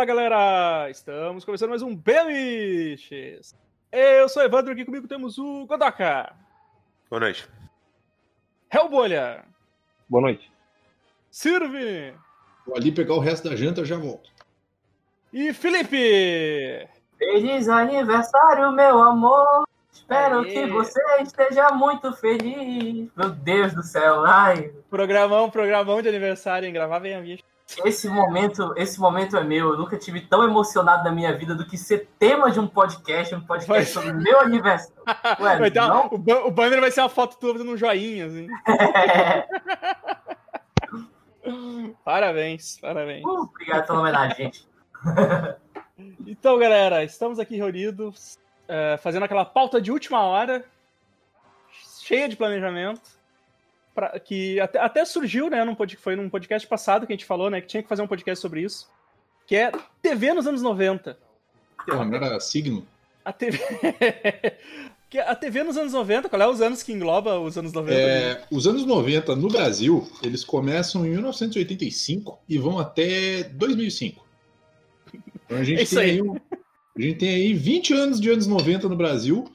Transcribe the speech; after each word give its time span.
Fala 0.00 0.06
galera! 0.06 0.88
Estamos 0.88 1.44
começando 1.44 1.68
mais 1.68 1.82
um 1.82 1.94
Beliches! 1.94 3.54
Eu 3.92 4.30
sou 4.30 4.42
o 4.42 4.46
Evandro, 4.46 4.72
aqui 4.72 4.82
comigo 4.82 5.06
temos 5.06 5.36
o 5.36 5.66
Godoka. 5.66 6.32
Boa 7.10 7.20
noite. 7.20 7.46
Hellbolha. 8.72 9.44
Boa 10.08 10.22
noite. 10.22 10.50
Sirve. 11.30 12.14
Vou 12.66 12.78
ali 12.78 12.90
pegar 12.90 13.12
o 13.12 13.18
resto 13.18 13.46
da 13.46 13.54
janta, 13.54 13.84
já 13.84 13.98
volto. 13.98 14.30
E 15.30 15.52
Felipe. 15.52 16.88
Feliz 17.18 17.68
aniversário, 17.68 18.72
meu 18.72 19.02
amor. 19.02 19.68
Espero 19.92 20.38
Aê. 20.38 20.50
que 20.50 20.66
você 20.68 20.98
esteja 21.20 21.72
muito 21.72 22.10
feliz. 22.14 23.10
Meu 23.14 23.28
Deus 23.28 23.74
do 23.74 23.82
céu, 23.82 24.24
ai. 24.24 24.72
Programão, 24.88 25.50
programão 25.50 26.00
de 26.00 26.08
aniversário, 26.08 26.66
hein? 26.66 26.72
Gravar 26.72 27.00
bem 27.00 27.16
a 27.16 27.20
vista. 27.20 27.49
Esse 27.84 28.08
momento, 28.08 28.74
esse 28.76 28.98
momento 28.98 29.36
é 29.36 29.44
meu. 29.44 29.70
Eu 29.70 29.78
nunca 29.78 29.96
tive 29.96 30.20
tão 30.20 30.42
emocionado 30.42 31.04
na 31.04 31.12
minha 31.12 31.36
vida 31.36 31.54
do 31.54 31.66
que 31.66 31.78
ser 31.78 32.08
tema 32.18 32.50
de 32.50 32.58
um 32.58 32.66
podcast, 32.66 33.34
um 33.34 33.40
podcast 33.40 33.92
sobre 33.92 34.12
meu 34.12 34.40
aniversário. 34.40 34.94
Ué, 35.40 35.68
então, 35.68 36.08
o, 36.08 36.48
o 36.48 36.50
banner 36.50 36.80
vai 36.80 36.90
ser 36.90 37.00
uma 37.00 37.08
foto 37.08 37.38
tua 37.38 37.54
dando 37.54 37.70
um 37.72 37.76
joinha, 37.76 38.26
assim. 38.26 38.48
É. 38.66 39.46
parabéns, 42.04 42.78
parabéns. 42.80 43.24
Uh, 43.24 43.42
obrigado 43.42 43.86
pela 43.86 44.00
homenagem, 44.00 44.36
gente. 44.36 44.68
então, 46.26 46.58
galera, 46.58 47.04
estamos 47.04 47.38
aqui 47.38 47.56
reunidos, 47.56 48.36
uh, 48.68 48.98
fazendo 48.98 49.24
aquela 49.24 49.44
pauta 49.44 49.80
de 49.80 49.92
última 49.92 50.22
hora, 50.22 50.64
cheia 52.02 52.28
de 52.28 52.36
planejamento 52.36 53.19
pra, 53.94 54.18
que 54.18 54.58
até, 54.60 54.78
até, 54.78 55.04
surgiu, 55.04 55.50
né, 55.50 55.64
num, 55.64 55.76
foi 55.98 56.16
num 56.16 56.30
podcast 56.30 56.66
passado 56.66 57.06
que 57.06 57.12
a 57.12 57.16
gente 57.16 57.24
falou, 57.24 57.50
né, 57.50 57.60
que 57.60 57.66
tinha 57.66 57.82
que 57.82 57.88
fazer 57.88 58.02
um 58.02 58.06
podcast 58.06 58.40
sobre 58.40 58.62
isso, 58.62 58.88
que 59.46 59.56
é 59.56 59.72
TV 60.02 60.32
nos 60.32 60.46
anos 60.46 60.62
90. 60.62 61.18
Porra, 61.86 62.04
não 62.04 62.14
era 62.16 62.40
signo? 62.40 62.86
A 63.24 63.32
TV... 63.32 63.58
a 65.26 65.34
TV 65.34 65.64
nos 65.64 65.76
anos 65.76 65.92
90, 65.92 66.28
qual 66.28 66.42
é 66.42 66.48
os 66.48 66.60
anos 66.60 66.82
que 66.82 66.92
engloba 66.92 67.38
os 67.40 67.58
anos 67.58 67.72
90? 67.72 67.98
É, 67.98 68.44
os 68.50 68.66
anos 68.66 68.84
90 68.86 69.34
no 69.34 69.48
Brasil, 69.48 70.08
eles 70.22 70.44
começam 70.44 71.04
em 71.04 71.10
1985 71.10 72.38
e 72.48 72.58
vão 72.58 72.78
até 72.78 73.42
2005. 73.44 74.24
Então 75.44 75.58
a 75.58 75.64
gente, 75.64 75.82
é 75.82 75.84
tem 75.84 75.98
aí. 75.98 76.20
aí 76.20 76.40
a 76.96 77.02
gente 77.02 77.18
tem 77.18 77.28
aí 77.28 77.54
20 77.54 77.94
anos 77.94 78.20
de 78.20 78.30
anos 78.30 78.46
90 78.46 78.88
no 78.88 78.96
Brasil, 78.96 79.50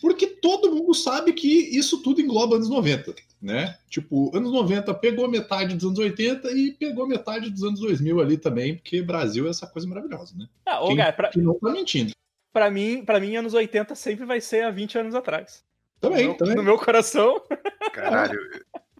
porque 0.00 0.26
todo 0.26 0.74
mundo 0.74 0.94
sabe 0.94 1.32
que 1.32 1.48
isso 1.48 2.02
tudo 2.02 2.20
engloba 2.20 2.56
anos 2.56 2.68
90 2.68 3.14
né? 3.40 3.78
Tipo, 3.88 4.36
anos 4.36 4.52
90 4.52 4.92
pegou 4.94 5.28
metade 5.28 5.74
dos 5.74 5.84
anos 5.84 5.98
80 5.98 6.50
e 6.52 6.72
pegou 6.72 7.06
metade 7.06 7.50
dos 7.50 7.62
anos 7.62 7.80
2000 7.80 8.20
ali 8.20 8.36
também, 8.36 8.76
porque 8.76 9.00
Brasil 9.00 9.46
é 9.46 9.50
essa 9.50 9.66
coisa 9.66 9.88
maravilhosa, 9.88 10.36
né? 10.36 10.46
Ah, 10.66 10.82
ô, 10.84 10.88
Quem, 10.88 10.98
cara, 10.98 11.12
pra... 11.12 11.30
não 11.36 11.58
tá 11.58 11.70
mentindo. 11.70 12.12
Pra 12.52 12.70
mim, 12.70 13.04
pra 13.04 13.18
mim, 13.18 13.36
anos 13.36 13.54
80 13.54 13.94
sempre 13.94 14.26
vai 14.26 14.40
ser 14.40 14.64
há 14.64 14.70
20 14.70 14.98
anos 14.98 15.14
atrás. 15.14 15.64
Também, 16.00 16.24
no 16.24 16.28
meu, 16.28 16.36
também. 16.36 16.56
No 16.56 16.62
meu 16.62 16.78
coração. 16.78 17.40
Caralho, 17.92 18.38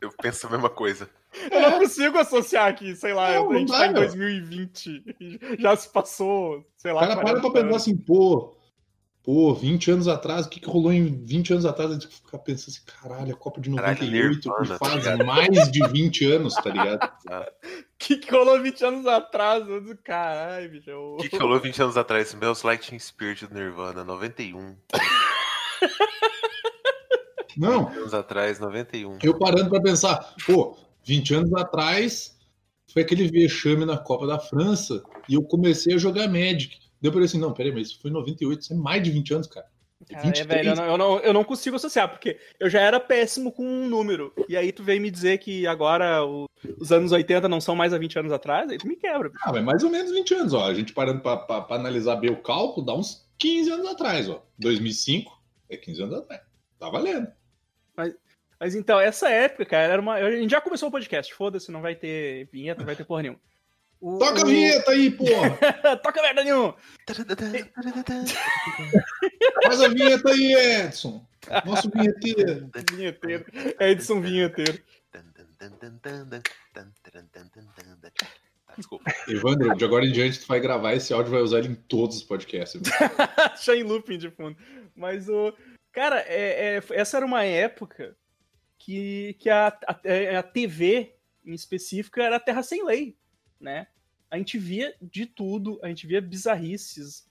eu 0.00 0.10
penso 0.22 0.46
a 0.46 0.50
mesma 0.50 0.70
coisa. 0.70 1.08
Eu 1.50 1.60
não 1.60 1.78
consigo 1.80 2.18
associar 2.18 2.68
aqui, 2.68 2.96
sei 2.96 3.12
lá, 3.12 3.34
não, 3.34 3.52
a 3.52 3.58
gente 3.58 3.70
tá 3.70 3.86
em 3.86 3.92
2020, 3.92 5.56
já 5.60 5.76
se 5.76 5.88
passou, 5.88 6.66
sei 6.76 6.92
lá. 6.92 7.06
Cara, 7.06 7.20
para 7.20 7.40
pra 7.40 7.50
pensar 7.50 7.76
assim, 7.76 7.96
pô, 7.96 8.56
Pô, 9.22 9.54
20 9.54 9.90
anos 9.90 10.08
atrás, 10.08 10.46
o 10.46 10.48
que, 10.48 10.60
que 10.60 10.68
rolou 10.68 10.92
em 10.92 11.22
20 11.26 11.52
anos 11.52 11.66
atrás? 11.66 11.90
A 11.90 11.94
gente 11.94 12.08
fica 12.08 12.38
pensando 12.38 12.74
assim, 12.74 12.84
caralho, 12.86 13.34
a 13.34 13.36
Copa 13.36 13.60
de 13.60 13.68
98 13.68 14.48
caralho, 14.48 14.70
que 14.70 14.78
faz 14.78 15.04
tá 15.04 15.24
mais 15.24 15.70
de 15.70 15.86
20 15.86 16.32
anos, 16.32 16.54
tá 16.54 16.70
ligado? 16.70 17.04
O 17.04 17.10
que, 17.98 18.16
que 18.16 18.30
rolou 18.30 18.62
20 18.62 18.84
anos 18.84 19.06
atrás? 19.06 19.64
Caralho, 20.02 20.70
bicho. 20.70 20.90
O 20.90 21.18
que, 21.18 21.28
que 21.28 21.36
rolou 21.36 21.60
20 21.60 21.82
anos 21.82 21.98
atrás? 21.98 22.34
Meus 22.34 22.62
Lightning 22.62 22.98
Spirit 22.98 23.46
do 23.46 23.54
Nirvana, 23.54 24.02
91. 24.04 24.74
Não. 27.58 27.86
20 27.86 27.98
anos 27.98 28.14
atrás, 28.14 28.58
91. 28.58 29.18
Eu 29.22 29.38
parando 29.38 29.68
pra 29.68 29.82
pensar, 29.82 30.34
pô, 30.46 30.78
20 31.04 31.34
anos 31.34 31.54
atrás 31.54 32.38
foi 32.90 33.02
aquele 33.02 33.28
vexame 33.28 33.84
na 33.84 33.98
Copa 33.98 34.26
da 34.26 34.38
França 34.38 35.02
e 35.28 35.34
eu 35.34 35.42
comecei 35.42 35.94
a 35.94 35.98
jogar 35.98 36.26
Magic. 36.26 36.89
Deu 37.00 37.10
pra 37.10 37.24
assim, 37.24 37.38
não, 37.38 37.52
peraí, 37.52 37.72
mas 37.72 37.88
isso 37.88 38.00
foi 38.00 38.10
em 38.10 38.14
98, 38.14 38.60
isso 38.60 38.72
é 38.72 38.76
mais 38.76 39.02
de 39.02 39.10
20 39.10 39.34
anos, 39.34 39.46
cara. 39.46 39.66
cara 40.08 40.28
é, 40.28 40.44
velho, 40.44 40.68
eu 40.70 40.76
não, 40.76 40.84
eu, 40.84 40.98
não, 40.98 41.18
eu 41.20 41.32
não 41.32 41.44
consigo 41.44 41.76
associar, 41.76 42.10
porque 42.10 42.38
eu 42.58 42.68
já 42.68 42.80
era 42.80 43.00
péssimo 43.00 43.50
com 43.50 43.64
um 43.64 43.88
número. 43.88 44.32
E 44.48 44.56
aí 44.56 44.70
tu 44.70 44.82
veio 44.82 45.00
me 45.00 45.10
dizer 45.10 45.38
que 45.38 45.66
agora 45.66 46.24
o, 46.24 46.46
os 46.78 46.92
anos 46.92 47.10
80 47.10 47.48
não 47.48 47.60
são 47.60 47.74
mais 47.74 47.94
há 47.94 47.98
20 47.98 48.18
anos 48.18 48.32
atrás, 48.32 48.70
aí 48.70 48.76
tu 48.76 48.86
me 48.86 48.96
quebra. 48.96 49.32
Ah, 49.42 49.52
mas 49.52 49.64
mais 49.64 49.82
ou 49.82 49.90
menos 49.90 50.12
20 50.12 50.34
anos, 50.34 50.52
ó. 50.52 50.66
A 50.66 50.74
gente 50.74 50.92
parando 50.92 51.22
pra, 51.22 51.38
pra, 51.38 51.62
pra 51.62 51.76
analisar 51.76 52.16
bem 52.16 52.30
o 52.30 52.42
cálculo, 52.42 52.84
dá 52.84 52.94
uns 52.94 53.26
15 53.38 53.70
anos 53.70 53.86
atrás, 53.86 54.28
ó. 54.28 54.44
2005 54.58 55.32
é 55.70 55.76
15 55.76 56.02
anos 56.02 56.18
atrás. 56.18 56.42
Tá 56.78 56.90
valendo. 56.90 57.28
Mas, 57.96 58.14
mas 58.58 58.74
então, 58.74 59.00
essa 59.00 59.30
época, 59.30 59.64
cara, 59.64 59.92
era 59.92 60.02
uma. 60.02 60.14
A 60.14 60.30
gente 60.30 60.50
já 60.50 60.60
começou 60.60 60.90
o 60.90 60.92
podcast, 60.92 61.32
foda-se, 61.32 61.72
não 61.72 61.80
vai 61.80 61.94
ter 61.94 62.46
vinheta, 62.52 62.80
não 62.80 62.86
vai 62.86 62.96
ter 62.96 63.04
porra 63.04 63.22
nenhuma. 63.22 63.40
O, 64.00 64.18
Toca 64.18 64.40
a 64.40 64.44
vinheta 64.46 64.92
aí, 64.92 65.10
porra! 65.10 65.50
Toca 66.02 66.20
a 66.20 66.22
merda 66.22 66.42
nenhuma! 66.42 66.74
Faz 69.62 69.82
a 69.82 69.88
vinheta 69.88 70.30
aí, 70.30 70.54
Edson! 70.54 71.26
Nosso 71.66 71.90
vinheteiro! 71.90 72.70
vinheteiro. 72.90 73.44
Edson 73.78 74.22
Vinheteiro. 74.22 74.82
Desculpa. 78.76 79.12
Evandro, 79.28 79.76
de 79.76 79.84
agora 79.84 80.06
em 80.06 80.12
diante 80.12 80.40
tu 80.40 80.46
vai 80.46 80.60
gravar 80.60 80.94
esse 80.94 81.12
áudio 81.12 81.30
e 81.30 81.32
vai 81.32 81.42
usar 81.42 81.58
ele 81.58 81.68
em 81.68 81.74
todos 81.74 82.16
os 82.16 82.22
podcasts. 82.22 82.80
Deixa 82.80 83.76
em 83.76 83.82
looping 83.82 84.16
de 84.16 84.30
fundo. 84.30 84.56
Mas 84.96 85.28
o. 85.28 85.52
Cara, 85.92 86.24
é, 86.26 86.76
é, 86.76 86.82
essa 86.92 87.18
era 87.18 87.26
uma 87.26 87.44
época 87.44 88.16
que, 88.78 89.36
que 89.40 89.50
a, 89.50 89.76
a, 89.86 90.38
a 90.38 90.42
TV 90.42 91.14
em 91.44 91.52
específico 91.52 92.20
era 92.20 92.36
a 92.36 92.40
Terra 92.40 92.62
Sem 92.62 92.84
Lei 92.84 93.18
né? 93.60 93.86
A 94.30 94.36
gente 94.36 94.58
via 94.58 94.94
de 95.00 95.26
tudo, 95.26 95.78
a 95.82 95.88
gente 95.88 96.06
via 96.06 96.20
bizarrices. 96.20 97.28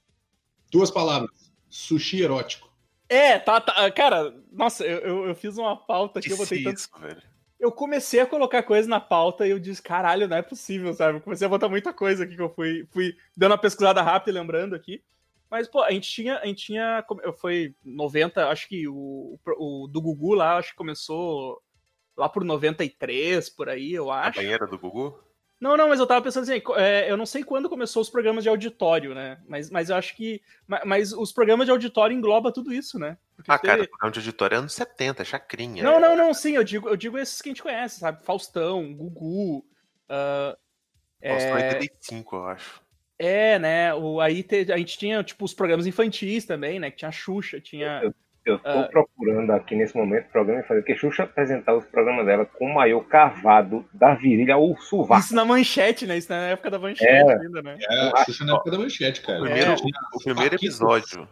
Duas 0.71 0.91
palavras: 0.91 1.51
sushi 1.69 2.21
erótico. 2.21 2.69
É, 3.07 3.39
tá, 3.39 3.59
tá 3.59 3.91
cara, 3.91 4.35
nossa, 4.51 4.85
eu, 4.85 5.25
eu, 5.25 5.35
fiz 5.35 5.57
uma 5.57 5.75
pauta 5.75 6.21
que 6.21 6.31
eu 6.31 6.37
botei 6.37 6.63
tanto. 6.63 6.79
Velho. 6.99 7.21
Eu 7.59 7.71
comecei 7.71 8.19
a 8.19 8.27
colocar 8.27 8.61
coisa 8.63 8.87
na 8.87 8.99
pauta 8.99 9.47
e 9.47 9.49
eu 9.49 9.59
disse, 9.59 9.81
caralho, 9.81 10.27
não 10.27 10.37
é 10.37 10.41
possível, 10.41 10.93
sabe? 10.93 11.17
Eu 11.17 11.21
comecei 11.21 11.45
a 11.45 11.49
botar 11.49 11.67
muita 11.67 11.91
coisa 11.91 12.23
aqui 12.23 12.35
que 12.35 12.41
eu 12.41 12.53
fui, 12.53 12.87
fui 12.91 13.17
dando 13.35 13.51
uma 13.51 13.57
pesquisada 13.57 14.01
rápida 14.01 14.31
e 14.31 14.39
lembrando 14.39 14.75
aqui. 14.75 15.03
Mas, 15.49 15.67
pô, 15.67 15.81
a 15.81 15.91
gente 15.91 16.09
tinha. 16.09 16.37
A 16.37 16.45
gente 16.45 16.63
tinha. 16.63 17.03
Foi 17.37 17.73
90, 17.83 18.47
acho 18.49 18.67
que 18.67 18.87
o, 18.87 19.39
o 19.57 19.87
do 19.87 19.99
Gugu 19.99 20.35
lá, 20.35 20.57
acho 20.57 20.71
que 20.71 20.77
começou 20.77 21.59
lá 22.15 22.29
por 22.29 22.43
93, 22.43 23.49
por 23.49 23.67
aí, 23.67 23.93
eu 23.93 24.11
acho. 24.11 24.39
A 24.39 24.43
banheira 24.43 24.67
do 24.67 24.77
Gugu? 24.77 25.19
Não, 25.59 25.75
não, 25.75 25.89
mas 25.89 25.99
eu 25.99 26.07
tava 26.07 26.21
pensando 26.21 26.43
assim, 26.43 26.61
é, 26.77 27.11
eu 27.11 27.17
não 27.17 27.25
sei 27.25 27.43
quando 27.43 27.67
começou 27.67 28.01
os 28.01 28.09
programas 28.09 28.43
de 28.43 28.49
auditório, 28.49 29.13
né? 29.13 29.39
Mas, 29.45 29.69
mas 29.69 29.89
eu 29.89 29.95
acho 29.97 30.15
que. 30.15 30.41
Mas, 30.65 30.81
mas 30.85 31.13
os 31.13 31.33
programas 31.33 31.65
de 31.65 31.71
auditório 31.71 32.15
engloba 32.15 32.51
tudo 32.51 32.71
isso, 32.71 32.97
né? 32.97 33.17
Porque 33.35 33.51
ah, 33.51 33.59
cara, 33.59 33.83
o 33.83 33.87
programa 33.89 34.11
de 34.13 34.19
auditório 34.19 34.55
é 34.55 34.57
anos 34.59 34.73
70, 34.73 35.21
é 35.21 35.25
chacrinha. 35.25 35.83
Não, 35.83 35.99
não, 35.99 36.15
não, 36.15 36.33
sim, 36.33 36.53
eu 36.53 36.63
digo, 36.63 36.87
eu 36.87 36.95
digo 36.95 37.17
esses 37.17 37.41
que 37.41 37.49
a 37.49 37.51
gente 37.51 37.63
conhece, 37.63 37.99
sabe? 37.99 38.23
Faustão, 38.23 38.93
Gugu. 38.93 39.59
Uh, 40.09 40.55
Faustão 41.21 41.57
é 41.57 41.73
85, 41.75 42.35
eu 42.37 42.45
acho. 42.47 42.81
É, 43.17 43.59
né? 43.59 43.93
O, 43.93 44.21
aí 44.21 44.41
te, 44.41 44.71
a 44.71 44.77
gente 44.77 44.97
tinha, 44.97 45.21
tipo, 45.21 45.43
os 45.43 45.53
programas 45.53 45.85
infantis 45.85 46.45
também, 46.45 46.79
né? 46.79 46.89
Que 46.89 46.97
tinha 46.97 47.09
a 47.09 47.11
Xuxa, 47.11 47.59
tinha. 47.59 47.99
Eu, 48.01 48.09
eu 48.09 48.15
tô 48.57 48.81
uh, 48.81 48.89
procurando 48.89 49.51
aqui 49.51 49.75
nesse 49.75 49.95
momento 49.95 50.25
o 50.25 50.31
programa 50.31 50.61
e 50.61 50.67
fazer 50.67 50.81
que 50.83 50.95
Xuxa 50.95 51.23
apresentar 51.23 51.75
os 51.75 51.85
programas 51.85 52.25
dela 52.25 52.45
com 52.45 52.65
o 52.65 52.73
maior 52.73 53.01
cavado 53.01 53.85
da 53.93 54.15
virilha 54.15 54.57
ou 54.57 54.75
sovaco. 54.77 55.21
Isso 55.21 55.35
na 55.35 55.45
manchete, 55.45 56.07
né? 56.07 56.17
Isso 56.17 56.31
na 56.31 56.47
época 56.47 56.71
da 56.71 56.79
manchete 56.79 57.05
é, 57.05 57.21
ainda, 57.21 57.61
né? 57.61 57.77
É, 57.79 58.11
a 58.15 58.25
Xuxa 58.25 58.45
na 58.45 58.55
época 58.55 58.71
da 58.71 58.79
manchete, 58.79 59.21
cara. 59.21 59.39
O 59.39 59.43
primeiro, 59.43 59.71
é. 59.71 59.75
o 59.75 60.23
primeiro 60.23 60.55
episódio 60.55 61.27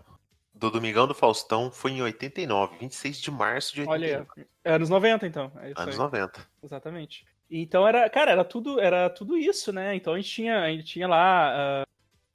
do 0.54 0.72
Domingão 0.72 1.08
do 1.08 1.14
Faustão 1.14 1.72
foi 1.72 1.92
em 1.92 2.02
89, 2.02 2.78
26 2.80 3.22
de 3.22 3.32
março 3.32 3.74
de 3.74 3.82
89. 3.82 4.28
Olha, 4.36 4.48
é 4.64 4.74
anos 4.74 4.90
90, 4.90 5.26
então. 5.26 5.52
É 5.58 5.74
anos 5.76 5.96
aí. 5.96 5.98
90. 5.98 6.40
Exatamente. 6.64 7.26
Então 7.50 7.88
era, 7.88 8.10
cara, 8.10 8.32
era 8.32 8.44
tudo, 8.44 8.80
era 8.80 9.10
tudo 9.10 9.38
isso, 9.38 9.72
né? 9.72 9.96
Então 9.96 10.14
a 10.14 10.18
gente 10.18 10.30
tinha, 10.30 10.62
a 10.62 10.70
gente 10.70 10.84
tinha 10.84 11.08
lá 11.08 11.84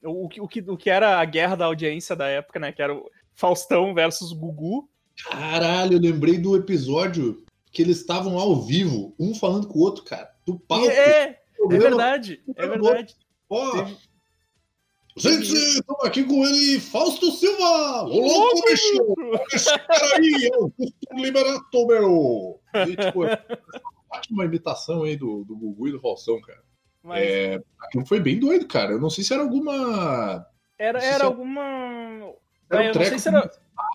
uh, 0.02 0.08
o, 0.08 0.26
o, 0.26 0.48
que, 0.48 0.60
o 0.60 0.76
que 0.76 0.88
era 0.88 1.20
a 1.20 1.24
guerra 1.24 1.56
da 1.56 1.66
audiência 1.66 2.16
da 2.16 2.26
época, 2.28 2.58
né? 2.58 2.72
Que 2.72 2.82
era 2.82 2.94
o 2.94 3.10
Faustão 3.34 3.94
versus 3.94 4.32
Gugu. 4.32 4.88
Caralho, 5.30 5.94
eu 5.94 6.00
lembrei 6.00 6.38
do 6.38 6.56
episódio 6.56 7.44
que 7.70 7.82
eles 7.82 7.98
estavam 7.98 8.38
ao 8.38 8.60
vivo, 8.60 9.14
um 9.18 9.34
falando 9.34 9.66
com 9.66 9.78
o 9.78 9.82
outro, 9.82 10.04
cara, 10.04 10.30
do 10.46 10.58
palco. 10.58 10.88
É, 10.90 11.38
é 11.70 11.78
verdade, 11.78 12.42
é 12.56 12.66
verdade. 12.66 13.14
Ó, 13.48 13.86
Gente, 15.14 15.52
estamos 15.52 16.04
aqui 16.04 16.24
com 16.24 16.42
ele, 16.46 16.80
Fausto 16.80 17.30
Silva! 17.32 18.04
Ô 18.04 18.18
louco, 18.18 18.62
bicho! 18.66 19.14
Esse 19.52 19.78
cara 19.78 20.16
aí 20.16 20.50
é 20.50 20.56
o 20.56 20.62
Augusto 20.62 21.14
Liberato, 21.14 21.86
meu! 21.86 22.60
E, 22.88 22.96
tipo, 22.96 23.24
é 23.26 23.38
ótima 24.10 24.46
imitação 24.46 25.02
aí 25.02 25.14
do, 25.14 25.44
do 25.44 25.54
Gugu 25.54 25.88
e 25.88 25.92
do 25.92 26.00
Faustão, 26.00 26.40
cara. 26.40 26.62
Mas... 27.02 27.22
É, 27.22 27.62
aquilo 27.78 28.06
foi 28.06 28.20
bem 28.20 28.38
doido, 28.38 28.66
cara. 28.66 28.92
Eu 28.92 29.00
não 29.00 29.10
sei 29.10 29.22
se 29.22 29.34
era 29.34 29.42
alguma. 29.42 30.46
Era, 30.78 31.04
era 31.04 31.24
alguma. 31.26 32.32
Era 32.72 32.82
um 32.82 32.86
é, 32.86 32.92
treco, 32.92 33.18
se 33.18 33.28
era... 33.28 33.50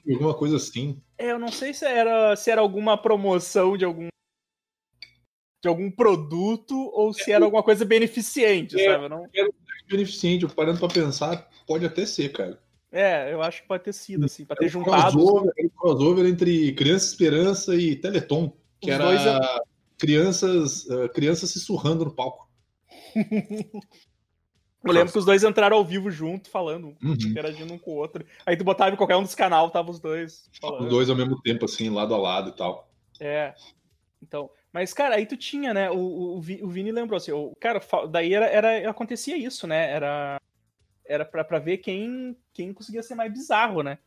alguma 0.08 0.34
coisa 0.36 0.58
assim. 0.58 1.02
É, 1.18 1.32
eu 1.32 1.40
não 1.40 1.52
sei 1.52 1.74
se 1.74 1.84
era, 1.84 2.36
se 2.36 2.52
era 2.52 2.62
alguma 2.62 2.96
promoção 2.96 3.76
de 3.76 3.84
algum 3.84 4.08
de 5.60 5.68
algum 5.68 5.90
produto 5.90 6.76
ou 6.94 7.12
se 7.12 7.32
era 7.32 7.44
alguma 7.44 7.64
coisa 7.64 7.84
beneficente, 7.84 8.80
é, 8.80 8.86
sabe? 8.86 9.10
Não... 9.10 9.28
Era 9.34 9.50
beneficente, 9.90 10.48
parando 10.48 10.80
pra 10.80 10.88
pensar, 10.88 11.50
pode 11.66 11.84
até 11.84 12.06
ser, 12.06 12.32
cara. 12.32 12.62
É, 12.92 13.34
eu 13.34 13.42
acho 13.42 13.64
que 13.64 13.68
pode 13.68 13.84
ter 13.84 13.94
sido, 13.94 14.26
assim, 14.26 14.46
pra 14.46 14.56
ter 14.56 14.70
juntado. 14.70 15.12
Crossover, 15.12 15.54
era 15.58 15.68
um 15.68 15.70
crossover 15.70 16.26
entre 16.26 16.72
Criança 16.74 17.06
Esperança 17.08 17.76
e 17.76 17.96
Teleton, 17.96 18.56
que 18.80 18.92
Os 18.92 18.96
era 18.96 19.12
é... 19.12 19.62
crianças, 19.98 20.86
uh, 20.86 21.10
crianças 21.10 21.50
se 21.50 21.60
surrando 21.60 22.06
no 22.06 22.14
palco. 22.14 22.48
Eu 24.88 24.94
lembro 24.94 25.12
que 25.12 25.20
os 25.20 25.26
dois 25.26 25.44
entraram 25.44 25.78
ao 25.78 25.86
vivo 25.86 26.10
junto, 26.10 26.50
falando, 26.50 26.96
uhum. 27.04 27.14
interagindo 27.14 27.74
um 27.74 27.78
com 27.78 27.92
o 27.92 27.96
outro. 27.96 28.26
Aí 28.46 28.56
tu 28.56 28.64
botava 28.64 28.94
em 28.94 28.98
qualquer 28.98 29.16
um 29.16 29.24
dos 29.24 29.36
canais, 29.36 29.72
tava 29.72 29.92
os 29.92 30.00
dois 30.00 30.50
falando. 30.60 30.84
Os 30.84 30.90
dois 30.90 31.10
ao 31.10 31.16
mesmo 31.16 31.40
tempo, 31.42 31.66
assim, 31.66 31.90
lado 31.90 32.14
a 32.14 32.18
lado 32.18 32.50
e 32.50 32.56
tal. 32.56 32.90
É. 33.20 33.54
Então, 34.22 34.50
mas, 34.72 34.94
cara, 34.94 35.16
aí 35.16 35.26
tu 35.26 35.38
tinha, 35.38 35.74
né? 35.74 35.90
O, 35.90 35.98
o, 35.98 36.38
o 36.38 36.42
Vini 36.42 36.92
lembrou 36.92 37.18
assim, 37.18 37.32
o, 37.32 37.56
cara, 37.60 37.82
daí 38.10 38.34
era, 38.34 38.46
era, 38.46 38.90
acontecia 38.90 39.38
isso, 39.38 39.66
né? 39.66 39.90
Era, 39.92 40.42
era 41.06 41.26
pra, 41.26 41.44
pra 41.44 41.60
ver 41.60 41.78
quem, 41.78 42.38
quem 42.54 42.74
conseguia 42.74 43.02
ser 43.02 43.16
mais 43.16 43.32
bizarro, 43.32 43.82
né? 43.82 43.98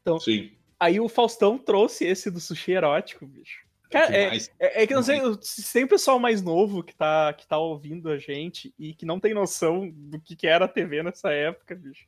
Então, 0.00 0.18
Sim. 0.20 0.52
aí 0.78 1.00
o 1.00 1.08
Faustão 1.08 1.58
trouxe 1.58 2.04
esse 2.04 2.30
do 2.30 2.40
sushi 2.40 2.72
erótico, 2.72 3.26
bicho. 3.26 3.66
Cara, 3.92 4.16
é, 4.16 4.36
é, 4.58 4.82
é, 4.82 4.86
que 4.86 4.94
não 4.94 5.02
sei, 5.02 5.20
se 5.42 5.70
tem 5.70 5.86
pessoal 5.86 6.18
mais 6.18 6.40
novo 6.40 6.82
que 6.82 6.94
tá, 6.94 7.30
que 7.34 7.46
tá 7.46 7.58
ouvindo 7.58 8.08
a 8.08 8.16
gente 8.16 8.74
e 8.78 8.94
que 8.94 9.04
não 9.04 9.20
tem 9.20 9.34
noção 9.34 9.90
do 9.92 10.18
que, 10.18 10.34
que 10.34 10.46
era 10.46 10.64
a 10.64 10.68
TV 10.68 11.02
nessa 11.02 11.30
época, 11.30 11.74
bicho. 11.74 12.06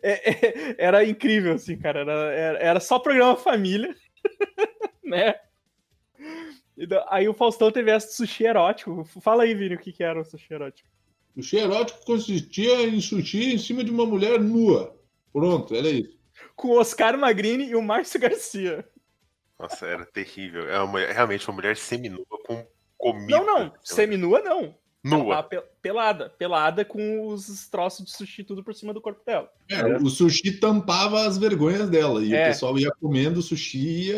É, 0.00 0.30
é, 0.30 0.76
era 0.78 1.04
incrível, 1.04 1.54
assim, 1.54 1.76
cara. 1.76 2.00
Era, 2.00 2.12
era, 2.12 2.58
era 2.58 2.80
só 2.80 3.00
programa 3.00 3.36
família, 3.36 3.92
né? 5.02 5.34
Aí 7.08 7.28
o 7.28 7.34
Faustão 7.34 7.72
teve 7.72 7.90
essa 7.90 8.12
sushi 8.12 8.44
erótico. 8.44 9.04
Fala 9.20 9.42
aí, 9.42 9.52
Vini, 9.52 9.74
o 9.74 9.78
que, 9.78 9.92
que 9.92 10.04
era 10.04 10.20
o 10.20 10.24
sushi 10.24 10.54
erótico. 10.54 10.88
O 11.36 11.42
sushi 11.42 11.56
erótico 11.56 12.04
consistia 12.04 12.82
em 12.86 13.00
sushi 13.00 13.54
em 13.54 13.58
cima 13.58 13.82
de 13.82 13.90
uma 13.90 14.06
mulher 14.06 14.38
nua. 14.38 14.96
Pronto, 15.32 15.74
era 15.74 15.88
isso. 15.88 16.16
Com 16.54 16.68
o 16.68 16.78
Oscar 16.78 17.18
Magrini 17.18 17.64
e 17.64 17.74
o 17.74 17.82
Márcio 17.82 18.20
Garcia. 18.20 18.88
Nossa, 19.58 19.86
era 19.86 20.04
terrível. 20.04 20.68
É 20.68 20.80
uma, 20.80 20.98
realmente 21.00 21.48
uma 21.48 21.54
mulher 21.54 21.76
seminua 21.76 22.24
com 22.46 22.66
comida. 22.96 23.38
Não, 23.38 23.46
não. 23.46 23.72
Seminua 23.82 24.40
não. 24.40 24.74
Nua. 25.02 25.46
pelada. 25.82 26.30
Pelada 26.30 26.84
com 26.84 27.26
os 27.28 27.68
troços 27.68 28.06
de 28.06 28.12
sushi 28.12 28.42
tudo 28.42 28.64
por 28.64 28.74
cima 28.74 28.94
do 28.94 29.02
corpo 29.02 29.22
dela. 29.24 29.50
É, 29.70 29.84
o 29.96 30.08
sushi 30.08 30.58
tampava 30.58 31.26
as 31.26 31.36
vergonhas 31.36 31.90
dela. 31.90 32.22
E 32.24 32.34
é. 32.34 32.44
o 32.44 32.46
pessoal 32.48 32.78
ia 32.78 32.90
comendo 33.00 33.42
sushi 33.42 33.78
e 33.78 34.10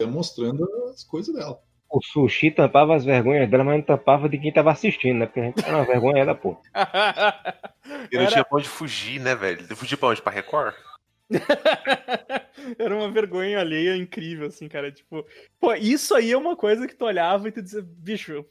ia 0.00 0.06
mostrando 0.06 0.64
as 0.90 1.04
coisas 1.04 1.34
dela 1.34 1.60
o 1.90 2.02
sushi 2.02 2.50
tampava 2.50 2.94
as 2.94 3.04
vergonhas 3.04 3.48
dela, 3.50 3.64
mas 3.64 3.76
não 3.76 3.82
tampava 3.82 4.28
de 4.28 4.38
quem 4.38 4.52
tava 4.52 4.70
assistindo, 4.70 5.18
né? 5.18 5.26
Porque 5.26 5.40
a 5.40 5.44
gente 5.44 5.64
era 5.64 5.76
uma 5.76 5.86
vergonha 5.86 6.24
da 6.24 6.34
porra. 6.34 6.60
E 8.12 8.16
não 8.16 8.22
era... 8.22 8.30
tinha 8.30 8.44
pra 8.44 8.58
onde 8.58 8.68
fugir, 8.68 9.18
né, 9.18 9.34
velho? 9.34 9.64
Fugir 9.74 9.96
pra 9.96 10.10
onde? 10.10 10.20
Pra 10.20 10.30
Record? 10.30 10.74
era 12.78 12.96
uma 12.96 13.10
vergonha 13.10 13.60
alheia 13.60 13.96
incrível, 13.96 14.46
assim, 14.46 14.68
cara. 14.68 14.90
Tipo, 14.90 15.26
pô, 15.60 15.74
isso 15.74 16.14
aí 16.14 16.32
é 16.32 16.36
uma 16.36 16.56
coisa 16.56 16.86
que 16.86 16.94
tu 16.94 17.04
olhava 17.04 17.48
e 17.48 17.52
tu 17.52 17.62
dizia, 17.62 17.82
bicho, 17.82 18.44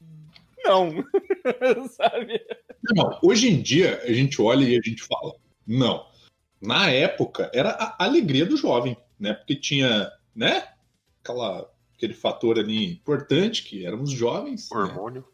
não, 0.64 1.04
sabe? 1.90 2.40
Não, 2.94 3.18
hoje 3.22 3.48
em 3.48 3.60
dia 3.60 4.00
a 4.02 4.12
gente 4.12 4.40
olha 4.40 4.64
e 4.64 4.76
a 4.76 4.80
gente 4.82 5.02
fala, 5.02 5.34
não. 5.66 6.06
Na 6.60 6.90
época 6.90 7.50
era 7.52 7.70
a 7.70 8.04
alegria 8.04 8.46
do 8.46 8.56
jovem, 8.56 8.96
né? 9.18 9.34
Porque 9.34 9.56
tinha, 9.56 10.10
né? 10.34 10.68
Aquela 11.20 11.70
aquele 12.02 12.14
fator 12.14 12.58
ali 12.58 12.92
importante, 12.92 13.62
que 13.62 13.86
éramos 13.86 14.10
jovens. 14.10 14.68
Né? 14.68 14.76
Hormônio. 14.76 15.20
Né? 15.20 15.28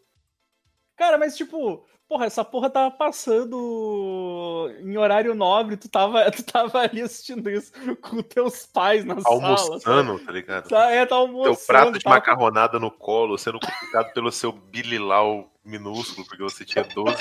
Cara, 0.97 1.17
mas 1.17 1.35
tipo, 1.35 1.87
porra, 2.09 2.27
essa 2.27 2.45
porra 2.45 2.71
tava 2.71 2.91
passando 2.91 4.73
em 4.81 4.97
horário 4.97 5.35
nobre, 5.35 5.77
tu 5.77 5.89
tava, 5.89 6.29
tu 6.33 6.43
tava 6.43 6.81
ali 6.81 7.03
assistindo 7.03 7.51
isso 7.51 7.71
com 8.01 8.23
teus 8.23 8.65
pais 8.67 9.05
na 9.05 9.15
almoçando, 9.25 9.81
sala. 9.81 9.99
Almoçando, 9.99 10.25
tá 10.25 10.33
ligado? 10.33 10.69
Tá, 10.69 10.91
é, 10.91 11.05
tá 11.05 11.17
almoçando. 11.17 11.57
Teu 11.57 11.67
prato 11.67 11.93
de 11.93 12.01
tava... 12.01 12.17
macarronada 12.17 12.79
no 12.79 12.91
colo, 12.91 13.37
sendo 13.37 13.61
complicado 13.61 14.13
pelo 14.15 14.33
seu 14.33 14.51
bililau 14.51 15.51
minúsculo, 15.65 16.27
porque 16.27 16.43
você 16.43 16.65
tinha 16.65 16.85
12. 16.85 17.17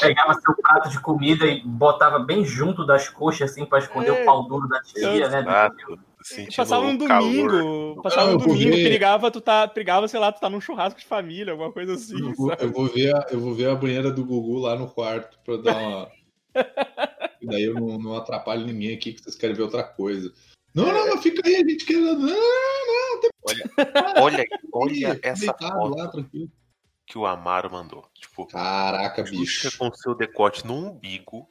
Pegava 0.00 0.34
seu 0.34 0.54
prato 0.56 0.88
de 0.90 1.00
comida 1.00 1.46
e 1.46 1.62
botava 1.64 2.18
bem 2.18 2.44
junto 2.44 2.84
das 2.84 3.08
coxas, 3.08 3.50
assim, 3.50 3.64
pra 3.64 3.78
esconder 3.78 4.10
é, 4.10 4.22
o 4.22 4.24
pau 4.24 4.46
duro 4.46 4.68
da 4.68 4.80
tia, 4.82 5.28
né? 5.28 5.40
Exato. 5.40 5.98
Passava 6.56 6.84
um 6.86 6.96
domingo, 6.96 8.02
passava 8.02 8.32
um 8.32 8.36
domingo, 8.36 8.76
ver... 8.76 8.82
perigava, 8.82 9.30
tu 9.30 9.40
tá, 9.40 9.68
perigava, 9.68 10.08
sei 10.08 10.18
lá, 10.18 10.32
tu 10.32 10.40
tá 10.40 10.50
num 10.50 10.60
churrasco 10.60 10.98
de 10.98 11.06
família, 11.06 11.52
alguma 11.52 11.70
coisa 11.70 11.94
assim. 11.94 12.18
Eu 12.18 12.34
vou, 12.34 12.52
eu 12.52 12.72
vou, 12.72 12.86
ver, 12.86 13.14
a, 13.14 13.26
eu 13.30 13.40
vou 13.40 13.54
ver 13.54 13.68
a 13.68 13.76
banheira 13.76 14.10
do 14.10 14.24
Gugu 14.24 14.58
lá 14.58 14.74
no 14.74 14.88
quarto 14.88 15.38
pra 15.44 15.56
dar 15.56 15.76
uma. 15.76 16.10
daí 17.42 17.62
eu 17.62 17.74
não, 17.74 17.98
não 17.98 18.16
atrapalho 18.16 18.66
ninguém 18.66 18.96
aqui 18.96 19.12
que 19.12 19.22
vocês 19.22 19.36
querem 19.36 19.54
ver 19.54 19.62
outra 19.62 19.84
coisa. 19.84 20.32
Não, 20.74 20.92
não, 20.92 21.06
não, 21.06 21.22
fica 21.22 21.40
aí, 21.46 21.56
a 21.56 21.58
gente 21.58 21.86
quer. 21.86 21.94
Não, 21.94 22.16
não, 22.16 23.20
tem... 23.20 23.30
Olha, 23.46 23.70
olha, 24.16 24.44
olha 24.72 25.20
essa 25.22 25.54
foto 25.54 25.94
lá, 25.94 26.08
tranquilo. 26.08 26.50
Que 27.06 27.16
o 27.16 27.26
Amaro 27.26 27.70
mandou. 27.70 28.04
Tipo, 28.14 28.46
caraca, 28.46 29.22
bicho. 29.22 29.76
com 29.78 29.92
seu 29.94 30.14
decote 30.14 30.66
no 30.66 30.74
umbigo 30.74 31.48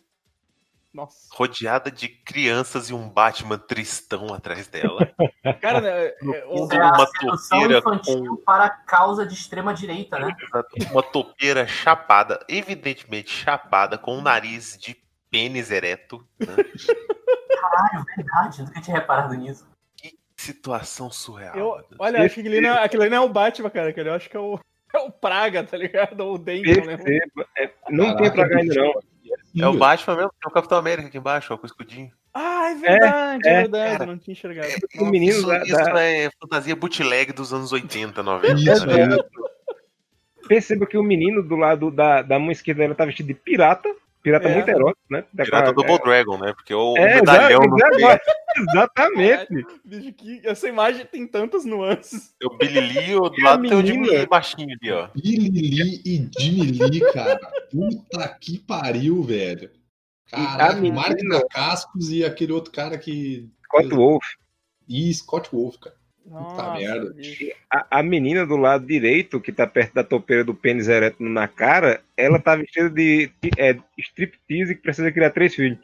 nossa. 0.96 1.28
Rodeada 1.34 1.92
de 1.92 2.07
crianças 2.07 2.90
e 2.90 2.94
um 2.94 3.10
Batman 3.10 3.57
tristão 3.57 4.34
atrás 4.34 4.68
dela. 4.69 5.13
Cara, 5.62 5.81
né, 5.81 6.06
é, 6.07 6.46
uma 6.48 7.06
topeira 7.19 7.81
com... 7.81 8.38
para 8.38 8.66
a 8.66 8.69
causa 8.69 9.25
de 9.25 9.34
extrema 9.34 9.74
direita, 9.74 10.18
né? 10.18 10.34
Uma 10.90 11.04
topeira 11.04 11.68
chapada, 11.68 12.40
evidentemente 12.48 13.30
chapada, 13.30 13.98
com 13.98 14.18
um 14.18 14.22
nariz 14.22 14.78
de 14.78 14.96
pênis 15.30 15.70
ereto. 15.70 16.25
Né? 16.39 16.56
Caralho, 17.60 18.06
verdade, 18.15 18.62
nunca 18.63 18.82
tinha 18.82 18.98
reparado 18.98 19.34
nisso. 19.34 19.68
Que 19.98 20.18
situação 20.38 21.12
surreal. 21.12 21.58
Eu, 21.58 21.86
olha, 22.00 22.24
acho 22.24 22.36
que 22.36 22.39
aquele 22.39 22.62
não, 22.62 22.74
aquele 22.74 23.10
não 23.10 23.18
é 23.18 23.20
o 23.20 23.30
Batman, 23.30 23.70
cara. 23.70 23.94
Eu 23.94 24.13
acho 24.13 24.30
que 24.30 24.38
é 24.38 24.39
o, 24.39 24.58
é 24.94 25.00
o 25.00 25.12
Praga, 25.12 25.63
tá 25.63 25.77
ligado? 25.77 26.20
Ou 26.22 26.36
o 26.36 26.38
Dengue, 26.38 26.77
não 26.77 26.86
lembro. 26.86 27.48
É, 27.58 27.70
não 27.89 28.15
tem 28.15 28.32
Praga 28.32 28.58
ainda, 28.58 28.74
não. 28.75 28.94
É 29.58 29.68
o 29.68 29.77
Batman 29.77 30.15
mesmo, 30.15 30.32
é 30.44 30.48
o 30.48 30.51
Capitão 30.51 30.77
América 30.77 31.08
aqui 31.08 31.18
embaixo, 31.18 31.54
ó, 31.54 31.58
com 31.58 31.63
o 31.63 31.65
escudinho. 31.65 32.12
Ah, 32.34 32.70
é 32.72 32.75
verdade, 32.75 33.48
é, 33.48 33.51
é 33.51 33.62
verdade, 33.62 33.98
cara, 33.98 34.06
não 34.06 34.18
tinha 34.18 34.34
enxergado. 34.34 34.68
É, 34.68 35.01
o 35.01 35.06
menino 35.06 35.32
isso, 35.32 35.48
da, 35.48 35.63
isso 35.63 35.74
da... 35.74 36.04
é 36.04 36.30
fantasia 36.42 36.75
bootleg 36.75 37.32
dos 37.32 37.54
anos 37.54 37.72
80, 37.72 38.22
90. 38.22 38.54
Isso, 38.54 38.86
né? 38.86 39.18
Perceba 40.48 40.86
que 40.86 40.98
o 40.98 41.04
menino 41.04 41.42
do 41.42 41.56
lado 41.56 41.89
da, 41.89 42.22
da 42.22 42.38
mão 42.38 42.51
esquerda 42.51 42.84
ela 42.84 42.94
tá 42.94 43.06
vestido 43.06 43.27
de 43.27 43.34
pirata, 43.34 43.89
pirata 44.25 44.50
é. 44.50 44.53
muito 44.55 44.67
erótico, 44.67 45.05
né? 45.08 45.24
Da 45.32 45.44
pirata 45.44 45.72
do 45.72 45.84
Double 45.84 46.03
Dragon, 46.03 46.38
né? 46.39 46.53
Porque 46.53 46.74
o 46.74 46.98
é, 46.98 47.15
medalhão 47.15 47.62
exatamente, 47.63 48.24
exatamente. 48.58 49.67
Veja 49.86 50.12
que 50.12 50.41
essa 50.44 50.67
imagem 50.67 51.05
tem 51.05 51.27
tantas 51.27 51.63
nuances. 51.63 52.34
O 52.44 52.58
Billy 52.58 52.79
Lee, 52.79 53.13
do 53.13 53.41
lado 53.44 53.62
tem 53.62 53.77
o 53.77 53.86
Jimmy 53.86 54.10
Lee 54.10 54.25
baixinho 54.25 54.75
ali, 54.82 54.91
ó. 54.91 55.10
Billy 55.13 55.50
Lee 55.50 56.01
e 56.03 56.29
Jimmy 56.39 56.72
Lee, 56.72 57.13
cara. 57.13 57.39
Puta 57.72 58.27
que 58.41 58.58
pariu, 58.58 59.22
velho. 59.22 59.70
Caraca, 60.27 60.75
menina... 60.77 60.96
Mark 60.96 61.48
Cascos 61.51 62.10
e 62.10 62.25
aquele 62.25 62.51
outro 62.51 62.72
cara 62.72 62.98
que. 62.98 63.48
Scott 63.65 63.89
Wolf. 63.89 64.25
E 64.89 65.13
Scott 65.13 65.50
Wolf, 65.53 65.77
cara. 65.77 65.96
Nossa, 66.25 66.74
merda. 66.74 67.15
A, 67.72 68.00
a, 68.00 68.03
menina 68.03 68.46
do 68.46 68.58
lado 68.58 68.86
direito, 68.86 69.39
que 69.39 69.51
tá 69.51 69.67
perto 69.67 69.94
da 69.94 70.03
topeira 70.03 70.44
do 70.44 70.55
pênis 70.55 70.88
ereto 70.88 71.22
na 71.22 71.48
cara, 71.48 72.01
ela 72.17 72.39
tá 72.39 72.55
vestida 72.55 72.89
de 72.89 73.32
é, 73.58 73.77
striptease 73.98 74.75
que 74.75 74.82
precisa 74.82 75.12
criar 75.12 75.29
três 75.29 75.53
filhos. 75.53 75.79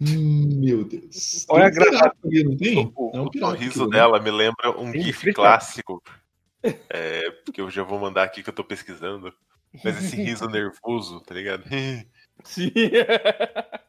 Hum, 0.00 0.60
meu 0.60 0.84
Deus. 0.84 1.44
Olha 1.48 1.66
a 1.66 1.70
graça. 1.70 2.12
Não 2.22 2.56
tem? 2.56 2.92
O, 2.94 3.10
é 3.14 3.20
um 3.20 3.26
o 3.26 3.38
sorriso 3.38 3.84
né? 3.88 3.98
dela 3.98 4.20
me 4.20 4.30
lembra 4.30 4.70
um 4.70 4.92
tem 4.92 5.02
GIF 5.02 5.32
clássico. 5.32 6.02
É, 6.88 7.30
porque 7.44 7.60
eu 7.60 7.70
já 7.70 7.82
vou 7.82 7.98
mandar 7.98 8.22
aqui 8.22 8.42
que 8.42 8.48
eu 8.48 8.54
tô 8.54 8.64
pesquisando. 8.64 9.32
Mas 9.82 10.02
esse 10.04 10.16
riso 10.16 10.46
nervoso, 10.48 11.20
tá 11.20 11.34
ligado? 11.34 11.64
Sim. 12.44 12.72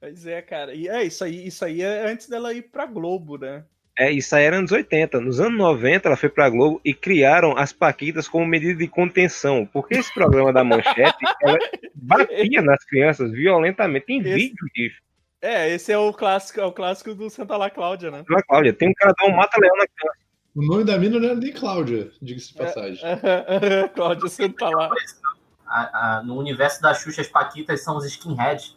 Pois 0.00 0.24
é, 0.26 0.40
cara. 0.40 0.74
E 0.74 0.86
é 0.86 1.02
isso 1.02 1.24
aí, 1.24 1.44
isso 1.44 1.64
aí 1.64 1.82
é 1.82 2.08
antes 2.08 2.28
dela 2.28 2.54
ir 2.54 2.70
pra 2.70 2.86
Globo, 2.86 3.36
né? 3.36 3.64
É, 3.98 4.12
isso 4.12 4.36
aí 4.36 4.44
era 4.44 4.56
anos 4.56 4.70
80. 4.70 5.20
Nos 5.20 5.40
anos 5.40 5.58
90 5.58 6.06
ela 6.08 6.16
foi 6.16 6.28
pra 6.28 6.48
Globo 6.48 6.80
e 6.84 6.94
criaram 6.94 7.58
as 7.58 7.72
Paquitas 7.72 8.28
como 8.28 8.46
medida 8.46 8.78
de 8.78 8.86
contenção. 8.86 9.68
Porque 9.72 9.94
esse 9.96 10.14
programa 10.14 10.52
da 10.52 10.62
Manchete, 10.62 11.18
ela 11.42 11.58
batia 11.94 12.62
nas 12.62 12.84
crianças 12.84 13.32
violentamente. 13.32 14.06
Tem 14.06 14.20
esse... 14.20 14.28
vídeo 14.28 14.66
disso. 14.72 14.96
É, 15.42 15.68
esse 15.70 15.90
é 15.90 15.98
o 15.98 16.12
clássico, 16.12 16.60
é 16.60 16.64
o 16.64 16.72
clássico 16.72 17.12
do 17.12 17.28
Santa 17.28 17.56
La 17.56 17.70
Cláudia, 17.70 18.10
né? 18.10 18.18
Santa 18.18 18.34
La 18.34 18.42
Cláudia. 18.42 18.72
Tem 18.72 18.88
um 18.88 18.94
cara 18.94 19.12
que 19.12 19.26
dá 19.26 19.32
um 19.32 19.36
mata-leão 19.36 19.76
na 19.76 19.86
criança. 19.86 20.18
O 20.54 20.62
nome 20.62 20.84
da 20.84 20.98
mina 20.98 21.18
não 21.18 21.28
era 21.28 21.36
nem 21.36 21.52
Cláudia, 21.52 22.10
diga-se 22.22 22.48
de 22.48 22.54
passagem. 22.54 23.02
Cláudia, 23.94 24.22
você 24.22 24.48
tá 24.48 24.70
lá. 24.70 26.22
no 26.24 26.38
universo 26.38 26.80
da 26.80 26.94
Xuxa, 26.94 27.20
as 27.20 27.28
Paquitas 27.28 27.82
são 27.82 27.96
os 27.96 28.04
skinheads. 28.06 28.76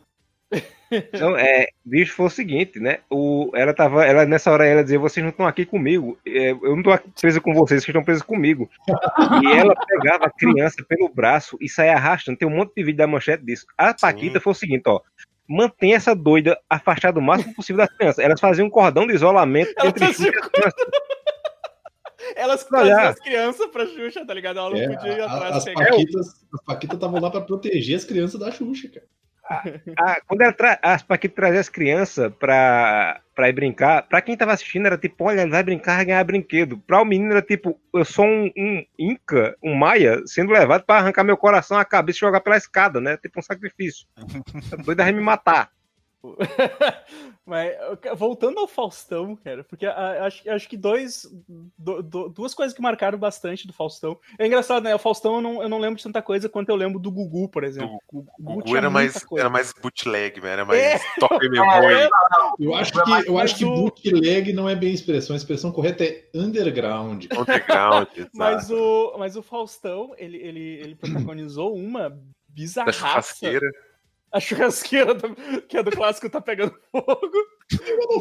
Então, 0.91 1.38
é, 1.38 1.67
bicho, 1.86 2.13
foi 2.13 2.25
o 2.25 2.29
seguinte, 2.29 2.79
né? 2.79 3.00
O, 3.10 3.50
ela 3.55 3.74
tava, 3.74 4.05
ela, 4.05 4.25
nessa 4.25 4.51
hora 4.51 4.67
ela 4.67 4.83
dizia, 4.83 5.00
vocês 5.00 5.24
não 5.24 5.31
estão 5.31 5.48
aqui 5.48 5.65
comigo, 5.65 6.19
é, 6.27 6.51
eu 6.51 6.75
não 6.75 6.83
tô 6.83 6.91
presa 7.19 7.39
com 7.39 7.53
vocês, 7.53 7.81
vocês 7.81 7.88
estão 7.88 8.03
presos 8.03 8.24
comigo. 8.24 8.69
E 9.41 9.57
ela 9.57 9.74
pegava 9.88 10.25
a 10.25 10.29
criança 10.29 10.83
pelo 10.88 11.07
braço 11.07 11.57
e 11.62 11.69
saía 11.69 11.93
arrastando. 11.93 12.38
Tem 12.38 12.48
um 12.48 12.55
monte 12.55 12.74
de 12.75 12.83
vídeo 12.83 12.98
da 12.98 13.07
manchete 13.07 13.43
disso. 13.45 13.65
A 13.77 13.93
Paquita 13.93 14.39
Sim. 14.39 14.43
foi 14.43 14.51
o 14.51 14.55
seguinte, 14.55 14.83
ó. 14.88 15.00
Mantém 15.48 15.93
essa 15.93 16.13
doida 16.13 16.60
afastada 16.69 17.19
o 17.19 17.21
máximo 17.21 17.55
possível 17.55 17.86
das 17.86 17.95
crianças. 17.95 18.24
Elas 18.24 18.39
faziam 18.39 18.67
um 18.67 18.69
cordão 18.69 19.07
de 19.07 19.13
isolamento 19.13 19.74
ela 19.77 19.89
entre 19.89 20.05
fazia... 20.05 20.29
as 20.29 20.48
crianças. 20.48 20.74
Elas 22.36 22.63
traziam 22.63 23.00
as 23.00 23.19
crianças 23.19 23.67
pra 23.67 23.86
Xuxa, 23.86 24.25
tá 24.25 24.33
ligado? 24.33 24.60
Ela 24.60 24.69
não 24.69 24.77
é, 24.77 24.95
podia 24.95 25.13
ir 25.13 25.21
atrás 25.21 25.55
as 25.55 25.67
as 25.67 26.63
Paquitas 26.65 26.95
estavam 26.95 27.19
lá 27.19 27.31
pra 27.31 27.41
proteger 27.41 27.98
as 27.98 28.05
crianças 28.05 28.39
da 28.39 28.51
Xuxa, 28.51 28.88
cara 28.89 29.05
a, 29.98 30.22
quando 30.27 30.41
ela 30.41 30.53
tra 30.53 30.79
as 30.81 31.03
Paquitas 31.03 31.36
traziam 31.36 31.60
as 31.60 31.70
crianças 31.70 32.31
pra, 32.39 33.22
pra 33.36 33.50
ir 33.50 33.53
brincar, 33.53 34.03
pra 34.03 34.22
quem 34.22 34.38
tava 34.38 34.53
assistindo 34.53 34.86
era 34.86 34.98
tipo, 34.98 35.24
olha, 35.24 35.41
ele 35.41 35.51
vai 35.51 35.63
brincar 35.63 36.01
e 36.01 36.05
ganhar 36.05 36.24
brinquedo. 36.24 36.77
Pra 36.79 37.01
o 37.01 37.05
menino 37.05 37.31
era 37.31 37.41
tipo, 37.41 37.79
eu 37.93 38.05
sou 38.05 38.25
um, 38.25 38.51
um 38.58 38.86
Inca, 38.98 39.55
um 39.63 39.75
Maia, 39.75 40.22
sendo 40.25 40.51
levado 40.51 40.84
pra 40.86 40.98
arrancar 40.98 41.24
meu 41.24 41.38
coração, 41.38 41.77
a 41.77 41.86
cabeça 41.86 42.20
e 42.20 42.22
jogar 42.22 42.41
pela 42.41 42.58
escada, 42.58 43.01
né? 43.01 43.17
Tipo 43.17 43.39
um 43.39 43.43
sacrifício. 43.43 44.08
Doido 44.86 45.01
a 45.01 45.12
me 45.12 45.22
matar. 45.22 45.70
Mas 47.46 47.74
voltando 48.16 48.60
ao 48.60 48.68
Faustão, 48.68 49.36
cara, 49.36 49.63
porque 49.63 49.86
acho, 49.86 50.50
acho 50.50 50.70
que 50.70 50.78
dois, 50.78 51.28
do, 51.78 52.04
do, 52.04 52.30
duas 52.30 52.54
coisas 52.54 52.75
que 52.75 52.82
marcaram 52.82 53.18
bastante 53.18 53.66
do 53.66 53.74
Faustão. 53.74 54.18
É 54.38 54.46
engraçado, 54.46 54.84
né? 54.84 54.94
O 54.94 55.00
Faustão 55.00 55.36
eu 55.36 55.42
não, 55.42 55.63
eu 55.63 55.70
não 55.70 55.80
lembro 55.80 55.98
de 55.98 56.04
tanta 56.04 56.22
coisa 56.22 56.48
quanto 56.48 56.70
eu 56.70 56.75
lembro 56.75 57.00
do 57.00 57.12
Gugu, 57.12 57.50
por 57.50 57.63
exemplo. 57.63 57.98
O 58.12 58.22
Gugu, 58.22 58.60
Gugu 58.60 58.78
era, 58.78 58.90
mais, 58.90 59.25
era 59.36 59.50
mais 59.50 59.74
bootleg, 59.74 60.40
era 60.46 60.63
mais 60.63 60.80
é. 60.80 61.00
top 61.20 61.38
memória. 61.50 62.10
Eu 62.60 62.75
acho 62.75 62.94
que, 62.94 63.30
eu 63.30 63.38
acho 63.40 63.56
que 63.56 63.66
bootleg 63.66 64.54
não 64.54 64.70
é 64.70 64.75
bem 64.75 64.94
expressão, 64.94 65.34
a 65.34 65.38
expressão 65.38 65.72
correta 65.72 66.04
é 66.04 66.24
underground. 66.36 67.25
Underground, 67.42 68.08
mas 68.34 68.70
o, 68.70 69.16
mas 69.18 69.36
o 69.36 69.42
Faustão, 69.42 70.13
ele, 70.18 70.38
ele, 70.38 70.80
ele 70.80 70.96
protagonizou 70.96 71.75
uma 71.75 72.16
bizarraça 72.48 73.48
a 74.31 74.39
churrasqueira 74.39 75.13
do, 75.13 75.35
que 75.67 75.77
é 75.77 75.83
do 75.83 75.91
clássico 75.91 76.29
tá 76.29 76.39
pegando 76.39 76.73
fogo. 76.91 77.38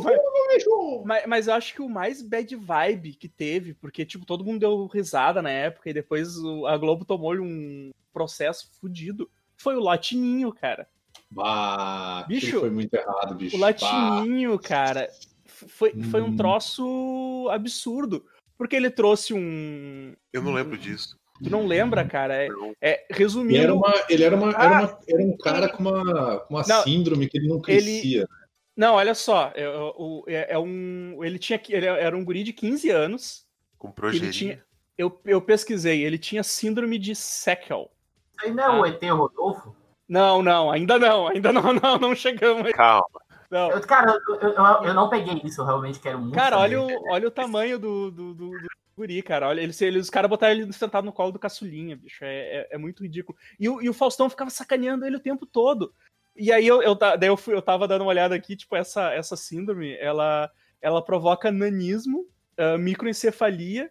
mas, 0.04 0.64
mas, 1.04 1.26
mas, 1.26 1.46
eu 1.46 1.54
acho 1.54 1.74
que 1.74 1.82
o 1.82 1.88
mais 1.88 2.22
bad 2.22 2.54
vibe 2.56 3.14
que 3.14 3.28
teve, 3.28 3.74
porque 3.74 4.04
tipo, 4.04 4.26
todo 4.26 4.44
mundo 4.44 4.60
deu 4.60 4.86
risada 4.86 5.40
na 5.40 5.50
época 5.50 5.88
e 5.90 5.94
depois 5.94 6.36
o, 6.38 6.66
a 6.66 6.76
Globo 6.76 7.04
tomou 7.04 7.34
um 7.34 7.90
processo 8.12 8.70
fudido, 8.80 9.30
foi 9.56 9.76
o 9.76 9.80
Latininho, 9.80 10.52
cara. 10.52 10.88
Bah, 11.30 12.24
bicho, 12.26 12.60
foi 12.60 12.70
muito 12.70 12.94
errado, 12.94 13.34
bicho. 13.36 13.56
O 13.56 13.60
Latininho, 13.60 14.56
bah. 14.56 14.62
cara, 14.62 15.08
foi, 15.46 15.92
foi 16.02 16.20
um 16.20 16.28
hum. 16.28 16.36
troço 16.36 17.48
absurdo. 17.50 18.24
Porque 18.60 18.76
ele 18.76 18.90
trouxe 18.90 19.32
um. 19.32 20.12
Eu 20.34 20.42
não 20.42 20.52
lembro 20.52 20.76
disso. 20.76 21.16
Tu 21.42 21.50
não 21.50 21.66
lembra, 21.66 22.04
cara? 22.04 22.35
É, 22.35 22.49
é 22.80 23.06
resumindo. 23.11 23.56
Ele 23.56 23.64
era, 23.64 23.75
uma, 23.75 23.94
ele 24.09 24.25
era, 24.25 24.37
uma, 24.37 24.50
ah, 24.50 24.64
era, 24.64 24.75
uma, 24.75 24.99
era 25.09 25.23
um 25.23 25.37
cara 25.37 25.68
com 25.68 25.82
uma, 25.82 26.47
uma 26.50 26.62
não, 26.66 26.82
síndrome 26.82 27.28
que 27.28 27.38
ele 27.38 27.49
não 27.49 27.61
crescia. 27.61 28.20
Ele, 28.20 28.28
não, 28.76 28.94
olha 28.94 29.14
só. 29.14 29.52
É, 29.54 29.64
é, 30.28 30.54
é, 30.54 30.59
um, 30.59 31.23
ele 31.23 31.38
tinha 31.38 31.61
ele 31.68 31.87
era 31.87 32.16
um 32.16 32.25
guri 32.25 32.42
de 32.42 32.52
15 32.52 32.90
anos. 32.90 33.47
Com 33.78 33.90
projeto. 33.90 34.32
Tinha, 34.32 34.62
eu, 34.97 35.18
eu 35.25 35.40
pesquisei, 35.40 36.04
ele 36.04 36.18
tinha 36.18 36.42
síndrome 36.42 36.99
de 36.99 37.14
Sekel. 37.14 37.90
Isso 38.32 38.47
aí 38.47 38.52
não 38.52 38.64
é 38.64 38.80
o 38.80 38.85
ah. 38.85 38.88
ET 38.88 39.02
Rodolfo? 39.11 39.75
Não, 40.06 40.42
não, 40.42 40.70
ainda 40.70 40.99
não, 40.99 41.28
ainda 41.28 41.52
não, 41.52 41.73
não, 41.73 41.99
não 41.99 42.14
chegamos 42.14 42.66
aí. 42.66 42.73
Calma. 42.73 43.20
Não. 43.50 43.70
Eu, 43.70 43.80
cara, 43.80 44.16
eu, 44.28 44.37
eu, 44.37 44.85
eu, 44.85 44.94
não 44.94 45.09
peguei 45.09 45.40
isso, 45.42 45.61
eu 45.61 45.64
realmente 45.64 45.99
quero 45.99 46.18
muito. 46.20 46.35
Cara, 46.35 46.59
olha 46.59 46.80
o, 46.82 46.88
olha 47.11 47.26
o 47.26 47.30
tamanho 47.30 47.78
do, 47.78 48.11
do, 48.11 48.35
do, 48.35 48.50
do 48.50 48.68
guri, 49.00 49.23
cara. 49.23 49.49
Olha, 49.49 49.61
eles, 49.61 49.80
eles, 49.80 50.04
os 50.04 50.11
caras 50.11 50.28
botaram 50.28 50.52
ele 50.52 50.73
sentado 50.73 51.04
no 51.04 51.12
colo 51.12 51.33
do 51.33 51.38
caçulinha, 51.38 51.97
bicho. 51.97 52.25
É, 52.25 52.37
é, 52.37 52.69
é 52.73 52.78
muito 52.78 53.02
ridículo. 53.02 53.37
E 53.59 53.69
o, 53.69 53.80
e 53.80 53.88
o 53.88 53.95
Faustão 53.95 54.28
ficava 54.28 54.50
sacaneando 54.50 55.07
ele 55.07 55.16
o 55.16 55.21
tempo 55.21 55.47
todo. 55.47 55.92
E 56.37 56.52
aí 56.52 56.66
eu, 56.66 56.83
eu, 56.83 56.95
daí 56.95 57.28
eu, 57.28 57.37
fui, 57.37 57.54
eu 57.54 57.62
tava 57.62 57.88
dando 57.88 58.02
uma 58.02 58.11
olhada 58.11 58.35
aqui, 58.35 58.57
tipo, 58.57 58.76
essa, 58.76 59.12
essa 59.12 59.37
síndrome, 59.37 59.97
ela, 59.97 60.50
ela 60.80 61.04
provoca 61.04 61.50
nanismo, 61.50 62.26
uh, 62.59 62.78
microencefalia 62.78 63.90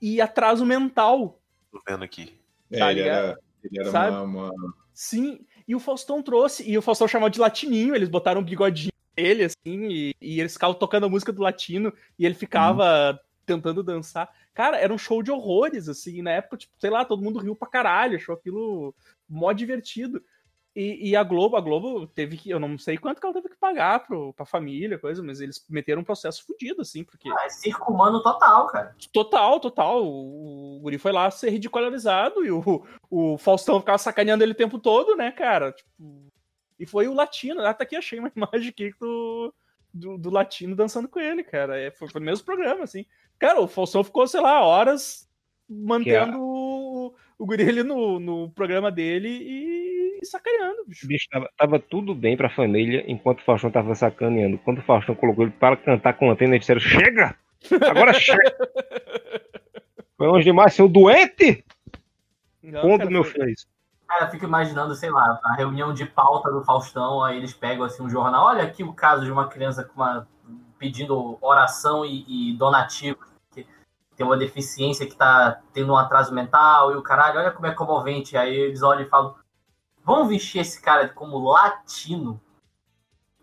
e 0.00 0.20
atraso 0.20 0.64
mental. 0.64 1.40
Tô 1.70 1.82
vendo 1.86 2.04
aqui. 2.04 2.38
É, 2.70 2.78
tá 2.78 2.90
ele 2.92 3.00
era, 3.00 3.38
ele 3.64 3.80
era 3.80 3.90
uma, 3.90 4.22
uma, 4.22 4.50
Sim, 4.94 5.44
e 5.66 5.74
o 5.74 5.80
Faustão 5.80 6.22
trouxe, 6.22 6.68
e 6.68 6.76
o 6.76 6.82
Faustão 6.82 7.08
chamou 7.08 7.28
de 7.28 7.40
latininho, 7.40 7.94
eles 7.94 8.08
botaram 8.08 8.40
um 8.40 8.44
bigodinho 8.44 8.92
nele, 9.16 9.44
assim, 9.44 9.88
e, 9.90 10.14
e 10.20 10.40
eles 10.40 10.54
ficavam 10.54 10.74
tocando 10.74 11.06
a 11.06 11.08
música 11.08 11.32
do 11.32 11.42
latino, 11.42 11.92
e 12.18 12.24
ele 12.24 12.34
ficava 12.34 13.12
hum. 13.12 13.31
Tentando 13.54 13.82
dançar. 13.82 14.30
Cara, 14.54 14.78
era 14.78 14.92
um 14.92 14.98
show 14.98 15.22
de 15.22 15.30
horrores, 15.30 15.88
assim. 15.88 16.22
Na 16.22 16.32
época, 16.32 16.56
tipo, 16.56 16.74
sei 16.78 16.90
lá, 16.90 17.04
todo 17.04 17.22
mundo 17.22 17.38
riu 17.38 17.54
pra 17.54 17.68
caralho, 17.68 18.16
achou 18.16 18.34
aquilo 18.34 18.94
mó 19.28 19.52
divertido. 19.52 20.22
E, 20.74 21.10
e, 21.10 21.16
a 21.16 21.22
Globo, 21.22 21.54
a 21.54 21.60
Globo 21.60 22.06
teve 22.06 22.38
que, 22.38 22.48
eu 22.48 22.58
não 22.58 22.78
sei 22.78 22.96
quanto 22.96 23.20
que 23.20 23.26
ela 23.26 23.34
teve 23.34 23.50
que 23.50 23.56
pagar 23.56 24.06
pro, 24.06 24.32
pra 24.32 24.46
família, 24.46 24.98
coisa, 24.98 25.22
mas 25.22 25.38
eles 25.38 25.62
meteram 25.68 26.00
um 26.00 26.04
processo 26.04 26.46
fodido, 26.46 26.80
assim, 26.80 27.04
porque. 27.04 27.28
Ah, 27.28 27.44
é 27.44 27.50
circo 27.50 27.92
humano 27.92 28.22
total, 28.22 28.66
cara. 28.68 28.96
Total, 29.12 29.60
total. 29.60 30.02
O, 30.02 30.76
o 30.76 30.80
Guri 30.80 30.96
foi 30.96 31.12
lá 31.12 31.30
ser 31.30 31.50
ridicularizado 31.50 32.42
e 32.42 32.50
o, 32.50 32.86
o 33.10 33.36
Faustão 33.36 33.80
ficava 33.80 33.98
sacaneando 33.98 34.42
ele 34.42 34.52
o 34.52 34.56
tempo 34.56 34.78
todo, 34.78 35.14
né, 35.14 35.30
cara? 35.30 35.72
Tipo, 35.72 36.32
e 36.78 36.86
foi 36.86 37.06
o 37.06 37.14
latino. 37.14 37.60
Até 37.66 37.84
aqui 37.84 37.94
achei 37.94 38.18
uma 38.18 38.32
imagem 38.34 38.70
aqui 38.70 38.94
do, 38.98 39.54
do, 39.92 40.16
do 40.16 40.30
latino 40.30 40.74
dançando 40.74 41.08
com 41.08 41.20
ele, 41.20 41.42
cara. 41.42 41.78
É, 41.78 41.90
foi, 41.90 42.08
foi 42.08 42.20
no 42.20 42.26
mesmo 42.26 42.44
programa, 42.44 42.84
assim. 42.84 43.04
Cara, 43.38 43.60
o 43.60 43.68
Faustão 43.68 44.04
ficou, 44.04 44.26
sei 44.26 44.40
lá, 44.40 44.62
horas 44.62 45.28
mantendo 45.68 46.38
o, 46.40 47.14
o 47.38 47.46
guri 47.46 47.68
ali 47.68 47.82
no, 47.82 48.20
no 48.20 48.50
programa 48.50 48.90
dele 48.90 49.28
e, 49.28 50.20
e 50.22 50.26
sacaneando, 50.26 50.84
bicho. 50.86 51.06
bicho 51.06 51.26
tava, 51.30 51.50
tava, 51.56 51.78
tudo 51.78 52.14
bem 52.14 52.36
pra 52.36 52.50
família 52.50 53.04
enquanto 53.06 53.40
o 53.40 53.44
Faustão 53.44 53.70
tava 53.70 53.94
sacaneando. 53.94 54.58
Quando 54.58 54.78
o 54.78 54.82
Faustão 54.82 55.14
colocou 55.14 55.44
ele 55.44 55.52
para 55.52 55.76
cantar 55.76 56.14
com 56.14 56.28
a 56.28 56.32
antena, 56.32 56.54
eles 56.54 56.60
disseram: 56.60 56.80
Chega! 56.80 57.36
Agora 57.88 58.12
chega! 58.12 58.40
Foi 60.16 60.26
longe 60.26 60.44
demais, 60.44 60.74
seu 60.74 60.88
doente! 60.88 61.64
Quando 62.80 63.10
meu 63.10 63.24
filho 63.24 63.44
é 63.44 63.50
isso? 63.50 63.66
Cara, 64.12 64.26
eu 64.26 64.30
fico 64.30 64.44
imaginando, 64.44 64.94
sei 64.94 65.10
lá, 65.10 65.40
a 65.42 65.54
reunião 65.54 65.94
de 65.94 66.04
pauta 66.04 66.50
do 66.50 66.62
Faustão, 66.62 67.24
aí 67.24 67.38
eles 67.38 67.54
pegam 67.54 67.84
assim 67.84 68.02
um 68.02 68.10
jornal, 68.10 68.44
olha 68.44 68.62
aqui 68.62 68.84
o 68.84 68.92
caso 68.92 69.24
de 69.24 69.32
uma 69.32 69.48
criança 69.48 69.82
com 69.82 69.94
uma 69.94 70.28
pedindo 70.78 71.38
oração 71.40 72.04
e, 72.04 72.50
e 72.50 72.56
donativos 72.56 73.32
tem 74.16 74.26
uma 74.26 74.36
deficiência 74.36 75.06
que 75.06 75.16
tá 75.16 75.60
tendo 75.72 75.92
um 75.92 75.96
atraso 75.96 76.34
mental 76.34 76.92
e 76.92 76.96
o 76.96 77.02
caralho, 77.02 77.40
olha 77.40 77.50
como 77.50 77.66
é 77.66 77.74
comovente. 77.74 78.36
Aí 78.36 78.54
eles 78.54 78.82
olham 78.82 79.02
e 79.02 79.08
falam: 79.08 79.34
vamos 80.04 80.28
vestir 80.28 80.60
esse 80.60 80.80
cara 80.80 81.08
como 81.08 81.38
latino? 81.38 82.40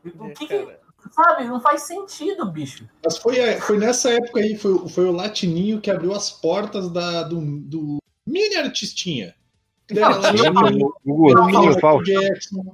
O 0.06 0.32
que, 0.32 0.48
que 0.48 0.80
sabe? 1.12 1.46
Não 1.46 1.60
faz 1.60 1.82
sentido, 1.82 2.46
bicho. 2.46 2.88
Mas 3.04 3.18
foi, 3.18 3.40
é, 3.40 3.60
foi 3.60 3.78
nessa 3.78 4.12
época 4.12 4.40
aí, 4.40 4.56
foi, 4.56 4.88
foi 4.88 5.06
o 5.06 5.12
latininho 5.12 5.82
que 5.82 5.92
abriu 5.92 6.14
as 6.14 6.32
portas 6.32 6.90
da, 6.90 7.24
do, 7.24 7.42
do 7.62 7.98
mini 8.26 8.56
artistinha. 8.56 9.36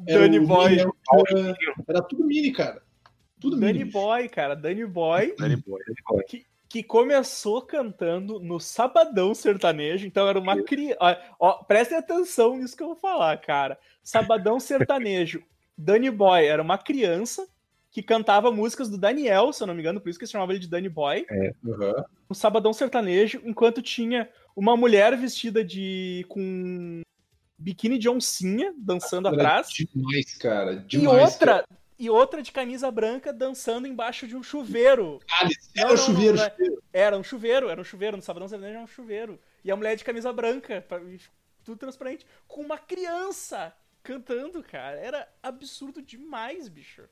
Era 0.07 0.19
Danny 0.19 0.39
Boy. 0.39 0.77
Era 1.87 2.01
tudo 2.01 2.25
mini, 2.25 2.51
cara. 2.51 2.81
Tudo 3.39 3.57
Danny 3.59 3.85
Boy, 3.85 4.27
cara. 4.29 4.55
Danny 4.55 4.85
Boy. 4.85 5.35
Danny 5.37 5.55
Boy. 5.55 5.79
Danny 5.85 5.97
Boy. 6.07 6.23
Que, 6.25 6.45
que 6.67 6.83
começou 6.83 7.61
cantando 7.61 8.39
no 8.39 8.59
Sabadão 8.59 9.33
Sertanejo, 9.33 10.05
então 10.05 10.27
era 10.27 10.39
uma 10.39 10.61
criança. 10.63 10.97
Ó, 11.39 11.63
prestem 11.63 11.97
atenção 11.97 12.57
nisso 12.57 12.75
que 12.75 12.83
eu 12.83 12.87
vou 12.87 12.95
falar, 12.95 13.37
cara. 13.37 13.77
Sabadão 14.03 14.59
Sertanejo. 14.59 15.41
Danny 15.77 16.09
Boy 16.09 16.45
era 16.45 16.61
uma 16.61 16.77
criança 16.77 17.47
que 17.91 18.03
cantava 18.03 18.51
músicas 18.51 18.89
do 18.89 18.97
Daniel, 18.97 19.53
se 19.53 19.63
eu 19.63 19.67
não 19.67 19.73
me 19.73 19.79
engano, 19.79 20.01
por 20.01 20.09
isso 20.09 20.19
que 20.19 20.25
se 20.25 20.33
chamava 20.33 20.51
ele 20.51 20.59
de 20.59 20.67
Danny 20.67 20.89
Boy. 20.89 21.25
É, 21.29 21.53
uhum. 21.63 22.03
No 22.29 22.35
Sabadão 22.35 22.73
Sertanejo, 22.73 23.41
enquanto 23.45 23.81
tinha 23.81 24.29
uma 24.55 24.77
mulher 24.77 25.15
vestida 25.17 25.63
de. 25.63 26.25
com 26.29 27.01
biquíni 27.57 27.97
de 27.97 28.09
oncinha 28.09 28.73
dançando 28.77 29.27
era 29.27 29.35
atrás. 29.35 29.67
Demais, 29.69 30.37
cara. 30.37 30.75
Demais, 30.77 31.17
e 31.19 31.23
outra, 31.23 31.45
cara 31.45 31.65
e 31.97 32.09
outra 32.09 32.41
de 32.41 32.51
camisa 32.51 32.91
branca 32.91 33.31
dançando 33.31 33.87
embaixo 33.87 34.27
de 34.27 34.35
um 34.35 34.43
chuveiro. 34.43 35.19
Ah, 35.31 35.47
era 35.75 35.93
um 35.93 35.97
chuveiro, 35.97 36.37
não, 36.37 36.49
chuveiro. 36.49 36.83
Era 36.91 37.17
um 37.17 37.23
chuveiro, 37.23 37.69
era 37.69 37.81
um 37.81 37.83
chuveiro. 37.83 38.17
No 38.17 38.23
Sabadão 38.23 38.47
Sertanejo 38.47 38.75
era 38.75 38.83
um 38.83 38.87
chuveiro. 38.87 39.39
E 39.63 39.71
a 39.71 39.75
mulher 39.75 39.95
de 39.95 40.03
camisa 40.03 40.31
branca, 40.31 40.85
tudo 41.63 41.77
transparente, 41.77 42.25
com 42.47 42.61
uma 42.61 42.77
criança 42.77 43.73
cantando, 44.03 44.61
cara. 44.61 44.97
Era 44.97 45.27
absurdo 45.41 46.01
demais, 46.01 46.67
bicho. 46.67 47.03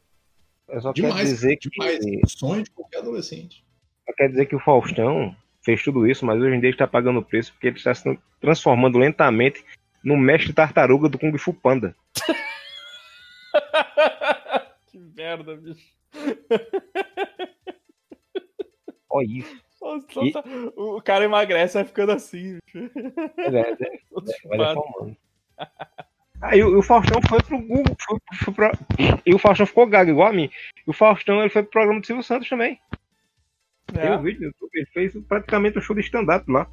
Eu 0.67 0.81
só 0.81 0.91
demais, 0.91 1.15
quero 1.15 1.27
dizer 1.27 1.57
demais. 1.57 2.00
que. 2.00 2.21
Sonho 2.27 2.63
de 2.63 2.71
qualquer 2.71 3.00
adolescente. 3.00 3.65
Só 4.05 4.13
quer 4.13 4.29
dizer 4.29 4.45
que 4.47 4.55
o 4.55 4.59
Faustão, 4.59 5.35
fez 5.63 5.84
tudo 5.84 6.08
isso, 6.08 6.25
mas 6.25 6.39
hoje 6.39 6.55
em 6.55 6.60
dia 6.60 6.70
ele 6.70 6.75
está 6.75 6.88
pagando 6.88 7.20
o 7.20 7.25
preço 7.25 7.51
porque 7.53 7.67
ele 7.67 7.77
está 7.77 7.93
se 7.93 8.17
transformando 8.39 8.98
lentamente 8.98 9.63
no 10.03 10.17
mestre 10.17 10.53
tartaruga 10.53 11.08
do 11.08 11.17
Kung 11.17 11.36
Fu 11.38 11.53
Panda. 11.53 11.96
que 14.91 15.00
merda, 15.00 15.55
bicho. 15.55 15.93
Olha 19.10 19.25
isso. 19.25 19.63
Nossa, 19.82 20.05
e... 20.22 20.34
O 20.75 21.01
cara 21.01 21.24
emagrece 21.25 21.75
vai 21.75 21.86
ficando 21.86 22.12
assim. 22.13 22.58
É, 23.38 23.58
é, 23.58 23.72
é, 23.72 23.77
vai 24.58 24.75
Aí 26.41 26.63
o, 26.63 26.79
o, 26.79 26.82
Faustão 26.82 27.22
foi 27.27 27.39
pro 27.41 27.62
Google. 27.62 27.96
Foi, 28.05 28.17
foi 28.43 28.53
pra... 28.53 28.72
E 29.25 29.34
o 29.34 29.39
Faustão 29.39 29.65
ficou 29.65 29.88
gago, 29.88 30.10
igual 30.10 30.27
a 30.27 30.34
mim. 30.34 30.50
E 30.86 30.89
o 30.89 30.93
Faustão 30.93 31.39
ele 31.39 31.50
foi 31.50 31.63
pro 31.63 31.72
programa 31.72 32.01
do 32.01 32.05
Silvio 32.05 32.24
Santos 32.24 32.50
também. 32.50 32.77
É. 33.93 34.01
Tem 34.01 34.12
um 34.12 34.21
vídeo 34.21 34.53
ele 34.73 34.85
fez 34.88 35.13
praticamente 35.27 35.77
um 35.77 35.81
show 35.81 35.95
de 35.95 36.01
stand-up 36.01 36.50
lá. 36.51 36.69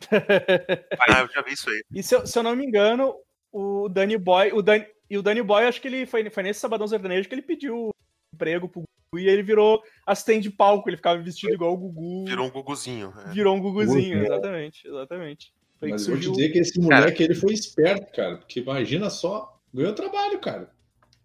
ah, 0.10 1.20
eu 1.20 1.28
já 1.32 1.42
vi 1.42 1.52
isso 1.52 1.70
aí. 1.70 1.82
E 1.92 2.02
se 2.02 2.14
eu, 2.14 2.26
se 2.26 2.38
eu 2.38 2.42
não 2.42 2.56
me 2.56 2.66
engano, 2.66 3.14
o 3.52 3.88
Danny 3.88 4.18
Boy. 4.18 4.52
O 4.52 4.60
Danny, 4.60 4.86
e 5.08 5.16
o 5.16 5.22
Danny 5.22 5.42
Boy, 5.42 5.64
acho 5.64 5.80
que 5.80 5.88
ele 5.88 6.06
foi, 6.06 6.28
foi 6.30 6.42
nesse 6.42 6.60
Sabadão 6.60 6.86
Sertanejo 6.88 7.28
que 7.28 7.34
ele 7.34 7.42
pediu 7.42 7.90
emprego 8.34 8.68
pro 8.68 8.82
Gugu 8.82 9.20
e 9.20 9.28
ele 9.28 9.42
virou 9.42 9.80
assistente 10.04 10.44
de 10.44 10.50
palco, 10.50 10.88
ele 10.88 10.96
ficava 10.96 11.22
vestido 11.22 11.54
igual 11.54 11.74
o 11.74 11.76
Gugu. 11.76 12.24
Virou 12.26 12.46
um 12.46 12.50
Guguzinho. 12.50 13.12
É. 13.26 13.32
Virou 13.32 13.54
um 13.54 13.60
Guguzinho, 13.60 14.24
exatamente, 14.24 14.88
exatamente. 14.88 15.52
Foi 15.78 15.90
Mas 15.90 16.06
eu 16.06 16.14
vou 16.14 16.20
te 16.20 16.30
dizer 16.30 16.48
que 16.50 16.58
esse 16.58 16.80
moleque 16.80 17.18
cara... 17.18 17.24
ele 17.24 17.34
foi 17.34 17.52
esperto, 17.52 18.12
cara, 18.12 18.36
porque 18.38 18.60
imagina 18.60 19.08
só, 19.08 19.60
ganhou 19.72 19.94
trabalho, 19.94 20.40
cara. 20.40 20.70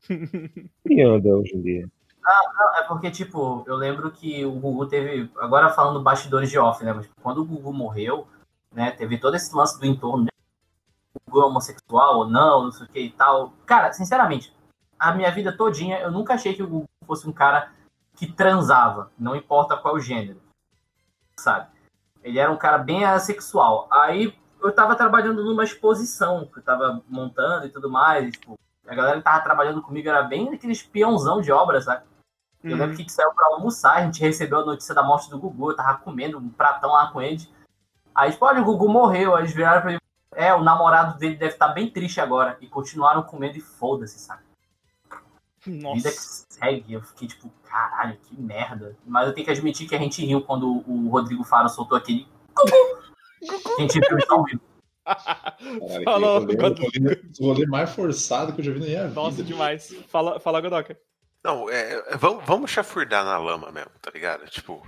E 0.89 1.01
anda 1.01 1.29
hoje 1.29 1.55
em 1.55 1.61
dia. 1.61 1.89
Ah, 2.25 2.79
é 2.79 2.83
porque, 2.83 3.09
tipo, 3.09 3.63
eu 3.67 3.75
lembro 3.75 4.11
que 4.11 4.45
o 4.45 4.51
Gugu 4.51 4.87
teve. 4.87 5.31
Agora 5.37 5.69
falando 5.69 6.01
bastidores 6.01 6.49
de 6.49 6.59
off, 6.59 6.83
né? 6.83 6.93
Mas 6.93 7.09
quando 7.21 7.39
o 7.39 7.45
Gugu 7.45 7.73
morreu, 7.73 8.27
né? 8.71 8.91
Teve 8.91 9.17
todo 9.17 9.35
esse 9.35 9.55
lance 9.55 9.79
do 9.79 9.85
entorno, 9.85 10.25
né? 10.25 10.29
O 11.13 11.19
Gugu 11.31 11.41
é 11.41 11.45
homossexual 11.45 12.19
ou 12.19 12.29
não, 12.29 12.63
não 12.65 12.71
sei 12.71 12.85
o 12.85 12.89
que 12.89 12.99
e 12.99 13.11
tal. 13.11 13.53
Cara, 13.65 13.91
sinceramente, 13.93 14.53
a 14.97 15.13
minha 15.13 15.31
vida 15.31 15.55
todinha, 15.55 15.99
eu 15.99 16.11
nunca 16.11 16.33
achei 16.33 16.53
que 16.53 16.63
o 16.63 16.67
Gugu 16.67 16.89
fosse 17.05 17.27
um 17.27 17.33
cara 17.33 17.71
que 18.15 18.27
transava, 18.31 19.09
não 19.17 19.35
importa 19.35 19.77
qual 19.77 19.97
gênero, 19.99 20.41
sabe? 21.39 21.67
Ele 22.21 22.37
era 22.37 22.51
um 22.51 22.57
cara 22.57 22.77
bem 22.77 23.05
assexual. 23.05 23.87
Aí 23.89 24.37
eu 24.61 24.75
tava 24.75 24.95
trabalhando 24.95 25.43
numa 25.43 25.63
exposição 25.63 26.45
que 26.45 26.59
eu 26.59 26.63
tava 26.63 27.01
montando 27.07 27.65
e 27.65 27.69
tudo 27.69 27.89
mais, 27.89 28.27
e, 28.27 28.31
tipo, 28.31 28.59
a 28.89 28.95
galera 28.95 29.17
que 29.17 29.23
tava 29.23 29.43
trabalhando 29.43 29.81
comigo 29.81 30.09
era 30.09 30.23
bem 30.23 30.49
aquele 30.49 30.73
espiãozão 30.73 31.41
de 31.41 31.51
obras, 31.51 31.85
sabe? 31.85 32.03
Eu 32.63 32.75
lembro 32.75 32.97
uhum. 32.97 33.05
que 33.05 33.11
saiu 33.11 33.31
pra 33.33 33.47
almoçar, 33.47 33.97
a 33.97 34.05
gente 34.05 34.19
recebeu 34.19 34.59
a 34.59 34.65
notícia 34.65 34.93
da 34.93 35.01
morte 35.01 35.29
do 35.29 35.39
Gugu, 35.39 35.71
eu 35.71 35.75
tava 35.75 35.97
comendo 35.99 36.37
um 36.37 36.49
pratão 36.49 36.91
lá 36.91 37.09
com 37.11 37.21
ele. 37.21 37.47
Aí, 38.13 38.31
tipo, 38.31 38.45
olha, 38.45 38.61
o 38.61 38.65
Gugu 38.65 38.89
morreu. 38.89 39.35
Aí 39.35 39.43
eles 39.43 39.53
viraram 39.53 39.81
pra 39.81 39.91
ele, 39.91 40.01
é, 40.35 40.53
o 40.53 40.61
namorado 40.61 41.17
dele 41.17 41.37
deve 41.37 41.53
estar 41.53 41.69
tá 41.69 41.73
bem 41.73 41.89
triste 41.89 42.19
agora. 42.19 42.57
E 42.59 42.67
continuaram 42.67 43.23
comendo 43.23 43.57
e 43.57 43.61
foda-se, 43.61 44.19
sabe? 44.19 44.43
Nossa. 45.65 45.95
Vida 45.95 46.11
que 46.11 46.17
segue. 46.17 46.93
Eu 46.93 47.01
fiquei 47.01 47.27
tipo, 47.29 47.49
caralho, 47.63 48.17
que 48.17 48.39
merda. 48.39 48.97
Mas 49.05 49.27
eu 49.27 49.33
tenho 49.33 49.45
que 49.45 49.51
admitir 49.51 49.87
que 49.87 49.95
a 49.95 49.99
gente 49.99 50.25
riu 50.25 50.41
quando 50.41 50.83
o 50.85 51.09
Rodrigo 51.09 51.43
Faro 51.45 51.69
soltou 51.69 51.97
aquele. 51.97 52.27
a 52.57 53.81
gente 53.81 53.99
viu 53.99 54.17
isso 54.17 54.33
ao 54.33 54.43
Falou, 56.03 56.45
o 57.39 57.45
rolê 57.45 57.65
mais 57.65 57.89
forçado 57.91 58.53
que 58.53 58.61
eu 58.61 58.65
já 58.65 58.71
vi 58.71 58.79
na 58.79 58.85
minha 58.85 59.07
vida. 59.07 59.13
Nossa, 59.13 59.43
demais. 59.43 59.95
Fala, 60.07 60.39
fala 60.39 60.61
Godoka. 60.61 60.97
Não, 61.43 61.69
é, 61.69 61.93
é, 61.93 62.17
vamos, 62.17 62.45
vamos 62.45 62.71
chafurdar 62.71 63.23
na 63.23 63.37
lama 63.37 63.71
mesmo, 63.71 63.91
tá 64.01 64.11
ligado? 64.11 64.45
Tipo, 64.47 64.85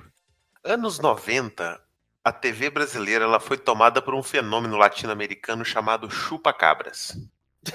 anos 0.64 1.00
90, 1.00 1.82
a 2.24 2.32
TV 2.32 2.70
brasileira 2.70 3.26
ela 3.26 3.40
foi 3.40 3.58
tomada 3.58 4.02
por 4.02 4.14
um 4.14 4.24
fenômeno 4.24 4.78
latino-americano 4.78 5.64
chamado 5.64 6.10
chupa-cabras. 6.12 7.18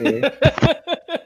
É. 0.01 1.17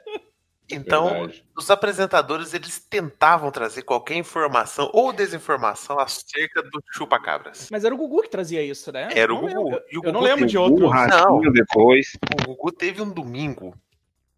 Então, 0.70 1.08
Verdade. 1.08 1.44
os 1.56 1.70
apresentadores 1.70 2.54
eles 2.54 2.78
tentavam 2.78 3.50
trazer 3.50 3.82
qualquer 3.82 4.14
informação 4.14 4.90
ou 4.92 5.12
desinformação 5.12 5.98
acerca 5.98 6.62
do 6.62 6.82
chupa-cabras. 6.92 7.68
Mas 7.70 7.84
era 7.84 7.94
o 7.94 7.98
Gugu 7.98 8.22
que 8.22 8.30
trazia 8.30 8.62
isso, 8.62 8.92
né? 8.92 9.08
Era 9.14 9.32
o 9.32 9.40
Gugu. 9.40 9.80
Eu, 9.90 10.00
o 10.00 10.02
Gugu 10.02 10.12
não 10.12 10.20
lembro 10.20 10.46
de 10.46 10.56
outro. 10.56 10.90
Não, 10.90 11.40
depois. 11.52 12.16
O 12.40 12.46
Gugu 12.46 12.72
teve 12.72 13.02
um 13.02 13.10
domingo 13.10 13.74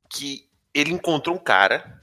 que 0.08 0.48
ele 0.74 0.92
encontrou 0.92 1.36
um 1.36 1.38
cara 1.38 2.00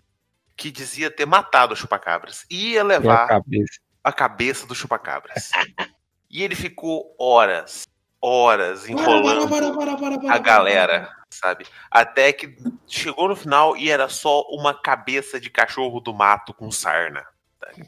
que 0.55 0.69
dizia 0.69 1.09
ter 1.09 1.25
matado 1.25 1.73
o 1.73 1.75
chupa-cabras 1.75 2.45
e 2.49 2.73
ia 2.73 2.83
levar 2.83 3.23
a 3.23 3.27
cabeça, 3.27 3.79
a 4.03 4.11
cabeça 4.11 4.67
do 4.67 4.75
chupa-cabras. 4.75 5.51
e 6.29 6.43
ele 6.43 6.55
ficou 6.55 7.15
horas, 7.17 7.87
horas 8.21 8.87
enrolando 8.87 9.47
para, 9.49 9.71
para, 9.73 9.97
para, 9.97 10.33
a 10.33 10.37
galera, 10.37 11.09
sabe? 11.29 11.65
Até 11.89 12.33
que 12.33 12.55
chegou 12.87 13.27
no 13.27 13.35
final 13.35 13.77
e 13.77 13.89
era 13.89 14.09
só 14.09 14.41
uma 14.49 14.73
cabeça 14.73 15.39
de 15.39 15.49
cachorro 15.49 15.99
do 15.99 16.13
mato 16.13 16.53
com 16.53 16.71
sarna. 16.71 17.25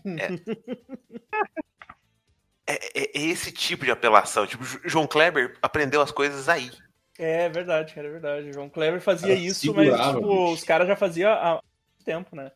É, 0.06 0.34
é, 2.74 2.74
é, 2.74 3.20
é 3.20 3.22
esse 3.22 3.52
tipo 3.52 3.86
de 3.86 3.92
apelação. 3.92 4.48
Tipo, 4.48 4.64
João 4.86 5.08
Kleber 5.08 5.58
aprendeu 5.62 6.02
as 6.02 6.12
coisas 6.12 6.48
aí. 6.48 6.72
É 7.20 7.50
verdade, 7.50 7.94
cara, 7.94 8.08
é 8.08 8.12
verdade. 8.12 8.54
João 8.54 8.70
Kleber 8.70 9.02
fazia 9.02 9.34
isso, 9.34 9.74
mas 9.74 9.90
tipo, 9.90 10.52
os 10.52 10.64
caras 10.64 10.88
já 10.88 10.96
faziam 10.96 11.32
há 11.32 11.62
tempo, 12.04 12.36
né? 12.36 12.52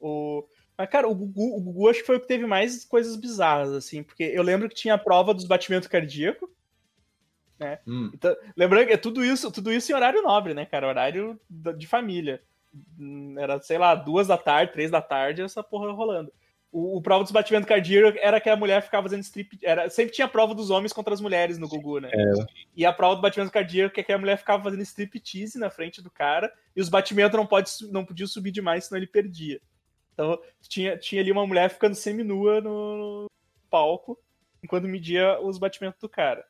O... 0.00 0.44
Mas, 0.76 0.88
cara, 0.88 1.08
o 1.08 1.14
Gugu, 1.14 1.56
o 1.56 1.60
Gugu 1.60 1.88
acho 1.88 2.00
que 2.00 2.06
foi 2.06 2.16
o 2.16 2.20
que 2.20 2.28
teve 2.28 2.46
mais 2.46 2.84
coisas 2.84 3.16
bizarras, 3.16 3.72
assim, 3.72 4.02
porque 4.02 4.22
eu 4.22 4.42
lembro 4.42 4.68
que 4.68 4.74
tinha 4.74 4.94
a 4.94 4.98
prova 4.98 5.34
dos 5.34 5.44
batimentos 5.44 5.88
cardíacos, 5.88 6.48
né? 7.58 7.78
Hum. 7.86 8.10
Então, 8.14 8.34
lembrando 8.56 8.86
que 8.86 8.92
é 8.92 8.96
tudo 8.96 9.24
isso, 9.24 9.50
tudo 9.50 9.72
isso 9.72 9.90
em 9.90 9.94
horário 9.94 10.22
nobre, 10.22 10.54
né, 10.54 10.64
cara? 10.64 10.86
Horário 10.86 11.38
de 11.50 11.86
família. 11.86 12.42
Era, 13.38 13.60
sei 13.60 13.78
lá, 13.78 13.94
duas 13.94 14.26
da 14.26 14.38
tarde, 14.38 14.72
três 14.72 14.90
da 14.90 15.02
tarde, 15.02 15.42
essa 15.42 15.62
porra 15.62 15.90
rolando. 15.92 16.32
O, 16.70 16.98
o 16.98 17.02
prova 17.02 17.24
dos 17.24 17.32
batimentos 17.32 17.66
cardíacos 17.66 18.20
era 18.22 18.40
que 18.40 18.50
a 18.50 18.56
mulher 18.56 18.82
ficava 18.82 19.04
fazendo 19.04 19.22
strip. 19.22 19.58
Era, 19.62 19.88
sempre 19.88 20.14
tinha 20.14 20.28
prova 20.28 20.54
dos 20.54 20.68
homens 20.70 20.92
contra 20.92 21.14
as 21.14 21.20
mulheres 21.20 21.58
no 21.58 21.66
Gugu, 21.66 21.98
né? 21.98 22.10
É. 22.12 22.32
E 22.76 22.84
a 22.84 22.92
prova 22.92 23.16
do 23.16 23.22
batimento 23.22 23.50
cardíaco 23.50 23.98
é 23.98 24.02
que 24.02 24.12
a 24.12 24.18
mulher 24.18 24.36
ficava 24.36 24.62
fazendo 24.62 24.82
striptease 24.82 25.58
na 25.58 25.70
frente 25.70 26.02
do 26.02 26.10
cara 26.10 26.52
e 26.76 26.80
os 26.80 26.88
batimentos 26.88 27.36
não, 27.36 27.46
pode, 27.46 27.70
não 27.90 28.04
podiam 28.04 28.26
subir 28.26 28.50
demais, 28.50 28.84
senão 28.84 28.98
ele 28.98 29.06
perdia. 29.06 29.60
Então 30.12 30.38
tinha, 30.60 30.98
tinha 30.98 31.22
ali 31.22 31.32
uma 31.32 31.46
mulher 31.46 31.70
ficando 31.70 31.94
semi-nua 31.94 32.60
no, 32.60 33.22
no 33.22 33.26
palco 33.70 34.18
enquanto 34.62 34.88
media 34.88 35.40
os 35.40 35.58
batimentos 35.58 36.00
do 36.00 36.08
cara. 36.08 36.44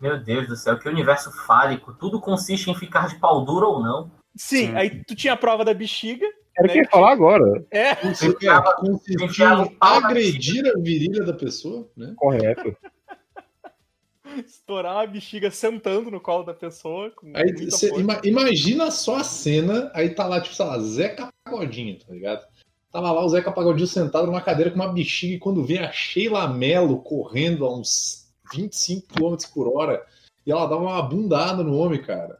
Meu 0.00 0.18
Deus 0.22 0.46
do 0.46 0.56
céu, 0.56 0.78
que 0.78 0.88
universo 0.88 1.30
fálico. 1.46 1.92
Tudo 1.92 2.20
consiste 2.20 2.70
em 2.70 2.74
ficar 2.74 3.08
de 3.08 3.16
pau 3.16 3.44
duro 3.44 3.66
ou 3.66 3.82
não. 3.82 4.10
Sim, 4.36 4.68
Sim. 4.68 4.76
aí 4.76 5.02
tu 5.04 5.14
tinha 5.14 5.32
a 5.32 5.36
prova 5.36 5.64
da 5.64 5.74
bexiga. 5.74 6.26
Era 6.56 6.68
né, 6.68 6.72
que 6.72 6.78
ia 6.80 6.88
falar 6.88 7.12
agora. 7.12 7.66
É. 7.70 7.94
Consistia 7.96 8.52
em 8.52 9.76
agredir 9.80 10.66
a 10.66 10.78
virilha 10.78 11.24
da 11.24 11.32
pessoa, 11.32 11.88
né? 11.96 12.12
Correto. 12.16 12.76
Estourar 14.46 14.96
uma 14.96 15.06
bexiga 15.06 15.50
sentando 15.50 16.10
no 16.10 16.20
colo 16.20 16.44
da 16.44 16.54
pessoa. 16.54 17.12
aí, 17.34 17.70
cê, 17.70 17.88
ima, 17.98 18.20
imagina 18.22 18.90
só 18.90 19.16
a 19.16 19.24
cena, 19.24 19.90
aí 19.94 20.10
tá 20.10 20.26
lá, 20.26 20.40
tipo, 20.40 20.54
sei 20.54 20.66
lá, 20.66 20.78
Zeca 20.78 21.32
Pagodinho, 21.44 21.98
tá 21.98 22.12
ligado? 22.12 22.46
Tava 22.92 23.10
lá 23.10 23.24
o 23.24 23.28
Zeca 23.28 23.50
Pagodinho 23.50 23.86
sentado 23.86 24.26
numa 24.26 24.40
cadeira 24.40 24.70
com 24.70 24.76
uma 24.76 24.92
bexiga 24.92 25.34
e 25.34 25.38
quando 25.38 25.64
vem 25.64 25.78
a 25.78 25.90
Sheila 25.90 26.46
Mello 26.46 27.02
correndo 27.02 27.64
a 27.64 27.74
uns 27.74 28.27
25 28.52 29.06
km 29.14 29.36
por 29.52 29.68
hora 29.68 30.04
e 30.46 30.50
ela 30.50 30.66
dava 30.66 30.80
uma 30.80 31.02
bundada 31.02 31.62
no 31.62 31.76
homem, 31.76 32.00
cara. 32.00 32.38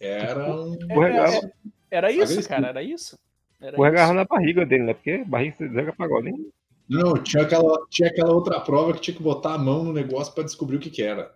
Era 0.00 0.52
um. 0.52 0.76
É, 0.90 1.36
é, 1.36 1.50
era 1.90 2.10
isso, 2.10 2.22
agressivo. 2.22 2.48
cara, 2.48 2.68
era 2.68 2.82
isso. 2.82 3.16
Era 3.60 4.12
na 4.12 4.24
barriga 4.24 4.66
dele, 4.66 4.82
né? 4.82 4.94
Porque 4.94 5.24
barriga 5.24 5.56
você 5.56 5.68
Zeca 5.68 5.92
Pagodinho. 5.92 6.50
Não, 6.88 7.14
tinha 7.14 7.44
aquela, 7.44 7.78
tinha 7.88 8.08
aquela 8.08 8.32
outra 8.32 8.60
prova 8.60 8.92
que 8.92 9.00
tinha 9.00 9.16
que 9.16 9.22
botar 9.22 9.54
a 9.54 9.58
mão 9.58 9.84
no 9.84 9.92
negócio 9.92 10.34
para 10.34 10.44
descobrir 10.44 10.76
o 10.76 10.80
que, 10.80 10.90
que 10.90 11.02
era. 11.02 11.32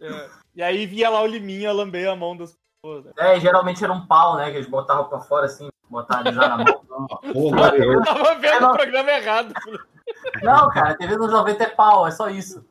É. 0.00 0.28
E 0.56 0.62
aí 0.62 0.84
via 0.84 1.08
lá 1.08 1.22
o 1.22 1.26
Liminha 1.26 1.72
lamber 1.72 2.10
a 2.10 2.16
mão 2.16 2.36
das 2.36 2.54
pessoas. 2.82 3.04
Né? 3.04 3.12
É, 3.16 3.40
geralmente 3.40 3.82
era 3.82 3.92
um 3.92 4.06
pau, 4.06 4.36
né? 4.36 4.50
Que 4.50 4.56
eles 4.56 4.68
botavam 4.68 5.08
pra 5.08 5.20
fora 5.20 5.46
assim, 5.46 5.68
botavam 5.88 6.32
na 6.32 6.58
mão. 6.58 6.82
Ah, 7.32 7.74
eu 7.74 8.02
tava 8.04 8.34
vendo 8.34 8.66
o 8.66 8.72
programa 8.72 9.10
errado. 9.10 9.54
Não, 10.42 10.68
cara, 10.68 10.94
TV 10.94 11.16
dos 11.16 11.30
90 11.30 11.64
é 11.64 11.68
pau, 11.68 12.06
é 12.06 12.10
só 12.10 12.28
isso. 12.28 12.62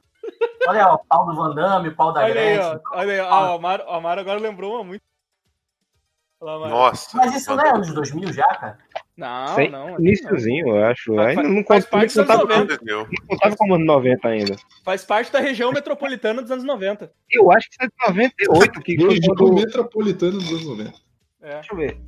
Olha, 0.67 0.87
ó, 0.87 0.95
o 0.95 0.99
pau 0.99 1.25
do 1.25 1.35
Van 1.35 1.55
Damme, 1.55 1.89
o 1.89 1.95
pau 1.95 2.13
da 2.13 2.23
olha 2.23 2.33
Gretchen. 2.33 2.59
Aí, 2.59 2.75
ó, 2.75 2.97
olha 2.97 3.13
aí, 3.13 3.19
ó, 3.19 3.51
o 3.51 3.55
Amaro, 3.55 3.83
o 3.83 3.91
Amaro 3.91 4.21
agora 4.21 4.39
lembrou 4.39 4.75
uma 4.75 4.83
muito. 4.83 5.01
Nossa. 6.41 7.15
Mas 7.17 7.35
isso 7.35 7.55
não 7.55 7.63
é 7.63 7.69
anos 7.69 7.93
2000 7.93 8.33
já, 8.33 8.47
cara? 8.47 8.77
Não, 9.15 9.47
Sei, 9.49 9.69
não. 9.69 9.99
Iníciozinho, 9.99 10.69
eu 10.69 10.85
acho. 10.85 11.13
Faz, 11.13 11.37
ainda 11.37 11.49
não, 11.49 11.63
faz 11.63 11.85
parte 11.85 12.17
não, 12.17 12.25
contava, 12.25 12.65
não 12.81 13.07
contava 13.27 13.55
como 13.55 13.75
anos 13.75 13.85
90 13.85 14.27
ainda. 14.27 14.55
Faz 14.83 15.05
parte 15.05 15.31
da 15.31 15.39
região 15.39 15.71
metropolitana 15.71 16.41
dos 16.41 16.49
anos 16.49 16.63
90. 16.63 17.11
Eu 17.29 17.51
acho 17.51 17.69
que 17.69 17.75
isso 17.75 17.83
é 17.83 17.87
de 17.87 18.13
98. 18.47 18.81
Que 18.81 18.95
região 18.95 19.35
quando... 19.35 19.53
metropolitana 19.53 20.31
dos 20.31 20.49
anos 20.49 20.65
90. 20.65 20.93
É. 21.43 21.53
Deixa 21.53 21.73
eu 21.73 21.77
ver. 21.77 22.01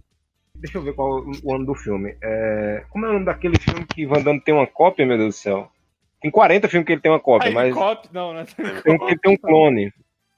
Deixa 0.56 0.78
eu 0.80 0.82
ver 0.82 0.94
qual 0.94 1.24
o 1.44 1.54
ano 1.54 1.66
do 1.68 1.76
filme. 1.76 2.18
É... 2.24 2.86
Como 2.90 3.06
é 3.06 3.10
o 3.10 3.14
nome 3.14 3.26
daquele 3.26 3.60
filme 3.60 3.86
que 3.86 4.08
Van 4.08 4.24
Damme 4.24 4.42
tem 4.42 4.56
uma 4.56 4.66
cópia, 4.66 5.06
meu 5.06 5.18
Deus 5.18 5.36
do 5.36 5.38
céu? 5.38 5.72
Tem 6.24 6.32
40 6.32 6.70
filmes 6.70 6.88
que 6.88 6.94
ele 6.94 7.02
tem 7.02 7.12
uma 7.12 7.20
cópia, 7.20 7.50
ah, 7.50 7.54
mas. 7.54 7.74
Cópia? 7.74 8.10
Não, 8.14 8.34
né? 8.34 8.46
Tem 8.82 8.98
que 8.98 9.06
ele 9.06 9.20
tem 9.20 9.34
um 9.34 9.38
clone. 9.38 9.94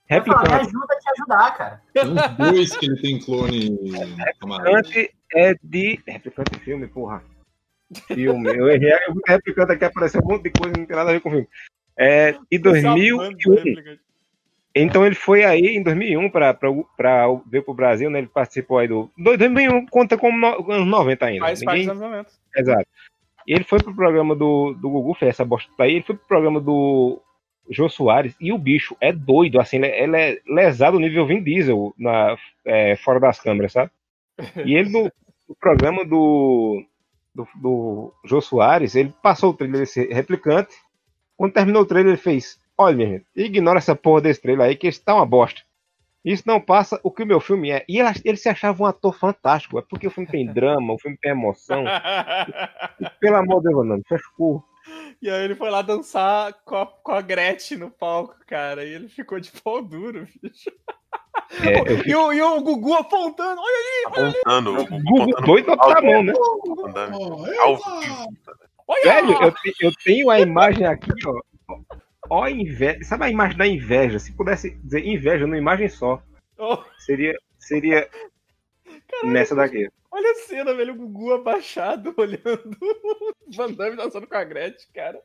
Replicante. 0.08 0.52
Ajuda 0.52 0.93
a 0.93 1.00
te 1.00 1.10
ajudar, 1.12 1.58
cara. 1.58 1.82
Tem 1.93 2.04
uns 2.08 2.38
dois 2.38 2.76
que 2.76 2.86
ele 2.88 3.02
tem 3.02 3.19
clone. 3.19 3.78
Replicante 4.17 5.12
é 5.36 5.56
de. 5.62 6.00
Replicante 6.08 6.60
filme, 6.60 6.88
porra. 6.88 7.24
Filme. 8.08 8.50
Eu 8.50 8.67
errei. 8.67 8.93
Eu 8.93 9.13
replicante 9.28 9.74
aqui 9.74 9.86
apareceu 9.86 10.21
um 10.24 10.28
monte 10.28 10.45
de 10.45 10.60
coisa, 10.60 10.76
não 10.76 10.88
tem 10.88 10.95
nada 10.95 11.12
a 11.12 11.13
ver 11.13 11.21
com 11.21 11.30
filme. 11.30 11.48
É, 11.95 12.36
e 12.50 12.58
2001. 12.58 13.38
Então 14.74 15.06
ele 15.06 15.15
foi 15.15 15.45
aí 15.45 15.78
em 15.78 15.84
2001 15.84 16.32
para 16.32 16.58
ver 17.45 17.62
para 17.62 17.71
o 17.71 17.76
Brasil, 17.76 18.10
né? 18.10 18.17
Ele 18.17 18.28
participou 18.28 18.80
aí 18.80 18.88
do. 18.88 19.12
2001 19.19 19.86
conta 19.86 20.17
como 20.17 20.36
no, 20.36 20.71
anos 20.71 20.88
90 20.88 21.26
ainda. 21.28 21.45
Faz 21.45 21.60
Ninguém... 21.62 21.86
parte 21.86 21.95
dos 21.95 22.04
anos 22.04 22.28
90. 22.28 22.32
Exato. 22.58 22.88
E 23.47 23.53
ele 23.53 23.63
foi 23.63 23.79
pro 23.79 23.95
programa 23.95 24.36
do, 24.36 24.73
do 24.73 24.89
Gugu, 24.89 25.13
fez 25.13 25.29
essa 25.29 25.45
bosta 25.45 25.71
aí. 25.79 25.95
Ele 25.95 26.03
foi 26.03 26.15
pro 26.15 26.27
programa 26.27 26.60
do 26.60 27.21
Jô 27.69 27.88
Soares. 27.89 28.36
E 28.39 28.51
o 28.51 28.58
bicho 28.58 28.95
é 28.99 29.12
doido, 29.12 29.60
assim, 29.60 29.77
ele, 29.77 29.88
ele 29.88 30.17
é 30.17 30.41
lesado 30.47 30.99
nível 30.99 31.25
Vin 31.25 31.43
Diesel 31.43 31.93
na, 31.97 32.36
é, 32.65 32.95
fora 32.95 33.19
das 33.19 33.39
câmeras, 33.39 33.73
sabe? 33.73 33.91
E 34.65 34.75
ele 34.75 34.89
no, 34.89 35.03
no 35.47 35.55
programa 35.60 36.03
do, 36.03 36.84
do, 37.34 37.47
do 37.62 38.13
Jô 38.25 38.41
Soares, 38.41 38.95
ele 38.95 39.13
passou 39.21 39.51
o 39.51 39.53
trailer 39.53 39.81
desse 39.81 40.05
replicante. 40.13 40.75
Quando 41.38 41.53
terminou 41.53 41.84
o 41.84 41.86
trailer, 41.86 42.13
ele 42.13 42.21
fez 42.21 42.60
Olha, 42.77 42.95
minha 42.95 43.10
gente, 43.10 43.25
ignora 43.36 43.77
essa 43.77 43.95
porra 43.95 44.21
desse 44.21 44.41
trailer 44.41 44.67
aí, 44.67 44.75
que 44.75 44.88
isso 44.88 45.03
tá 45.03 45.15
uma 45.15 45.25
bosta. 45.25 45.62
Isso 46.26 46.44
não 46.48 46.60
passa 46.60 47.00
o 47.04 47.12
que 47.12 47.22
o 47.22 47.28
meu 47.28 47.40
filme 47.40 47.70
é. 47.70 47.86
E 47.88 48.00
ele, 48.00 48.10
ele 48.26 48.38
se 48.38 48.50
achava 48.50 48.82
um 48.82 48.88
ator 48.88 49.16
fantástico. 49.16 49.78
É 49.78 49.84
porque 49.84 50.08
o 50.08 50.12
filme 50.12 50.28
tem 50.28 50.48
drama, 50.52 50.94
o 50.94 50.98
filme 50.98 51.16
tem 51.22 51.32
emoção. 51.32 51.84
e, 53.00 53.10
pelo 53.20 53.36
amor 53.36 53.62
de 53.62 53.70
Deus, 53.70 53.86
não, 53.86 54.02
fecha 54.08 54.24
o 54.40 54.64
E 55.22 55.30
aí 55.30 55.46
ele 55.46 55.54
foi 55.54 55.70
lá 55.70 55.84
dançar 55.84 56.52
com 56.66 56.78
a, 56.78 56.88
com 56.88 57.12
a 57.12 57.22
Gretchen 57.22 57.78
no 57.78 57.92
palco, 57.92 58.36
cara. 58.48 58.84
E 58.84 58.92
ele 58.92 59.08
ficou 59.08 59.40
de 59.40 59.52
pau 59.52 59.84
duro, 59.84 60.28
bicho. 60.42 60.72
É, 61.62 62.10
e, 62.10 62.16
o, 62.16 62.34
e, 62.34 62.42
o, 62.42 62.62
Gugu 62.62 62.94
apontando, 62.96 63.62
olha 63.62 63.78
ali, 63.78 64.18
olha 64.18 64.30
apontando, 64.30 64.70
ali. 64.70 65.02
O 65.02 65.26
Gugu 65.26 65.42
doido 65.46 65.78
pra 65.78 66.02
mão, 66.02 66.24
né? 66.24 66.34
Ao 67.60 67.76
vivo. 67.76 68.26
Velho, 69.04 69.34
eu, 69.44 69.54
eu 69.82 69.92
tenho 70.04 70.30
a 70.30 70.40
imagem 70.40 70.86
aqui, 70.86 71.12
ó. 71.28 71.76
Ó, 72.30 72.48
inveja. 72.48 73.04
Sabe 73.04 73.26
a 73.26 73.30
imagem 73.30 73.58
da 73.58 73.68
inveja? 73.68 74.20
Se 74.20 74.32
pudesse 74.34 74.72
dizer 74.84 75.06
inveja 75.06 75.46
numa 75.46 75.58
imagem 75.58 75.90
só, 75.90 76.22
oh. 76.58 76.84
seria, 77.00 77.38
seria 77.58 78.10
Caralho, 79.08 79.32
nessa 79.32 79.56
daqui. 79.56 79.88
Olha 80.12 80.32
a 80.32 80.36
cena, 80.36 80.74
velho. 80.74 80.94
O 80.94 80.98
Gugu 80.98 81.34
abaixado, 81.34 82.14
olhando 82.18 82.78
o 82.82 83.34
Van 83.56 83.72
Damme 83.72 83.98
dançando 83.98 84.28
com 84.28 84.36
a 84.36 84.44
Gretchen, 84.44 84.90
cara. 84.94 85.22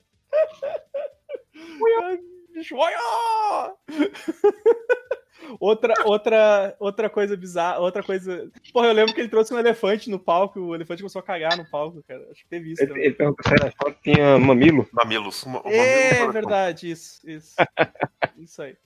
Bicho, 2.52 2.76
olha! 2.76 3.76
Outra, 5.58 5.94
outra, 6.04 6.76
outra 6.78 7.10
coisa 7.10 7.36
bizarra, 7.36 7.78
outra 7.78 8.02
coisa. 8.02 8.50
Porra, 8.72 8.88
eu 8.88 8.92
lembro 8.92 9.14
que 9.14 9.20
ele 9.20 9.28
trouxe 9.28 9.52
um 9.52 9.58
elefante 9.58 10.10
no 10.10 10.18
palco, 10.18 10.60
o 10.60 10.74
elefante 10.74 11.02
começou 11.02 11.20
a 11.20 11.22
cagar 11.22 11.56
no 11.56 11.68
palco, 11.68 12.02
cara. 12.06 12.26
Acho 12.30 12.42
que 12.42 12.48
teve 12.48 12.72
isso. 12.72 12.82
Ele, 12.82 13.06
ele 13.06 13.14
perguntou 13.14 13.44
se 13.46 13.54
era 13.54 13.72
foto 13.72 13.96
tinha 14.02 14.38
mamilo. 14.38 14.88
Mamilos. 14.92 15.42
Uma, 15.44 15.62
é, 15.64 16.14
mamilo 16.14 16.32
verdade, 16.32 16.90
isso, 16.90 17.20
isso. 17.28 17.56
isso 18.38 18.62
aí. 18.62 18.76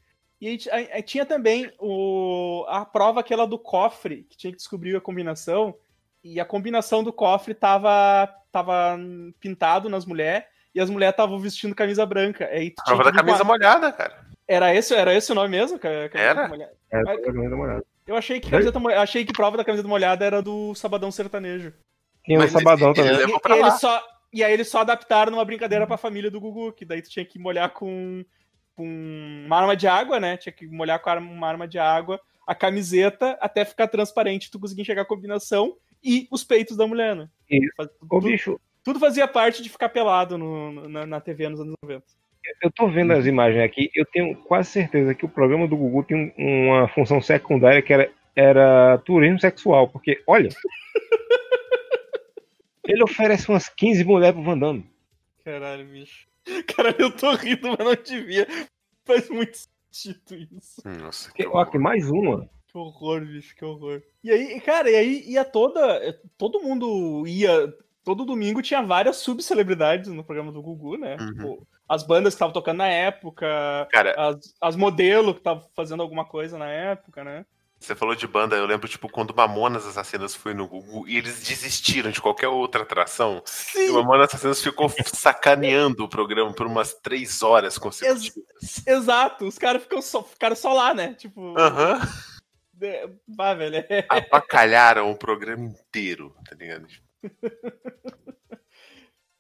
E 0.41 0.49
aí, 0.49 0.91
aí, 0.93 1.03
tinha 1.03 1.25
também 1.25 1.73
o, 1.79 2.67
a 2.69 2.85
prova 2.85 3.21
aquela 3.21 3.47
do 3.47 3.59
cofre, 3.59 4.27
que 4.29 4.37
tinha 4.37 4.51
que 4.51 4.59
descobrir 4.59 4.95
a 4.97 5.01
combinação. 5.01 5.75
E 6.23 6.41
a 6.41 6.45
combinação 6.45 7.05
do 7.05 7.13
cofre 7.13 7.55
tava, 7.55 8.29
tava 8.51 8.99
pintado 9.41 9.89
nas 9.89 10.05
mulheres, 10.05 10.47
e 10.75 10.81
as 10.81 10.91
mulheres 10.91 11.13
estavam 11.13 11.39
vestindo 11.39 11.75
camisa 11.75 12.05
branca. 12.05 12.47
Aí, 12.47 12.75
a 12.79 12.85
prova 12.85 13.05
da 13.05 13.13
camisa 13.13 13.43
uma... 13.43 13.53
molhada, 13.53 13.93
cara. 13.93 14.25
Era 14.47 14.75
esse, 14.75 14.95
era 14.95 15.15
esse 15.15 15.33
o 15.33 15.35
nome 15.35 15.49
mesmo? 15.49 15.79
Era? 15.83 16.49
Era 16.91 17.05
Mas, 17.05 17.25
camiseta 17.25 17.57
molhada. 17.57 17.85
Eu 18.07 18.17
achei 18.17 18.39
que, 18.39 18.51
camiseta 18.51 18.79
achei 19.01 19.25
que 19.25 19.33
prova 19.33 19.57
da 19.57 19.65
camiseta 19.65 19.89
molhada 19.89 20.25
era 20.25 20.43
do 20.43 20.75
Sabadão 20.75 21.11
Sertanejo. 21.11 21.73
Tinha 22.25 22.39
um 22.39 22.49
Sabadão 22.49 22.89
ele, 22.89 22.95
também. 22.95 23.15
Ele 23.15 23.33
e, 23.33 23.59
ele 23.59 23.71
só, 23.73 24.03
e 24.33 24.45
aí 24.45 24.53
eles 24.53 24.69
só 24.69 24.81
adaptaram 24.81 25.33
numa 25.33 25.45
brincadeira 25.45 25.87
pra 25.87 25.97
família 25.97 26.31
do 26.31 26.41
Gugu, 26.41 26.73
que 26.73 26.85
daí 26.85 27.01
tu 27.01 27.09
tinha 27.09 27.25
que 27.25 27.39
molhar 27.39 27.71
com, 27.71 28.25
com 28.77 28.85
uma 29.47 29.57
arma 29.57 29.75
de 29.75 29.87
água, 29.87 30.21
né? 30.21 30.37
Tinha 30.37 30.53
que 30.53 30.67
molhar 30.67 31.01
com 31.01 31.11
uma 31.11 31.49
arma 31.49 31.67
de 31.67 31.79
água 31.79 32.21
a 32.47 32.55
camiseta 32.55 33.39
até 33.41 33.65
ficar 33.65 33.89
transparente, 33.89 34.51
tu 34.51 34.61
conseguir 34.61 34.83
enxergar 34.83 35.03
a 35.03 35.07
combinação 35.07 35.77
e 36.03 36.29
os 36.31 36.45
peitos 36.45 36.77
da 36.77 36.87
mulher, 36.87 37.17
né? 37.17 37.29
Isso. 37.51 37.73
Tudo, 37.99 38.17
Ô, 38.17 38.21
bicho. 38.21 38.61
Tudo 38.83 39.01
fazia 39.01 39.27
parte 39.27 39.63
de 39.63 39.71
ficar 39.71 39.89
pelado 39.89 40.37
no, 40.37 40.89
na, 40.89 41.07
na 41.07 41.21
TV 41.21 41.49
nos 41.49 41.61
anos 41.61 41.75
90 41.83 42.05
eu 42.63 42.71
tô 42.71 42.89
vendo 42.89 43.13
as 43.13 43.27
imagens 43.27 43.63
aqui, 43.63 43.91
eu 43.95 44.05
tenho 44.07 44.37
quase 44.37 44.71
certeza 44.71 45.15
que 45.15 45.25
o 45.25 45.29
programa 45.29 45.69
do 45.69 45.77
Gugu 45.77 46.05
tem 46.05 46.33
uma 46.37 46.89
função 46.89 47.21
secundária 47.21 47.83
que 47.83 47.93
era, 47.93 48.11
era 48.35 48.99
turismo 48.99 49.41
sexual, 49.41 49.89
porque, 49.89 50.23
olha, 50.27 50.49
ele 52.87 53.03
oferece 53.03 53.49
umas 53.49 53.69
15 53.69 54.05
mulheres 54.05 54.35
pro 54.35 54.45
Van 54.45 54.59
Damme. 54.59 54.87
Caralho, 55.45 55.87
bicho. 55.87 56.27
Caralho, 56.75 56.97
eu 56.99 57.11
tô 57.11 57.35
rindo, 57.35 57.69
mas 57.69 57.79
não 57.79 57.95
devia. 57.95 58.47
Faz 59.05 59.29
muito 59.29 59.59
sentido 59.91 60.49
isso. 60.57 60.83
Nossa, 60.85 61.33
que 61.33 61.47
Ó, 61.47 61.65
que 61.65 61.79
mais 61.79 62.11
uma. 62.11 62.49
Que 62.67 62.79
horror, 62.79 63.25
bicho, 63.25 63.55
que 63.55 63.65
horror. 63.65 64.03
E 64.23 64.31
aí, 64.31 64.61
cara, 64.61 64.91
e 64.91 64.97
aí 64.97 65.25
ia 65.27 65.45
toda. 65.45 66.21
Todo 66.37 66.63
mundo 66.63 67.27
ia. 67.27 67.73
Todo 68.05 68.27
domingo 68.27 68.61
tinha 68.61 68.83
várias 68.83 69.17
subcelebridades 69.17 70.11
no 70.11 70.23
programa 70.23 70.53
do 70.53 70.61
Gugu, 70.61 70.99
né? 70.99 71.17
Uhum. 71.19 71.27
Tipo, 71.27 71.69
as 71.89 72.07
bandas 72.07 72.35
que 72.35 72.37
estavam 72.37 72.53
tocando 72.53 72.79
na 72.79 72.89
época, 72.89 73.89
Cara, 73.91 74.15
as, 74.17 74.55
as 74.61 74.77
modelos 74.77 75.33
que 75.33 75.41
estavam 75.41 75.67
fazendo 75.75 76.03
alguma 76.03 76.25
coisa 76.25 76.59
na 76.59 76.69
época, 76.69 77.25
né? 77.25 77.47
Você 77.79 77.95
falou 77.95 78.15
de 78.15 78.27
banda, 78.27 78.57
eu 78.57 78.65
lembro, 78.65 78.89
tipo, 78.89 79.11
quando 79.11 79.35
Mamonas 79.35 79.87
Assassinas 79.87 80.35
foi 80.35 80.55
no 80.55 80.67
Google 80.67 81.07
e 81.07 81.19
eles 81.19 81.43
desistiram 81.43 82.11
de 82.11 82.21
qualquer 82.21 82.49
outra 82.49 82.83
atração. 82.83 83.43
Sim. 83.45 83.87
E 83.87 83.91
o 83.91 83.95
Mamonas 83.95 84.29
Assassinas 84.29 84.63
ficou 84.63 84.91
sacaneando 85.05 86.05
o 86.05 86.09
programa 86.09 86.53
por 86.53 86.67
umas 86.67 86.95
três 86.95 87.43
horas 87.43 87.77
consecutivas. 87.77 88.37
Ex 88.63 88.87
exato, 88.87 89.47
os 89.47 89.59
caras 89.59 89.83
só, 90.03 90.23
ficaram 90.23 90.57
só 90.57 90.73
lá, 90.73 90.95
né? 90.95 91.15
Tipo. 91.15 91.59
Aham. 91.59 91.95
Uhum. 91.95 93.19
Vá, 93.29 93.55
velho. 93.55 93.85
Abacalharam 94.09 95.11
o 95.11 95.17
programa 95.17 95.65
inteiro, 95.65 96.35
tá 96.49 96.57
ligado? 96.57 96.87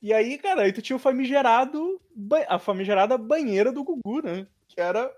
E 0.05 0.12
aí, 0.12 0.37
cara, 0.37 0.64
aí 0.64 0.73
tu 0.73 0.83
tinha 0.83 0.97
o 0.97 1.01
famigerado, 1.01 1.99
a 2.47 2.59
famigerada 2.59 3.16
banheira 3.16 3.73
do 3.73 3.83
Gugu, 3.83 4.20
né? 4.23 4.47
Que 4.68 4.79
era 4.79 5.11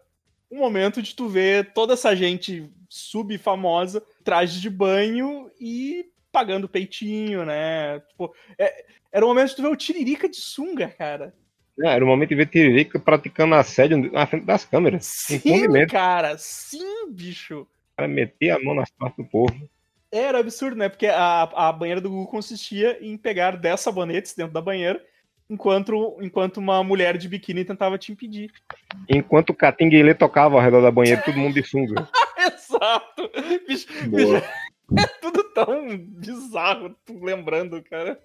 um 0.49 0.59
momento 0.59 1.03
de 1.03 1.13
tu 1.13 1.29
ver 1.29 1.73
toda 1.73 1.95
essa 1.95 2.15
gente 2.15 2.71
sub-famosa, 2.89 4.01
traje 4.23 4.61
de 4.61 4.71
banho 4.71 5.51
e 5.61 6.09
pagando 6.31 6.69
peitinho, 6.69 7.45
né? 7.45 7.99
Tipo, 7.99 8.33
é, 8.57 8.85
era 9.11 9.25
o 9.25 9.29
momento 9.29 9.49
de 9.49 9.57
tu 9.57 9.63
ver 9.63 9.69
o 9.69 9.77
Tiririca 9.77 10.29
de 10.29 10.37
sunga, 10.37 10.89
cara. 10.89 11.35
É, 11.83 11.89
era 11.89 12.05
o 12.05 12.07
momento 12.07 12.29
de 12.29 12.37
ver 12.37 12.47
Tiririca 12.47 13.01
praticando 13.01 13.57
assédio 13.57 14.13
na 14.13 14.25
frente 14.25 14.47
das 14.47 14.65
câmeras. 14.65 15.05
Sim, 15.05 15.87
cara, 15.91 16.39
sim, 16.39 17.11
bicho. 17.11 17.63
O 17.63 17.97
cara 17.97 18.07
metia 18.07 18.55
a 18.55 18.63
mão 18.63 18.75
nas 18.75 18.91
partes 18.91 19.17
do 19.17 19.29
povo. 19.29 19.69
Era 20.11 20.39
absurdo, 20.39 20.77
né? 20.77 20.89
Porque 20.89 21.07
a, 21.07 21.43
a 21.43 21.73
banheira 21.73 22.01
do 22.01 22.11
Google 22.11 22.29
consistia 22.29 22.99
em 23.01 23.17
pegar 23.17 23.57
10 23.57 23.81
sabonetes 23.81 24.35
dentro 24.35 24.53
da 24.53 24.61
banheira, 24.61 25.03
enquanto, 25.51 26.17
enquanto 26.21 26.59
uma 26.59 26.83
mulher 26.83 27.17
de 27.17 27.29
biquíni 27.29 27.65
tentava 27.65 27.99
te 27.99 28.13
impedir. 28.13 28.53
Enquanto 29.09 29.51
o 29.51 29.55
Catinguele 29.55 30.15
tocava 30.15 30.55
ao 30.55 30.61
redor 30.61 30.83
da 30.83 30.91
banheira, 30.91 31.23
todo 31.23 31.39
mundo 31.39 31.55
de 31.55 31.63
sunga. 31.63 32.09
Exato! 32.39 33.31
Bicho, 33.67 33.87
bicho, 34.09 34.37
é 34.97 35.07
tudo 35.21 35.43
tão 35.53 35.99
bizarro, 35.99 36.95
lembrando, 37.11 37.83
cara. 37.83 38.21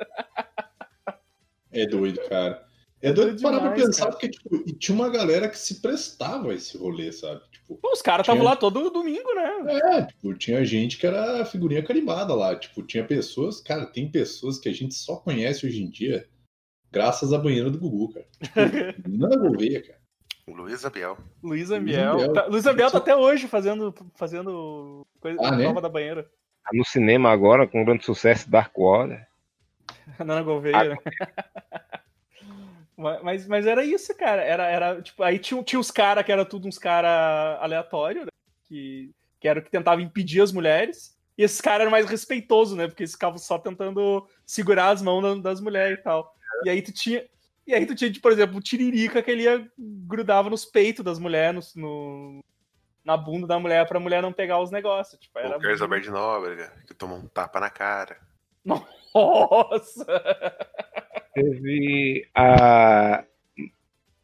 É 1.72 1.86
doido, 1.86 2.20
cara. 2.28 2.66
É 3.02 3.12
doido 3.12 3.42
parar 3.42 3.60
pra 3.60 3.72
pensar, 3.72 4.06
cara. 4.06 4.12
porque 4.12 4.30
tipo, 4.30 4.64
tinha 4.78 4.96
uma 4.96 5.10
galera 5.10 5.50
que 5.50 5.58
se 5.58 5.82
prestava 5.82 6.52
a 6.52 6.54
esse 6.54 6.78
rolê, 6.78 7.12
sabe? 7.12 7.42
Pô, 7.82 7.92
os 7.94 8.02
caras 8.02 8.24
estavam 8.24 8.42
tinha... 8.42 8.50
lá 8.52 8.56
todo 8.56 8.90
domingo, 8.90 9.34
né? 9.36 9.80
É, 9.96 10.06
tipo, 10.06 10.34
tinha 10.34 10.64
gente 10.66 10.98
que 10.98 11.06
era 11.06 11.46
figurinha 11.46 11.84
carimbada 11.84 12.34
lá. 12.34 12.56
Tipo, 12.56 12.84
tinha 12.84 13.04
pessoas, 13.04 13.62
cara, 13.62 13.86
tem 13.86 14.10
pessoas 14.10 14.58
que 14.58 14.70
a 14.70 14.74
gente 14.74 14.94
só 14.94 15.18
conhece 15.18 15.66
hoje 15.66 15.84
em 15.84 15.90
dia 15.90 16.28
graças 16.92 17.32
à 17.32 17.38
banheira 17.38 17.70
do 17.70 17.80
Gugu, 17.80 18.14
cara. 18.14 18.28
Tipo, 18.94 19.10
Gouveia, 19.40 19.82
cara. 19.82 20.02
Luiz 20.48 20.84
Abiel. 20.84 21.18
Luiz 21.42 21.72
Abiel. 21.72 22.34
Tá, 22.34 22.46
Luiz 22.48 22.68
Abiel 22.68 22.92
tá 22.92 22.98
até 22.98 23.16
hoje 23.16 23.48
fazendo, 23.48 23.94
fazendo 24.16 25.06
coisa 25.20 25.40
ah, 25.42 25.56
né? 25.56 25.66
nova 25.66 25.82
da 25.82 25.88
banheira. 25.88 26.24
Tá 26.24 26.72
no 26.74 26.84
cinema 26.86 27.32
agora, 27.32 27.68
com 27.68 27.86
grande 27.86 28.04
sucesso, 28.04 28.50
Dark 28.50 28.78
Water. 28.78 29.26
Nana 30.20 30.42
Gouveia, 30.42 30.90
né? 30.90 30.96
Mas, 33.24 33.48
mas 33.48 33.66
era 33.66 33.84
isso, 33.84 34.16
cara. 34.16 34.44
Era, 34.44 34.66
era 34.66 35.02
tipo, 35.02 35.24
aí 35.24 35.40
tinha, 35.40 35.62
tinha 35.64 35.80
os 35.80 35.92
caras 35.92 36.24
que 36.24 36.32
era 36.32 36.46
tudo 36.46 36.68
uns 36.68 36.78
caras 36.78 37.60
aleatórios, 37.62 38.26
né? 38.26 38.32
Que, 38.68 39.12
que 39.40 39.48
era 39.48 39.60
o 39.60 39.64
que 39.64 39.72
tentava 39.72 40.02
impedir 40.02 40.42
as 40.42 40.52
mulheres. 40.52 41.18
E 41.38 41.44
esses 41.44 41.60
caras 41.60 41.82
eram 41.82 41.92
mais 41.92 42.08
respeitosos, 42.08 42.78
né? 42.78 42.88
Porque 42.88 43.04
eles 43.04 43.14
ficavam 43.14 43.38
só 43.38 43.58
tentando 43.58 44.28
segurar 44.46 44.90
as 44.90 45.02
mãos 45.02 45.42
das 45.42 45.60
mulheres 45.60 46.00
e 46.00 46.04
tal. 46.04 46.34
E 46.64 46.70
aí 46.70 46.82
tu 46.82 46.92
tinha. 46.92 47.26
E 47.66 47.74
aí 47.74 47.86
tu 47.86 47.96
tinha, 47.96 48.12
por 48.22 48.32
exemplo, 48.32 48.58
o 48.58 48.62
Tiririca 48.62 49.22
que 49.22 49.32
ele 49.32 49.44
ia, 49.44 49.68
grudava 49.78 50.50
nos 50.50 50.66
peitos 50.66 51.06
das 51.06 51.20
mulheres, 51.20 51.74
no, 51.76 52.34
no, 52.34 52.44
na 53.04 53.16
bunda 53.16 53.48
da 53.48 53.60
mulher 53.60 53.88
pra 53.88 54.00
mulher 54.00 54.22
não 54.22 54.34
pegar 54.34 54.60
os 54.60 54.72
negócios. 54.72 55.20
Tipo, 55.20 55.40
era 55.40 55.58
o 55.58 55.64
Elizabeth 55.64 56.10
Nóbrega, 56.10 56.74
que 56.88 56.94
tomou 56.94 57.18
um 57.18 57.28
tapa 57.28 57.60
na 57.60 57.70
cara. 57.70 58.18
Nossa! 59.14 60.06
Teve 61.34 62.28
a 62.36 63.24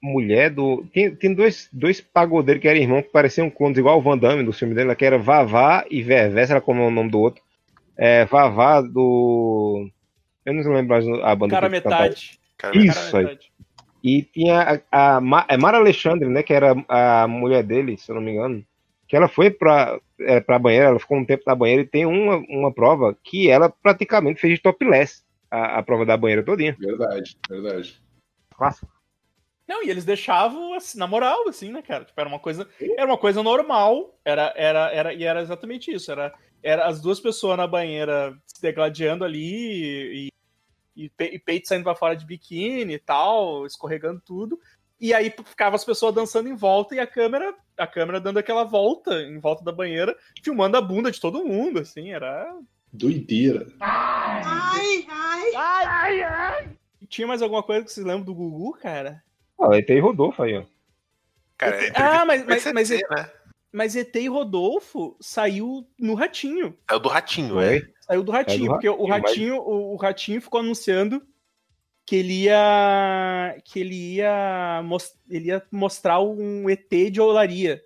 mulher 0.01 0.49
do. 0.49 0.85
Tem, 0.93 1.15
tem 1.15 1.33
dois, 1.33 1.69
dois 1.71 2.01
pagodeiros 2.01 2.61
que 2.61 2.67
eram 2.67 2.79
irmãos 2.79 3.03
que 3.03 3.11
pareciam 3.11 3.49
clones, 3.49 3.77
igual 3.77 3.97
o 3.97 4.01
Van 4.01 4.17
Damme 4.17 4.43
do 4.43 4.53
filme 4.53 4.73
dele, 4.73 4.95
que 4.95 5.05
era 5.05 5.17
Vavá 5.17 5.85
e 5.89 6.01
Vervé, 6.01 6.45
será 6.45 6.61
como 6.61 6.81
é 6.81 6.87
o 6.87 6.91
nome 6.91 7.09
do 7.09 7.19
outro. 7.19 7.41
É, 7.97 8.25
Vavá 8.25 8.81
do. 8.81 9.89
Eu 10.45 10.53
não 10.53 10.73
lembro 10.73 10.95
a 11.23 11.35
banda. 11.35 11.53
Cara 11.53 11.69
metade. 11.69 12.39
Cara, 12.57 12.77
Isso 12.77 13.11
cara 13.11 13.29
aí. 13.29 13.39
E 14.03 14.23
tinha 14.23 14.81
a, 14.91 15.17
a, 15.17 15.17
a 15.17 15.57
Mara 15.57 15.77
Alexandre, 15.77 16.29
né, 16.29 16.43
que 16.43 16.53
era 16.53 16.75
a 16.87 17.27
mulher 17.27 17.63
dele, 17.63 17.97
se 17.97 18.09
eu 18.09 18.15
não 18.15 18.21
me 18.21 18.31
engano, 18.31 18.63
que 19.07 19.15
ela 19.15 19.27
foi 19.27 19.49
pra, 19.49 19.99
é, 20.19 20.39
pra 20.39 20.59
banheira, 20.59 20.87
ela 20.87 20.99
ficou 20.99 21.17
um 21.17 21.25
tempo 21.25 21.43
na 21.47 21.55
banheira 21.55 21.81
e 21.81 21.87
tem 21.87 22.05
uma, 22.05 22.37
uma 22.49 22.73
prova 22.73 23.17
que 23.23 23.49
ela 23.49 23.69
praticamente 23.69 24.41
fez 24.41 24.55
de 24.55 24.61
topless 24.61 25.23
a, 25.49 25.79
a 25.79 25.83
prova 25.83 26.05
da 26.05 26.17
banheira 26.17 26.43
todinha. 26.43 26.75
Verdade, 26.79 27.37
verdade. 27.49 28.01
Clássico. 28.55 28.91
Não, 29.67 29.83
e 29.83 29.89
eles 29.89 30.05
deixavam 30.05 30.73
assim, 30.73 30.97
na 30.97 31.05
moral, 31.05 31.47
assim, 31.49 31.71
né, 31.71 31.81
cara? 31.81 32.05
Tipo, 32.05 32.19
era 32.19 32.29
uma 32.29 32.39
coisa, 32.39 32.67
era 32.97 33.05
uma 33.05 33.17
coisa 33.17 33.43
normal, 33.43 34.17
era, 34.23 34.53
era, 34.55 34.91
era, 34.91 35.13
e 35.13 35.23
era 35.23 35.41
exatamente 35.41 35.91
isso. 35.91 36.09
Era, 36.09 36.33
era 36.63 36.85
as 36.85 37.01
duas 37.01 37.19
pessoas 37.19 37.57
na 37.57 37.67
banheira 37.67 38.37
se 38.45 38.61
degladiando 38.61 39.25
ali 39.25 40.29
e, 40.29 40.31
e, 40.95 41.11
e 41.19 41.39
peito 41.39 41.67
saindo 41.67 41.83
pra 41.83 41.95
fora 41.95 42.15
de 42.15 42.25
biquíni 42.25 42.93
e 42.93 42.99
tal, 42.99 43.65
escorregando 43.65 44.21
tudo. 44.25 44.57
E 44.99 45.13
aí 45.13 45.31
ficava 45.45 45.75
as 45.75 45.85
pessoas 45.85 46.13
dançando 46.13 46.49
em 46.49 46.55
volta 46.55 46.95
e 46.95 46.99
a 46.99 47.05
câmera, 47.05 47.53
a 47.77 47.85
câmera 47.85 48.19
dando 48.19 48.39
aquela 48.39 48.63
volta 48.63 49.21
em 49.21 49.39
volta 49.39 49.63
da 49.63 49.71
banheira, 49.71 50.15
filmando 50.43 50.75
a 50.75 50.81
bunda 50.81 51.11
de 51.11 51.21
todo 51.21 51.45
mundo, 51.45 51.79
assim, 51.79 52.11
era. 52.11 52.51
Doideira. 52.91 53.67
Ai, 53.79 55.05
ai, 55.07 55.55
ai, 55.55 55.85
ai, 55.85 56.21
ai. 56.23 56.69
Tinha 57.07 57.27
mais 57.27 57.41
alguma 57.41 57.61
coisa 57.61 57.85
que 57.85 57.91
vocês 57.91 58.05
lembram 58.05 58.25
do 58.25 58.33
Gugu, 58.33 58.73
cara? 58.73 59.23
Ah, 59.59 59.77
ET 59.77 59.89
e 59.89 59.99
Rodolfo 59.99 60.41
aí, 60.41 60.57
ó. 60.57 60.63
Cara, 61.57 61.85
ET... 61.85 61.93
ah, 61.95 62.25
mas, 62.25 62.45
mas, 62.45 62.73
mas, 62.73 62.91
ET, 62.91 63.09
né? 63.09 63.31
mas 63.71 63.95
ET 63.95 64.15
e 64.15 64.27
Rodolfo 64.27 65.15
saiu 65.19 65.87
no 65.99 66.15
Ratinho. 66.15 66.75
Saiu 66.89 66.99
do 66.99 67.09
Ratinho, 67.09 67.59
é. 67.59 67.81
Saiu 68.01 68.23
do 68.23 68.31
Ratinho, 68.31 68.65
do 68.65 68.71
porque 68.71 68.87
ratinho, 68.87 69.03
o 69.03 69.07
Ratinho, 69.07 69.55
mas... 69.57 69.65
o, 69.65 69.93
o 69.93 69.95
Ratinho 69.95 70.41
ficou 70.41 70.59
anunciando 70.59 71.21
que 72.07 72.15
ele 72.15 72.43
ia 72.43 73.61
que 73.65 73.81
ele 73.81 74.15
ia, 74.15 74.81
ele 75.29 75.49
ia 75.49 75.61
mostrar 75.69 76.21
um 76.21 76.69
ET 76.69 76.89
de 77.11 77.19
olaria. 77.19 77.83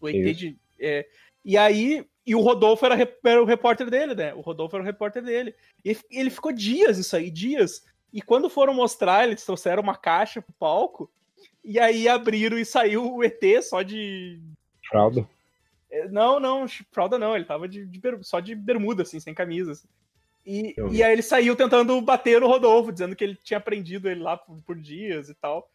O 0.00 0.08
ET 0.08 0.16
Isso. 0.16 0.38
de. 0.40 0.58
É, 0.80 1.06
e 1.44 1.56
aí. 1.56 2.04
E 2.26 2.34
o 2.34 2.40
Rodolfo 2.40 2.86
era, 2.86 2.96
era, 3.22 3.42
o 3.42 3.44
repórter 3.44 3.90
dele, 3.90 4.14
né? 4.14 4.32
O 4.32 4.40
Rodolfo 4.40 4.74
era 4.74 4.82
o 4.82 4.86
repórter 4.86 5.22
dele. 5.22 5.54
E 5.84 5.94
ele 6.10 6.30
ficou 6.30 6.52
dias 6.52 6.96
isso 6.96 7.14
aí, 7.14 7.30
dias. 7.30 7.84
E 8.10 8.22
quando 8.22 8.48
foram 8.48 8.72
mostrar, 8.72 9.26
eles 9.26 9.44
trouxeram 9.44 9.82
uma 9.82 9.94
caixa 9.94 10.40
pro 10.40 10.54
palco. 10.54 11.12
E 11.62 11.78
aí 11.78 12.08
abriram 12.08 12.58
e 12.58 12.64
saiu 12.64 13.14
o 13.14 13.22
ET 13.22 13.42
só 13.62 13.82
de. 13.82 14.40
Fralda. 14.88 15.28
É, 15.90 16.08
não, 16.08 16.40
não, 16.40 16.66
fralda 16.90 17.18
não, 17.18 17.36
ele 17.36 17.44
tava 17.44 17.68
de, 17.68 17.84
de 17.84 18.00
só 18.22 18.40
de 18.40 18.54
bermuda, 18.54 19.02
assim, 19.02 19.20
sem 19.20 19.34
camisa. 19.34 19.72
Assim. 19.72 19.88
E, 20.46 20.74
e 20.90 21.02
aí 21.02 21.12
ele 21.12 21.22
saiu 21.22 21.56
tentando 21.56 21.98
bater 22.02 22.40
no 22.40 22.46
Rodolfo, 22.46 22.92
dizendo 22.92 23.16
que 23.16 23.24
ele 23.24 23.38
tinha 23.42 23.58
prendido 23.58 24.08
ele 24.08 24.20
lá 24.20 24.36
por, 24.36 24.60
por 24.62 24.76
dias 24.76 25.30
e 25.30 25.34
tal. 25.34 25.68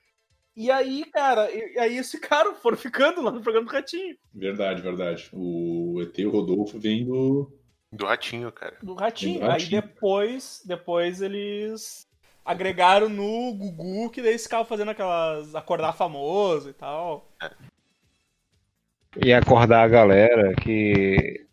E 0.56 0.70
aí, 0.70 1.06
cara, 1.06 1.50
e, 1.52 1.80
aí 1.80 1.98
esse 1.98 2.20
cara 2.22 2.54
foram 2.54 2.78
ficando 2.78 3.22
lá 3.22 3.32
no 3.32 3.42
programa 3.42 3.66
do 3.66 3.74
Ratinho. 3.74 4.16
Verdade, 4.34 4.82
verdade. 4.82 5.30
O 5.34 6.02
ET 6.02 6.18
e 6.18 6.26
o 6.26 6.30
Rodolfo 6.32 6.78
vem 6.78 7.06
do. 7.06 7.52
Do 7.92 8.06
Ratinho, 8.06 8.52
cara. 8.52 8.78
Do 8.84 8.94
Ratinho. 8.94 9.40
Do 9.40 9.48
ratinho. 9.48 9.52
Aí 9.52 9.82
depois, 9.82 10.62
depois 10.64 11.22
eles 11.22 12.08
agregaram 12.46 13.10
no 13.10 13.54
Gugu, 13.54 14.12
que 14.12 14.22
daí 14.22 14.32
eles 14.32 14.44
ficavam 14.44 14.66
fazendo 14.66 14.92
aquelas. 14.92 15.56
acordar 15.56 15.94
famoso 15.94 16.70
e 16.70 16.74
tal. 16.74 17.32
E 19.18 19.34
acordar 19.34 19.84
a 19.84 19.88
galera 19.88 20.54
que 20.56 21.48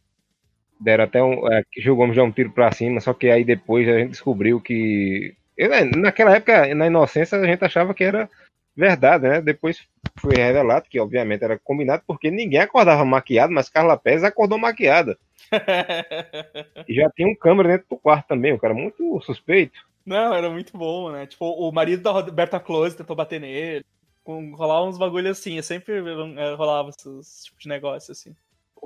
deram 0.81 1.05
até 1.05 1.23
um. 1.23 1.51
É, 1.53 1.63
Gil 1.77 1.97
Gomes 1.97 2.15
deu 2.15 2.25
um 2.25 2.33
tiro 2.33 2.51
pra 2.51 2.73
cima, 2.73 3.01
só 3.01 3.13
que 3.13 3.29
aí 3.29 3.45
depois 3.45 3.89
a 3.89 3.99
gente 3.99 4.11
descobriu 4.11 4.61
que. 4.61 5.35
Né, 5.59 5.85
naquela 5.85 6.37
época, 6.37 6.75
na 6.75 6.87
inocência, 6.87 7.39
a 7.39 7.47
gente 7.47 7.65
achava 7.65 7.95
que 7.95 8.05
era 8.05 8.29
verdade, 8.77 9.27
né? 9.27 9.41
Depois 9.41 9.87
foi 10.19 10.37
revelado 10.37 10.87
que, 10.89 11.01
obviamente, 11.01 11.43
era 11.43 11.59
combinado 11.59 12.03
porque 12.07 12.31
ninguém 12.31 12.61
acordava 12.61 13.05
maquiado, 13.05 13.53
mas 13.53 13.71
Carla 13.71 13.97
Pérez 13.97 14.23
acordou 14.23 14.59
maquiada. 14.59 15.19
e 16.87 16.95
já 16.95 17.09
tinha 17.11 17.29
um 17.29 17.35
câmera 17.35 17.71
dentro 17.71 17.87
do 17.91 17.97
quarto 17.97 18.29
também, 18.29 18.53
o 18.53 18.59
cara 18.59 18.75
muito 18.75 19.21
suspeito. 19.23 19.79
Não, 20.05 20.33
era 20.35 20.51
muito 20.51 20.77
bom, 20.77 21.11
né? 21.11 21.27
Tipo, 21.27 21.47
o 21.47 21.73
marido 21.73 22.03
da 22.03 22.13
Roberta 22.13 22.61
Close 22.61 22.97
tentou 22.97 23.17
bater 23.17 23.41
nele. 23.41 23.85
Rolava 24.25 24.87
uns 24.87 24.99
bagulhos 24.99 25.39
assim, 25.39 25.61
sempre 25.63 25.95
é, 26.37 26.55
rolava 26.55 26.91
esses 26.91 27.45
tipo 27.45 27.59
de 27.59 27.69
negócio 27.69 28.13
assim. 28.13 28.35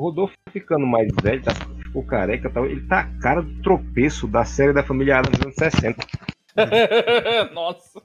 O 0.01 0.05
Rodolfo 0.05 0.35
ficando 0.51 0.87
mais 0.87 1.13
velho, 1.23 1.43
tá, 1.43 1.53
ficou 1.85 2.03
careca 2.03 2.49
tal, 2.49 2.65
ele 2.65 2.81
tá 2.87 3.01
a 3.01 3.21
cara 3.21 3.43
do 3.43 3.61
tropeço 3.61 4.27
da 4.27 4.47
série 4.47 4.73
da 4.73 4.83
família 4.83 5.19
Adams 5.19 5.39
dos 5.39 5.45
anos 5.45 5.57
60. 5.57 6.07
Nossa. 7.53 8.03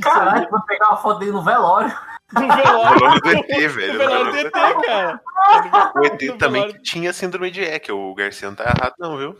Caralho, 0.00 0.48
vou 0.48 0.64
pegar 0.64 0.88
uma 0.88 0.96
foto 0.96 1.18
dele 1.18 1.32
no 1.32 1.42
velório. 1.42 1.94
No 2.32 2.40
velório 2.40 3.20
do 3.20 3.30
ET, 3.30 3.72
velho. 3.72 3.92
No 3.92 3.98
velório 3.98 4.32
do 4.32 4.38
ET, 4.38 4.52
cara. 4.52 5.20
O 5.94 6.04
ET 6.06 6.38
também 6.38 6.72
tinha 6.82 7.12
síndrome 7.12 7.50
de 7.50 7.60
Eck, 7.60 7.92
o 7.92 8.14
Garcia 8.14 8.48
não 8.48 8.56
tá 8.56 8.64
errado, 8.64 8.94
não, 8.98 9.18
viu? 9.18 9.36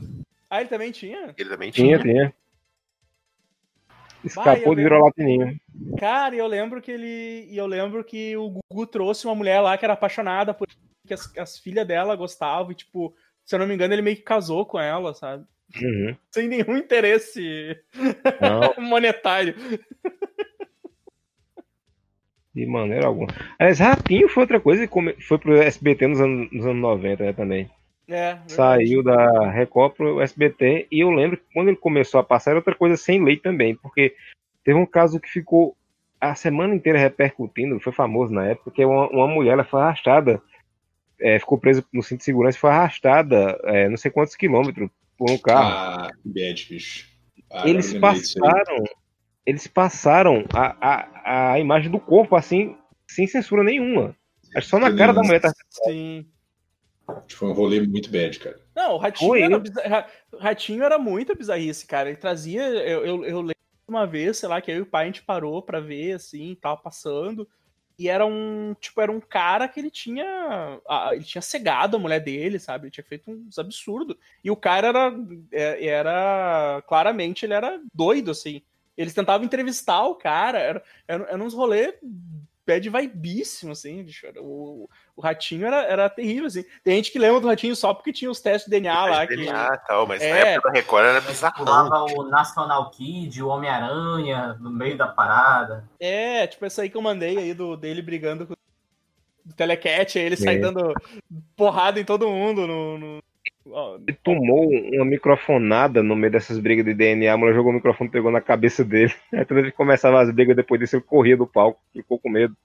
Ah, 0.50 0.60
ele 0.60 0.68
também 0.68 0.92
tinha? 0.92 1.34
Ele 1.38 1.48
também 1.48 1.70
tinha. 1.70 1.98
Tinha, 1.98 2.14
tinha. 2.14 2.34
Escapou 4.24 4.74
de 4.74 4.82
virou 4.82 5.04
latininho. 5.04 5.58
Cara, 5.98 6.34
eu 6.34 6.46
lembro 6.46 6.80
que 6.80 6.90
ele. 6.90 7.46
E 7.50 7.56
eu 7.56 7.66
lembro 7.66 8.04
que 8.04 8.36
o 8.36 8.60
Gugu 8.70 8.86
trouxe 8.86 9.26
uma 9.26 9.34
mulher 9.34 9.60
lá 9.60 9.76
que 9.76 9.84
era 9.84 9.94
apaixonada 9.94 10.54
por 10.54 10.68
que 11.06 11.14
as, 11.14 11.36
as 11.36 11.58
filhas 11.58 11.86
dela 11.86 12.14
gostavam, 12.14 12.72
e, 12.72 12.74
tipo, 12.76 13.14
se 13.44 13.54
eu 13.54 13.58
não 13.58 13.66
me 13.66 13.74
engano, 13.74 13.92
ele 13.92 14.02
meio 14.02 14.16
que 14.16 14.22
casou 14.22 14.64
com 14.64 14.78
ela, 14.78 15.14
sabe? 15.14 15.44
Uhum. 15.80 16.16
Sem 16.30 16.48
nenhum 16.48 16.76
interesse 16.76 17.76
monetário. 18.78 19.54
De 22.54 22.66
maneira 22.66 23.06
alguma. 23.06 23.28
Aliás, 23.58 23.78
Ratinho 23.78 24.28
foi 24.28 24.42
outra 24.42 24.60
coisa 24.60 24.86
que 24.86 25.22
foi 25.22 25.38
pro 25.38 25.56
SBT 25.56 26.06
nos 26.06 26.20
anos, 26.20 26.52
nos 26.52 26.66
anos 26.66 26.82
90, 26.82 27.24
né, 27.24 27.32
também. 27.32 27.70
É, 28.12 28.38
Saiu 28.46 29.02
da 29.02 29.50
Record 29.50 29.94
pro 29.94 30.20
SBT 30.20 30.86
e 30.90 31.00
eu 31.00 31.10
lembro 31.10 31.38
que 31.38 31.44
quando 31.54 31.68
ele 31.68 31.76
começou 31.76 32.20
a 32.20 32.24
passar 32.24 32.50
era 32.50 32.58
outra 32.58 32.74
coisa 32.74 32.96
sem 32.96 33.24
lei 33.24 33.38
também, 33.38 33.74
porque 33.74 34.14
teve 34.62 34.78
um 34.78 34.84
caso 34.84 35.18
que 35.18 35.30
ficou 35.30 35.74
a 36.20 36.34
semana 36.34 36.74
inteira 36.74 36.98
repercutindo, 36.98 37.80
foi 37.80 37.92
famoso 37.92 38.32
na 38.32 38.46
época, 38.46 38.70
que 38.70 38.84
uma, 38.84 39.08
uma 39.08 39.26
mulher 39.26 39.52
ela 39.52 39.64
foi 39.64 39.80
arrastada, 39.80 40.42
é, 41.18 41.38
ficou 41.38 41.58
presa 41.58 41.84
no 41.92 42.02
cinto 42.02 42.18
de 42.18 42.24
segurança 42.24 42.58
e 42.58 42.60
foi 42.60 42.70
arrastada 42.70 43.58
é, 43.64 43.88
não 43.88 43.96
sei 43.96 44.10
quantos 44.10 44.36
quilômetros 44.36 44.90
por 45.16 45.30
um 45.30 45.38
carro. 45.38 45.70
Ah, 45.70 46.10
bad, 46.24 46.66
bicho. 46.68 47.08
Ah, 47.50 47.68
eles 47.68 47.94
passaram, 47.94 48.84
eles 49.46 49.66
passaram 49.66 50.44
a, 50.54 50.76
a, 50.80 51.52
a 51.52 51.60
imagem 51.60 51.90
do 51.90 51.98
corpo 51.98 52.36
assim, 52.36 52.76
sem 53.08 53.26
censura 53.26 53.64
nenhuma. 53.64 54.14
Acho 54.54 54.68
só 54.68 54.78
na 54.78 54.94
cara 54.94 55.12
da 55.12 55.22
mulher 55.22 55.40
tá. 55.40 55.50
Sim. 55.70 56.26
Foi 57.28 57.48
um 57.48 57.52
rolê 57.52 57.80
muito 57.80 58.10
bad, 58.10 58.38
cara. 58.38 58.60
Não, 58.74 58.94
o 58.94 58.98
Ratinho, 58.98 59.36
era, 59.36 59.58
bizar... 59.58 60.10
Ratinho 60.38 60.84
era 60.84 60.98
muito 60.98 61.34
bizarrice, 61.36 61.86
cara. 61.86 62.08
Ele 62.08 62.18
trazia. 62.18 62.62
Eu, 62.62 63.04
eu, 63.04 63.24
eu 63.24 63.40
lembro 63.40 63.56
uma 63.86 64.06
vez, 64.06 64.38
sei 64.38 64.48
lá, 64.48 64.60
que 64.60 64.70
eu 64.70 64.76
e 64.76 64.80
o 64.80 64.86
pai 64.86 65.04
a 65.04 65.06
gente 65.06 65.22
parou 65.22 65.60
pra 65.62 65.80
ver, 65.80 66.12
assim, 66.12 66.56
tava 66.60 66.76
passando. 66.76 67.48
E 67.98 68.08
era 68.08 68.24
um, 68.24 68.74
tipo, 68.80 69.00
era 69.00 69.12
um 69.12 69.20
cara 69.20 69.68
que 69.68 69.78
ele 69.78 69.90
tinha, 69.90 70.80
ele 71.12 71.24
tinha 71.24 71.42
cegado 71.42 71.96
a 71.96 72.00
mulher 72.00 72.20
dele, 72.20 72.58
sabe? 72.58 72.86
Ele 72.86 72.90
tinha 72.90 73.04
feito 73.04 73.30
uns 73.30 73.58
absurdos. 73.58 74.16
E 74.42 74.50
o 74.50 74.56
cara 74.56 74.88
era, 74.88 75.14
é, 75.52 75.86
era, 75.86 76.82
claramente, 76.88 77.44
ele 77.44 77.54
era 77.54 77.80
doido, 77.94 78.30
assim. 78.30 78.62
Eles 78.96 79.14
tentavam 79.14 79.44
entrevistar 79.44 80.04
o 80.04 80.14
cara, 80.14 80.58
era, 80.58 80.82
era, 81.06 81.24
era 81.24 81.42
uns 81.42 81.54
rolês 81.54 81.94
bad 82.66 82.88
vibíssimo, 82.88 83.72
assim, 83.72 84.02
bicho. 84.02 84.26
O, 84.38 84.88
o 85.16 85.20
Ratinho 85.20 85.66
era, 85.66 85.82
era 85.84 86.08
terrível, 86.08 86.46
assim. 86.46 86.64
Tem 86.82 86.96
gente 86.96 87.12
que 87.12 87.18
lembra 87.18 87.40
do 87.40 87.48
Ratinho 87.48 87.76
só 87.76 87.92
porque 87.92 88.12
tinha 88.12 88.30
os 88.30 88.40
testes 88.40 88.64
de 88.64 88.70
DNA 88.70 89.04
lá. 89.04 89.26
Que... 89.26 89.36
DNA 89.36 89.76
tal, 89.86 90.06
mas 90.06 90.22
é... 90.22 90.30
na 90.30 90.36
época 90.50 90.70
da 90.70 90.74
Record 90.74 91.04
era 91.04 91.20
bizarro. 91.20 91.56
Pulava 91.56 92.04
o 92.04 92.24
National 92.24 92.90
Kid, 92.90 93.42
o 93.42 93.48
Homem-Aranha, 93.48 94.56
no 94.60 94.70
meio 94.70 94.96
da 94.96 95.06
parada. 95.06 95.84
É, 96.00 96.46
tipo 96.46 96.64
essa 96.64 96.82
aí 96.82 96.90
que 96.90 96.96
eu 96.96 97.02
mandei 97.02 97.36
aí 97.36 97.54
do, 97.54 97.76
dele 97.76 98.00
brigando 98.00 98.46
com 98.46 98.54
o 98.54 99.52
Telecat, 99.54 100.18
aí 100.18 100.24
ele 100.24 100.34
é. 100.34 100.38
sai 100.38 100.58
dando 100.58 100.94
porrada 101.56 102.00
em 102.00 102.04
todo 102.04 102.28
mundo 102.28 102.66
no... 102.66 102.98
no... 102.98 103.22
Ele 103.64 104.18
tomou 104.24 104.68
uma 104.68 105.04
microfonada 105.04 106.02
no 106.02 106.16
meio 106.16 106.32
dessas 106.32 106.58
brigas 106.58 106.84
de 106.84 106.94
DNA, 106.94 107.32
a 107.32 107.36
mulher 107.36 107.54
jogou 107.54 107.70
o 107.70 107.74
microfone 107.74 108.10
pegou 108.10 108.30
na 108.30 108.40
cabeça 108.40 108.84
dele. 108.84 109.14
Aí 109.32 109.44
quando 109.44 109.60
ele 109.60 109.70
começava 109.70 110.20
as 110.20 110.32
brigas 110.32 110.56
depois 110.56 110.80
disso, 110.80 110.96
ele 110.96 111.04
corria 111.04 111.36
do 111.36 111.46
palco, 111.46 111.80
ficou 111.92 112.18
com 112.18 112.28
medo. 112.28 112.56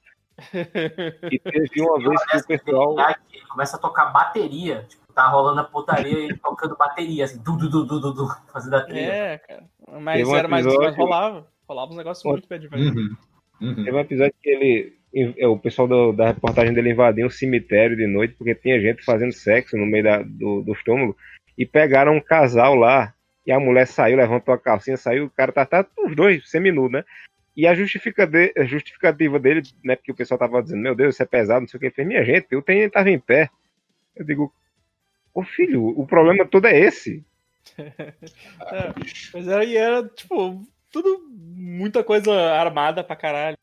E 1.32 1.40
teve 1.40 1.82
uma 1.82 1.98
vez 1.98 2.26
que 2.26 2.38
o 2.38 2.48
pessoal. 2.48 2.96
Começa 3.50 3.78
a 3.78 3.80
tocar 3.80 4.06
bateria, 4.08 4.86
tipo, 4.88 5.12
tá 5.14 5.28
rolando 5.28 5.62
a 5.62 5.64
putaria 5.64 6.28
e 6.28 6.38
tocando 6.38 6.78
bateria, 6.78 7.26
assim, 7.26 7.42
du, 7.42 7.58
du, 7.58 7.70
du, 7.70 7.86
du, 7.86 8.14
du, 8.14 8.28
fazendo 8.54 8.76
a 8.76 8.82
trilha. 8.82 9.00
É, 9.00 9.38
cara. 9.40 9.64
Mas, 10.00 10.28
um 10.28 10.36
era 10.36 10.48
mais, 10.48 10.66
mais 10.66 10.96
rolava. 10.96 11.48
Rolava 11.68 11.92
uns 11.92 11.98
negócios 11.98 12.24
muito 12.24 12.48
pé 12.48 12.60
de 12.60 12.68
uhum. 12.68 13.16
uhum. 13.60 13.76
Teve 13.84 13.92
um 13.92 14.00
episódio 14.00 14.36
que 14.42 14.50
ele. 14.50 14.98
É, 15.38 15.48
o 15.48 15.58
pessoal 15.58 15.88
do, 15.88 16.12
da 16.12 16.28
reportagem 16.28 16.74
dele 16.74 16.92
invadiu 16.92 17.26
um 17.26 17.30
cemitério 17.30 17.98
de 17.98 18.06
noite 18.06 18.36
porque 18.38 18.54
tinha 18.54 18.80
gente 18.80 19.04
fazendo 19.04 19.32
sexo 19.32 19.76
no 19.76 19.86
meio 19.86 20.04
da, 20.04 20.22
do, 20.22 20.62
do 20.62 20.74
estômago 20.74 21.18
e 21.58 21.66
pegaram 21.66 22.14
um 22.14 22.22
casal 22.22 22.76
lá 22.76 23.14
e 23.46 23.52
a 23.52 23.60
mulher 23.60 23.88
saiu, 23.88 24.18
levantou 24.18 24.54
a 24.54 24.58
calcinha, 24.60 24.98
saiu, 24.98 25.26
o 25.26 25.30
cara 25.30 25.52
tá, 25.52 25.66
tá 25.66 25.86
os 26.06 26.16
dois 26.16 26.48
seminu, 26.50 26.90
né? 26.90 27.04
E 27.58 27.66
a 27.66 27.74
justificativa, 27.74 29.40
dele, 29.40 29.64
né, 29.84 29.96
porque 29.96 30.12
o 30.12 30.16
pessoal 30.16 30.38
tava 30.38 30.62
dizendo, 30.62 30.84
meu 30.84 30.94
Deus, 30.94 31.16
isso 31.16 31.24
é 31.24 31.26
pesado, 31.26 31.62
não 31.62 31.68
sei 31.68 31.80
o 31.80 31.80
que, 31.80 31.88
ele 31.88 31.94
fez, 31.94 32.08
minha 32.08 32.24
gente, 32.24 32.46
eu 32.52 32.62
tenho, 32.62 32.92
tava 32.92 33.10
em 33.10 33.20
pé. 33.20 33.50
Eu 34.16 34.24
digo, 34.24 34.54
ô 35.34 35.44
filho, 35.44 35.88
o 36.00 36.06
problema 36.06 36.46
todo 36.46 36.68
é 36.68 36.80
esse. 36.80 37.26
é, 37.80 38.94
mas 39.34 39.48
aí 39.48 39.76
era, 39.76 40.08
tipo, 40.08 40.64
tudo, 40.92 41.20
muita 41.32 42.04
coisa 42.04 42.32
armada 42.54 43.04
pra 43.04 43.16
caralho. 43.16 43.58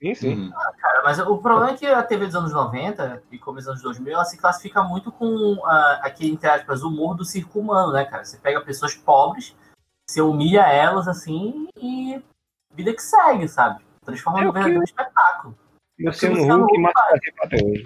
Sim, 0.00 0.14
sim. 0.16 0.34
Uhum. 0.34 0.50
Ah, 0.52 0.72
cara, 0.76 1.02
mas 1.04 1.18
o 1.20 1.38
problema 1.38 1.74
é 1.74 1.76
que 1.76 1.86
a 1.86 2.02
TV 2.02 2.26
dos 2.26 2.34
anos 2.34 2.52
90 2.52 3.22
e 3.30 3.38
começo 3.38 3.66
dos 3.68 3.84
anos 3.84 3.98
2000, 3.98 4.14
ela 4.14 4.24
se 4.24 4.36
classifica 4.36 4.82
muito 4.82 5.12
com 5.12 5.54
uh, 5.54 6.00
aquele, 6.02 6.32
entre 6.32 6.48
aspas, 6.48 6.82
humor 6.82 7.16
do 7.16 7.24
circo 7.24 7.60
humano, 7.60 7.92
né, 7.92 8.04
cara? 8.04 8.24
Você 8.24 8.36
pega 8.36 8.60
pessoas 8.60 8.96
pobres, 8.96 9.56
você 10.08 10.20
humilha 10.20 10.62
elas, 10.62 11.06
assim, 11.06 11.68
e 11.80 12.20
vida 12.78 12.94
que 12.94 13.02
segue, 13.02 13.48
sabe? 13.48 13.84
Transforma 14.04 14.40
é 14.40 14.48
um 14.48 14.52
verdadeiro 14.52 14.84
que... 14.84 14.90
espetáculo. 14.90 15.58
Luciano, 16.00 16.36
Luciano 16.36 16.64
Huck, 16.64 16.78
mais 16.78 16.94
até 17.42 17.56
hoje. 17.64 17.82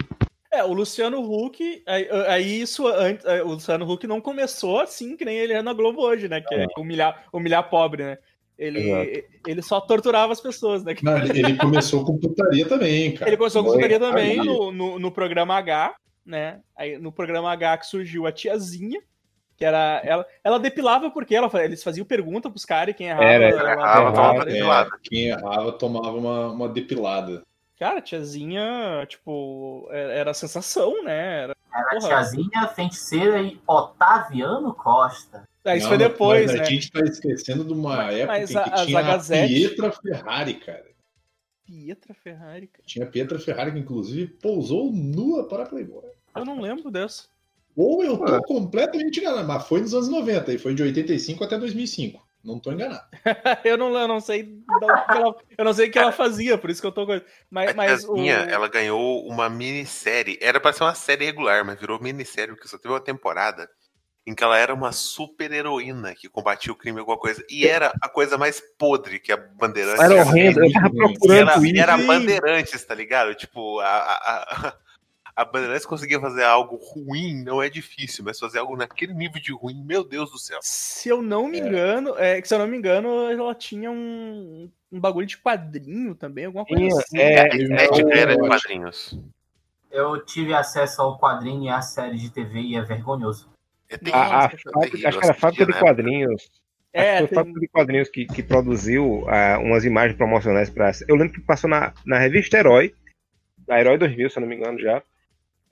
É, 0.51 0.63
o 0.63 0.71
Luciano 0.71 1.19
Huck, 1.19 1.83
aí, 1.87 2.07
aí 2.27 2.61
isso, 2.61 2.87
antes, 2.87 3.25
o 3.25 3.47
Luciano 3.47 3.91
Huck 3.91 4.05
não 4.05 4.21
começou 4.21 4.79
assim 4.79 5.17
que 5.17 5.25
nem 5.25 5.35
ele 5.35 5.51
é 5.51 5.63
na 5.63 5.73
Globo 5.73 6.03
hoje, 6.03 6.29
né? 6.29 6.41
Que 6.41 6.53
é, 6.53 6.63
é 6.65 6.67
humilhar, 6.79 7.25
humilhar 7.33 7.67
pobre, 7.69 8.03
né? 8.03 8.17
Ele, 8.55 9.25
ele 9.47 9.61
só 9.63 9.81
torturava 9.81 10.31
as 10.31 10.39
pessoas, 10.39 10.83
né? 10.83 10.93
Não, 11.01 11.17
ele 11.17 11.57
começou 11.57 12.05
com 12.05 12.19
putaria 12.19 12.67
também, 12.67 13.15
cara. 13.15 13.29
Ele 13.29 13.37
começou 13.37 13.63
com 13.63 13.71
putaria 13.71 13.99
também 13.99 14.37
no, 14.37 14.71
no, 14.71 14.99
no, 14.99 15.11
programa 15.11 15.55
H, 15.55 15.95
né? 16.23 16.59
Aí, 16.77 16.99
no 16.99 17.11
programa 17.11 17.51
H 17.51 17.79
que 17.79 17.87
surgiu 17.87 18.27
a 18.27 18.31
tiazinha, 18.31 19.01
que 19.63 19.65
era. 19.65 20.01
Ela, 20.03 20.27
ela 20.43 20.59
depilava 20.59 21.09
porque 21.09 21.33
ela, 21.33 21.49
eles 21.63 21.81
faziam 21.81 22.05
pergunta 22.05 22.49
pros 22.49 22.65
caras 22.65 22.93
e 22.93 22.97
quem 22.97 23.07
errava. 23.07 23.23
Era, 23.23 23.49
ela, 23.49 23.71
errava, 23.71 24.11
tomava 24.11 24.49
é, 24.49 24.99
quem 25.01 25.27
errava 25.27 25.71
tomava 25.71 26.17
uma, 26.17 26.51
uma 26.51 26.69
depilada. 26.69 27.43
Cara, 27.79 28.01
tiazinha, 28.01 29.05
tipo, 29.07 29.87
é, 29.91 30.19
era 30.19 30.33
sensação, 30.33 31.03
né? 31.03 31.43
Era, 31.43 31.55
era 31.73 31.99
tiazinha, 31.99 32.67
feiticeira 32.75 33.41
e 33.41 33.59
Otaviano 33.65 34.73
Costa. 34.73 35.47
É, 35.65 35.77
isso 35.77 35.83
Não, 35.83 35.89
foi 35.89 35.97
depois, 35.97 36.45
mas 36.47 36.55
né? 36.55 36.61
A 36.61 36.69
gente 36.69 36.91
tá 36.91 36.99
esquecendo 36.99 37.63
de 37.63 37.71
uma 37.71 37.95
mas, 37.95 38.15
época 38.15 38.37
mas 38.39 38.55
a, 38.55 38.63
que 38.63 38.85
tinha 38.85 38.99
a, 38.99 39.01
Gazette... 39.01 39.53
Pietra 39.53 39.91
Ferrari, 39.91 40.53
cara. 40.55 40.85
Pietra 41.65 42.13
Ferrari, 42.13 42.67
cara. 42.67 42.83
Tinha 42.85 43.05
Pietra 43.05 43.39
Ferrari 43.39 43.71
que 43.71 43.79
inclusive 43.79 44.27
pousou 44.27 44.91
nua 44.91 45.47
para 45.47 45.65
Playboy. 45.65 46.11
Eu 46.35 46.43
não 46.43 46.59
lembro 46.59 46.91
dessa. 46.91 47.32
Ou 47.75 48.03
eu 48.03 48.17
tô 48.17 48.41
completamente 48.43 49.19
enganado, 49.19 49.47
mas 49.47 49.67
foi 49.67 49.81
nos 49.81 49.93
anos 49.93 50.07
90 50.07 50.53
e 50.53 50.57
foi 50.57 50.75
de 50.75 50.83
85 50.83 51.43
até 51.43 51.57
2005. 51.57 52.21
Não 52.43 52.59
tô 52.59 52.71
enganado. 52.71 53.03
eu, 53.63 53.77
não, 53.77 53.97
eu 53.97 54.07
não 54.07 54.19
sei 54.19 54.61
ela, 55.07 55.35
eu 55.57 55.63
não 55.63 55.73
sei 55.73 55.87
o 55.87 55.91
que 55.91 55.97
ela 55.97 56.11
fazia, 56.11 56.57
por 56.57 56.69
isso 56.69 56.81
que 56.81 56.87
eu 56.87 56.91
tô 56.91 57.07
mas, 57.49 57.71
a 57.71 57.73
mas 57.73 58.03
o... 58.03 58.17
ela 58.17 58.67
ganhou 58.67 59.25
uma 59.25 59.49
minissérie. 59.49 60.37
Era 60.41 60.59
para 60.59 60.73
ser 60.73 60.83
uma 60.83 60.93
série 60.93 61.25
regular, 61.25 61.65
mas 61.65 61.79
virou 61.79 62.01
minissérie 62.01 62.53
porque 62.53 62.67
só 62.67 62.77
teve 62.77 62.93
uma 62.93 62.99
temporada 62.99 63.69
em 64.25 64.33
que 64.33 64.43
ela 64.43 64.57
era 64.57 64.73
uma 64.73 64.91
super 64.91 65.51
heroína 65.51 66.15
que 66.15 66.29
combatia 66.29 66.71
o 66.71 66.75
crime 66.75 66.99
alguma 66.99 67.17
coisa. 67.17 67.43
E 67.49 67.65
era 67.65 67.93
a 68.01 68.09
coisa 68.09 68.37
mais 68.37 68.61
podre 68.77 69.19
que 69.19 69.31
a 69.31 69.37
Bandeirantes. 69.37 70.01
Era 70.01 70.15
horrendo, 70.15 70.65
eu 70.65 70.71
tava 70.71 70.89
procurando 70.89 71.49
era, 71.49 71.57
isso. 71.57 71.81
Era 71.81 71.97
Bandeirantes, 71.97 72.85
tá 72.85 72.95
ligado? 72.95 73.35
Tipo, 73.35 73.79
a, 73.79 73.87
a, 73.87 74.67
a 74.67 74.73
Bandeirantes 75.35 75.85
conseguia 75.85 76.19
fazer 76.19 76.43
algo 76.43 76.75
ruim, 76.75 77.43
não 77.43 77.61
é 77.61 77.67
difícil, 77.67 78.23
mas 78.23 78.37
fazer 78.37 78.59
algo 78.59 78.77
naquele 78.77 79.13
nível 79.13 79.41
de 79.41 79.51
ruim, 79.51 79.83
meu 79.83 80.03
Deus 80.03 80.29
do 80.29 80.37
céu. 80.37 80.59
Se 80.61 81.09
eu 81.09 81.23
não 81.23 81.47
me 81.47 81.59
é. 81.59 81.67
engano, 81.67 82.15
é, 82.17 82.39
que 82.39 82.47
se 82.47 82.53
eu 82.53 82.59
não 82.59 82.67
me 82.67 82.77
engano, 82.77 83.31
ela 83.31 83.55
tinha 83.55 83.89
um, 83.89 84.69
um 84.91 84.99
bagulho 84.99 85.25
de 85.25 85.37
quadrinho 85.37 86.13
também, 86.13 86.45
alguma 86.45 86.65
coisa 86.65 86.83
Sim, 86.83 86.99
assim. 86.99 87.17
É, 87.17 87.33
é, 87.33 87.47
é, 87.47 88.19
era 88.19 88.37
de 88.37 88.47
quadrinhos. 88.47 89.19
Eu 89.91 90.23
tive 90.23 90.53
acesso 90.53 91.01
ao 91.01 91.17
quadrinho 91.17 91.63
e 91.63 91.69
à 91.69 91.81
série 91.81 92.17
de 92.17 92.29
TV 92.29 92.61
e 92.61 92.75
é 92.75 92.81
vergonhoso. 92.81 93.49
É 93.89 93.97
a, 94.11 94.45
a, 94.45 94.49
fábrica, 94.49 95.07
acho 95.07 95.19
que 95.19 95.25
era 95.25 95.33
a 95.33 95.37
fábrica 95.37 95.65
de 95.65 95.79
quadrinhos. 95.79 96.51
É, 96.91 97.17
foi 97.17 97.25
a 97.25 97.29
fábrica 97.29 97.59
de 97.59 97.67
quadrinhos 97.69 98.09
que, 98.09 98.25
que 98.25 98.43
produziu 98.43 99.23
uh, 99.23 99.59
umas 99.61 99.83
imagens 99.83 100.15
promocionais 100.15 100.69
para. 100.69 100.91
Eu 101.07 101.15
lembro 101.15 101.33
que 101.33 101.41
passou 101.41 101.67
na, 101.67 101.91
na 102.05 102.19
revista 102.19 102.57
Herói, 102.57 102.93
na 103.67 103.79
Herói 103.79 103.97
2000, 103.97 104.29
se 104.29 104.37
eu 104.37 104.41
não 104.41 104.47
me 104.47 104.55
engano 104.55 104.79
já 104.79 105.01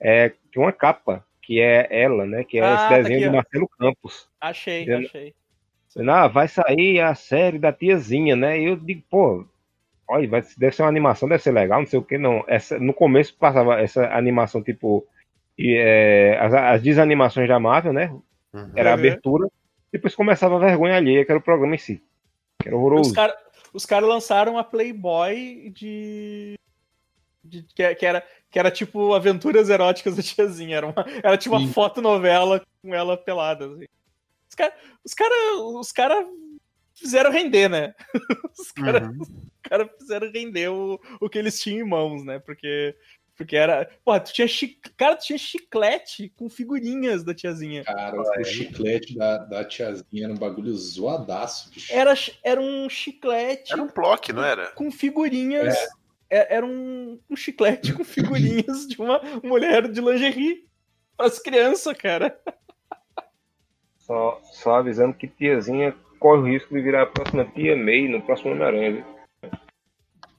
é, 0.02 0.30
tem 0.52 0.62
uma 0.62 0.72
capa, 0.72 1.24
que 1.40 1.60
é 1.60 1.86
ela, 1.90 2.26
né? 2.26 2.44
Que 2.44 2.58
é 2.58 2.62
ah, 2.62 2.74
esse 2.74 2.88
tá 2.88 2.96
desenho 2.96 3.20
tá 3.20 3.26
do 3.26 3.36
Marcelo 3.36 3.68
Campos. 3.68 4.28
Achei, 4.40 4.84
dizendo, 4.84 5.06
achei. 5.06 5.34
Ah, 6.08 6.26
vai 6.26 6.48
sair 6.48 7.00
a 7.00 7.14
série 7.14 7.58
da 7.58 7.72
tiazinha, 7.72 8.34
né? 8.34 8.58
E 8.58 8.64
eu 8.64 8.76
digo, 8.76 9.02
pô, 9.08 9.46
olha, 10.08 10.28
vai, 10.28 10.42
deve 10.56 10.74
ser 10.74 10.82
uma 10.82 10.88
animação, 10.88 11.28
deve 11.28 11.42
ser 11.42 11.52
legal, 11.52 11.80
não 11.80 11.86
sei 11.86 11.98
o 11.98 12.04
que, 12.04 12.18
não. 12.18 12.44
Essa, 12.48 12.78
no 12.78 12.92
começo 12.92 13.36
passava 13.36 13.80
essa 13.80 14.06
animação, 14.14 14.62
tipo, 14.62 15.06
e, 15.56 15.76
é, 15.76 16.38
as, 16.40 16.52
as, 16.54 16.82
desanimações 16.82 17.48
da 17.48 17.60
Marvel, 17.60 17.92
né? 17.92 18.08
Uhum. 18.52 18.72
Era 18.74 18.90
a 18.90 18.94
abertura. 18.94 19.48
Depois 19.92 20.14
começava 20.14 20.56
a 20.56 20.66
vergonha 20.66 20.96
alheia, 20.96 21.24
que 21.24 21.30
era 21.30 21.38
o 21.38 21.42
programa 21.42 21.74
em 21.74 21.78
si. 21.78 22.02
Que 22.60 22.68
era 22.68 22.76
horroroso. 22.76 23.10
Os 23.10 23.14
caras 23.14 23.36
os 23.72 23.86
cara 23.86 24.04
lançaram 24.04 24.58
a 24.58 24.64
Playboy 24.64 25.70
de. 25.70 26.58
de 27.42 27.62
que, 27.74 27.94
que, 27.94 28.06
era, 28.06 28.22
que 28.52 28.58
era 28.58 28.70
tipo 28.70 29.14
aventuras 29.14 29.70
eróticas 29.70 30.14
da 30.14 30.22
tiazinha. 30.22 30.76
Era, 30.76 30.86
uma, 30.86 31.04
era 31.24 31.38
tipo 31.38 31.56
uma 31.56 31.66
foto 31.68 32.02
novela 32.02 32.62
com 32.82 32.94
ela 32.94 33.16
pelada. 33.16 33.66
Assim. 33.66 33.86
Os 34.48 34.54
caras 34.54 34.74
os 35.02 35.14
cara, 35.14 35.34
os 35.56 35.92
cara 35.92 36.28
fizeram 36.94 37.32
render, 37.32 37.68
né? 37.68 37.94
Os 38.56 38.70
caras 38.70 39.08
uhum. 39.08 39.48
cara 39.62 39.90
fizeram 39.98 40.30
render 40.30 40.68
o, 40.68 41.00
o 41.20 41.28
que 41.28 41.38
eles 41.38 41.58
tinham 41.60 41.84
em 41.84 41.88
mãos, 41.88 42.22
né? 42.22 42.38
Porque 42.38 42.94
porque 43.34 43.56
era. 43.56 43.90
Porra, 44.04 44.20
tu 44.20 44.32
tinha, 44.32 44.46
chi... 44.46 44.78
Cara, 44.96 45.16
tu 45.16 45.24
tinha 45.24 45.38
chiclete 45.38 46.28
com 46.36 46.48
figurinhas 46.50 47.24
da 47.24 47.34
tiazinha. 47.34 47.82
Cara, 47.82 48.20
o 48.20 48.44
chiclete 48.44 49.16
da, 49.16 49.38
da 49.38 49.64
tiazinha 49.64 50.24
era 50.24 50.32
um 50.32 50.36
bagulho 50.36 50.72
zoadaço, 50.76 51.70
bicho. 51.70 51.92
Era, 51.92 52.14
era 52.44 52.60
um 52.60 52.88
chiclete. 52.90 53.72
Era 53.72 53.82
um 53.82 53.88
bloco, 53.88 54.32
não 54.32 54.44
era? 54.44 54.66
Com 54.72 54.92
figurinhas. 54.92 55.74
É. 55.74 55.88
É, 56.32 56.56
era 56.56 56.64
um, 56.64 57.20
um 57.28 57.36
chiclete 57.36 57.92
com 57.92 58.02
figurinhas 58.02 58.88
de 58.88 58.98
uma 58.98 59.20
mulher 59.44 59.86
de 59.86 60.00
lingerie 60.00 60.66
para 61.14 61.26
as 61.26 61.38
crianças, 61.38 61.94
cara. 61.94 62.40
Só, 63.98 64.40
só 64.44 64.76
avisando 64.76 65.12
que 65.12 65.28
tiazinha 65.28 65.94
corre 66.18 66.40
o 66.40 66.46
risco 66.46 66.74
de 66.74 66.80
virar 66.80 67.02
a 67.02 67.06
próxima 67.06 67.44
tia 67.44 67.76
May 67.76 68.08
no 68.08 68.22
próximo 68.22 68.52
Homem-Aranha. 68.52 69.06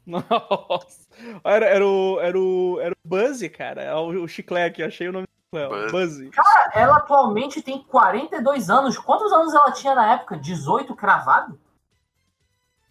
Nossa. 0.03 1.08
Era, 1.43 1.67
era, 1.67 1.88
o, 1.88 2.19
era, 2.19 2.39
o, 2.39 2.79
era 2.82 2.93
o 2.93 3.08
Buzzy, 3.08 3.48
cara. 3.48 3.83
É 3.83 3.94
o, 3.94 4.23
o 4.23 4.27
chiclete, 4.27 4.81
achei 4.81 5.08
o 5.08 5.13
nome 5.13 5.27
dela. 5.54 5.91
Buzzy. 5.91 6.31
Cara, 6.31 6.71
ela 6.73 6.98
atualmente 6.98 7.62
tem 7.62 7.83
42 7.83 8.67
anos. 8.71 8.98
Quantos 8.98 9.31
anos 9.31 9.54
ela 9.54 9.71
tinha 9.71 9.94
na 9.94 10.13
época? 10.15 10.37
18 10.37 10.96
cravado? 10.96 11.60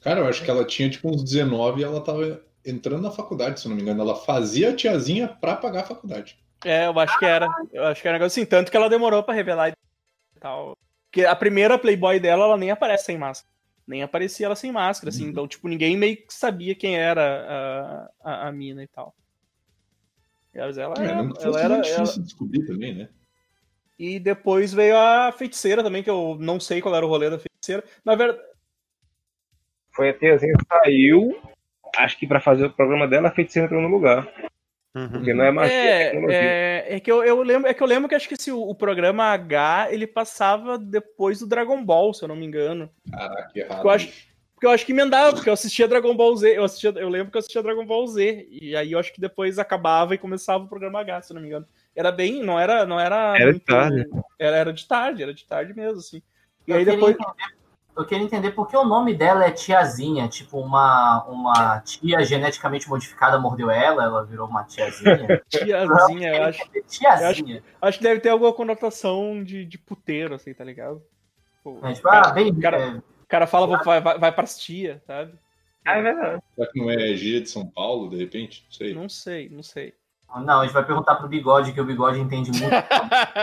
Cara, 0.02 0.20
eu 0.20 0.28
acho 0.28 0.44
que 0.44 0.50
ela 0.50 0.64
tinha 0.64 0.88
tipo 0.88 1.08
uns 1.08 1.24
19 1.24 1.80
e 1.80 1.84
ela 1.84 2.00
tava 2.00 2.40
entrando 2.64 3.02
na 3.02 3.10
faculdade, 3.10 3.60
se 3.60 3.68
não 3.68 3.76
me 3.76 3.82
engano. 3.82 4.02
Ela 4.02 4.16
fazia 4.16 4.70
a 4.70 4.76
tiazinha 4.76 5.28
pra 5.28 5.56
pagar 5.56 5.80
a 5.80 5.86
faculdade. 5.86 6.38
É, 6.64 6.86
eu 6.86 6.98
acho 6.98 7.18
que 7.18 7.24
era. 7.24 7.46
Eu 7.72 7.84
acho 7.84 8.00
que 8.00 8.08
era 8.08 8.16
um 8.16 8.20
negócio 8.20 8.40
assim, 8.40 8.48
tanto 8.48 8.70
que 8.70 8.76
ela 8.76 8.88
demorou 8.88 9.22
pra 9.22 9.34
revelar 9.34 9.70
e 9.70 9.74
tal. 10.40 10.76
Porque 11.10 11.24
a 11.24 11.36
primeira 11.36 11.78
Playboy 11.78 12.18
dela, 12.18 12.44
ela 12.44 12.56
nem 12.56 12.70
aparece 12.70 13.04
sem 13.04 13.18
máscara. 13.18 13.52
Nem 13.86 14.02
aparecia 14.02 14.46
ela 14.46 14.56
sem 14.56 14.72
máscara, 14.72 15.10
assim. 15.10 15.24
Uhum. 15.24 15.30
Então, 15.30 15.48
tipo, 15.48 15.68
ninguém 15.68 15.96
meio 15.96 16.16
que 16.16 16.32
sabia 16.32 16.74
quem 16.74 16.96
era 16.96 18.10
a, 18.22 18.30
a, 18.30 18.48
a 18.48 18.52
mina 18.52 18.82
e 18.82 18.88
tal. 18.88 19.14
Mas 20.54 20.78
ela, 20.78 20.94
é, 20.98 21.04
era, 21.04 21.32
ela 21.42 21.60
era. 21.60 21.80
difícil 21.80 22.14
ela... 22.14 22.22
descobrir 22.22 22.66
também, 22.66 22.94
né? 22.94 23.08
E 23.98 24.18
depois 24.18 24.72
veio 24.72 24.96
a 24.96 25.32
feiticeira 25.32 25.82
também, 25.82 26.02
que 26.02 26.10
eu 26.10 26.36
não 26.38 26.58
sei 26.58 26.80
qual 26.80 26.94
era 26.94 27.04
o 27.04 27.08
rolê 27.08 27.30
da 27.30 27.38
feiticeira. 27.38 27.84
Na 28.04 28.14
verdade. 28.14 28.42
Foi 29.94 30.08
a 30.08 30.18
tiazinha 30.18 30.54
que 30.54 30.66
saiu, 30.66 31.38
acho 31.96 32.18
que 32.18 32.26
para 32.26 32.40
fazer 32.40 32.66
o 32.66 32.72
programa 32.72 33.06
dela, 33.06 33.28
a 33.28 33.32
feiticeira 33.32 33.66
entrou 33.66 33.82
no 33.82 33.88
lugar. 33.88 34.28
Uhum. 34.94 35.08
Porque 35.08 35.32
não 35.32 35.44
é 35.44 35.50
mais 35.50 35.70
é, 35.70 36.12
é, 36.14 36.96
é, 36.96 37.00
que 37.00 37.10
eu, 37.10 37.24
eu, 37.24 37.42
lembro, 37.42 37.68
é 37.68 37.72
que 37.72 37.82
eu 37.82 37.86
lembro 37.86 38.08
que 38.08 38.14
acho 38.14 38.28
que 38.28 38.34
esse, 38.34 38.52
o, 38.52 38.74
programa 38.74 39.24
H 39.24 39.88
ele 39.90 40.06
passava 40.06 40.76
depois 40.76 41.38
do 41.38 41.46
Dragon 41.46 41.82
Ball, 41.82 42.12
se 42.12 42.22
eu 42.22 42.28
não 42.28 42.36
me 42.36 42.44
engano. 42.44 42.90
Caraca, 43.10 43.48
que 43.52 43.60
errado. 43.60 43.76
Porque 43.76 43.86
eu 43.86 43.90
acho, 43.90 44.08
porque 44.54 44.66
eu 44.66 44.70
acho 44.70 44.84
que 44.84 44.92
emendava, 44.92 45.32
porque 45.32 45.48
eu 45.48 45.54
assistia 45.54 45.88
Dragon 45.88 46.14
Ball 46.14 46.36
Z, 46.36 46.58
eu, 46.58 46.64
assistia, 46.64 46.92
eu 46.94 47.08
lembro 47.08 47.30
que 47.30 47.38
eu 47.38 47.40
assistia 47.40 47.62
Dragon 47.62 47.86
Ball 47.86 48.06
Z, 48.06 48.46
e 48.50 48.76
aí 48.76 48.92
eu 48.92 48.98
acho 48.98 49.12
que 49.14 49.20
depois 49.20 49.58
acabava 49.58 50.14
e 50.14 50.18
começava 50.18 50.62
o 50.62 50.68
programa 50.68 51.00
H, 51.00 51.22
se 51.22 51.32
eu 51.32 51.36
não 51.36 51.40
me 51.40 51.48
engano. 51.48 51.66
Era 51.96 52.12
bem, 52.12 52.42
não 52.42 52.60
era, 52.60 52.84
não 52.84 53.00
era. 53.00 53.34
Era 53.34 53.44
muito, 53.46 53.60
de 53.60 53.64
tarde. 53.64 54.10
Era, 54.38 54.56
era 54.56 54.72
de 54.74 54.86
tarde, 54.86 55.22
era 55.22 55.32
de 55.32 55.44
tarde 55.46 55.74
mesmo, 55.74 56.00
assim. 56.00 56.22
E 56.66 56.70
eu 56.70 56.76
aí 56.76 56.84
depois. 56.84 57.14
Entender 57.14 57.61
eu 57.96 58.06
queria 58.06 58.24
entender 58.24 58.52
por 58.52 58.68
que 58.68 58.76
o 58.76 58.84
nome 58.84 59.14
dela 59.14 59.44
é 59.44 59.50
tiazinha, 59.50 60.26
tipo 60.28 60.58
uma, 60.58 61.24
uma 61.24 61.80
tia 61.80 62.24
geneticamente 62.24 62.88
modificada 62.88 63.38
mordeu 63.38 63.70
ela, 63.70 64.04
ela 64.04 64.24
virou 64.24 64.48
uma 64.48 64.64
tiazinha. 64.64 65.42
tiazinha, 65.48 66.34
eu 66.34 66.44
acho, 66.44 66.70
tiazinha. 66.88 67.56
Eu 67.56 67.60
acho, 67.60 67.64
acho, 67.82 67.98
que 67.98 68.04
deve 68.04 68.20
ter 68.20 68.30
alguma 68.30 68.52
conotação 68.52 69.44
de, 69.44 69.64
de 69.64 69.76
puteiro, 69.78 70.34
assim, 70.34 70.54
tá 70.54 70.64
ligado? 70.64 71.02
Pô, 71.62 71.78
é, 71.82 71.92
tipo, 71.92 72.08
cara, 72.08 72.28
ah, 72.28 72.32
bem, 72.32 72.58
cara, 72.58 72.78
é... 72.78 73.02
cara 73.28 73.46
fala, 73.46 73.66
vai, 73.84 74.00
vai, 74.00 74.18
vai 74.18 74.32
pras 74.32 74.58
tia, 74.58 75.02
sabe? 75.06 75.34
Ah, 75.84 75.98
é 75.98 76.02
verdade. 76.02 76.42
Será 76.54 76.70
que 76.70 76.80
não 76.80 76.90
é 76.90 77.14
gíria 77.14 77.40
de 77.40 77.50
São 77.50 77.66
Paulo, 77.66 78.08
de 78.08 78.16
repente? 78.16 78.64
Não 78.64 78.72
sei. 78.72 78.94
Não 78.94 79.08
sei, 79.08 79.48
não 79.50 79.62
sei. 79.62 79.94
Não, 80.40 80.60
a 80.60 80.64
gente 80.64 80.72
vai 80.72 80.84
perguntar 80.84 81.16
pro 81.16 81.28
Bigode, 81.28 81.72
que 81.72 81.80
o 81.80 81.84
Bigode 81.84 82.18
entende 82.18 82.50
muito. 82.50 82.74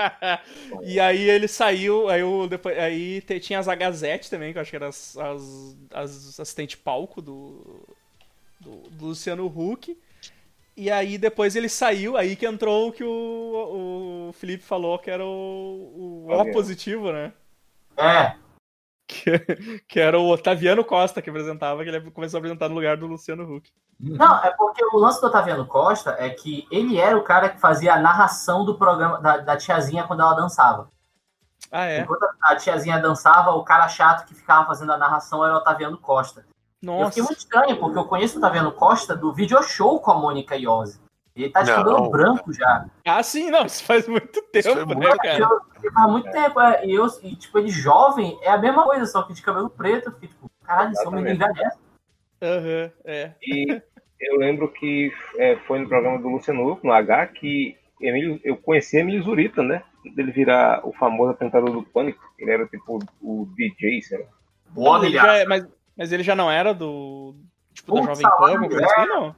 e 0.83 0.99
aí 0.99 1.29
ele 1.29 1.47
saiu, 1.47 2.09
aí, 2.09 2.23
o, 2.23 2.47
depois, 2.47 2.77
aí 2.77 3.21
tinha 3.39 3.59
as 3.59 3.67
Agazete 3.67 4.29
também, 4.29 4.51
que 4.51 4.57
eu 4.57 4.61
acho 4.61 4.71
que 4.71 4.75
eram 4.75 4.87
as, 4.87 5.15
as, 5.17 5.77
as 5.93 6.39
assistente 6.39 6.75
palco 6.75 7.21
do, 7.21 7.85
do, 8.59 8.89
do, 8.89 9.05
Luciano 9.07 9.45
Huck. 9.45 9.95
E 10.75 10.89
aí 10.89 11.17
depois 11.17 11.55
ele 11.55 11.69
saiu, 11.69 12.17
aí 12.17 12.35
que 12.35 12.45
entrou 12.45 12.87
o 12.89 12.91
que 12.91 13.03
o, 13.03 14.29
o 14.29 14.33
Felipe 14.33 14.63
falou, 14.63 14.97
que 14.97 15.11
era 15.11 15.23
o, 15.23 16.27
o 16.27 16.31
O 16.31 16.51
positivo, 16.51 17.11
né? 17.11 17.33
É, 17.97 18.33
que, 19.09 19.81
que, 19.87 19.99
era 19.99 20.19
o 20.19 20.29
Otaviano 20.29 20.85
Costa 20.85 21.19
que 21.19 21.31
apresentava, 21.31 21.83
que 21.83 21.89
ele 21.89 22.11
começou 22.11 22.37
a 22.37 22.39
apresentar 22.39 22.69
no 22.69 22.75
lugar 22.75 22.95
do 22.95 23.07
Luciano 23.07 23.43
Huck. 23.43 23.71
Não, 23.99 24.37
é 24.43 24.51
porque 24.51 24.85
o 24.85 24.97
lance 24.97 25.19
do 25.19 25.25
Otaviano 25.25 25.65
Costa 25.65 26.15
é 26.19 26.29
que 26.29 26.67
ele 26.71 26.99
era 26.99 27.17
o 27.17 27.23
cara 27.23 27.49
que 27.49 27.59
fazia 27.59 27.95
a 27.95 27.99
narração 27.99 28.63
do 28.63 28.77
programa 28.77 29.19
da, 29.19 29.37
da 29.37 29.57
tiazinha 29.57 30.03
quando 30.03 30.21
ela 30.21 30.35
dançava. 30.35 30.91
Ah, 31.71 31.85
é? 31.85 32.01
Enquanto 32.01 32.23
a 32.43 32.55
tiazinha 32.55 32.99
dançava, 32.99 33.51
o 33.51 33.63
cara 33.63 33.87
chato 33.87 34.27
que 34.27 34.35
ficava 34.35 34.67
fazendo 34.67 34.93
a 34.93 34.97
narração 34.97 35.43
era 35.43 35.55
o 35.55 35.57
Otaviano 35.57 35.97
Costa. 35.97 36.45
Nossa. 36.79 37.01
Eu 37.01 37.07
fiquei 37.07 37.23
muito 37.23 37.39
estranho, 37.39 37.77
porque 37.77 37.97
eu 37.97 38.05
conheço 38.05 38.35
o 38.35 38.37
Otaviano 38.37 38.71
Costa 38.71 39.15
do 39.15 39.33
video 39.33 39.61
show 39.63 39.99
com 39.99 40.11
a 40.11 40.15
Mônica 40.15 40.55
Iose. 40.55 41.01
Ele 41.43 41.51
tá 41.51 41.61
de 41.61 41.71
cabelo 41.71 42.09
branco 42.09 42.51
já. 42.53 42.85
Ah, 43.05 43.23
sim, 43.23 43.49
não, 43.49 43.65
isso 43.65 43.83
faz 43.83 44.07
muito 44.07 44.41
tempo, 44.43 44.75
né, 44.75 44.95
muito, 44.95 45.17
cara? 45.17 45.39
Eu, 45.39 45.91
faz 45.91 46.11
muito 46.11 46.31
tempo, 46.31 46.59
é, 46.59 46.85
e, 46.85 46.93
eu, 46.93 47.07
e, 47.23 47.35
tipo, 47.35 47.59
ele 47.59 47.69
jovem 47.69 48.37
é 48.41 48.51
a 48.51 48.57
mesma 48.57 48.83
coisa, 48.83 49.05
só 49.05 49.23
que 49.23 49.33
de 49.33 49.41
cabelo 49.41 49.69
preto, 49.69 50.07
eu 50.07 50.13
fiquei 50.13 50.29
tipo, 50.29 50.49
caralho, 50.63 50.91
esse 50.91 51.07
homem 51.07 51.33
envelhece. 51.33 51.77
Aham, 52.41 52.91
é. 53.03 53.31
E 53.41 53.81
eu 54.19 54.37
lembro 54.37 54.71
que 54.71 55.11
é, 55.37 55.55
foi 55.67 55.79
no 55.79 55.87
programa 55.87 56.19
do 56.19 56.29
Luciano 56.29 56.79
no 56.83 56.91
H, 56.91 57.27
que 57.27 57.77
Emílio, 58.01 58.39
eu 58.43 58.55
conheci 58.55 58.97
Emílio 58.97 59.23
Zurita, 59.23 59.61
né? 59.61 59.83
Dele 60.15 60.31
virar 60.31 60.85
o 60.87 60.93
famoso 60.93 61.31
apresentador 61.31 61.71
do 61.71 61.83
Pânico. 61.83 62.23
Ele 62.37 62.51
era 62.51 62.65
tipo 62.65 62.99
o 63.21 63.47
DJ, 63.55 64.01
sei 64.01 64.19
lá. 64.19 64.25
Boa, 64.69 65.05
ele 65.05 65.15
já, 65.15 65.37
é, 65.37 65.45
mas, 65.45 65.67
mas 65.97 66.11
ele 66.11 66.23
já 66.23 66.35
não 66.35 66.49
era 66.49 66.73
do. 66.73 67.35
Tipo, 67.73 67.95
da 67.95 68.01
Jovem 68.03 68.23
Pan, 68.23 68.51
alguma 68.51 68.69
coisa 68.69 68.85
assim, 68.85 69.07
não? 69.07 69.35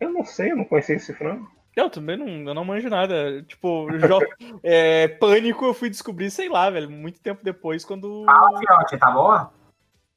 Eu 0.00 0.12
não 0.12 0.24
sei, 0.24 0.52
eu 0.52 0.56
não 0.56 0.64
conheci 0.64 0.92
esse 0.92 1.12
frango. 1.14 1.50
Eu 1.74 1.88
também 1.88 2.16
não, 2.16 2.26
eu 2.26 2.54
não 2.54 2.64
manjo 2.64 2.88
nada. 2.88 3.42
Tipo, 3.44 3.88
jo... 3.90 4.18
é, 4.64 5.08
Pânico 5.08 5.64
eu 5.64 5.74
fui 5.74 5.88
descobrir, 5.88 6.30
sei 6.30 6.48
lá, 6.48 6.68
velho, 6.70 6.90
muito 6.90 7.20
tempo 7.20 7.44
depois, 7.44 7.84
quando. 7.84 8.24
Fala, 8.24 8.58
Fiote, 8.58 8.98
tá 8.98 9.10
boa? 9.10 9.52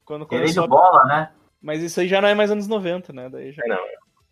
Quando 0.04 0.26
começou... 0.26 0.66
bola, 0.66 1.04
né? 1.04 1.32
Mas 1.60 1.80
isso 1.82 2.00
aí 2.00 2.08
já 2.08 2.20
não 2.20 2.28
é 2.28 2.34
mais 2.34 2.50
anos 2.50 2.66
90, 2.66 3.12
né? 3.12 3.28
Daí 3.28 3.52
já... 3.52 3.62
É, 3.64 3.68
não. 3.68 3.78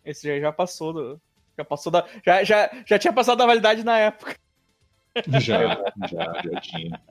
Esse 0.03 0.27
já, 0.27 0.39
já 0.39 0.51
passou 0.51 0.91
do. 0.91 1.21
Já 1.57 1.63
passou 1.63 1.91
da. 1.91 2.05
Já, 2.25 2.43
já, 2.43 2.69
já 2.85 2.99
tinha 2.99 3.13
passado 3.13 3.37
da 3.37 3.45
validade 3.45 3.83
na 3.83 3.97
época. 3.97 4.35
Já, 5.27 5.39
já, 6.07 6.41
já 6.41 6.61
tinha. 6.61 7.01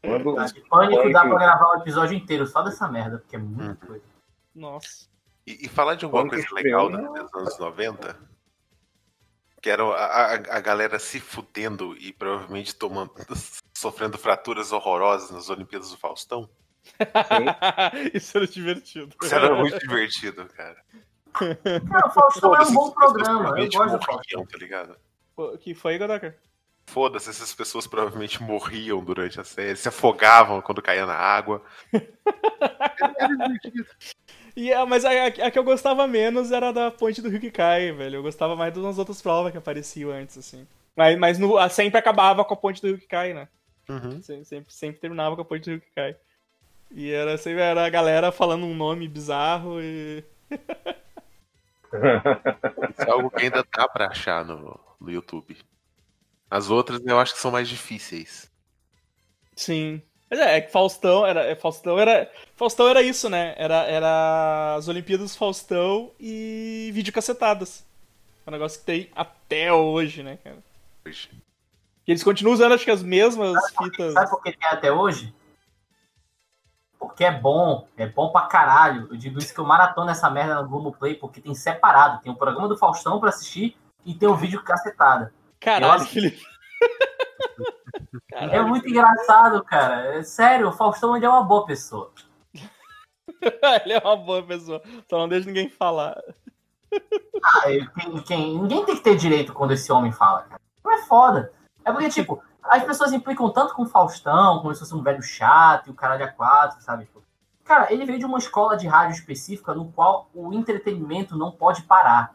Quando... 0.00 0.36
Pânico 0.68 1.10
dá 1.10 1.22
pra 1.22 1.36
gravar 1.36 1.76
um 1.76 1.80
episódio 1.80 2.16
inteiro 2.16 2.46
só 2.46 2.62
dessa 2.62 2.86
merda, 2.86 3.18
porque 3.18 3.34
é 3.34 3.40
muita 3.40 3.84
uhum. 3.84 3.88
coisa. 3.88 4.04
Nossa. 4.54 5.09
E, 5.50 5.66
e 5.66 5.68
falar 5.68 5.96
de 5.96 6.04
alguma 6.04 6.28
coisa 6.28 6.46
legal 6.52 6.88
dos 6.88 7.34
anos 7.34 7.58
90, 7.58 8.16
que 9.60 9.68
era 9.68 9.82
a, 9.82 9.86
a, 9.86 10.34
a, 10.34 10.60
galera 10.60 10.98
se 10.98 11.18
fudendo 11.18 11.96
e 11.98 12.12
provavelmente 12.12 12.74
tomando, 12.74 13.12
sofrendo 13.76 14.16
fraturas 14.16 14.70
horrorosas 14.70 15.30
nas 15.30 15.50
Olimpíadas 15.50 15.90
do 15.90 15.98
Faustão. 15.98 16.48
Isso 18.14 18.38
era 18.38 18.46
divertido. 18.46 19.14
Isso 19.20 19.34
era 19.34 19.54
muito 19.56 19.78
divertido, 19.80 20.46
cara. 20.46 20.84
Cara, 21.32 22.06
o 22.06 22.10
Faustão 22.10 22.54
é 22.54 22.62
um 22.62 22.72
bom 22.72 22.90
programa. 22.92 23.58
Eu 23.58 23.68
gosto 23.68 23.98
do 23.98 24.04
Faustão. 24.04 24.46
Tá 24.46 24.56
ligado? 24.56 24.96
que 25.60 25.74
foi, 25.74 25.98
Godaka? 25.98 26.36
Foda-se, 26.90 27.30
essas 27.30 27.54
pessoas 27.54 27.86
provavelmente 27.86 28.42
morriam 28.42 29.02
durante 29.04 29.40
a 29.40 29.44
série, 29.44 29.76
se 29.76 29.88
afogavam 29.88 30.60
quando 30.60 30.82
caía 30.82 31.06
na 31.06 31.14
água. 31.14 31.62
divertido. 33.28 33.86
E, 34.56 34.74
mas 34.86 35.04
a, 35.04 35.26
a, 35.26 35.50
que 35.50 35.58
eu 35.58 35.62
gostava 35.62 36.08
menos 36.08 36.50
era 36.50 36.72
da 36.72 36.90
ponte 36.90 37.22
do 37.22 37.28
Rio 37.28 37.40
que 37.40 37.52
cai, 37.52 37.92
velho. 37.92 38.16
Eu 38.16 38.22
gostava 38.22 38.56
mais 38.56 38.74
das 38.74 38.98
outras 38.98 39.22
provas 39.22 39.52
que 39.52 39.58
apareciam 39.58 40.10
antes, 40.10 40.36
assim. 40.36 40.66
Mas, 40.96 41.16
mas 41.16 41.38
no, 41.38 41.56
sempre 41.68 41.98
acabava 41.98 42.44
com 42.44 42.54
a 42.54 42.56
ponte 42.56 42.82
do 42.82 42.88
Rio 42.88 42.98
que 42.98 43.06
cai, 43.06 43.32
né? 43.32 43.46
Uhum. 43.88 44.20
Sempre, 44.20 44.44
sempre, 44.44 44.74
sempre, 44.74 45.00
terminava 45.00 45.36
com 45.36 45.42
a 45.42 45.44
ponte 45.44 45.62
do 45.62 45.70
Rio 45.70 45.80
que 45.80 45.92
cai. 45.94 46.16
E 46.90 47.12
era 47.12 47.38
sempre 47.38 47.62
era 47.62 47.86
a 47.86 47.90
galera 47.90 48.32
falando 48.32 48.66
um 48.66 48.74
nome 48.74 49.06
bizarro 49.06 49.80
e. 49.80 50.24
Isso 51.92 53.02
é 53.06 53.10
algo 53.10 53.30
que 53.30 53.44
ainda 53.44 53.64
dá 53.76 53.88
pra 53.88 54.08
achar 54.08 54.44
no, 54.44 54.80
no 55.00 55.10
YouTube. 55.10 55.56
As 56.50 56.68
outras 56.68 57.00
eu 57.06 57.18
acho 57.18 57.34
que 57.34 57.40
são 57.40 57.52
mais 57.52 57.68
difíceis. 57.68 58.50
Sim. 59.54 60.02
Mas 60.28 60.38
é, 60.40 60.56
é 60.56 60.60
que 60.60 60.72
Faustão 60.72 61.26
era, 61.26 61.42
é, 61.44 61.54
Faustão 61.54 61.98
era, 61.98 62.30
Faustão 62.56 62.88
era 62.88 63.02
isso, 63.02 63.28
né? 63.28 63.54
Era, 63.56 63.82
era 63.82 64.74
as 64.76 64.88
Olimpíadas 64.88 65.36
Faustão 65.36 66.12
e 66.18 66.90
videocacetadas. 66.92 67.84
É 68.46 68.50
um 68.50 68.52
negócio 68.52 68.80
que 68.80 68.86
tem 68.86 69.10
até 69.14 69.72
hoje, 69.72 70.22
né, 70.22 70.38
cara? 70.42 70.58
Hoje. 71.06 71.30
E 72.06 72.12
eles 72.12 72.22
continuam 72.22 72.54
usando, 72.54 72.72
acho 72.72 72.84
que 72.84 72.90
as 72.90 73.02
mesmas 73.02 73.52
sabe 73.70 73.90
fitas. 73.90 74.12
Sabe 74.14 74.30
por 74.30 74.42
que 74.42 74.52
tem 74.52 74.68
até 74.68 74.90
hoje? 74.90 75.34
Porque 76.98 77.24
é 77.24 77.32
bom, 77.32 77.86
é 77.96 78.06
bom 78.06 78.30
pra 78.30 78.42
caralho. 78.42 79.08
Eu 79.10 79.16
digo 79.16 79.38
isso 79.38 79.54
que 79.54 79.60
eu 79.60 79.64
maratona 79.64 80.12
essa 80.12 80.28
merda 80.30 80.62
no 80.62 80.68
Globoplay, 80.68 81.14
porque 81.14 81.40
tem 81.40 81.54
separado. 81.54 82.22
Tem 82.22 82.32
o 82.32 82.36
programa 82.36 82.68
do 82.68 82.76
Faustão 82.76 83.18
pra 83.18 83.30
assistir 83.30 83.76
e 84.04 84.14
tem 84.14 84.28
o 84.28 84.36
vídeo 84.36 84.62
cacetada. 84.62 85.32
Caralho, 85.60 86.04
Felipe. 86.04 86.42
É 88.32 88.62
muito 88.62 88.88
engraçado, 88.88 89.62
cara. 89.64 90.16
É 90.16 90.22
sério, 90.22 90.68
o 90.68 90.72
Faustão 90.72 91.16
ele 91.16 91.26
é 91.26 91.28
uma 91.28 91.44
boa 91.44 91.64
pessoa. 91.64 92.12
ele 93.84 93.92
é 93.92 93.98
uma 93.98 94.16
boa 94.16 94.42
pessoa. 94.42 94.82
Só 95.08 95.18
não 95.18 95.28
deixa 95.28 95.46
ninguém 95.46 95.68
falar. 95.68 96.20
Ah, 97.44 97.62
quem, 97.94 98.22
quem, 98.22 98.58
ninguém 98.58 98.84
tem 98.84 98.96
que 98.96 99.02
ter 99.02 99.16
direito 99.16 99.52
quando 99.52 99.72
esse 99.72 99.92
homem 99.92 100.10
fala, 100.10 100.42
cara. 100.42 100.60
Não 100.84 100.92
é 100.92 101.02
foda. 101.02 101.52
É 101.84 101.92
porque, 101.92 102.08
tipo, 102.08 102.42
as 102.62 102.84
pessoas 102.84 103.12
implicam 103.12 103.50
tanto 103.50 103.74
com 103.74 103.82
o 103.82 103.88
Faustão, 103.88 104.60
como 104.60 104.72
se 104.74 104.80
fosse 104.80 104.94
um 104.94 105.02
velho 105.02 105.22
chato 105.22 105.88
e 105.88 105.90
o 105.90 105.94
caralho 105.94 106.24
a 106.24 106.28
quatro, 106.28 106.80
sabe? 106.82 107.04
Tipo, 107.04 107.22
cara, 107.64 107.92
ele 107.92 108.04
veio 108.04 108.18
de 108.18 108.26
uma 108.26 108.38
escola 108.38 108.76
de 108.76 108.86
rádio 108.86 109.14
específica 109.14 109.74
no 109.74 109.90
qual 109.92 110.28
o 110.34 110.52
entretenimento 110.52 111.36
não 111.36 111.50
pode 111.50 111.82
parar. 111.82 112.34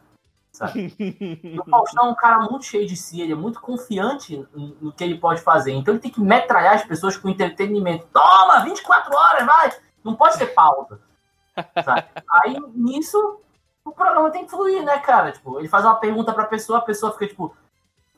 Sabe? 0.56 0.94
o 1.60 1.70
Faustão 1.70 2.06
é 2.06 2.10
um 2.10 2.14
cara 2.14 2.38
muito 2.40 2.64
cheio 2.64 2.86
de 2.86 2.96
si, 2.96 3.20
ele 3.20 3.32
é 3.32 3.36
muito 3.36 3.60
confiante 3.60 4.42
no 4.54 4.90
que 4.90 5.04
ele 5.04 5.18
pode 5.18 5.42
fazer. 5.42 5.72
Então 5.72 5.92
ele 5.92 6.00
tem 6.00 6.10
que 6.10 6.20
metralhar 6.20 6.74
as 6.74 6.84
pessoas 6.84 7.14
com 7.14 7.28
entretenimento. 7.28 8.06
Toma, 8.10 8.64
24 8.64 9.14
horas, 9.14 9.44
vai! 9.44 9.72
Não 10.02 10.14
pode 10.14 10.38
ter 10.38 10.46
pauta. 10.46 10.98
Sabe? 11.84 12.06
Aí 12.42 12.58
nisso 12.74 13.40
o 13.84 13.92
programa 13.92 14.30
tem 14.30 14.44
que 14.46 14.50
fluir, 14.50 14.82
né, 14.82 14.98
cara? 14.98 15.30
Tipo, 15.30 15.58
ele 15.58 15.68
faz 15.68 15.84
uma 15.84 15.96
pergunta 15.96 16.32
pra 16.32 16.46
pessoa, 16.46 16.78
a 16.78 16.82
pessoa 16.82 17.12
fica 17.12 17.28
tipo. 17.28 17.54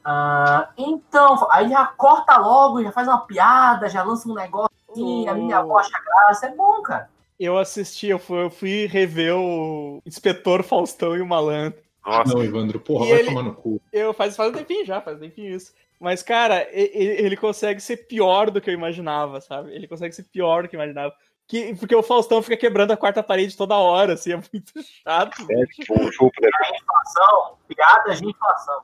Ah, 0.05 0.71
então, 0.79 1.47
aí 1.51 1.69
já 1.69 1.85
corta 1.85 2.39
logo, 2.39 2.83
já 2.83 2.93
faz 2.93 3.09
uma 3.09 3.27
piada, 3.27 3.89
já 3.89 4.03
lança 4.03 4.29
um 4.29 4.35
negócio 4.35 4.71
assim, 4.89 5.29
a 5.29 5.35
minha 5.35 5.59
avó 5.59 5.77
acha 5.77 6.01
graça. 6.01 6.47
É 6.47 6.55
bom, 6.55 6.81
cara. 6.83 7.11
Eu 7.39 7.59
assisti, 7.59 8.07
eu 8.07 8.19
fui, 8.19 8.45
eu 8.45 8.51
fui 8.51 8.87
rever 8.87 9.35
o 9.37 10.01
Inspetor 10.07 10.63
Faustão 10.63 11.17
e 11.17 11.21
o 11.21 11.27
Malandro. 11.27 11.88
Nossa. 12.09 12.35
Não, 12.35 12.43
Evandro, 12.43 12.81
porra, 12.81 13.07
e 13.07 13.11
vai 13.11 13.19
ele, 13.19 13.29
tomar 13.29 13.43
no 13.43 13.55
cu. 13.55 13.81
Eu 13.93 14.15
faz, 14.15 14.35
faz 14.35 14.51
um 14.51 14.55
tempinho 14.55 14.85
já, 14.87 15.01
faz 15.01 15.19
um 15.19 15.21
tempinho 15.21 15.55
isso. 15.55 15.75
Mas, 16.01 16.23
cara, 16.23 16.67
ele, 16.71 17.25
ele, 17.25 17.37
consegue 17.37 17.81
ser 17.81 17.99
pior 18.09 18.51
do 18.51 18.61
que 18.61 18.71
eu 18.71 18.75
imaginava, 18.75 19.41
sabe? 19.41 19.75
Ele 19.75 19.87
consegue 19.87 20.15
ser 20.15 20.23
pior 20.25 20.63
do 20.63 20.69
que 20.69 20.77
eu 20.77 20.81
imaginava. 20.81 21.13
que, 21.47 21.75
porque 21.75 21.95
o 21.95 22.03
Faustão 22.03 22.41
fica 22.43 22.57
quebrando 22.57 22.93
a 22.93 22.97
quarta 22.97 23.23
parede 23.23 23.57
toda 23.57 23.77
hora, 23.77 24.15
assim, 24.15 24.33
é 24.33 24.37
muito 24.37 24.73
chato. 24.83 25.47
É, 25.51 25.67
tipo, 25.67 25.95
a 25.95 26.77
inflação, 26.77 27.59
piadas 27.67 28.21
de 28.21 28.29
inflação. 28.29 28.83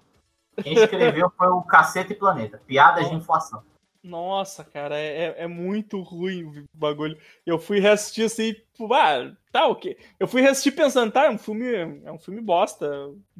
Quem 0.62 0.74
escreveu 0.74 1.32
foi 1.36 1.48
o 1.48 1.62
Cacete 1.62 2.14
Planeta. 2.14 2.60
Piadas 2.66 3.08
de 3.08 3.14
inflação. 3.14 3.62
Nossa, 4.04 4.62
cara, 4.62 4.98
é, 4.98 5.28
é, 5.28 5.34
é 5.38 5.46
muito 5.46 6.02
ruim 6.02 6.44
o 6.44 6.64
bagulho. 6.74 7.16
Eu 7.46 7.58
fui 7.58 7.80
reassistir 7.80 8.26
assim, 8.26 8.52
tipo, 8.52 8.92
ah, 8.92 9.34
tá, 9.50 9.66
ok. 9.66 9.96
Eu 10.20 10.28
fui 10.28 10.42
reassistir 10.42 10.76
pensando, 10.76 11.10
tá, 11.10 11.24
é 11.24 11.30
um 11.30 11.38
filme, 11.38 11.66
é 12.04 12.12
um 12.12 12.18
filme 12.18 12.42
bosta, 12.42 12.86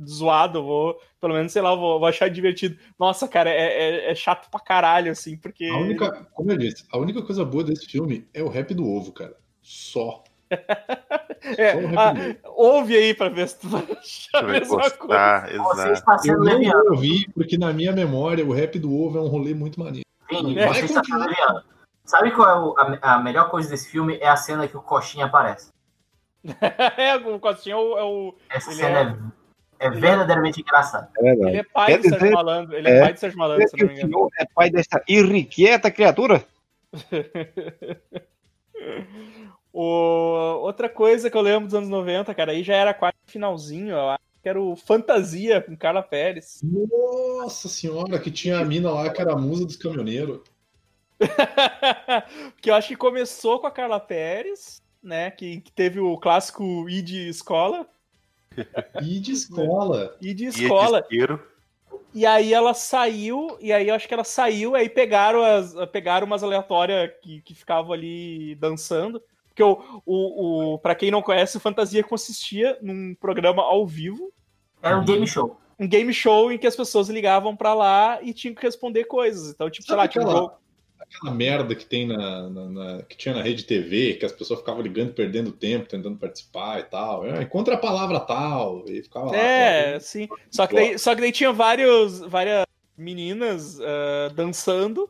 zoado, 0.03 0.65
vou, 0.65 0.99
pelo 1.21 1.35
menos, 1.35 1.53
sei 1.53 1.61
lá, 1.61 1.75
vou, 1.75 1.99
vou 1.99 2.09
achar 2.09 2.31
divertido. 2.31 2.79
Nossa, 2.99 3.29
cara, 3.29 3.51
é, 3.51 4.07
é, 4.07 4.11
é, 4.11 4.15
chato 4.15 4.49
pra 4.51 4.59
caralho, 4.59 5.13
assim, 5.13 5.37
porque. 5.37 5.67
A 5.67 5.77
única, 5.77 6.27
como 6.33 6.51
eu 6.51 6.57
disse, 6.57 6.87
a 6.91 6.97
única 6.97 7.21
coisa 7.21 7.45
boa 7.45 7.63
desse 7.63 7.85
filme 7.85 8.27
é 8.33 8.43
o 8.43 8.49
rap 8.49 8.73
do 8.73 8.89
ovo, 8.89 9.13
cara. 9.13 9.37
Só. 9.61 10.25
é, 11.59 11.73
ah, 11.95 12.15
ouve 12.57 12.97
aí 12.97 13.13
pra 13.13 13.29
ver 13.29 13.49
se 13.49 13.61
tu 13.61 13.69
vai 13.69 13.83
achar 13.83 14.39
a 14.39 14.43
mesma 14.45 14.91
coisa. 14.93 15.47
Exato. 15.51 16.27
Eu 16.27 16.39
não 16.39 16.93
ouvi, 16.93 17.31
porque 17.35 17.59
na 17.59 17.71
minha 17.71 17.93
memória 17.93 18.47
o 18.47 18.53
rap 18.53 18.79
do 18.79 18.95
ovo 18.95 19.19
é 19.19 19.21
um 19.21 19.29
rolê 19.29 19.53
muito 19.53 19.79
maneiro. 19.79 20.05
Vini, 20.43 20.59
é, 20.59 20.69
você 20.69 20.85
está 20.85 21.03
Sabe 22.05 22.33
qual 22.33 22.49
é 22.49 22.61
o, 22.61 22.75
a, 23.01 23.15
a, 23.15 23.19
melhor 23.19 23.49
coisa 23.49 23.71
desse 23.71 23.89
filme? 23.89 24.19
É 24.19 24.29
a 24.29 24.37
cena 24.37 24.69
que 24.69 24.77
o 24.77 24.83
Coxinha 24.83 25.25
aparece. 25.25 25.73
é, 26.99 27.17
o 27.17 27.41
Coxinha 27.41 27.75
é 27.75 27.79
o. 27.79 27.99
É 27.99 28.03
o 28.03 28.35
Essa 28.51 28.73
cena 28.73 29.33
é, 29.79 29.87
é, 29.87 29.91
verdadeiramente 29.91 30.61
engraçada. 30.61 31.09
É 31.19 31.31
ele 31.31 31.57
é 31.57 31.63
pai 31.63 31.87
Quer 31.87 31.99
do 31.99 32.09
Sérgio 32.11 32.33
Malandro. 32.33 32.77
Ele 32.77 32.89
é, 32.89 32.97
é 32.97 33.01
pai 33.01 33.13
do 33.15 33.21
Sérgio 33.21 33.39
Malandro, 33.39 33.69
se 33.69 33.77
não 33.77 33.87
me 33.87 33.95
engano. 33.95 34.29
É 34.39 34.45
pai 34.55 34.71
dessa 34.71 35.03
irrequieta 35.09 35.91
criatura? 35.91 36.45
o... 39.73 40.61
Outra 40.61 40.91
coisa 40.91 41.31
que 41.31 41.37
eu 41.37 41.43
lembro 41.43 41.65
dos 41.65 41.75
anos 41.75 41.89
90, 41.89 42.35
cara, 42.35 42.53
aí 42.53 42.63
já 42.63 42.75
era 42.75 42.93
quase 42.93 43.17
finalzinho, 43.27 43.95
eu 43.95 44.11
acho 44.11 44.34
que 44.45 44.49
era 44.51 44.61
o 44.61 44.77
Fantasia 44.77 45.59
com 45.63 45.75
Carla 45.75 46.03
Pérez. 46.03 46.61
Nossa 46.63 47.67
senhora, 47.67 48.21
que 48.21 48.31
tinha 48.31 48.59
a 48.59 48.65
mina 48.65 48.91
lá 48.91 49.09
que 49.09 49.23
era 49.23 49.33
a 49.33 49.39
musa 49.39 49.65
dos 49.65 49.75
caminhoneiros. 49.75 50.41
que 52.61 52.69
eu 52.71 52.75
acho 52.75 52.89
que 52.89 52.97
começou 52.97 53.59
com 53.59 53.67
a 53.67 53.71
Carla 53.71 53.99
Pérez, 53.99 54.83
né? 55.03 55.31
Que, 55.31 55.63
que 55.63 55.73
teve 55.73 55.99
o 55.99 56.19
clássico 56.19 56.87
I 56.91 57.01
de 57.01 57.27
escola. 57.27 57.89
I 59.01 59.19
de 59.19 59.33
escola. 59.33 60.15
I 60.21 60.35
de 60.35 60.45
escola. 60.45 61.07
E 62.13 62.27
aí 62.27 62.53
ela 62.53 62.75
saiu, 62.75 63.57
e 63.63 63.73
aí 63.73 63.89
eu 63.89 63.95
acho 63.95 64.07
que 64.07 64.13
ela 64.13 64.25
saiu, 64.25 64.75
aí 64.75 64.91
pegaram 64.91 65.43
as. 65.43 65.75
Pegaram 65.91 66.27
umas 66.27 66.43
aleatórias 66.43 67.11
que, 67.23 67.41
que 67.41 67.55
ficavam 67.55 67.95
ali 67.95 68.55
dançando. 68.57 69.23
Porque 69.55 69.63
o, 69.63 70.03
o, 70.05 70.75
o 70.75 70.79
para 70.81 70.97
quem 70.97 71.13
não 71.13 71.23
conhece, 71.23 71.57
o 71.57 71.61
Fantasia 71.61 72.03
consistia 72.03 72.77
num 72.83 73.15
programa 73.15 73.63
ao 73.63 73.87
vivo. 73.87 74.33
Era 74.83 74.99
um 74.99 75.05
game 75.05 75.27
show. 75.29 75.57
Um 75.79 75.87
game 75.87 76.13
show 76.13 76.51
em 76.51 76.59
que 76.59 76.67
as 76.67 76.75
pessoas 76.75 77.09
ligavam 77.09 77.57
para 77.57 77.73
lá 77.73 78.19
e 78.21 78.35
tinham 78.35 78.55
que 78.55 78.63
responder 78.63 79.05
coisas. 79.05 79.51
Então, 79.51 79.71
tipo, 79.71 79.87
sei 79.87 79.95
lá, 79.95 80.09
tinha 80.09 80.27
um 80.27 80.31
jogo. 80.31 80.53
Aquela 80.99 81.33
merda 81.33 81.75
que 81.75 81.87
tem 81.87 82.07
na, 82.07 82.51
na, 82.51 82.69
na, 82.69 83.03
que 83.03 83.17
tinha 83.17 83.35
na 83.35 83.43
rede 83.43 83.65
TV, 83.65 84.15
que 84.15 84.27
as 84.27 84.33
pessoas 84.33 84.59
ficavam 84.59 84.83
ligando, 84.83 85.13
perdendo 85.13 85.53
tempo, 85.53 85.89
tentando 85.89 86.19
participar 86.19 86.81
e 86.81 86.85
tal. 86.85 87.25
É, 87.25 87.43
encontra 87.43 87.75
a 87.75 87.79
palavra 87.79 88.19
tal, 88.19 88.85
e 88.89 89.03
ficava 89.03 89.27
lá. 89.27 89.37
É, 89.37 90.01
sim. 90.01 90.27
Só 90.51 90.67
que, 90.67 90.75
daí, 90.75 90.99
só 90.99 91.15
que 91.15 91.21
daí 91.21 91.31
tinha 91.31 91.53
vários, 91.53 92.21
várias 92.21 92.67
meninas 92.97 93.79
uh, 93.79 94.35
dançando 94.35 95.09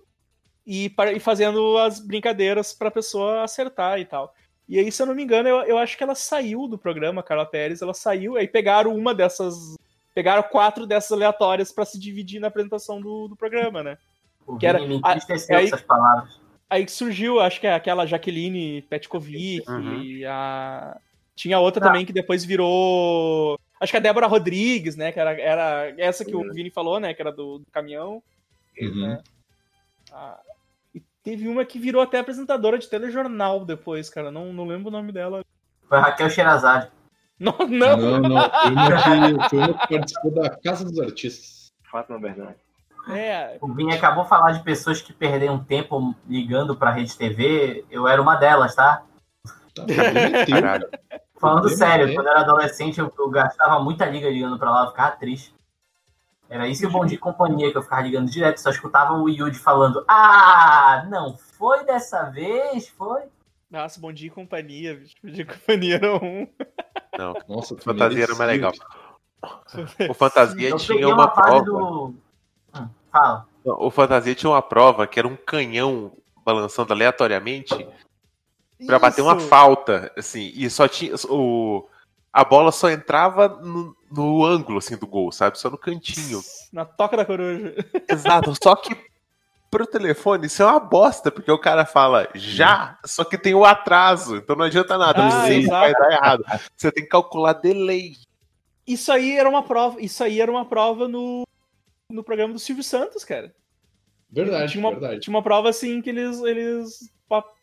e, 0.66 0.92
e 1.14 1.20
fazendo 1.20 1.76
as 1.78 2.00
brincadeiras 2.00 2.72
para 2.72 2.88
a 2.88 2.92
pessoa 2.92 3.42
acertar 3.42 3.98
e 3.98 4.04
tal. 4.04 4.34
E 4.68 4.78
aí, 4.78 4.90
se 4.90 5.02
eu 5.02 5.06
não 5.06 5.14
me 5.14 5.22
engano, 5.22 5.48
eu, 5.48 5.56
eu 5.64 5.78
acho 5.78 5.96
que 5.96 6.02
ela 6.02 6.14
saiu 6.14 6.66
do 6.66 6.78
programa, 6.78 7.22
Carla 7.22 7.44
Pérez, 7.44 7.82
ela 7.82 7.92
saiu, 7.92 8.36
aí 8.36 8.48
pegaram 8.48 8.94
uma 8.94 9.14
dessas. 9.14 9.76
Pegaram 10.14 10.44
quatro 10.44 10.86
dessas 10.86 11.10
aleatórias 11.10 11.72
para 11.72 11.84
se 11.84 11.98
dividir 11.98 12.40
na 12.40 12.46
apresentação 12.46 13.00
do, 13.00 13.26
do 13.26 13.34
programa, 13.34 13.82
né? 13.82 13.98
O 14.46 14.56
que 14.56 14.64
era, 14.64 14.78
a, 14.78 15.12
aí, 15.12 15.66
essas 15.66 15.82
palavras. 15.82 16.40
Aí 16.70 16.88
surgiu, 16.88 17.40
acho 17.40 17.60
que 17.60 17.66
é 17.66 17.74
aquela 17.74 18.06
Jaqueline 18.06 18.82
Petkovic, 18.82 19.68
uhum. 19.68 20.02
e 20.02 20.24
a. 20.24 20.96
Tinha 21.34 21.58
outra 21.58 21.84
ah. 21.84 21.86
também 21.88 22.06
que 22.06 22.12
depois 22.12 22.44
virou. 22.44 23.58
Acho 23.80 23.92
que 23.92 23.96
a 23.96 24.00
Débora 24.00 24.28
Rodrigues, 24.28 24.94
né? 24.94 25.10
Que 25.10 25.18
era, 25.18 25.32
era 25.40 25.94
essa 25.98 26.24
que 26.24 26.34
uhum. 26.34 26.48
o 26.48 26.54
Vini 26.54 26.70
falou, 26.70 27.00
né? 27.00 27.12
Que 27.12 27.20
era 27.20 27.32
do, 27.32 27.58
do 27.58 27.66
caminhão. 27.72 28.22
Uhum. 28.80 29.08
Né? 29.08 29.22
Ah, 30.12 30.40
Teve 31.24 31.48
uma 31.48 31.64
que 31.64 31.78
virou 31.78 32.02
até 32.02 32.18
apresentadora 32.18 32.78
de 32.78 32.86
telejornal 32.86 33.64
depois, 33.64 34.10
cara. 34.10 34.30
Não, 34.30 34.52
não 34.52 34.66
lembro 34.66 34.88
o 34.88 34.92
nome 34.92 35.10
dela. 35.10 35.42
Foi 35.88 35.98
Raquel 35.98 36.28
Sherazade. 36.28 36.90
Não, 37.40 37.56
não. 37.66 37.96
Não, 37.96 38.20
não. 38.20 38.50
Foi 38.50 38.70
uma 38.70 39.38
que, 39.38 39.48
foi 39.48 39.58
uma 39.58 39.74
que 39.74 39.88
participou 39.88 40.30
da 40.34 40.50
Casa 40.50 40.84
dos 40.84 41.00
Artistas. 41.00 41.72
Fátima 41.90 42.18
Bernardes. 42.18 42.62
É. 43.08 43.58
O 43.60 43.72
Vini 43.72 43.94
acabou 43.94 44.24
de 44.24 44.28
falar 44.28 44.52
de 44.52 44.62
pessoas 44.62 45.00
que 45.00 45.12
perderam 45.12 45.62
tempo 45.62 46.14
ligando 46.28 46.76
pra 46.76 46.90
Rede 46.90 47.16
TV. 47.16 47.84
Eu 47.90 48.06
era 48.06 48.20
uma 48.20 48.36
delas, 48.36 48.74
tá? 48.74 49.02
tá 49.74 49.82
Falando 51.40 51.68
sério, 51.68 52.14
quando 52.14 52.26
eu 52.26 52.32
era 52.32 52.40
adolescente, 52.40 52.98
eu, 52.98 53.12
eu, 53.18 53.30
gastava 53.30 53.82
muita 53.82 54.06
liga 54.06 54.30
ligando 54.30 54.58
pra 54.58 54.70
lá, 54.70 54.84
eu 54.84 54.90
ficava 54.90 55.16
triste. 55.16 55.53
Era 56.48 56.68
isso 56.68 56.84
e 56.84 56.86
o 56.86 56.90
Bom 56.90 57.04
Dia 57.04 57.16
e 57.16 57.20
Companhia 57.20 57.70
que 57.70 57.78
eu 57.78 57.82
ficava 57.82 58.02
ligando 58.02 58.30
direto, 58.30 58.58
só 58.58 58.70
escutava 58.70 59.14
o 59.14 59.28
Yuji 59.28 59.58
falando: 59.58 60.04
Ah, 60.06 61.06
não 61.08 61.36
foi 61.36 61.84
dessa 61.84 62.24
vez, 62.24 62.88
foi? 62.88 63.22
Nossa, 63.70 63.98
Bom 63.98 64.12
Dia 64.12 64.28
e 64.28 64.30
Companhia, 64.30 64.94
bicho. 64.94 65.14
Bom 65.22 65.30
Dia 65.30 65.42
e 65.42 65.46
Companhia 65.46 65.94
era 65.96 66.14
um. 66.16 66.48
Não, 67.18 67.34
Nossa, 67.48 67.76
Fantasia 67.78 68.24
era 68.24 68.34
mais 68.34 68.50
legal. 68.50 68.72
O 70.08 70.14
Fantasia 70.14 70.68
eu 70.70 70.76
tinha 70.76 71.08
uma, 71.08 71.14
uma 71.14 71.28
prova. 71.28 71.64
Do... 71.64 72.14
Hum, 72.74 72.88
fala. 73.10 73.46
O 73.64 73.90
Fantasia 73.90 74.34
tinha 74.34 74.50
uma 74.50 74.62
prova 74.62 75.06
que 75.06 75.18
era 75.18 75.26
um 75.26 75.36
canhão 75.36 76.12
balançando 76.44 76.92
aleatoriamente 76.92 77.88
para 78.86 78.98
bater 78.98 79.22
uma 79.22 79.40
falta, 79.40 80.12
assim, 80.16 80.52
e 80.54 80.68
só 80.68 80.86
tinha 80.86 81.14
o 81.28 81.88
a 82.34 82.44
bola 82.44 82.72
só 82.72 82.90
entrava 82.90 83.46
no, 83.48 83.96
no 84.10 84.44
ângulo 84.44 84.78
assim 84.78 84.96
do 84.96 85.06
gol, 85.06 85.30
sabe? 85.30 85.56
Só 85.56 85.70
no 85.70 85.78
cantinho. 85.78 86.40
Na 86.72 86.84
toca 86.84 87.16
da 87.16 87.24
coruja. 87.24 87.76
Exato, 88.10 88.52
só 88.60 88.74
que 88.74 88.96
pro 89.70 89.86
telefone 89.86 90.48
isso 90.48 90.60
é 90.60 90.66
uma 90.66 90.80
bosta, 90.80 91.30
porque 91.30 91.50
o 91.50 91.58
cara 91.58 91.86
fala 91.86 92.28
já, 92.34 92.98
só 93.04 93.22
que 93.22 93.38
tem 93.38 93.54
o 93.54 93.64
atraso, 93.64 94.36
então 94.36 94.56
não 94.56 94.64
adianta 94.64 94.98
nada, 94.98 95.24
ah, 95.24 95.42
vai 95.68 95.92
dar 95.92 96.12
errado. 96.12 96.44
Você 96.76 96.90
tem 96.90 97.04
que 97.04 97.10
calcular 97.10 97.52
delay. 97.52 98.16
Isso 98.84 99.12
aí 99.12 99.36
era 99.36 99.48
uma 99.48 99.62
prova, 99.62 100.00
isso 100.00 100.22
aí 100.24 100.40
era 100.40 100.50
uma 100.50 100.64
prova 100.64 101.06
no, 101.06 101.46
no 102.10 102.24
programa 102.24 102.52
do 102.52 102.58
Silvio 102.58 102.82
Santos, 102.82 103.24
cara. 103.24 103.54
Verdade, 104.28 104.72
tinha 104.72 104.84
uma, 104.84 104.90
verdade. 104.90 105.20
Tinha 105.20 105.34
uma 105.34 105.42
prova 105.42 105.68
assim 105.68 106.02
que 106.02 106.10
eles, 106.10 106.40
eles 106.40 107.12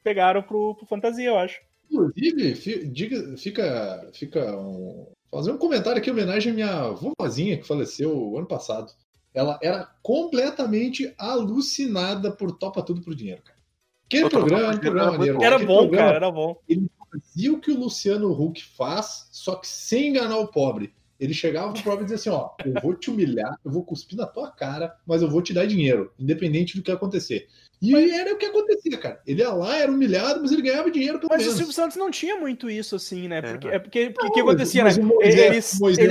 pegaram 0.01 0.41
pro, 0.41 0.75
pro 0.75 0.85
Fantasia, 0.85 1.27
eu 1.27 1.37
acho. 1.37 1.59
Inclusive, 1.91 2.87
diga, 2.87 3.37
fica, 3.37 4.09
fica 4.13 4.55
um, 4.55 5.07
fazer 5.29 5.51
um 5.51 5.57
comentário 5.57 5.99
aqui 5.99 6.09
em 6.09 6.13
homenagem 6.13 6.51
à 6.51 6.55
minha 6.55 6.89
vovozinha 6.91 7.57
que 7.57 7.67
faleceu 7.67 8.37
ano 8.37 8.47
passado. 8.47 8.91
Ela 9.33 9.59
era 9.61 9.89
completamente 10.01 11.13
alucinada 11.17 12.31
por 12.31 12.51
Topa 12.57 12.81
Tudo 12.81 13.01
pro 13.01 13.15
Dinheiro, 13.15 13.41
cara. 13.43 13.59
Aquele 14.05 14.29
programa, 14.29 14.77
programa 14.77 15.11
maneiro. 15.11 15.43
Era 15.43 15.59
bom, 15.59 15.79
programa, 15.79 15.97
cara, 15.97 16.15
era 16.17 16.31
bom. 16.31 16.57
Ele 16.67 16.89
fazia 17.11 17.53
o 17.53 17.59
que 17.59 17.71
o 17.71 17.79
Luciano 17.79 18.31
Huck 18.31 18.63
faz, 18.63 19.27
só 19.31 19.55
que 19.55 19.67
sem 19.67 20.09
enganar 20.09 20.37
o 20.37 20.47
pobre. 20.47 20.93
Ele 21.19 21.33
chegava 21.33 21.71
pro 21.71 21.83
pobre 21.83 22.01
e 22.01 22.07
dizia 22.07 22.17
assim: 22.17 22.29
Ó, 22.29 22.49
eu 22.65 22.81
vou 22.81 22.93
te 22.95 23.09
humilhar, 23.09 23.57
eu 23.63 23.71
vou 23.71 23.85
cuspir 23.85 24.17
na 24.17 24.25
tua 24.25 24.49
cara, 24.49 24.97
mas 25.05 25.21
eu 25.21 25.29
vou 25.29 25.41
te 25.41 25.53
dar 25.53 25.65
dinheiro, 25.65 26.11
independente 26.19 26.75
do 26.75 26.83
que 26.83 26.91
acontecer. 26.91 27.47
E 27.81 27.91
mas... 27.91 28.11
era 28.11 28.33
o 28.33 28.37
que 28.37 28.45
acontecia, 28.45 28.97
cara. 28.97 29.19
Ele 29.25 29.41
ia 29.41 29.51
lá, 29.51 29.75
era 29.75 29.91
humilhado, 29.91 30.39
mas 30.39 30.51
ele 30.51 30.61
ganhava 30.61 30.91
dinheiro 30.91 31.17
pelo 31.17 31.29
mas 31.31 31.39
menos. 31.39 31.53
Mas 31.53 31.55
o 31.55 31.57
Silvio 31.57 31.73
Santos 31.73 31.97
não 31.97 32.11
tinha 32.11 32.35
muito 32.35 32.69
isso, 32.69 32.95
assim, 32.95 33.27
né? 33.27 33.41
Porque, 33.41 33.67
é, 33.67 33.79
porque, 33.79 34.09
porque 34.11 34.27
o 34.27 34.31
que 34.31 34.39
acontecia, 34.39 34.83
né? 34.83 34.91
ele, 35.21 35.41
ele, 35.41 35.61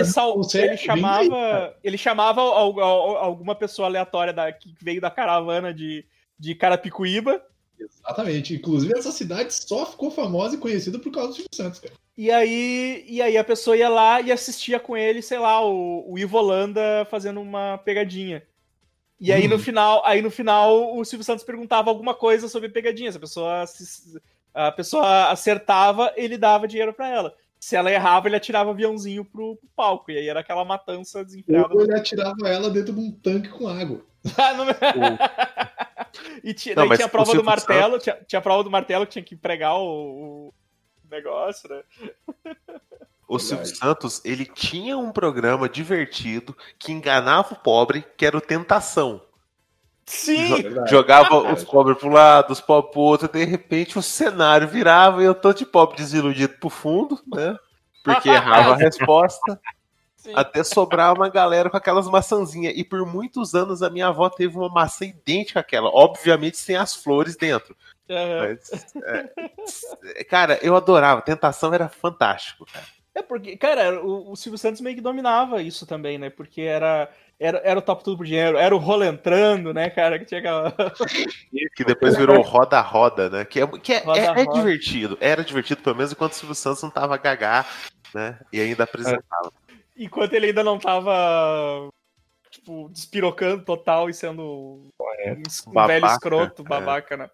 sal, 0.05 0.41
ele 0.53 0.77
chamava, 0.77 1.77
ele 1.85 1.97
chamava 1.97 2.41
alguma 2.41 3.55
pessoa 3.55 3.87
aleatória 3.87 4.33
da, 4.33 4.51
que 4.51 4.75
veio 4.83 5.01
da 5.01 5.11
caravana 5.11 5.73
de, 5.73 6.05
de 6.37 6.57
Carapicuíba. 6.57 7.41
Exatamente. 7.79 8.53
Inclusive, 8.55 8.99
essa 8.99 9.13
cidade 9.13 9.55
só 9.55 9.87
ficou 9.87 10.11
famosa 10.11 10.57
e 10.57 10.59
conhecida 10.59 10.99
por 10.99 11.13
causa 11.13 11.29
do 11.29 11.35
Silvio 11.35 11.55
Santos, 11.55 11.79
cara. 11.79 11.95
E 12.17 12.31
aí, 12.31 13.05
e 13.09 13.23
aí 13.23 13.39
a 13.39 13.45
pessoa 13.45 13.77
ia 13.77 13.89
lá 13.89 14.21
e 14.21 14.31
assistia 14.31 14.79
com 14.79 14.97
ele, 14.97 15.23
sei 15.23 15.39
lá, 15.39 15.65
o, 15.65 16.05
o 16.13 16.19
Ivo 16.19 16.37
Holanda 16.37 17.07
fazendo 17.09 17.41
uma 17.41 17.79
pegadinha. 17.79 18.43
E 19.21 19.33
aí 19.33 19.47
no 19.47 19.57
uhum. 19.57 19.61
final, 19.61 20.03
aí 20.07 20.23
no 20.23 20.31
final 20.31 20.97
o 20.97 21.05
Silvio 21.05 21.25
Santos 21.25 21.45
perguntava 21.45 21.91
alguma 21.91 22.15
coisa 22.15 22.49
sobre 22.49 22.71
pegadinhas. 22.71 23.15
A 23.15 23.21
pessoa 23.21 23.65
a 24.55 24.73
pessoa 24.73 25.31
acertava, 25.31 26.13
ele 26.17 26.39
dava 26.39 26.67
dinheiro 26.67 26.93
para 26.93 27.09
ela. 27.09 27.35
se 27.59 27.77
ela 27.77 27.91
errava, 27.91 28.27
ele 28.27 28.37
atirava 28.37 28.71
o 28.71 28.73
aviãozinho 28.73 29.25
pro, 29.25 29.57
pro 29.57 29.69
palco. 29.77 30.11
E 30.11 30.17
aí 30.17 30.29
era 30.29 30.41
aquela 30.41 30.65
matança 30.65 31.23
desenfreada. 31.25 31.75
Ou 31.75 31.83
ele 31.83 31.95
atirava 31.95 32.49
ela 32.49 32.71
dentro 32.71 32.95
de 32.95 33.01
um 33.01 33.13
tanque 33.13 33.51
com 33.51 33.69
água. 33.69 34.03
e 36.43 36.55
tinha, 36.55 36.75
não, 36.75 36.89
daí 36.89 36.97
tinha 36.97 37.07
a 37.07 37.11
prova 37.11 37.35
do 37.35 37.45
martelo, 37.45 37.99
tinha, 37.99 38.17
tinha, 38.27 38.39
a 38.39 38.43
prova 38.43 38.65
do 38.65 38.71
martelo 38.71 39.07
que 39.07 39.13
tinha 39.13 39.25
que 39.25 39.37
pregar 39.37 39.77
o, 39.77 40.49
o 40.49 40.55
negócio, 41.11 41.69
né? 41.69 41.83
O 43.31 43.39
Silvio 43.39 43.65
Santos, 43.65 44.21
ele 44.25 44.45
tinha 44.45 44.99
um 44.99 45.13
programa 45.13 45.69
divertido 45.69 46.57
que 46.77 46.91
enganava 46.91 47.55
o 47.55 47.57
pobre, 47.57 48.05
que 48.17 48.27
era 48.27 48.37
o 48.37 48.41
Tentação. 48.41 49.23
Sim! 50.05 50.65
Jogava 50.89 51.53
os 51.53 51.63
pobres 51.63 51.97
pro 51.97 52.09
lado, 52.09 52.51
os 52.51 52.61
pobres 52.61 52.91
pro 52.91 53.01
outro, 53.01 53.29
de 53.29 53.45
repente 53.45 53.97
o 53.97 54.03
cenário 54.03 54.67
virava 54.67 55.23
e 55.23 55.27
eu 55.27 55.35
tô 55.37 55.53
de 55.53 55.65
pobre 55.65 55.97
desiludido 55.97 56.55
pro 56.59 56.69
fundo, 56.69 57.21
né? 57.33 57.57
Porque 58.03 58.27
errava 58.35 58.73
a 58.73 58.77
resposta. 58.77 59.61
Sim. 60.17 60.33
Até 60.35 60.65
sobrar 60.65 61.15
uma 61.15 61.29
galera 61.29 61.71
com 61.71 61.77
aquelas 61.77 62.09
maçãzinhas. 62.09 62.75
E 62.77 62.83
por 62.83 63.07
muitos 63.07 63.55
anos 63.55 63.81
a 63.81 63.89
minha 63.89 64.09
avó 64.09 64.29
teve 64.29 64.57
uma 64.57 64.69
maçã 64.69 65.05
idêntica 65.05 65.61
àquela, 65.61 65.89
obviamente 65.89 66.57
sem 66.57 66.75
as 66.75 66.97
flores 66.97 67.37
dentro. 67.37 67.77
Uhum. 68.09 68.59
Mas, 68.59 68.93
é, 70.17 70.25
cara, 70.25 70.59
eu 70.63 70.75
adorava. 70.75 71.23
Tentação 71.23 71.73
era 71.73 71.89
fantástico, 71.89 72.67
cara. 72.67 73.00
É 73.15 73.23
porque, 73.23 73.57
cara, 73.57 74.01
o, 74.05 74.33
o 74.33 74.37
Silvio 74.37 74.59
Santos 74.59 74.81
meio 74.81 74.97
que 74.97 75.03
dominava 75.03 75.63
isso 75.63 75.87
também, 75.87 76.19
né? 76.19 76.31
Porque 76.31 76.63
era 76.63 77.11
era, 77.41 77.59
era 77.65 77.79
o 77.79 77.83
top 77.83 78.05
tudo 78.05 78.19
por 78.19 78.27
dinheiro, 78.27 78.59
era 78.59 78.77
o 78.77 78.79
rolo 78.79 79.03
entrando, 79.03 79.73
né, 79.73 79.89
cara? 79.89 80.19
Que 80.19 80.27
tinha 80.27 80.41
aquela. 80.41 80.75
que 81.75 81.85
depois 81.85 82.15
virou 82.15 82.43
roda-roda, 82.43 83.31
né? 83.31 83.45
Que, 83.47 83.63
é, 83.63 83.67
que 83.67 83.95
é, 83.95 83.99
roda, 84.01 84.21
é, 84.21 84.43
é 84.43 84.45
divertido. 84.45 85.17
Era 85.19 85.43
divertido, 85.43 85.81
pelo 85.81 85.97
menos 85.97 86.13
enquanto 86.13 86.33
o 86.33 86.35
Silvio 86.35 86.55
Santos 86.55 86.83
não 86.83 86.91
tava 86.91 87.17
gagá, 87.17 87.65
né? 88.15 88.39
E 88.53 88.61
ainda 88.61 88.85
apresentava. 88.85 89.51
Enquanto 89.97 90.35
ele 90.35 90.49
ainda 90.49 90.63
não 90.63 90.79
tava. 90.79 91.89
Tipo, 92.51 92.91
despirocando 92.91 93.65
total 93.65 94.11
e 94.11 94.15
sendo 94.15 94.89
Correto. 94.99 95.41
um 95.67 95.73
babaca, 95.73 95.95
velho 95.95 96.07
escroto, 96.13 96.63
é. 96.63 96.65
babaca, 96.65 97.15
é. 97.15 97.19
né? 97.19 97.31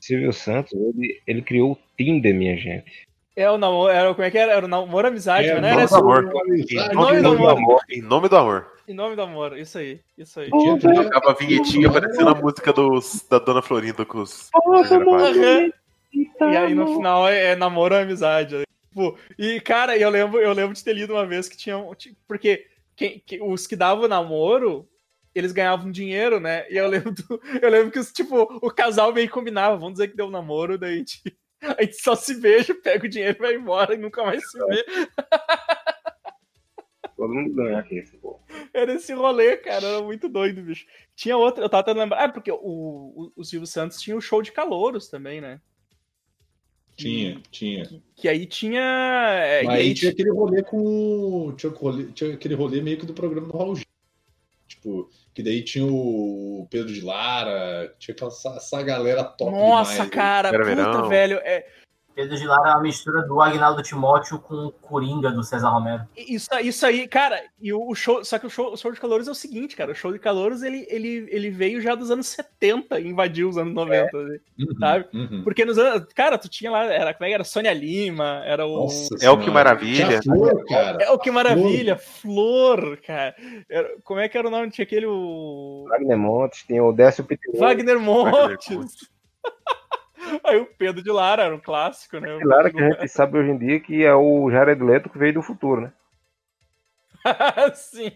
Silvio 0.00 0.32
Santos, 0.32 0.72
ele, 0.72 1.20
ele 1.26 1.42
criou 1.42 1.72
o 1.72 1.78
Tinder, 1.98 2.34
minha 2.34 2.56
gente. 2.56 3.06
É 3.36 3.50
o 3.50 3.58
namoro, 3.58 3.92
era, 3.92 4.14
como 4.14 4.24
é 4.24 4.30
que 4.30 4.38
era? 4.38 4.52
Era 4.52 4.64
o 4.64 4.68
namoro 4.68 5.08
amizade, 5.08 5.48
é, 5.48 5.60
né? 5.60 5.72
Era 5.72 5.86
do 5.86 5.96
amor. 5.96 6.30
Em 6.56 6.94
nome, 6.94 7.20
do 7.20 7.48
amor. 7.48 7.80
Em 7.90 8.02
nome 8.02 8.28
do 8.28 8.36
amor. 8.36 8.72
Em 8.86 8.94
nome 8.94 9.16
do 9.16 9.22
amor, 9.22 9.58
isso 9.58 9.78
aí, 9.78 10.00
isso 10.16 10.38
aí. 10.38 10.50
Tocava 10.50 11.30
a 11.30 11.34
vinhetinha 11.34 11.90
parecendo 11.90 12.28
a 12.30 12.34
música 12.34 12.72
dos, 12.72 13.26
da 13.28 13.38
Dona 13.38 13.62
Florinda 13.62 14.04
com 14.04 14.18
os. 14.18 14.50
Uhum. 14.54 15.72
E 16.12 16.56
aí 16.56 16.74
no 16.74 16.94
final 16.94 17.28
é, 17.28 17.52
é 17.52 17.56
namoro 17.56 17.94
ou 17.94 18.00
amizade. 18.02 18.56
Né? 18.56 18.64
Tipo, 18.88 19.18
e, 19.36 19.60
cara, 19.60 19.96
eu 19.98 20.08
lembro, 20.10 20.40
eu 20.40 20.52
lembro 20.52 20.74
de 20.74 20.84
ter 20.84 20.92
lido 20.92 21.14
uma 21.14 21.26
vez 21.26 21.48
que 21.48 21.56
tinham. 21.56 21.92
Tipo, 21.96 22.16
porque 22.28 22.66
quem, 22.94 23.20
que, 23.26 23.42
os 23.42 23.66
que 23.66 23.74
davam 23.74 24.06
namoro, 24.06 24.88
eles 25.34 25.50
ganhavam 25.50 25.90
dinheiro, 25.90 26.38
né? 26.38 26.64
E 26.70 26.76
eu 26.76 26.86
lembro, 26.86 27.12
do, 27.12 27.40
eu 27.60 27.68
lembro 27.68 27.90
que 27.90 28.12
tipo, 28.12 28.42
o 28.62 28.70
casal 28.70 29.12
meio 29.12 29.28
combinava, 29.28 29.76
vamos 29.76 29.94
dizer 29.94 30.08
que 30.08 30.16
deu 30.16 30.30
namoro, 30.30 30.78
daí 30.78 30.98
gente, 30.98 31.20
a 31.78 31.82
gente 31.82 31.96
só 32.00 32.14
se 32.14 32.40
beija, 32.40 32.74
pega 32.74 33.06
o 33.06 33.08
dinheiro 33.08 33.36
e 33.38 33.40
vai 33.40 33.54
embora 33.54 33.94
e 33.94 33.98
nunca 33.98 34.22
mais 34.24 34.42
se 34.50 34.58
vê. 34.58 34.84
Todo 37.16 37.32
mundo 37.32 37.54
ganha 37.54 37.78
aqui, 37.78 37.96
esse 37.96 38.16
povo. 38.16 38.40
Era 38.72 38.94
esse 38.94 39.12
rolê, 39.12 39.56
cara, 39.56 39.86
era 39.86 40.02
muito 40.02 40.28
doido, 40.28 40.62
bicho. 40.62 40.86
Tinha 41.14 41.36
outra, 41.36 41.64
eu 41.64 41.68
tava 41.68 41.84
tentando 41.84 42.00
lembrar. 42.00 42.24
Ah, 42.24 42.28
porque 42.28 42.50
o, 42.50 42.56
o, 42.56 43.32
o 43.36 43.44
Silvio 43.44 43.66
Santos 43.66 44.00
tinha 44.00 44.16
o 44.16 44.20
show 44.20 44.42
de 44.42 44.52
calouros 44.52 45.08
também, 45.08 45.40
né? 45.40 45.60
Tinha, 46.96 47.40
tinha. 47.50 47.86
Que, 47.86 48.02
que, 48.14 48.28
aí 48.28 48.46
tinha. 48.46 48.80
É, 48.80 49.62
Mas 49.64 49.74
aí 49.80 49.94
tinha 49.94 50.12
aquele 50.12 50.30
rolê 50.30 50.62
com. 50.62 51.54
Tinha, 51.56 51.72
tinha 52.12 52.34
aquele 52.34 52.54
rolê 52.54 52.80
meio 52.80 52.98
que 52.98 53.06
do 53.06 53.14
programa 53.14 53.48
do 53.48 53.56
Raul 53.56 53.76
Gil. 53.76 53.86
Tipo, 54.66 55.10
que 55.34 55.42
daí 55.42 55.62
tinha 55.62 55.84
o 55.84 56.66
Pedro 56.70 56.92
de 56.92 57.00
Lara, 57.00 57.92
tinha 57.98 58.14
essa, 58.20 58.50
essa 58.50 58.82
galera 58.82 59.24
top 59.24 59.50
Nossa, 59.50 59.92
demais, 59.92 60.10
cara, 60.10 60.50
puta, 60.50 60.64
verão. 60.64 61.08
velho. 61.08 61.38
É, 61.42 61.66
Pedro 62.14 62.36
de 62.36 62.46
Lara 62.46 62.70
é 62.70 62.72
uma 62.74 62.82
mistura 62.82 63.22
do 63.22 63.40
Agnaldo 63.40 63.82
Timóteo 63.82 64.38
com 64.38 64.66
o 64.66 64.72
Coringa 64.72 65.30
do 65.30 65.42
César 65.42 65.70
Romero. 65.70 66.04
Isso, 66.16 66.48
isso 66.62 66.86
aí, 66.86 67.08
cara, 67.08 67.42
e 67.60 67.72
o 67.72 67.94
show, 67.94 68.24
só 68.24 68.38
que 68.38 68.46
o 68.46 68.50
show, 68.50 68.72
o 68.72 68.76
show 68.76 68.92
de 68.92 69.00
calores 69.00 69.26
é 69.26 69.30
o 69.30 69.34
seguinte, 69.34 69.74
cara, 69.74 69.92
o 69.92 69.94
show 69.94 70.12
de 70.12 70.18
calores 70.18 70.62
ele, 70.62 70.86
ele, 70.88 71.26
ele 71.30 71.50
veio 71.50 71.80
já 71.80 71.94
dos 71.94 72.10
anos 72.10 72.28
70 72.28 73.00
e 73.00 73.08
invadiu 73.08 73.48
os 73.48 73.58
anos 73.58 73.74
90, 73.74 73.96
é. 73.96 74.04
Assim, 74.04 74.18
uhum, 74.60 74.78
sabe? 74.78 75.06
Uhum. 75.12 75.42
Porque 75.42 75.64
nos 75.64 75.76
anos, 75.76 76.12
cara, 76.14 76.38
tu 76.38 76.48
tinha 76.48 76.70
lá, 76.70 76.84
era, 76.84 77.12
como 77.12 77.24
é 77.24 77.28
que 77.28 77.34
era? 77.34 77.44
Sônia 77.44 77.72
Lima, 77.72 78.42
era 78.44 78.64
o... 78.64 78.84
Nossa, 78.84 79.16
é 79.20 79.30
o 79.30 79.38
que 79.38 79.50
maravilha. 79.50 80.22
Flor, 80.22 80.64
cara. 80.66 81.02
É 81.02 81.10
o 81.10 81.18
que 81.18 81.30
maravilha, 81.30 81.96
Flor, 81.96 82.80
Flor 82.80 83.00
cara. 83.00 83.34
Era, 83.68 83.96
como 84.04 84.20
é 84.20 84.28
que 84.28 84.38
era 84.38 84.46
o 84.46 84.50
nome? 84.50 84.70
Tinha 84.70 84.84
aquele... 84.84 85.06
O... 85.06 85.86
Wagner 85.88 86.18
Montes, 86.18 86.62
tem 86.64 86.80
o 86.80 86.92
Décio 86.92 87.24
Pitbull. 87.24 87.60
Wagner 87.60 87.98
Montes. 87.98 88.32
Wagner 88.32 88.78
Montes. 88.78 89.14
Aí 90.44 90.56
o 90.58 90.66
Pedro 90.66 91.02
de 91.02 91.10
Lara 91.10 91.44
era 91.44 91.54
um 91.54 91.60
clássico, 91.60 92.18
né? 92.18 92.36
De 92.38 92.44
Lara 92.44 92.70
que 92.70 92.80
a 92.80 92.90
gente 92.90 93.08
sabe 93.08 93.38
hoje 93.38 93.50
em 93.50 93.58
dia 93.58 93.80
que 93.80 94.04
é 94.04 94.14
o 94.14 94.50
Jared 94.50 94.82
Leto 94.82 95.10
que 95.10 95.18
veio 95.18 95.34
do 95.34 95.42
futuro, 95.42 95.82
né? 95.82 95.92
Sim. 97.74 98.12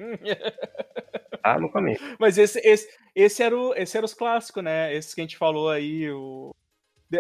Ah, 1.43 1.59
no 1.59 1.71
caminho. 1.71 1.99
Mas 2.19 2.37
esse, 2.37 2.59
esse, 2.61 2.89
esse, 3.15 3.43
era 3.43 3.57
o, 3.57 3.75
esse 3.75 3.97
era 3.97 4.05
os 4.05 4.15
clássicos, 4.15 4.63
né? 4.63 4.95
Esse 4.95 5.15
que 5.15 5.21
a 5.21 5.25
gente 5.25 5.39
falou 5.39 5.71
aí, 5.71 6.11
o... 6.11 6.55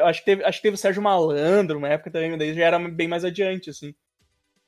Acho 0.02 0.20
que, 0.20 0.26
teve, 0.26 0.44
acho 0.44 0.58
que 0.58 0.62
teve 0.62 0.74
o 0.74 0.78
Sérgio 0.78 1.00
Malandro, 1.00 1.78
uma 1.78 1.88
época 1.88 2.10
também, 2.10 2.36
daí 2.36 2.52
já 2.52 2.66
era 2.66 2.78
bem 2.78 3.08
mais 3.08 3.24
adiante, 3.24 3.70
assim. 3.70 3.94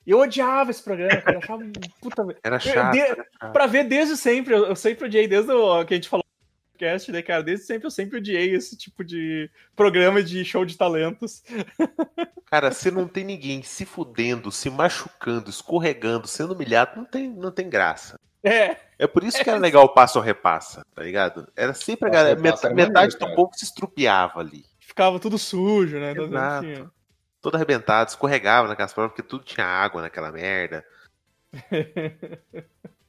Eu 0.06 0.18
odiava 0.18 0.70
esse 0.70 0.82
programa, 0.82 1.20
cara. 1.20 1.36
Eu 1.36 1.42
achava. 1.42 1.62
Puta, 2.00 2.26
era 2.42 2.58
chato, 2.58 2.96
eu, 2.96 3.16
de, 3.16 3.52
Pra 3.52 3.66
ver 3.66 3.84
desde 3.84 4.16
sempre, 4.16 4.54
eu, 4.54 4.64
eu 4.64 4.74
sempre 4.74 5.04
odiei, 5.04 5.28
desde 5.28 5.52
o 5.52 5.84
que 5.84 5.92
a 5.92 5.96
gente 5.98 6.08
falou 6.08 6.24
podcast, 6.80 7.12
né, 7.12 7.20
cara? 7.20 7.42
Desde 7.42 7.66
sempre 7.66 7.86
eu 7.86 7.90
sempre 7.90 8.16
odiei 8.16 8.54
esse 8.54 8.76
tipo 8.76 9.04
de 9.04 9.50
programa 9.76 10.22
de 10.22 10.42
show 10.44 10.64
de 10.64 10.76
talentos. 10.76 11.42
Cara, 12.46 12.72
se 12.72 12.90
não 12.90 13.06
tem 13.06 13.22
ninguém 13.22 13.62
se 13.62 13.84
fudendo, 13.84 14.50
se 14.50 14.70
machucando, 14.70 15.50
escorregando, 15.50 16.26
sendo 16.26 16.54
humilhado, 16.54 16.96
não 16.96 17.04
tem, 17.04 17.28
não 17.28 17.52
tem 17.52 17.68
graça. 17.68 18.18
É. 18.42 18.76
É 18.98 19.06
por 19.06 19.22
isso 19.22 19.42
que 19.42 19.48
era 19.48 19.58
legal 19.58 19.84
o 19.84 19.94
passo 19.94 20.18
ou 20.18 20.24
repassa, 20.24 20.82
tá 20.94 21.02
ligado? 21.02 21.46
Era 21.54 21.74
sempre 21.74 22.08
a 22.08 22.12
galera. 22.12 22.40
Metade, 22.40 22.74
metade 22.74 23.18
do 23.18 23.34
povo 23.34 23.52
se 23.54 23.64
estrupiava 23.64 24.40
ali. 24.40 24.64
Ficava 24.80 25.20
tudo 25.20 25.38
sujo, 25.38 25.98
né? 25.98 26.12
Exato. 26.12 26.92
Todo 27.40 27.54
arrebentado, 27.54 28.10
escorregava 28.10 28.68
naquelas 28.68 28.92
provas, 28.92 29.12
porque 29.12 29.26
tudo 29.26 29.44
tinha 29.44 29.66
água 29.66 30.02
naquela 30.02 30.32
merda. 30.32 30.84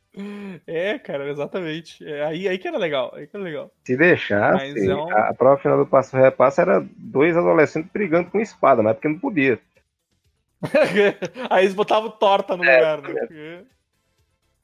É, 0.67 0.99
cara, 0.99 1.29
exatamente. 1.29 2.05
É, 2.05 2.25
aí, 2.25 2.47
aí 2.47 2.57
que 2.57 2.67
era 2.67 2.77
legal, 2.77 3.13
aí 3.15 3.27
que 3.27 3.35
era 3.35 3.43
legal. 3.43 3.71
Se 3.85 3.95
deixasse, 3.95 4.89
é 4.89 4.95
um... 4.95 5.09
a 5.09 5.33
prova 5.33 5.61
final 5.61 5.77
do 5.77 5.85
passo 5.85 6.17
repassa 6.17 6.61
era 6.61 6.85
dois 6.97 7.37
adolescentes 7.37 7.91
brigando 7.91 8.29
com 8.29 8.39
espada, 8.39 8.83
mas 8.83 8.93
porque 8.93 9.07
não 9.07 9.19
podia. 9.19 9.59
aí 11.49 11.63
eles 11.63 11.73
botavam 11.73 12.11
torta 12.11 12.57
no 12.57 12.63
é, 12.63 12.75
lugar, 12.75 13.01
né? 13.01 13.65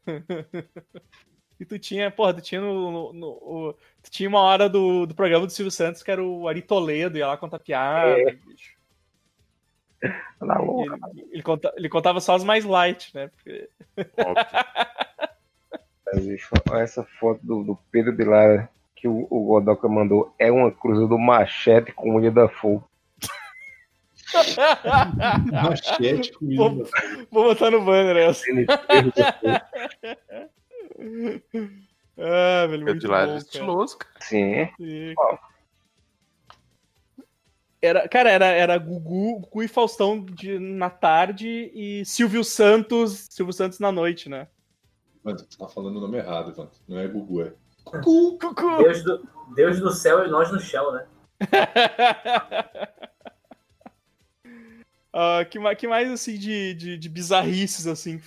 e 1.59 1.65
tu 1.65 1.79
tinha, 1.79 2.11
porra, 2.11 2.33
tu 2.33 2.41
tinha 2.41 2.61
no, 2.61 2.91
no, 2.91 3.13
no, 3.13 3.73
tu 4.03 4.11
tinha 4.11 4.29
uma 4.29 4.41
hora 4.41 4.69
do, 4.69 5.05
do 5.05 5.15
programa 5.15 5.45
do 5.45 5.51
Silvio 5.51 5.71
Santos 5.71 6.03
que 6.03 6.11
era 6.11 6.23
o 6.23 6.47
Ari 6.47 6.61
Toledo, 6.61 7.17
ia 7.17 7.27
lá 7.27 7.37
contar 7.37 7.59
piada, 7.59 8.19
é. 8.19 8.31
bicho. 8.33 8.77
Louca, 10.39 10.99
ele, 11.11 11.27
ele, 11.31 11.41
conta, 11.41 11.73
ele, 11.75 11.89
contava 11.89 12.21
só 12.21 12.35
as 12.35 12.43
mais 12.43 12.63
light, 12.63 13.15
né? 13.15 13.29
Porque... 13.29 13.69
Essa 16.73 17.03
foto 17.19 17.39
do, 17.45 17.63
do 17.63 17.77
Pedro 17.91 18.15
de 18.15 18.23
Lara 18.23 18.69
que 18.97 19.07
o, 19.07 19.27
o 19.29 19.43
Godoka 19.45 19.87
mandou 19.87 20.33
é 20.39 20.51
uma 20.51 20.71
cruza 20.71 21.07
do 21.07 21.17
machete 21.17 21.91
com 21.91 22.15
unha 22.15 22.31
da 22.31 22.49
fogo. 22.49 22.87
machete 25.51 26.33
com 26.33 26.45
unha 26.45 26.57
vou, 26.57 26.89
vou 27.31 27.43
botar 27.43 27.69
no 27.69 27.85
banner 27.85 28.17
essa. 28.17 28.43
ah, 32.17 32.67
velho, 32.67 32.85
Pedro 32.85 32.99
de 32.99 33.07
Lara 33.07 33.33
é 33.33 33.37
estiloso, 33.37 33.97
cara. 33.99 34.15
Sim. 34.19 34.67
Sim. 34.77 35.13
Era, 37.79 38.09
cara, 38.09 38.31
era, 38.31 38.47
era 38.47 38.77
Gugu, 38.77 39.39
Gugu 39.39 39.63
e 39.63 39.67
Faustão 39.67 40.25
de, 40.25 40.57
na 40.57 40.89
tarde 40.89 41.71
e 41.73 42.03
Silvio 42.05 42.43
Santos, 42.43 43.27
Silvio 43.29 43.53
Santos 43.53 43.79
na 43.79 43.91
noite, 43.91 44.27
né? 44.27 44.47
Mano, 45.27 45.39
você 45.39 45.57
tá 45.57 45.67
falando 45.67 45.97
o 45.97 45.99
nome 45.99 46.19
errado, 46.19 46.51
Ivan. 46.51 46.69
Não 46.87 46.97
é 46.99 47.05
Gugu, 47.05 47.41
é. 47.41 47.51
Cucu! 47.83 48.37
Cucu! 48.39 48.77
Deus 48.77 49.03
do, 49.03 49.27
Deus 49.53 49.77
do 49.81 49.91
céu 49.91 50.25
e 50.25 50.29
nós 50.29 50.49
no 50.53 50.57
chão, 50.57 50.89
né? 50.93 51.05
uh, 55.13 55.43
que, 55.51 55.75
que 55.75 55.85
mais, 55.85 56.09
assim, 56.09 56.37
de, 56.37 56.73
de, 56.75 56.97
de 56.97 57.09
bizarrices, 57.09 57.87
assim, 57.87 58.21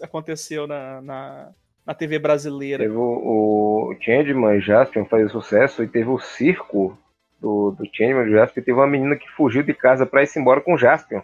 aconteceu 0.00 0.68
na, 0.68 1.02
na, 1.02 1.52
na 1.84 1.92
TV 1.92 2.20
brasileira? 2.20 2.84
Teve 2.84 2.94
o, 2.94 3.90
o 3.90 3.96
Changeman 4.00 4.60
Jaspion 4.60 5.04
fazer 5.06 5.28
sucesso 5.28 5.82
e 5.82 5.88
teve 5.88 6.08
o 6.08 6.20
circo 6.20 6.96
do, 7.40 7.72
do 7.72 7.84
Changeman 7.92 8.30
Jaspion. 8.30 8.62
Teve 8.62 8.78
uma 8.78 8.86
menina 8.86 9.16
que 9.16 9.28
fugiu 9.30 9.64
de 9.64 9.74
casa 9.74 10.06
pra 10.06 10.22
ir 10.22 10.30
embora 10.36 10.60
com 10.60 10.74
o 10.74 10.78
Jaspion. 10.78 11.20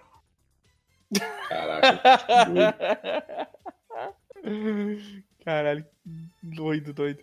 Caraca. 1.48 2.00
Caralho, 5.44 5.84
doido, 6.42 6.92
doido. 6.92 7.20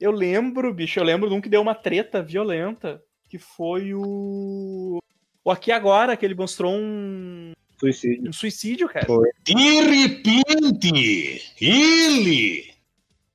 Eu 0.00 0.10
lembro, 0.10 0.72
bicho, 0.72 1.00
eu 1.00 1.04
lembro 1.04 1.28
de 1.28 1.34
um 1.34 1.40
que 1.40 1.48
deu 1.48 1.60
uma 1.62 1.74
treta 1.74 2.22
violenta, 2.22 3.02
que 3.28 3.38
foi 3.38 3.94
o. 3.94 4.98
O 5.44 5.50
Aqui 5.50 5.70
Agora, 5.70 6.16
que 6.16 6.24
ele 6.24 6.34
mostrou 6.34 6.72
um. 6.74 7.52
Suicídio. 7.78 8.28
Um 8.28 8.32
suicídio, 8.32 8.88
cara. 8.88 9.06
Foi. 9.06 9.30
De 9.42 9.54
repente, 9.54 11.42
ele. 11.60 12.76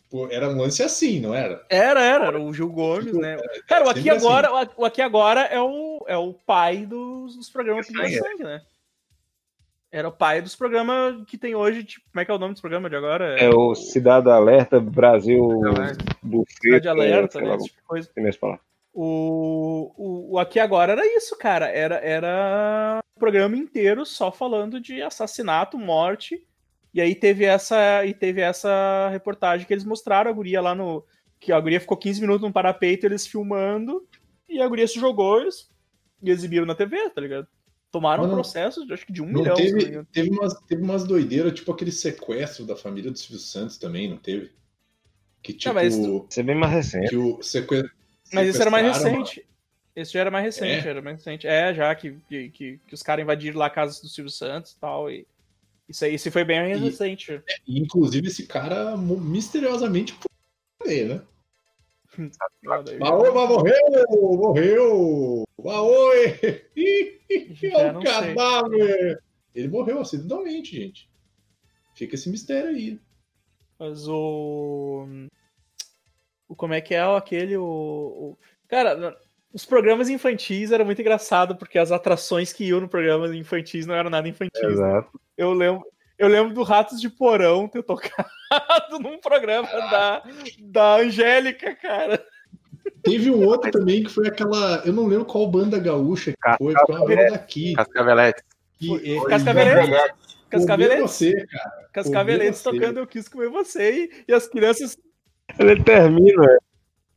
Pô, 0.10 0.28
era 0.30 0.50
um 0.50 0.58
lance 0.58 0.84
assim, 0.84 1.22
não 1.22 1.34
era? 1.34 1.66
Era, 1.70 2.02
era, 2.02 2.26
era 2.26 2.42
o 2.42 2.54
Gil 2.54 2.70
Gomes, 2.70 3.06
tipo, 3.06 3.20
né? 3.20 3.38
Cara, 3.66 3.86
o 3.86 3.90
Aqui 3.90 4.10
Agora, 4.10 4.50
assim. 4.50 4.72
o 4.76 4.86
Aqui 4.86 5.02
Agora 5.02 5.42
é 5.42 5.62
o, 5.62 6.04
é 6.06 6.18
o 6.18 6.34
pai 6.34 6.86
dos, 6.86 7.38
dos 7.38 7.50
programas 7.50 7.88
que 7.88 8.00
é. 8.00 8.10
sangue, 8.10 8.44
né? 8.44 8.62
Era 9.92 10.08
o 10.08 10.12
pai 10.12 10.42
dos 10.42 10.56
programas 10.56 11.22
que 11.28 11.38
tem 11.38 11.54
hoje, 11.54 11.84
tipo, 11.84 12.06
como 12.10 12.22
é 12.22 12.26
que 12.26 12.32
é 12.32 12.34
o 12.34 12.40
nome 12.40 12.54
dos 12.54 12.62
programas 12.62 12.90
de 12.90 12.96
agora? 12.96 13.38
É, 13.38 13.46
é 13.46 13.50
o 13.50 13.76
Cidade 13.76 14.30
Alerta 14.30 14.80
Brasil 14.80 15.50
Cidade 16.62 16.88
Alerta, 16.88 17.42
né? 17.42 17.56
Esse 17.56 17.66
tipo 17.66 17.78
de 17.78 17.88
coisa. 17.88 18.10
O, 18.94 19.92
o, 19.98 20.34
o 20.34 20.40
Aqui 20.40 20.60
Agora 20.60 20.94
era 20.94 21.06
isso, 21.06 21.38
cara. 21.38 21.68
Era, 21.68 21.96
era 21.96 23.02
um 23.04 23.20
programa 23.20 23.58
inteiro 23.58 24.06
só 24.06 24.32
falando 24.32 24.80
de 24.80 25.02
assassinato, 25.02 25.78
morte. 25.78 26.42
E 26.94 27.02
aí 27.02 27.14
teve 27.14 27.44
essa 27.44 28.06
e 28.06 28.14
teve 28.14 28.42
essa 28.42 29.10
reportagem 29.10 29.68
que 29.68 29.74
eles 29.74 29.86
mostraram 29.86 30.32
a 30.32 30.34
guria 30.34 30.62
lá 30.62 30.74
no. 30.74 31.06
Que 31.38 31.52
a 31.52 31.60
guria 31.60 31.80
ficou 31.80 31.98
15 31.98 32.22
minutos 32.22 32.48
no 32.48 32.54
parapeito, 32.54 33.06
eles 33.06 33.26
filmando, 33.26 34.08
e 34.48 34.62
a 34.62 34.68
guria 34.68 34.88
se 34.88 35.00
jogou 35.00 35.42
eles, 35.42 35.70
e 36.22 36.30
exibiram 36.30 36.68
na 36.68 36.76
TV, 36.76 37.10
tá 37.10 37.20
ligado? 37.20 37.48
Tomaram 37.92 38.24
um 38.24 38.30
processo, 38.30 38.86
acho 38.92 39.06
que 39.06 39.12
de 39.12 39.22
um 39.22 39.30
não 39.30 39.42
milhão. 39.42 39.56
Teve, 39.56 40.06
teve, 40.06 40.30
umas, 40.30 40.54
teve 40.62 40.82
umas 40.82 41.04
doideiras, 41.04 41.54
tipo 41.54 41.72
aquele 41.72 41.92
sequestro 41.92 42.66
da 42.66 42.76
família 42.76 43.12
do 43.12 43.18
Silvio 43.18 43.40
Santos 43.40 43.78
também, 43.78 44.10
não 44.10 44.18
teve? 44.18 44.52
Que 45.44 45.54
tipo. 45.54 45.74
Não, 45.74 46.26
isso 46.30 46.40
é 46.40 46.44
bem 46.44 46.56
mais 46.56 46.72
recente. 46.72 47.10
Que 47.10 47.18
o 47.18 47.42
seque... 47.42 47.84
Mas 48.32 48.48
isso 48.48 48.62
era 48.62 48.72
mais 48.72 48.86
recente. 48.86 49.46
Esse 49.94 50.14
já 50.14 50.22
era 50.22 50.32
mais 50.32 50.46
recente, 50.46 50.88
é? 50.88 50.90
era 50.90 51.02
mais 51.02 51.18
recente. 51.18 51.48
É, 51.48 51.74
já 51.74 51.94
que, 51.94 52.16
que, 52.30 52.50
que, 52.50 52.80
que 52.88 52.94
os 52.94 53.04
caras 53.04 53.24
invadiram 53.24 53.60
lá 53.60 53.66
a 53.66 53.70
casa 53.70 54.02
do 54.02 54.08
Silvio 54.08 54.32
Santos 54.32 54.72
e 54.72 54.80
tal. 54.80 55.12
E 55.12 55.28
isso 55.90 56.06
aí 56.06 56.16
isso 56.16 56.32
foi 56.32 56.46
bem 56.46 56.78
recente. 56.78 57.34
É, 57.34 57.42
inclusive, 57.68 58.28
esse 58.28 58.48
cara 58.48 58.96
misteriosamente 58.96 60.16
né? 60.86 61.22
Maoba 63.00 63.48
morreu! 63.48 63.76
Morreu! 64.10 65.44
Maoi! 65.64 66.40
É 67.64 67.92
um 67.92 68.04
cadáver! 68.04 69.24
Ele 69.54 69.68
morreu 69.68 70.00
acidentalmente, 70.00 70.76
gente. 70.76 71.10
Fica 71.96 72.16
esse 72.16 72.30
mistério 72.30 72.70
aí. 72.70 73.00
Mas 73.78 74.08
o. 74.08 75.06
o 76.48 76.56
como 76.56 76.74
é 76.74 76.82
que 76.82 76.94
é 76.94 77.02
aquele. 77.02 77.58
O, 77.58 77.64
o... 77.64 78.38
Cara, 78.68 79.18
os 79.54 79.66
programas 79.66 80.10
infantis 80.10 80.72
eram 80.72 80.86
muito 80.86 81.02
engraçado 81.02 81.56
porque 81.56 81.78
as 81.78 81.92
atrações 81.92 82.54
que 82.54 82.66
iam 82.66 82.80
no 82.80 82.88
programa 82.88 83.36
infantis 83.36 83.86
não 83.86 83.96
eram 83.96 84.10
nada 84.10 84.28
infantis. 84.28 84.62
Exato. 84.62 85.20
Eu 85.38 85.54
lembro, 85.54 85.86
eu 86.22 86.28
lembro 86.28 86.54
do 86.54 86.62
Ratos 86.62 87.02
de 87.02 87.10
Porão 87.10 87.68
ter 87.68 87.82
tocado 87.82 88.30
num 89.02 89.18
programa 89.18 89.68
da, 89.68 90.24
da 90.60 90.96
Angélica, 90.98 91.76
cara. 91.76 92.24
Teve 93.02 93.32
um 93.32 93.44
outro 93.44 93.72
também 93.72 94.04
que 94.04 94.10
foi 94.12 94.28
aquela. 94.28 94.84
Eu 94.86 94.94
não 94.94 95.08
lembro 95.08 95.26
qual 95.26 95.50
banda 95.50 95.80
gaúcha 95.80 96.32
que 96.32 96.58
foi, 96.58 96.74
foi 96.86 96.96
uma 96.96 97.06
banda 97.08 97.32
daqui. 97.32 97.74
Cascavelete. 97.74 98.44
Cascavelete. 99.28 100.14
Cascavelete. 100.48 101.02
você, 101.02 101.46
cara. 101.48 101.90
Cascavelete 101.92 102.64
tocando 102.64 103.00
Eu 103.00 103.08
Quis 103.08 103.28
Comer 103.28 103.50
Você 103.50 103.92
e, 103.92 104.24
e 104.28 104.34
as 104.34 104.48
crianças. 104.48 104.96
Ele 105.58 105.84
termina, 105.84 106.60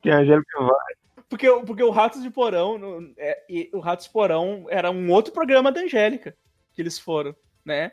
que 0.01 0.09
a 0.09 0.19
Angélica 0.19 0.61
vai. 0.61 0.95
Porque, 1.29 1.51
porque 1.67 1.83
o 1.83 1.91
Ratos 1.91 2.23
de 2.23 2.31
Porão, 2.31 2.79
no, 2.79 3.13
é, 3.19 3.37
o 3.75 3.81
Ratos 3.81 4.07
de 4.07 4.13
Porão 4.13 4.65
era 4.71 4.91
um 4.91 5.11
outro 5.11 5.33
programa 5.33 5.71
da 5.71 5.81
Angélica 5.81 6.35
que 6.73 6.81
eles 6.81 6.99
foram, 6.99 7.37
né? 7.65 7.93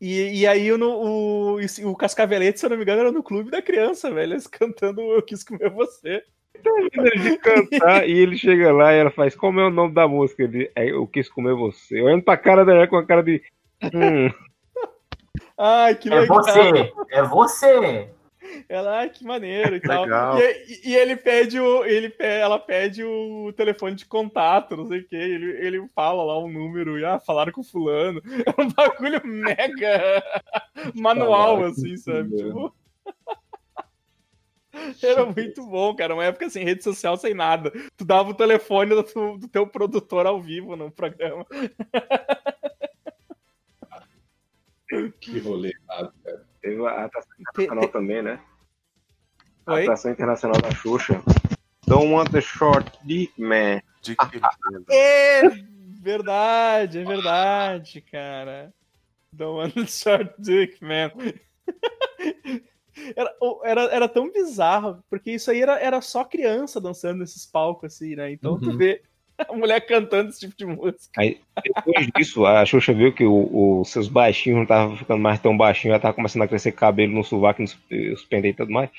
E, 0.00 0.40
e 0.40 0.46
aí 0.46 0.72
o, 0.72 0.78
o, 0.80 1.56
o 1.84 1.96
Cascavelete, 1.96 2.60
se 2.60 2.66
eu 2.66 2.70
não 2.70 2.76
me 2.76 2.82
engano, 2.82 3.00
era 3.00 3.12
no 3.12 3.22
clube 3.22 3.50
da 3.50 3.60
criança, 3.60 4.10
velho. 4.10 4.32
Eles 4.32 4.46
cantando 4.46 5.00
Eu 5.00 5.22
Quis 5.22 5.42
Comer 5.42 5.70
Você. 5.70 6.22
Termina 6.62 7.10
de 7.22 7.38
cantar 7.38 8.08
e 8.08 8.18
ele 8.18 8.36
chega 8.36 8.72
lá 8.72 8.92
e 8.92 8.98
ela 8.98 9.10
faz, 9.10 9.34
como 9.34 9.60
é 9.60 9.66
o 9.66 9.70
nome 9.70 9.94
da 9.94 10.08
música? 10.08 10.42
Ele, 10.42 10.70
é, 10.74 10.90
eu 10.90 11.06
quis 11.06 11.28
comer 11.28 11.54
você. 11.54 12.00
Olhando 12.00 12.22
pra 12.22 12.36
cara 12.36 12.64
dela 12.64 12.86
com 12.86 12.96
a 12.96 13.06
cara 13.06 13.22
de. 13.22 13.42
Hum. 13.94 14.32
Ai, 15.56 15.94
que 15.94 16.08
é 16.08 16.20
legal. 16.20 16.40
É 16.40 16.42
você, 16.42 16.92
é 17.10 17.22
você. 17.22 18.08
Ela, 18.68 19.02
ah, 19.02 19.08
que 19.08 19.24
maneiro 19.24 19.76
e 19.76 19.80
tal. 19.80 20.06
E, 20.38 20.88
e, 20.90 20.96
ele 20.96 21.16
pede 21.16 21.58
o. 21.60 21.84
Ele, 21.84 22.14
ela 22.18 22.58
pede 22.58 23.04
o 23.04 23.52
telefone 23.56 23.94
de 23.94 24.06
contato, 24.06 24.76
não 24.76 24.86
sei 24.86 25.00
o 25.00 25.08
que. 25.08 25.16
Ele, 25.16 25.66
ele 25.66 25.88
fala 25.94 26.22
lá 26.22 26.38
um 26.38 26.50
número 26.50 26.98
e 26.98 27.04
ah, 27.04 27.18
falaram 27.18 27.52
com 27.52 27.62
fulano. 27.62 28.22
É 28.48 28.60
um 28.60 28.68
bagulho 28.70 29.20
mega 29.24 30.22
manual, 30.94 31.64
assim, 31.64 31.96
sabe? 31.96 32.36
Tipo... 32.36 32.74
Era 35.02 35.26
muito 35.26 35.66
bom, 35.66 35.94
cara. 35.94 36.14
Uma 36.14 36.24
época 36.24 36.48
sem 36.48 36.64
rede 36.64 36.82
social, 36.82 37.16
sem 37.16 37.34
nada. 37.34 37.72
Tu 37.96 38.04
dava 38.04 38.30
o 38.30 38.34
telefone 38.34 38.94
do, 38.94 39.38
do 39.38 39.48
teu 39.48 39.66
produtor 39.66 40.26
ao 40.26 40.40
vivo 40.40 40.76
no 40.76 40.90
programa. 40.90 41.44
Que 45.20 45.38
rolê, 45.38 45.72
cara. 45.86 46.12
Teve 46.68 46.86
a 46.86 47.04
atração 47.06 47.32
internacional 47.38 47.88
também, 47.88 48.22
né? 48.22 48.40
A 49.64 49.74
Oi? 49.74 49.82
atração 49.82 50.10
internacional 50.10 50.60
da 50.60 50.70
Xuxa. 50.70 51.22
Don't 51.86 52.12
want 52.12 52.34
a 52.34 52.40
short 52.42 52.90
dick 53.04 53.32
man. 53.40 53.80
Dick 54.02 54.18
é 54.90 55.42
verdade, 56.02 56.98
é 56.98 57.04
verdade, 57.04 58.02
cara. 58.02 58.70
Don't 59.32 59.56
want 59.58 59.78
a 59.78 59.86
short 59.86 60.34
dick 60.38 60.84
man. 60.84 61.10
Era, 63.16 63.32
era, 63.62 63.82
era 63.94 64.08
tão 64.08 64.30
bizarro, 64.30 65.02
porque 65.08 65.30
isso 65.30 65.50
aí 65.50 65.62
era, 65.62 65.78
era 65.78 66.00
só 66.02 66.24
criança 66.24 66.80
dançando 66.80 67.20
nesses 67.20 67.46
palcos, 67.46 67.94
assim, 67.94 68.16
né? 68.16 68.30
Então 68.30 68.54
uhum. 68.54 68.60
tu 68.60 68.76
vê 68.76 69.02
a 69.38 69.52
mulher 69.54 69.80
cantando 69.80 70.30
esse 70.30 70.40
tipo 70.40 70.56
de 70.56 70.66
música. 70.66 71.08
Aí, 71.16 71.40
depois 71.62 72.06
disso, 72.16 72.44
a 72.44 72.64
Xuxa 72.64 72.92
viu 72.92 73.12
que 73.12 73.24
os 73.24 73.88
seus 73.90 74.08
baixinhos 74.08 74.56
não 74.56 74.62
estavam 74.64 74.96
ficando 74.96 75.20
mais 75.20 75.40
tão 75.40 75.56
baixinhos, 75.56 75.92
ela 75.92 76.02
tava 76.02 76.14
começando 76.14 76.42
a 76.42 76.48
crescer 76.48 76.72
cabelo 76.72 77.12
no 77.12 77.24
sovaco, 77.24 77.62
nos, 77.62 77.78
nos 77.90 78.24
pendentes 78.24 78.56
e 78.56 78.62
tudo 78.62 78.72
mais. 78.72 78.90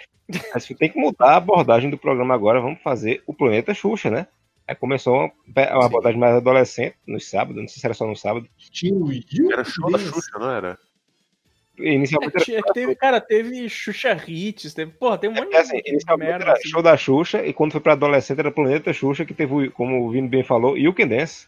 Mas 0.54 0.68
tem 0.68 0.90
que 0.90 1.00
mudar 1.00 1.34
a 1.34 1.38
abordagem 1.38 1.90
do 1.90 1.98
programa 1.98 2.34
agora, 2.34 2.62
vamos 2.62 2.82
fazer 2.82 3.24
o 3.26 3.34
Planeta 3.34 3.74
Xuxa, 3.74 4.10
né? 4.10 4.28
Aí 4.68 4.76
começou 4.76 5.16
uma, 5.16 5.32
uma 5.74 5.86
abordagem 5.86 6.20
mais 6.20 6.36
adolescente, 6.36 6.96
no 7.08 7.20
sábado, 7.20 7.60
não 7.60 7.68
sei 7.68 7.80
se 7.80 7.86
era 7.88 7.96
só 7.96 8.06
no 8.06 8.16
sábado. 8.16 8.48
Era 9.52 9.64
show 9.64 9.92
da 9.92 9.98
Xuxa, 9.98 10.38
não 10.38 10.52
era? 10.52 10.78
Inicialmente 11.80 12.52
é, 12.52 12.58
era... 12.58 12.74
teve, 12.74 12.96
cara, 12.96 13.22
teve 13.22 13.70
Xuxa 13.70 14.18
Hits, 14.28 14.74
teve, 14.74 14.92
porra, 14.92 15.18
tem 15.18 15.30
um 15.30 15.34
monte 15.34 15.56
é, 15.56 15.60
assim, 15.60 15.82
de 15.82 16.18
merda. 16.18 16.44
Era 16.46 16.54
assim. 16.54 16.70
show 16.70 16.82
da 16.82 16.98
Xuxa, 16.98 17.46
e 17.46 17.54
quando 17.54 17.72
foi 17.72 17.82
pra 17.82 17.94
adolescente 17.94 18.40
era 18.40 18.52
Planeta 18.52 18.92
Xuxa, 18.92 19.26
que 19.26 19.34
teve, 19.34 19.70
como 19.72 20.06
o 20.06 20.12
Vini 20.12 20.28
bem 20.28 20.44
falou, 20.44 20.78
You 20.78 20.94
Can 20.94 21.08
Dance. 21.08 21.48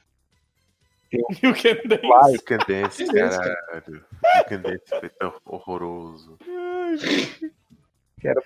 You 1.44 1.54
Can 1.54 1.76
Dance. 1.88 2.34
You 2.34 2.42
Can 2.46 2.58
Dance, 2.68 3.04
caralho. 3.06 3.96
You 3.96 4.46
Can 4.48 4.62
Dance 4.62 4.84
foi 4.88 5.10
tão 5.10 5.34
horroroso. 5.46 6.38
Que 8.22 8.28
era 8.28 8.40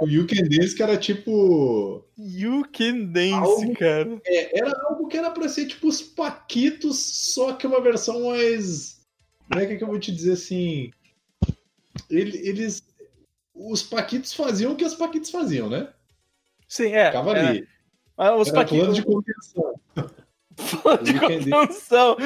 o 0.00 0.08
You 0.08 0.26
Can 0.26 0.48
Dance 0.48 0.74
que 0.74 0.82
era 0.82 0.96
tipo. 0.96 2.04
You 2.16 2.64
Can 2.72 3.04
Dance, 3.12 3.32
algo, 3.32 3.74
cara. 3.74 4.20
É, 4.26 4.58
era 4.58 4.72
algo 4.86 5.06
que 5.06 5.16
era 5.16 5.30
pra 5.30 5.48
ser 5.48 5.66
tipo 5.66 5.86
os 5.86 6.02
Paquitos, 6.02 6.98
só 6.98 7.52
que 7.52 7.66
uma 7.66 7.80
versão 7.80 8.24
mais 8.24 8.97
como 9.48 9.60
é 9.60 9.66
que, 9.66 9.72
é 9.72 9.76
que 9.76 9.84
eu 9.84 9.88
vou 9.88 9.98
te 9.98 10.12
dizer 10.12 10.32
assim? 10.32 10.90
Eles. 12.10 12.82
Os 13.54 13.82
Paquitos 13.82 14.32
faziam 14.32 14.72
o 14.72 14.76
que 14.76 14.84
os 14.84 14.94
Paquitos 14.94 15.30
faziam, 15.30 15.68
né? 15.68 15.92
Sim, 16.68 16.92
é. 16.92 17.06
Ficava 17.06 17.36
é. 17.36 17.48
ali. 17.48 17.68
Mas 18.16 18.40
os 18.40 18.48
Era 18.48 18.56
Paquitos... 18.58 18.78
plano 18.78 18.94
de 18.94 19.02
contenção. 19.02 19.80
Plano 20.82 21.02
de 21.02 21.20
contenção. 21.20 22.16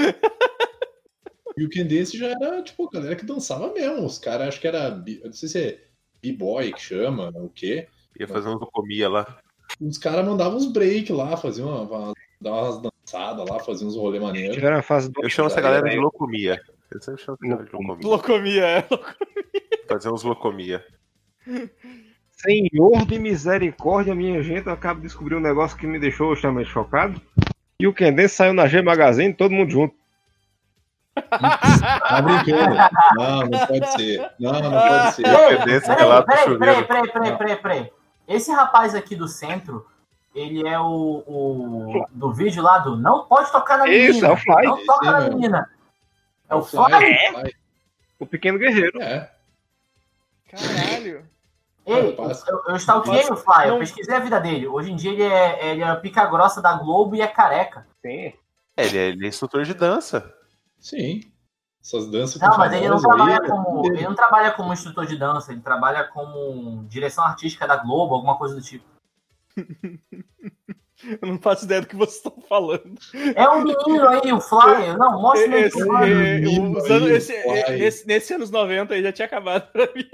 E 1.57 1.65
o 1.65 1.69
Ken 1.69 1.87
Dance 1.87 2.17
já 2.19 2.29
era, 2.31 2.63
tipo, 2.63 2.87
a 2.87 2.91
galera 2.91 3.17
que 3.17 3.25
dançava 3.25 3.73
mesmo. 3.73 4.05
Os 4.05 4.19
caras, 4.19 4.49
acho 4.49 4.61
que 4.61 4.67
era. 4.67 4.91
Não 5.25 5.33
sei 5.33 5.49
se 5.49 5.59
é 5.59 5.85
B-boy 6.21 6.73
que 6.73 6.81
chama, 6.81 7.31
o 7.35 7.49
quê? 7.49 7.89
Ia 8.19 8.29
fazer 8.29 8.49
uns 8.49 8.69
comia 8.73 9.09
lá. 9.09 9.41
Os 9.81 9.99
caras 9.99 10.25
mandavam 10.25 10.59
uns 10.59 10.67
break 10.67 11.13
lá, 11.13 11.37
faziam 11.37 11.69
uma, 11.69 11.83
uma, 11.83 12.13
umas 12.41 12.92
dançadas 13.13 13.49
lá, 13.49 13.61
faziam 13.61 13.89
uns 13.89 13.97
rolê 13.97 14.19
maneiros. 14.19 14.57
Eu 15.23 15.29
chamo 15.29 15.49
essa 15.49 15.61
galera 15.61 15.89
de 15.89 15.99
locomia. 15.99 16.61
Eu 16.91 17.01
sempre 17.01 17.23
chamo 17.23 17.39
de 17.41 17.49
locomia. 17.49 18.09
Locomia, 18.09 18.65
é. 18.67 18.89
Fazer 19.89 20.11
uns 20.11 20.23
locomia. 20.23 20.85
Senhor 22.31 23.07
de 23.07 23.19
misericórdia, 23.19 24.15
minha 24.15 24.43
gente, 24.43 24.67
eu 24.67 24.73
acabo 24.73 25.01
de 25.01 25.07
descobrir 25.07 25.37
um 25.37 25.41
negócio 25.41 25.77
que 25.77 25.87
me 25.87 25.99
deixou 25.99 26.33
extremamente 26.33 26.71
chocado. 26.71 27.21
E 27.79 27.87
o 27.87 27.93
Kendence 27.93 28.35
saiu 28.35 28.55
na 28.55 28.67
G 28.67 28.81
Magazine, 28.81 29.35
todo 29.35 29.53
mundo 29.53 29.71
junto. 29.71 29.95
Tá 31.13 32.23
brincando. 32.23 32.77
Não, 33.17 33.41
não 33.43 33.67
pode 33.67 33.93
ser. 33.93 34.31
Não, 34.41 34.53
não 34.53 34.71
pode 34.71 35.15
ser. 35.15 35.23
Peraí, 35.23 35.59
peraí, 35.59 36.59
peraí, 36.59 36.87
peraí, 36.87 37.11
peraí, 37.11 37.37
peraí, 37.37 37.57
peraí. 37.57 37.93
Esse 38.27 38.51
rapaz 38.53 38.95
aqui 38.95 39.15
do 39.15 39.29
centro, 39.29 39.87
ele 40.35 40.67
é 40.67 40.79
o, 40.79 41.23
o 41.27 42.07
do 42.11 42.33
vídeo 42.33 42.63
lá 42.63 42.79
do 42.79 42.97
Não 42.97 43.27
Pode 43.27 43.53
Tocar 43.53 43.79
na 43.79 43.85
Menina. 43.85 44.11
Isso, 44.11 44.25
é 44.25 44.31
o 44.31 44.37
Fly. 44.37 44.65
Não 44.65 44.87
toca 44.87 45.11
na 45.11 45.21
menina. 45.29 45.71
É 46.49 46.55
o 46.55 46.63
Fly? 46.63 46.93
É. 46.93 47.53
O 48.19 48.27
Pequeno 48.27 48.59
Guerreiro. 48.59 49.01
É. 49.03 49.31
Caralho. 50.51 51.27
Ei, 51.85 52.17
eu, 52.17 52.63
eu 52.69 52.77
stalkeei 52.77 53.29
o 53.29 53.37
Fly, 53.37 53.69
eu 53.69 53.79
pesquisei 53.79 54.15
a 54.15 54.21
vida 54.21 54.41
dele. 54.41 54.69
Hoje 54.69 54.93
em 54.93 54.97
dia 54.97 55.11
ele 55.11 55.23
é, 55.25 55.71
ele 55.71 55.83
é 55.83 55.95
pica 55.97 56.25
grossa 56.27 56.63
da 56.63 56.75
Globo 56.75 57.17
e 57.17 57.21
é 57.21 57.27
careca. 57.27 57.87
Sim. 58.01 58.33
É, 58.77 58.87
ele 58.87 58.99
é, 58.99 59.09
ele 59.09 59.27
é 59.27 59.29
instrutor 59.29 59.65
de 59.65 59.75
dança. 59.75 60.33
Sim. 60.79 61.21
Essas 61.83 62.09
danças 62.09 62.41
Não, 62.41 62.57
mas 62.57 62.73
ele 62.73 62.89
não, 62.89 63.01
trabalha 63.01 63.41
aí, 63.43 63.49
como, 63.49 63.87
ele 63.87 64.03
não 64.05 64.15
trabalha 64.15 64.51
como 64.53 64.73
instrutor 64.73 65.05
de 65.05 65.17
dança, 65.17 65.51
ele 65.51 65.61
trabalha 65.61 66.05
como 66.05 66.85
direção 66.85 67.25
artística 67.25 67.67
da 67.67 67.77
Globo, 67.77 68.15
alguma 68.15 68.39
coisa 68.39 68.55
do 68.55 68.63
tipo. 68.63 68.85
Eu 71.21 71.29
não 71.29 71.39
faço 71.39 71.65
ideia 71.65 71.81
do 71.81 71.89
que 71.89 71.97
vocês 71.97 72.19
estão 72.19 72.41
falando. 72.49 72.97
É 73.35 73.49
um 73.49 73.65
menino 73.65 74.09
aí, 74.09 74.33
o 74.33 74.41
Flyer. 74.41 74.97
Não, 74.97 75.21
mostra 75.21 75.59
esse, 75.59 75.81
esse, 75.81 77.33
esse, 77.33 77.83
esse, 77.83 78.07
Nesse 78.07 78.35
anos 78.35 78.51
90 78.51 78.95
aí 78.95 79.03
já 79.03 79.13
tinha 79.13 79.27
acabado 79.27 79.71
pra 79.73 79.89
mim. 79.95 80.09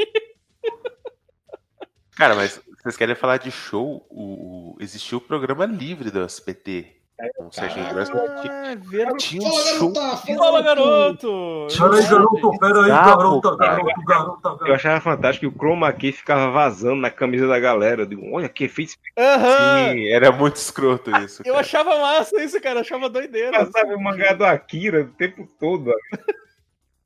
Cara, 2.16 2.34
mas 2.34 2.60
vocês 2.82 2.96
querem 2.96 3.14
falar 3.14 3.36
de 3.36 3.50
show? 3.50 4.06
O, 4.10 4.76
existiu 4.80 5.18
o 5.18 5.20
programa 5.20 5.66
livre 5.66 6.10
do 6.10 6.22
SBT. 6.22 6.97
Com 7.36 7.48
o 7.48 7.52
Serginho 7.52 7.88
Grosso. 7.92 8.12
Ah, 8.16 9.16
tinha 9.18 9.42
um 9.42 9.50
show. 9.50 9.92
Fala, 10.36 10.62
garoto! 10.62 11.66
Peraí, 11.76 12.06
garoto, 12.06 12.58
peraí, 12.60 12.88
garoto, 12.88 13.56
garoto, 13.56 14.02
garoto. 14.04 14.66
Eu 14.66 14.74
achava 14.74 15.00
fantástico 15.00 15.50
que 15.50 15.56
o 15.56 15.58
chroma 15.58 15.92
key 15.92 16.12
ficava 16.12 16.52
vazando 16.52 17.00
na 17.00 17.10
camisa 17.10 17.48
da 17.48 17.58
galera. 17.58 18.02
Eu 18.02 18.06
digo, 18.06 18.22
olha 18.32 18.48
que 18.48 18.64
efeito. 18.64 18.92
Uhum. 19.18 19.92
Sim, 19.94 20.08
era 20.12 20.30
muito 20.30 20.56
escroto 20.56 21.10
isso. 21.18 21.42
Eu 21.44 21.56
achava 21.56 21.98
massa 21.98 22.40
isso, 22.40 22.60
cara. 22.60 22.76
Eu 22.76 22.82
achava 22.82 23.08
doideira. 23.08 23.50
Passava 23.50 23.96
o 23.96 24.00
mangá 24.00 24.32
do 24.32 24.44
Akira 24.44 25.02
o 25.02 25.08
tempo 25.08 25.48
todo. 25.58 25.92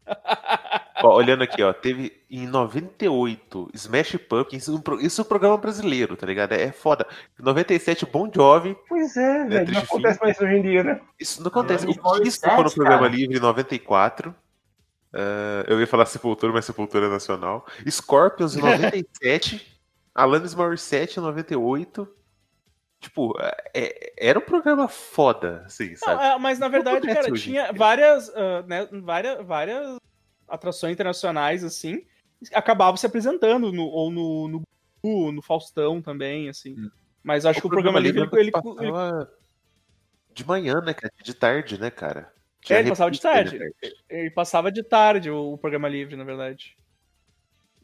ó, 1.02 1.14
olhando 1.14 1.42
aqui, 1.42 1.62
ó, 1.62 1.72
teve 1.72 2.12
em 2.30 2.46
98 2.46 3.70
Smash 3.74 4.16
Pumpkins, 4.28 4.68
isso 5.00 5.20
é 5.20 5.24
um 5.24 5.28
programa 5.28 5.56
brasileiro, 5.56 6.16
tá 6.16 6.26
ligado? 6.26 6.52
É 6.52 6.72
foda. 6.72 7.06
Em 7.38 7.42
97 7.42 8.06
Bon 8.06 8.30
Jovi. 8.34 8.76
Pois 8.88 9.16
é, 9.16 9.44
né, 9.44 9.58
velho, 9.58 9.72
não 9.72 9.80
acontece 9.82 10.20
mais 10.20 10.40
hoje 10.40 10.54
em 10.54 10.62
dia, 10.62 10.84
né? 10.84 11.00
Isso 11.18 11.40
não 11.40 11.48
acontece. 11.48 11.86
O 11.86 12.22
Kiss 12.22 12.40
foi 12.40 12.64
no 12.64 12.72
programa 12.72 13.08
livre 13.08 13.36
em 13.36 13.40
94. 13.40 14.30
Uh, 14.30 14.34
eh, 15.14 15.64
eu 15.68 15.78
ia 15.78 15.86
falar 15.86 16.06
Sepultura, 16.06 16.52
mas 16.52 16.64
Sepultura 16.64 17.06
é 17.06 17.10
nacional. 17.10 17.66
Scorpions 17.88 18.56
em 18.56 18.60
97. 18.62 19.80
Alanis 20.14 20.54
Morissette 20.54 21.18
em 21.18 21.22
98. 21.22 22.08
Tipo, 23.02 23.36
é, 23.40 23.52
é, 23.74 24.12
era 24.16 24.38
um 24.38 24.42
programa 24.42 24.86
foda, 24.86 25.64
assim, 25.66 25.96
sabe? 25.96 26.22
Não, 26.22 26.32
é, 26.34 26.38
mas 26.38 26.58
na 26.60 26.68
verdade, 26.68 27.04
cara, 27.04 27.32
tinha 27.32 27.72
várias, 27.72 28.28
uh, 28.28 28.64
né, 28.64 28.88
várias, 28.92 29.44
várias 29.44 29.98
atrações 30.52 30.92
internacionais, 30.92 31.64
assim, 31.64 32.04
acabavam 32.52 32.96
se 32.96 33.06
apresentando, 33.06 33.72
no, 33.72 33.84
ou 33.84 34.10
no, 34.10 34.62
no, 35.02 35.32
no 35.32 35.42
Faustão 35.42 36.02
também, 36.02 36.48
assim. 36.48 36.74
Hum. 36.78 36.90
Mas 37.22 37.46
acho 37.46 37.58
o 37.58 37.62
que 37.62 37.66
o 37.66 37.70
programa, 37.70 37.98
livre, 37.98 38.20
ele, 38.20 38.50
ele, 38.50 38.52
ele, 38.80 39.26
De 40.34 40.46
manhã, 40.46 40.80
né, 40.80 40.92
cara? 40.92 41.12
De 41.22 41.34
tarde, 41.34 41.80
né, 41.80 41.90
cara? 41.90 42.32
é, 42.68 42.80
ele 42.80 42.90
passava 42.90 43.10
de 43.10 43.20
tarde. 43.20 43.58
Né, 43.58 43.70
ele 44.10 44.30
passava 44.30 44.70
de 44.70 44.82
tarde 44.82 45.30
o, 45.30 45.54
o 45.54 45.58
programa 45.58 45.88
livre, 45.88 46.16
na 46.16 46.24
verdade. 46.24 46.76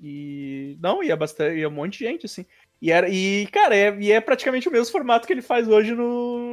E. 0.01 0.77
Não, 0.81 1.03
ia 1.03 1.16
bastante. 1.16 1.59
Ia 1.59 1.69
um 1.69 1.73
monte 1.73 1.99
de 1.99 2.05
gente, 2.05 2.27
assim. 2.27 2.45
E, 2.83 2.93
era, 2.93 3.09
e 3.09 3.47
cara, 3.49 3.75
é, 3.75 3.97
e 3.99 4.12
é 4.12 4.21
praticamente 4.21 4.69
o 4.69 4.73
mesmo 4.73 4.93
formato 4.93 5.27
que 5.27 5.33
ele 5.33 5.43
faz 5.43 5.66
hoje 5.69 5.95
no, 5.95 6.51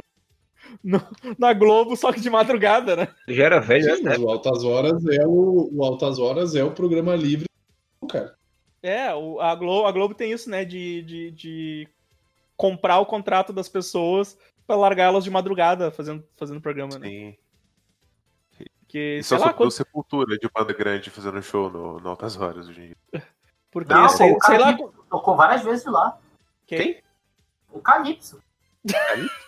no, 0.82 1.00
na 1.38 1.52
Globo, 1.52 1.96
só 1.96 2.12
que 2.12 2.20
de 2.20 2.30
madrugada, 2.30 2.96
né? 2.96 3.08
Já 3.28 3.44
era 3.44 3.60
velho, 3.60 4.02
né? 4.02 4.16
O 4.18 4.30
Altas 4.30 4.64
Horas 4.64 5.04
é 5.06 5.26
o, 5.26 5.70
o 5.72 5.84
Altas 5.84 6.18
Horas 6.18 6.54
é 6.54 6.64
o 6.64 6.72
programa 6.72 7.14
livre, 7.14 7.46
cara. 8.08 8.36
É, 8.82 9.14
o, 9.14 9.40
a, 9.40 9.54
Globo, 9.54 9.86
a 9.86 9.92
Globo 9.92 10.14
tem 10.14 10.32
isso, 10.32 10.48
né? 10.48 10.64
De, 10.64 11.02
de, 11.02 11.30
de 11.32 11.88
comprar 12.56 12.98
o 12.98 13.06
contrato 13.06 13.52
das 13.52 13.68
pessoas 13.68 14.36
para 14.66 14.76
largar 14.76 15.04
elas 15.04 15.24
de 15.24 15.30
madrugada 15.30 15.90
fazendo, 15.90 16.24
fazendo 16.36 16.60
programa, 16.60 16.98
né? 16.98 17.08
Sim. 17.08 17.36
Que, 18.88 19.18
Isso 19.18 19.36
lá, 19.36 19.52
quando... 19.52 19.70
Sepultura 19.70 20.36
de 20.38 20.48
banda 20.48 20.72
grande 20.72 21.10
fazendo 21.10 21.42
show 21.42 21.68
no, 21.68 21.98
no 21.98 22.08
Altas 22.08 22.36
Horas 22.36 22.68
hoje 22.68 22.80
em 22.80 22.86
dia. 22.86 23.26
Porque, 23.70 23.92
Não, 23.92 24.08
sei, 24.08 24.32
o 24.32 24.38
sei 24.44 24.58
lá. 24.58 24.76
Tocou 25.10 25.36
várias 25.36 25.62
vezes 25.62 25.84
lá. 25.84 26.18
Quem? 26.66 27.02
O 27.70 27.80
Calypso. 27.80 28.40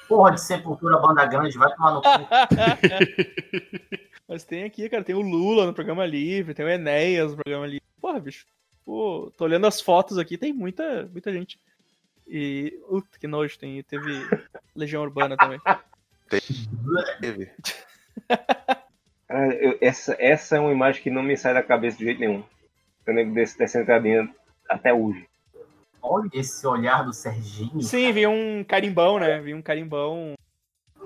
Porra 0.09 0.33
de 0.33 0.41
Sepultura, 0.41 0.99
banda 0.99 1.27
grande, 1.27 1.59
vai 1.59 1.73
tomar 1.75 1.95
no 1.95 2.03
cu. 2.03 2.09
Mas 4.29 4.45
tem 4.45 4.65
aqui, 4.65 4.89
cara, 4.89 5.05
tem 5.05 5.15
o 5.15 5.21
Lula 5.21 5.67
no 5.67 5.75
programa 5.75 6.05
livre, 6.05 6.55
tem 6.55 6.65
o 6.65 6.69
Enéas 6.69 7.31
no 7.31 7.37
programa 7.37 7.67
livre. 7.67 7.87
Porra, 8.01 8.21
bicho. 8.21 8.47
Pô, 8.85 9.33
tô 9.37 9.45
olhando 9.45 9.67
as 9.67 9.81
fotos 9.81 10.19
aqui, 10.19 10.39
tem 10.39 10.53
muita, 10.53 11.09
muita 11.13 11.33
gente. 11.33 11.59
E. 12.27 12.79
Uh, 12.89 13.03
que 13.19 13.27
nojo, 13.27 13.59
tem. 13.59 13.83
Teve 13.83 14.27
Legião 14.75 15.03
Urbana 15.03 15.37
também. 15.37 15.61
Teve. 17.21 17.51
Ah, 19.31 19.47
eu, 19.49 19.77
essa, 19.83 20.17
essa 20.19 20.57
é 20.57 20.59
uma 20.59 20.73
imagem 20.73 21.03
que 21.03 21.11
não 21.11 21.23
me 21.23 21.37
sai 21.37 21.53
da 21.53 21.63
cabeça 21.63 21.99
de 21.99 22.07
jeito 22.07 22.19
nenhum 22.19 22.43
o 23.07 23.13
nego 23.13 23.35
desse 23.35 23.59
descentradinho 23.59 24.35
até 24.69 24.93
hoje. 24.93 25.28
Olha 26.03 26.29
esse 26.33 26.67
olhar 26.67 27.05
do 27.05 27.13
Serginho. 27.13 27.83
Sim, 27.83 28.03
cara. 28.03 28.13
vi 28.13 28.27
um 28.27 28.65
carimbão, 28.65 29.19
né? 29.19 29.41
Vi 29.41 29.55
um 29.55 29.63
carimbão. 29.63 30.35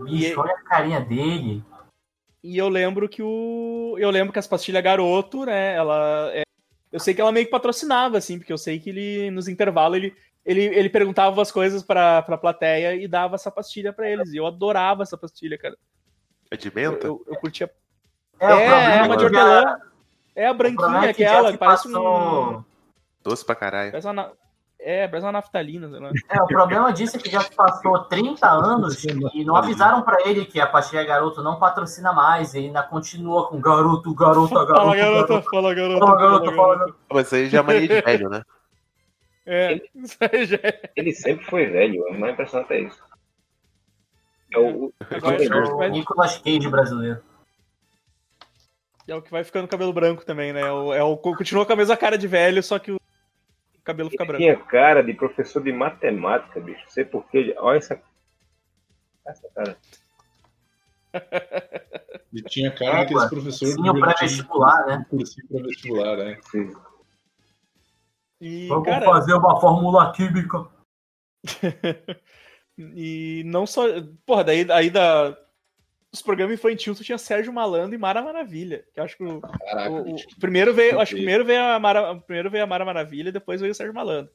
Bicho, 0.05 0.33
e... 0.33 0.37
olha 0.37 0.53
a 0.53 0.63
carinha 0.63 1.01
dele. 1.01 1.63
E 2.43 2.59
eu 2.59 2.69
lembro 2.69 3.09
que 3.09 3.23
o. 3.23 3.97
Eu 3.99 4.11
lembro 4.11 4.33
que 4.33 4.39
as 4.39 4.47
pastilhas 4.47 4.83
garoto, 4.83 5.45
né? 5.45 5.75
Ela. 5.75 6.31
É... 6.35 6.43
Eu 6.91 7.01
sei 7.01 7.15
que 7.15 7.21
ela 7.21 7.33
meio 7.33 7.47
que 7.47 7.53
patrocinava, 7.53 8.19
assim, 8.19 8.39
porque 8.39 8.53
eu 8.53 8.59
sei 8.59 8.79
que 8.79 8.91
ele, 8.91 9.31
nos 9.31 9.49
intervalos, 9.49 9.97
ele, 9.97 10.15
ele, 10.45 10.63
ele 10.63 10.91
perguntava 10.91 11.41
as 11.41 11.51
coisas 11.51 11.83
pra, 11.83 12.21
pra 12.21 12.37
plateia 12.37 12.95
e 12.95 13.09
dava 13.09 13.37
essa 13.37 13.51
pastilha 13.51 13.93
pra 13.93 14.11
eles. 14.11 14.33
E 14.33 14.37
eu 14.37 14.47
adorava 14.47 15.03
essa 15.03 15.17
pastilha, 15.17 15.57
cara. 15.57 15.77
É 16.51 16.57
de 16.57 16.75
menta? 16.75 17.07
Eu, 17.07 17.25
eu, 17.27 17.35
eu 17.35 17.37
curtia. 17.37 17.71
É, 18.39 18.47
é, 18.47 18.99
é 18.99 19.03
uma 19.05 19.17
de 19.17 19.25
hortelã. 19.25 19.79
É 20.35 20.47
a 20.47 20.53
branquinha, 20.53 21.07
é 21.07 21.11
aquela, 21.11 21.53
que 21.53 21.59
parece 21.59 21.85
passou... 21.85 22.59
um. 22.59 22.65
Doce 23.23 23.45
pra 23.45 23.55
caralho. 23.55 23.91
Parece 23.91 24.09
uma, 24.09 24.33
é, 24.85 25.07
parece 25.07 25.25
uma 25.25 25.33
naftalina, 25.33 25.89
sei 25.89 26.01
lá. 26.01 26.11
É, 26.29 26.43
o 26.43 26.47
problema 26.47 26.93
disso 26.93 27.17
é 27.17 27.21
que 27.21 27.31
já 27.31 27.41
se 27.41 27.55
passou 27.55 28.01
30 28.05 28.49
anos 28.49 29.05
e 29.05 29.45
não 29.45 29.55
avisaram 29.55 30.03
pra 30.03 30.29
ele 30.29 30.45
que 30.45 30.61
a 30.61 30.67
pastilha 30.67 31.05
garoto 31.05 31.43
não 31.43 31.59
patrocina 31.59 32.13
mais 32.13 32.55
e 32.55 32.59
ainda 32.59 32.83
continua 32.83 33.49
com 33.49 33.61
garoto, 33.61 34.13
garoto, 34.15 34.53
garoto. 34.53 34.75
Fala 34.75 34.97
garoto, 34.97 35.29
garoto, 35.29 35.51
fala 35.51 35.75
garoto. 35.75 35.99
Fala 35.99 36.17
garoto, 36.17 36.53
fala 36.57 36.77
garoto. 36.77 36.99
Mas 37.13 37.27
isso 37.27 37.35
aí 37.37 37.49
já 37.49 37.59
é 37.61 37.63
mania 37.63 37.89
de 37.89 38.01
velho, 38.03 38.29
né? 38.29 38.43
É, 39.47 39.73
ele, 39.73 39.91
isso 39.95 40.17
aí 40.21 40.45
já 40.45 40.57
é. 40.57 40.91
Ele 40.97 41.13
sempre 41.13 41.45
foi 41.47 41.67
velho, 41.67 42.07
é 42.09 42.19
mais 42.19 42.33
impressionante 42.33 42.73
é 42.73 42.81
isso. 42.81 43.03
É 44.55 44.59
o, 44.59 44.93
é 45.11 45.87
o 45.87 45.91
Nicolas 45.91 46.39
Cage 46.39 46.69
brasileiro. 46.69 47.23
É 49.07 49.15
o 49.15 49.23
que 49.23 49.31
vai 49.31 49.43
ficando 49.43 49.69
cabelo 49.69 49.93
branco 49.93 50.25
também, 50.25 50.53
né? 50.53 50.61
É 50.61 50.71
o, 50.71 50.95
é 50.95 51.03
o, 51.03 51.17
continua 51.17 51.67
com 51.67 51.73
a 51.73 51.77
mesma 51.77 51.97
cara 51.97 52.17
de 52.17 52.29
velho, 52.29 52.63
só 52.63 52.79
que 52.79 52.93
o 52.93 53.02
cabelo 53.85 54.11
fica 54.11 54.25
branco. 54.25 54.43
Tinha 54.43 54.57
cara 54.57 55.03
de 55.03 55.15
professor 55.15 55.63
de 55.63 55.73
matemática, 55.73 56.61
bicho. 56.61 56.85
Sei 56.89 57.05
porquê. 57.05 57.55
Olha 57.59 57.79
essa. 57.79 58.01
Essa 59.27 59.49
cara. 59.55 59.77
E 62.33 62.43
tinha 62.43 62.71
cara 62.71 62.99
é, 62.99 63.01
daqueles 63.01 63.25
professores. 63.27 63.75
Sim, 63.75 64.01
pré-vestibular, 64.01 64.87
né? 64.87 65.07
Cursinho 65.11 65.49
pré-vestibular, 65.49 66.17
né? 66.17 66.39
Sim. 66.51 66.73
E, 68.41 68.69
Vamos 68.69 68.85
cara... 68.85 69.05
fazer 69.05 69.35
uma 69.35 69.61
fórmula 69.61 70.13
química. 70.13 70.67
e 72.79 73.43
não 73.47 73.67
só. 73.67 73.85
Porra, 74.25 74.45
daí, 74.45 74.67
aí 74.71 74.91
da, 74.91 75.37
os 76.13 76.21
programas 76.21 76.55
infantis 76.55 76.97
tu 76.97 77.03
tinha 77.03 77.17
Sérgio 77.17 77.53
Malandro 77.53 77.95
e 77.95 77.99
Mara 77.99 78.21
Maravilha. 78.21 78.85
Que 78.93 79.01
eu 79.01 79.05
acho 79.05 79.17
que 79.17 79.25
o, 79.25 79.41
Caraca, 79.41 79.91
o, 79.91 80.15
o 80.15 80.41
primeiro 80.41 80.75
veio, 80.75 81.01
acho 81.01 81.15
que 81.15 81.17
primeiro 81.17 81.45
veio 81.45 81.63
a 81.63 81.79
Mara, 81.79 82.17
primeiro 82.17 82.51
veio 82.51 82.65
a 82.65 82.67
Mara 82.67 82.85
Maravilha, 82.85 83.33
depois 83.33 83.61
veio 83.61 83.73
o 83.73 83.75
Sérgio 83.75 83.95
Malandro. 83.95 84.31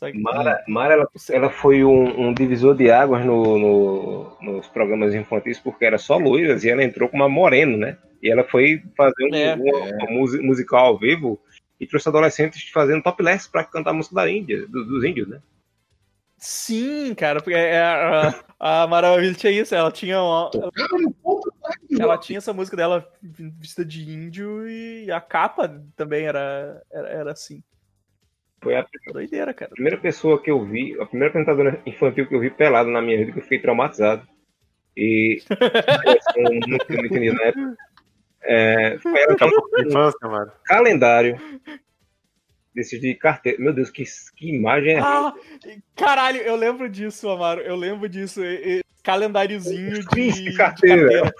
Que... 0.00 0.18
Mara, 0.18 0.62
Mara 0.66 0.94
ela, 0.94 1.08
ela 1.30 1.50
foi 1.50 1.84
um, 1.84 2.28
um, 2.28 2.34
divisor 2.34 2.74
de 2.74 2.90
águas 2.90 3.24
no, 3.24 3.58
no, 3.58 4.36
nos 4.42 4.66
programas 4.66 5.14
infantis 5.14 5.58
porque 5.58 5.84
era 5.84 5.96
só 5.96 6.18
loiras 6.18 6.64
e 6.64 6.68
ela 6.68 6.82
entrou 6.82 7.08
com 7.08 7.16
uma 7.16 7.28
morena, 7.28 7.76
né? 7.76 7.98
E 8.20 8.30
ela 8.30 8.42
foi 8.42 8.82
fazer 8.96 9.24
um, 9.24 9.34
é, 9.34 9.56
musical 10.42 10.86
ao 10.86 10.98
vivo 10.98 11.40
e 11.80 11.86
trouxe 11.86 12.08
adolescentes 12.08 12.68
fazendo 12.70 13.02
topless 13.02 13.48
para 13.48 13.64
cantar 13.64 13.90
a 13.90 13.94
música 13.94 14.16
da 14.16 14.28
Índia, 14.28 14.66
do, 14.66 14.84
dos 14.84 15.04
índios, 15.04 15.28
né? 15.28 15.40
Sim, 16.46 17.14
cara, 17.14 17.40
porque 17.40 17.56
é, 17.56 17.80
a, 17.80 18.44
a 18.60 18.86
Maravilha 18.86 19.32
tinha 19.32 19.50
isso, 19.50 19.74
ela 19.74 19.90
tinha 19.90 20.20
uma, 20.20 20.50
ela, 20.54 20.70
ela, 21.98 22.18
tinha 22.18 22.36
essa 22.36 22.52
música 22.52 22.76
dela 22.76 23.10
vista 23.22 23.82
de 23.82 24.02
índio 24.02 24.68
e 24.68 25.10
a 25.10 25.22
capa 25.22 25.82
também 25.96 26.26
era, 26.26 26.82
era, 26.92 27.08
era 27.08 27.32
assim. 27.32 27.62
Foi 28.62 28.76
a 28.76 28.86
Doideira, 29.10 29.54
cara. 29.54 29.70
A 29.70 29.74
primeira 29.74 29.96
pessoa 29.96 30.38
que 30.38 30.50
eu 30.50 30.62
vi, 30.62 30.94
a 31.00 31.06
primeira 31.06 31.30
apresentadora 31.30 31.80
infantil 31.86 32.28
que 32.28 32.34
eu 32.34 32.40
vi 32.40 32.50
pelado 32.50 32.90
na 32.90 33.00
minha 33.00 33.16
vida, 33.16 33.32
que 33.32 33.38
eu 33.38 33.42
fiquei 33.42 33.62
traumatizado. 33.62 34.28
E 34.94 35.42
não, 36.36 36.52
não 36.98 37.06
entendi 37.06 37.32
na 37.32 37.42
época. 37.42 37.76
É, 38.42 38.98
foi 38.98 39.18
ela 39.18 39.34
que 39.34 39.80
infância, 39.80 40.28
mano. 40.28 40.52
Calendário. 40.66 41.40
Desses 42.74 43.00
de 43.00 43.14
carteira. 43.14 43.62
Meu 43.62 43.72
Deus, 43.72 43.90
que, 43.90 44.04
que 44.36 44.54
imagem 44.54 44.94
é 44.94 45.00
ah, 45.00 45.32
Caralho, 45.94 46.40
eu 46.40 46.56
lembro 46.56 46.88
disso, 46.88 47.28
Amaro. 47.28 47.60
Eu 47.60 47.76
lembro 47.76 48.08
disso. 48.08 48.42
E, 48.44 48.78
e, 48.78 48.84
calendáriozinho 49.02 50.04
de, 50.08 50.32
de 50.32 50.56
carteira. 50.56 51.08
De 51.08 51.12
carteira. 51.12 51.34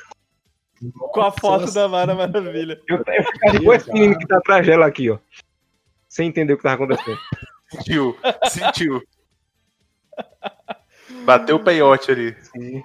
Com 1.13 1.21
a 1.21 1.33
foto 1.33 1.63
Nossa. 1.63 1.81
da 1.81 1.89
Mara 1.89 2.15
Maravilha. 2.15 2.81
Eu, 2.87 2.99
eu 2.99 3.25
ficava 3.25 3.57
igual 3.57 3.77
esse 3.77 3.93
menino 3.93 4.19
que 4.19 4.27
tá 4.27 4.39
atrás 4.39 4.67
dela 4.67 4.87
aqui, 4.87 5.11
ó. 5.11 5.19
Sem 6.09 6.29
entender 6.29 6.53
o 6.53 6.57
que 6.57 6.63
tava 6.63 6.75
acontecendo. 6.77 7.19
Sentiu, 7.71 8.17
sentiu. 8.49 9.03
Bateu 11.25 11.57
o 11.57 11.65
peiote 11.65 12.11
ali. 12.11 12.37
Sim. 12.43 12.83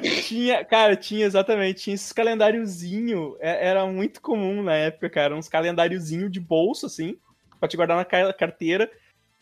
Tinha, 0.00 0.64
cara, 0.64 0.96
tinha 0.96 1.26
exatamente, 1.26 1.82
tinha 1.82 1.94
esses 1.94 2.12
calendáriozinho, 2.12 3.36
é, 3.40 3.68
era 3.68 3.86
muito 3.86 4.20
comum 4.20 4.62
na 4.62 4.74
época, 4.74 5.10
cara, 5.10 5.36
uns 5.36 5.48
calendáriozinho 5.48 6.28
de 6.28 6.40
bolso, 6.40 6.86
assim, 6.86 7.18
pra 7.58 7.68
te 7.68 7.76
guardar 7.76 7.96
na 7.96 8.32
carteira, 8.32 8.90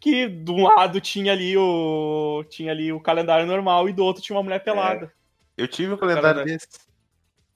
que 0.00 0.28
de 0.28 0.50
um 0.50 0.64
lado 0.64 1.00
tinha 1.00 1.32
ali 1.32 1.57
o 1.57 2.44
tinha 2.48 2.72
ali 2.72 2.92
o 2.92 3.00
calendário 3.00 3.46
normal 3.46 3.88
e 3.88 3.92
do 3.92 4.05
outro 4.05 4.22
tinha 4.22 4.36
uma 4.36 4.42
mulher 4.42 4.62
pelada. 4.62 5.07
É. 5.07 5.62
Eu 5.62 5.68
tive 5.68 5.92
um 5.92 5.96
calendário, 5.96 6.40
calendário. 6.40 6.52
desse. 6.52 6.68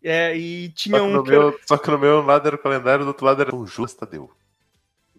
É, 0.02 0.36
e 0.36 0.68
tinha 0.70 0.98
só 0.98 1.04
um. 1.04 1.22
Que 1.22 1.30
meu, 1.30 1.60
Só 1.66 1.76
que 1.76 1.90
no 1.90 1.98
meu 1.98 2.22
lado 2.22 2.46
era 2.46 2.56
o 2.56 2.58
calendário, 2.58 3.04
do 3.04 3.08
outro 3.08 3.26
lado 3.26 3.42
era 3.42 3.54
o 3.54 3.66
Justa 3.66 4.06
Deu. 4.06 4.30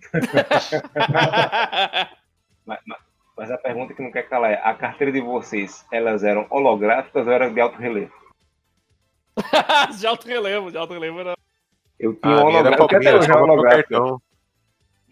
mas, 2.65 2.79
mas, 2.85 2.99
mas 3.39 3.49
a 3.49 3.57
pergunta 3.57 3.93
que 3.93 4.01
não 4.01 4.11
quer 4.11 4.27
calar 4.27 4.51
é: 4.51 4.61
a 4.61 4.73
carteira 4.73 5.13
de 5.13 5.21
vocês, 5.21 5.85
elas 5.93 6.25
eram 6.25 6.45
holográficas 6.49 7.25
ou 7.25 7.31
eram 7.31 7.53
de 7.53 7.61
alto 7.61 7.77
relevo? 7.77 8.11
de 9.97 10.05
alto 10.05 10.27
relevo, 10.27 10.69
de 10.69 10.77
alto 10.77 10.93
relevo 10.93 11.21
era. 11.21 11.35
Eu 11.97 12.15
tinha 12.15 12.35
ah, 12.35 12.43
um 12.43 12.47
holográfico, 12.47 12.83
até 12.83 13.15
hoje 13.15 13.31
é 13.31 13.35
holográfico. 13.35 14.21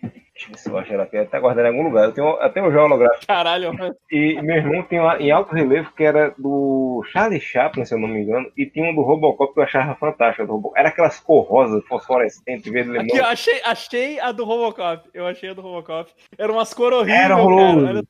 Deixa 0.01 0.49
eu 0.49 0.53
ver 0.53 0.57
se 0.59 0.69
eu 0.69 0.77
acho 0.77 0.93
ela 0.93 1.03
aqui, 1.03 1.17
até 1.17 1.39
guardar 1.39 1.65
em 1.65 1.69
algum 1.69 1.83
lugar. 1.83 2.05
Eu 2.05 2.13
tenho 2.13 2.29
até 2.39 2.61
o 2.61 2.65
holográfico. 2.65 3.25
Caralho, 3.25 3.73
mano. 3.73 3.95
E 4.11 4.39
meu 4.41 4.57
irmão 4.57 4.83
tinha 4.83 5.01
uma 5.01 5.17
em 5.19 5.31
alto 5.31 5.55
relevo 5.55 5.91
que 5.93 6.03
era 6.03 6.35
do 6.37 7.03
Charlie 7.11 7.39
Chaplin, 7.39 7.85
se 7.85 7.95
eu 7.95 7.99
não 7.99 8.09
me 8.09 8.21
engano, 8.21 8.51
e 8.55 8.65
tinha 8.65 8.91
um 8.91 8.93
do 8.93 9.01
Robocop 9.01 9.53
que 9.53 9.59
eu 9.59 9.63
achava 9.63 9.95
fantástico. 9.95 10.73
Era 10.75 10.89
aquelas 10.89 11.19
cor 11.19 11.43
rosas, 11.45 11.83
fosforescentes, 11.87 12.71
verde 12.71 12.91
limão. 12.91 13.05
Aqui, 13.05 13.17
eu 13.17 13.25
achei, 13.25 13.61
achei 13.65 14.19
a 14.19 14.31
do 14.31 14.43
Robocop. 14.43 15.09
Eu 15.13 15.25
achei 15.25 15.49
a 15.49 15.53
do 15.53 15.61
Robocop. 15.61 16.11
Era 16.37 16.51
umas 16.51 16.73
cor 16.73 16.93
horríveis. 16.93 17.19
Era 17.19 17.37
horroroso. 17.37 17.87
Era, 17.87 18.03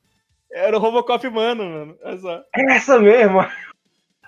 era 0.51 0.77
o 0.77 0.79
Robocop 0.79 1.29
mano, 1.29 1.63
mano. 1.63 1.97
Essa. 2.01 2.45
É 2.55 2.75
essa 2.75 2.99
mesmo. 2.99 3.39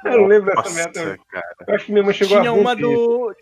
Eu 0.06 0.22
não 0.22 0.28
lembro 0.28 0.54
dessa 0.54 0.70
merda. 0.74 1.20
Eu 1.68 1.76
acho 1.76 1.86
que 1.86 1.92
minha 1.92 2.04
mãe 2.04 2.14
chegou 2.14 2.40
Tinha 2.40 2.52
a 2.52 2.54
uma 2.54 2.76
do. 2.76 3.36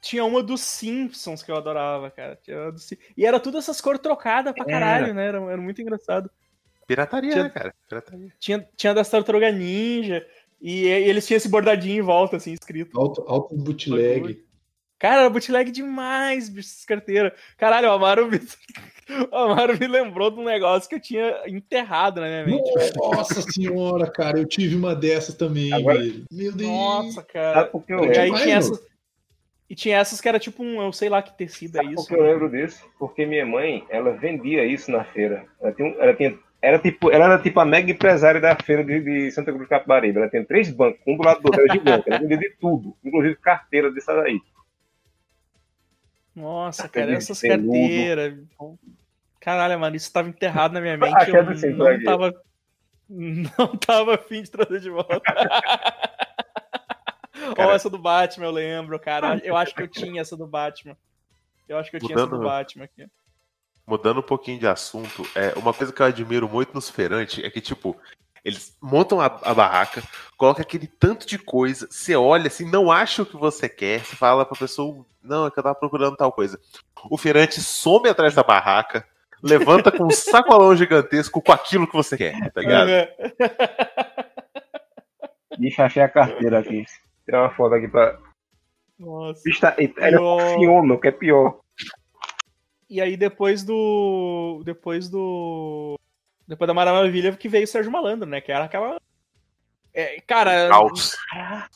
Tinha 0.00 0.24
uma 0.24 0.42
dos 0.42 0.60
Simpsons 0.60 1.42
que 1.42 1.50
eu 1.50 1.56
adorava, 1.56 2.10
cara. 2.10 2.38
Do... 2.46 2.76
E 3.16 3.26
era 3.26 3.40
tudo 3.40 3.58
essas 3.58 3.80
cores 3.80 4.00
trocadas 4.00 4.54
pra 4.54 4.64
caralho, 4.64 5.12
né? 5.12 5.26
Era, 5.26 5.38
era, 5.38 5.60
muito 5.60 5.80
engraçado. 5.80 6.30
Pirataria, 6.86 7.32
tinha, 7.32 7.44
né, 7.44 7.50
cara? 7.50 7.74
Pirataria. 7.88 8.32
Tinha, 8.38 8.68
tinha 8.76 8.94
das 8.94 9.08
Tartaruga 9.08 9.50
Ninja. 9.50 10.24
E, 10.60 10.84
e, 10.84 10.88
eles 10.88 11.26
tinham 11.26 11.36
esse 11.36 11.48
bordadinho 11.48 11.98
em 11.98 12.02
volta, 12.02 12.36
assim, 12.36 12.52
escrito. 12.52 12.98
Alto, 12.98 13.24
alto 13.26 13.56
bootleg. 13.56 14.45
Cara, 14.98 15.22
era 15.22 15.30
bootleg 15.30 15.70
demais, 15.70 16.48
bicho, 16.48 16.68
essas 16.68 16.84
carteiras. 16.84 17.32
Caralho, 17.56 17.88
o 17.88 17.92
Amaro 17.92 18.30
me... 18.30 18.40
o 19.30 19.36
Amaro 19.36 19.78
me 19.78 19.86
lembrou 19.86 20.30
de 20.30 20.40
um 20.40 20.44
negócio 20.44 20.88
que 20.88 20.94
eu 20.94 21.00
tinha 21.00 21.42
enterrado 21.46 22.20
na 22.20 22.26
minha 22.26 22.46
mente. 22.46 22.70
Nossa 22.96 23.42
senhora, 23.42 24.10
cara, 24.10 24.38
eu 24.38 24.46
tive 24.46 24.74
uma 24.74 24.94
dessas 24.94 25.34
também, 25.34 25.72
Agora... 25.72 25.98
velho. 25.98 26.24
Meu 26.32 26.52
Deus. 26.52 26.70
Nossa, 26.70 27.22
cara. 27.22 27.70
E 28.12 28.18
aí 28.18 28.32
tinha 28.32 28.56
essas, 28.56 28.80
e 29.68 29.74
tinha 29.74 29.98
essas 29.98 30.20
que 30.20 30.28
era 30.28 30.38
tipo 30.38 30.62
um, 30.62 30.80
eu 30.80 30.92
sei 30.92 31.08
lá 31.08 31.20
que 31.20 31.36
tecido 31.36 31.78
é 31.78 31.84
isso. 31.84 31.94
Porque 31.96 32.14
eu 32.14 32.22
lembro 32.22 32.48
disso, 32.48 32.84
porque 32.98 33.26
minha 33.26 33.44
mãe, 33.44 33.84
ela 33.90 34.12
vendia 34.12 34.64
isso 34.64 34.90
na 34.90 35.04
feira. 35.04 35.44
Ela 35.60 35.72
tinha, 35.72 35.94
ela 35.98 36.14
tinha 36.14 36.38
era 36.62 36.78
tipo, 36.78 37.10
ela 37.10 37.26
era 37.26 37.38
tipo 37.38 37.60
a 37.60 37.64
mega 37.64 37.90
empresária 37.90 38.40
da 38.40 38.56
feira 38.56 38.82
de, 38.82 39.00
de 39.00 39.30
Santa 39.30 39.52
Cruz 39.52 39.64
de 39.64 39.68
Capibaribe. 39.68 40.18
Ela 40.18 40.28
tinha 40.28 40.44
três 40.44 40.70
bancos, 40.70 41.00
um 41.06 41.16
do 41.16 41.22
lado 41.22 41.40
do 41.40 41.46
outro, 41.46 41.60
era 41.60 41.72
gigante. 41.72 42.04
Ela 42.08 42.18
vendia 42.20 42.38
de 42.38 42.50
tudo, 42.60 42.96
inclusive 43.04 43.36
carteira 43.36 43.90
dessa 43.90 44.14
daí. 44.14 44.40
Nossa, 46.36 46.86
cara, 46.86 47.14
essas 47.14 47.40
carteiras. 47.40 48.38
Caralho, 49.40 49.80
mano, 49.80 49.96
isso 49.96 50.12
tava 50.12 50.28
enterrado 50.28 50.74
na 50.74 50.82
minha 50.82 50.98
mente. 50.98 51.30
Eu 51.30 51.74
não 51.74 52.04
tava, 52.04 52.34
não 53.08 53.76
tava 53.80 54.14
afim 54.16 54.42
de 54.42 54.50
trazer 54.50 54.80
de 54.80 54.90
volta. 54.90 55.20
Cara, 57.54 57.68
oh, 57.70 57.74
essa 57.74 57.88
do 57.88 57.98
Batman, 57.98 58.46
eu 58.46 58.50
lembro, 58.50 58.98
cara. 58.98 59.40
Eu 59.44 59.56
acho 59.56 59.72
que 59.72 59.80
eu 59.80 59.86
tinha 59.86 60.20
essa 60.20 60.36
do 60.36 60.46
Batman. 60.46 60.96
Eu 61.68 61.78
acho 61.78 61.90
que 61.90 61.96
eu 61.96 62.00
mudando, 62.00 62.16
tinha 62.16 62.26
essa 62.26 62.36
do 62.36 62.42
Batman 62.42 62.84
aqui. 62.84 63.06
Mudando 63.86 64.18
um 64.18 64.22
pouquinho 64.22 64.58
de 64.58 64.66
assunto, 64.66 65.24
é, 65.34 65.52
uma 65.56 65.72
coisa 65.72 65.92
que 65.92 66.02
eu 66.02 66.06
admiro 66.06 66.48
muito 66.48 66.74
nos 66.74 66.90
feirantes 66.90 67.44
é 67.44 67.48
que, 67.48 67.60
tipo, 67.60 67.96
eles 68.46 68.76
montam 68.80 69.20
a, 69.20 69.26
a, 69.26 69.52
barraca, 69.52 70.00
colocam 70.36 70.62
aquele 70.62 70.86
tanto 70.86 71.26
de 71.26 71.36
coisa, 71.36 71.88
você 71.90 72.14
olha 72.14 72.46
assim, 72.46 72.70
não 72.70 72.92
acha 72.92 73.22
o 73.22 73.26
que 73.26 73.36
você 73.36 73.68
quer, 73.68 74.04
você 74.04 74.14
fala 74.14 74.46
pra 74.46 74.56
pessoa, 74.56 75.04
não, 75.20 75.46
é 75.46 75.50
que 75.50 75.58
eu 75.58 75.62
tava 75.64 75.74
procurando 75.74 76.16
tal 76.16 76.30
coisa. 76.30 76.60
O 77.10 77.18
feirante 77.18 77.60
some 77.60 78.08
atrás 78.08 78.36
da 78.36 78.44
barraca, 78.44 79.04
levanta 79.42 79.90
com 79.90 80.04
um 80.04 80.10
sacolão 80.14 80.76
gigantesco 80.76 81.42
com 81.42 81.50
aquilo 81.50 81.88
que 81.88 81.96
você 81.96 82.16
quer, 82.16 82.52
tá 82.52 82.60
ligado? 82.60 82.88
Deixa 85.58 85.84
achei 85.84 86.02
a 86.02 86.08
carteira 86.08 86.60
aqui 86.60 86.84
tirar 87.26 87.42
uma 87.42 87.50
foto 87.50 87.74
aqui 87.74 87.88
pra. 87.88 88.16
Nossa. 88.98 89.42
Está, 89.48 89.74
era 89.98 90.22
o 90.22 90.98
que 90.98 91.08
é 91.08 91.10
pior. 91.12 91.58
E 92.88 93.00
aí 93.00 93.16
depois 93.16 93.64
do. 93.64 94.62
Depois 94.64 95.10
do. 95.10 95.98
Depois 96.46 96.66
da 96.66 96.74
Maravilha 96.74 97.36
que 97.36 97.48
veio 97.48 97.64
o 97.64 97.66
Sérgio 97.66 97.90
Malandro, 97.90 98.28
né? 98.28 98.40
Que 98.40 98.52
era 98.52 98.64
aquela. 98.64 99.00
É, 99.92 100.20
cara. 100.26 100.68
Caos. 100.68 101.16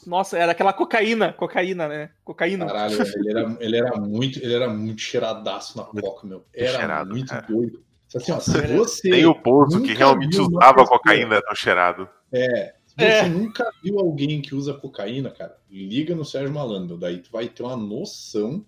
Nossa, 0.07 0.39
era 0.39 0.53
aquela 0.53 0.73
cocaína, 0.73 1.33
cocaína, 1.33 1.89
né? 1.89 2.11
Cocaína. 2.25 2.67
Caralho, 2.67 3.03
ele 3.03 3.31
era, 3.31 3.57
ele 3.61 3.77
era 3.77 3.97
muito, 3.97 4.39
ele 4.39 4.55
era 4.55 4.69
muito 4.69 5.01
cheiradaço 5.01 5.77
na 5.77 5.85
coca, 5.85 6.27
meu. 6.27 6.45
Era 6.55 6.79
cheirado, 6.79 7.11
muito 7.11 7.29
cara. 7.29 7.47
doido. 7.47 7.83
Assim, 8.15 8.33
ó, 8.33 8.41
se 8.41 8.67
você 8.77 9.11
Tem 9.11 9.25
o 9.25 9.35
poço 9.35 9.83
que 9.83 9.93
realmente 9.95 10.39
usava 10.41 10.85
cocaína 10.85 11.41
no 11.49 11.57
cheirado. 11.57 12.09
É, 12.33 12.75
se 12.87 13.05
é. 13.05 13.23
você 13.23 13.29
nunca 13.29 13.71
viu 13.83 13.99
alguém 13.99 14.43
que 14.43 14.55
usa 14.55 14.75
cocaína, 14.75 15.31
cara, 15.31 15.57
liga 15.71 16.15
no 16.15 16.25
Sérgio 16.25 16.53
Malandro. 16.53 16.97
Daí 16.97 17.19
tu 17.19 17.31
vai 17.31 17.49
ter 17.49 17.63
uma 17.63 17.77
noção 17.77 18.65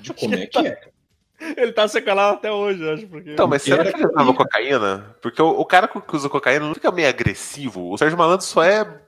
de 0.00 0.12
como 0.14 0.34
é 0.34 0.46
que 0.46 0.52
tá... 0.52 0.66
é, 0.66 0.70
cara. 0.70 0.95
Ele 1.56 1.72
tá 1.72 1.86
sequelado 1.86 2.36
até 2.36 2.50
hoje, 2.50 2.88
acho. 2.88 3.06
Porque... 3.06 3.32
Então, 3.32 3.46
mas 3.46 3.62
será 3.62 3.84
que 3.84 3.96
ele 3.96 4.06
usava 4.06 4.34
cocaína? 4.34 5.16
Porque 5.20 5.40
o, 5.40 5.48
o, 5.48 5.64
cara 5.64 5.86
que 5.86 6.16
usa 6.16 6.28
cocaína 6.28 6.66
não 6.66 6.74
fica 6.74 6.90
meio 6.90 7.08
agressivo. 7.08 7.92
O 7.92 7.98
Sérgio 7.98 8.16
Malandro 8.16 8.44
só 8.44 8.62
é 8.62 9.02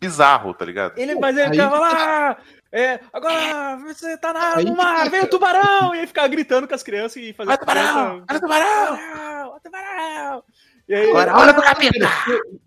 bizarro, 0.00 0.54
tá 0.54 0.64
ligado? 0.64 0.98
Ele, 0.98 1.14
mas 1.16 1.36
ele 1.36 1.50
ficava 1.50 1.78
lá, 1.78 2.36
é, 2.70 3.00
agora 3.12 3.76
você 3.78 4.18
tá 4.18 4.32
na, 4.32 4.62
no 4.62 4.76
mar, 4.76 5.08
vem 5.08 5.22
o 5.22 5.26
tubarão! 5.26 5.94
E 5.94 6.00
aí 6.00 6.06
ficava 6.06 6.28
gritando 6.28 6.68
com 6.68 6.74
as 6.74 6.82
crianças 6.82 7.16
e 7.16 7.32
fazendo. 7.32 7.52
Olha 7.52 7.56
o 7.56 7.60
tubarão! 7.60 8.24
Olha 8.28 8.36
o 8.36 8.40
tubarão! 8.40 8.98
Olha 8.98 9.46
o 9.46 9.60
tubarão! 9.60 10.44
E 10.88 10.94
aí, 10.94 11.08
agora, 11.08 11.38
olha 11.38 11.54
pro 11.54 11.62
capeta! 11.62 12.10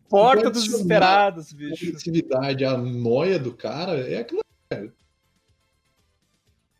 Porta 0.10 0.50
dos 0.50 0.64
desesperados, 0.64 1.54
bicho. 1.54 1.86
A 1.86 1.90
agressividade, 1.90 2.66
a 2.66 2.78
noia 2.78 3.38
do 3.38 3.54
cara 3.54 4.00
é 4.00 4.20
aquilo. 4.20 4.42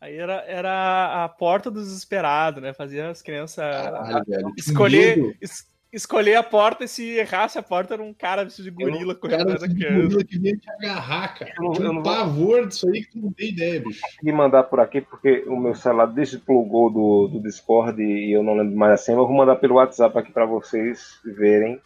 Aí 0.00 0.16
era, 0.16 0.44
era 0.46 1.24
a 1.24 1.28
porta 1.28 1.70
dos 1.70 1.86
desesperados, 1.86 2.62
né? 2.62 2.72
Fazia 2.72 3.10
as 3.10 3.20
crianças 3.20 3.64
Caralho, 3.64 4.24
escolher, 4.56 5.36
es, 5.40 5.66
escolher 5.92 6.36
a 6.36 6.42
porta 6.42 6.84
e 6.84 6.88
se 6.88 7.16
errasse 7.16 7.58
a 7.58 7.62
porta 7.62 7.94
era 7.94 8.02
um 8.02 8.14
cara 8.14 8.44
vestido 8.44 8.70
de 8.70 8.70
gorila 8.70 9.14
correndo 9.14 9.42
atrás 9.42 9.60
da 9.60 9.68
criança. 9.68 10.24
que 10.24 10.38
vinha 10.38 10.56
te 10.56 10.70
agarrar, 10.70 11.36
cara. 11.36 11.52
Eu, 11.58 11.84
eu 11.84 11.90
um 11.92 12.02
pavor 12.02 12.68
disso 12.68 12.88
aí 12.88 13.02
que 13.02 13.12
tu 13.12 13.18
não 13.18 13.32
tem 13.32 13.48
ideia, 13.48 13.80
bicho. 13.80 14.00
Vou 14.22 14.34
mandar 14.34 14.64
por 14.64 14.78
aqui 14.78 15.00
porque 15.00 15.44
o 15.48 15.56
meu 15.58 15.74
celular 15.74 16.06
desplugou 16.06 16.92
do, 16.92 17.28
do 17.28 17.42
Discord 17.42 18.00
e 18.00 18.32
eu 18.32 18.42
não 18.42 18.54
lembro 18.54 18.76
mais 18.76 19.00
assim. 19.00 19.12
Eu 19.12 19.26
vou 19.26 19.36
mandar 19.36 19.56
pelo 19.56 19.76
WhatsApp 19.76 20.16
aqui 20.16 20.30
para 20.30 20.46
vocês 20.46 21.18
verem 21.24 21.80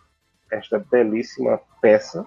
esta 0.50 0.78
belíssima 0.78 1.58
peça. 1.80 2.26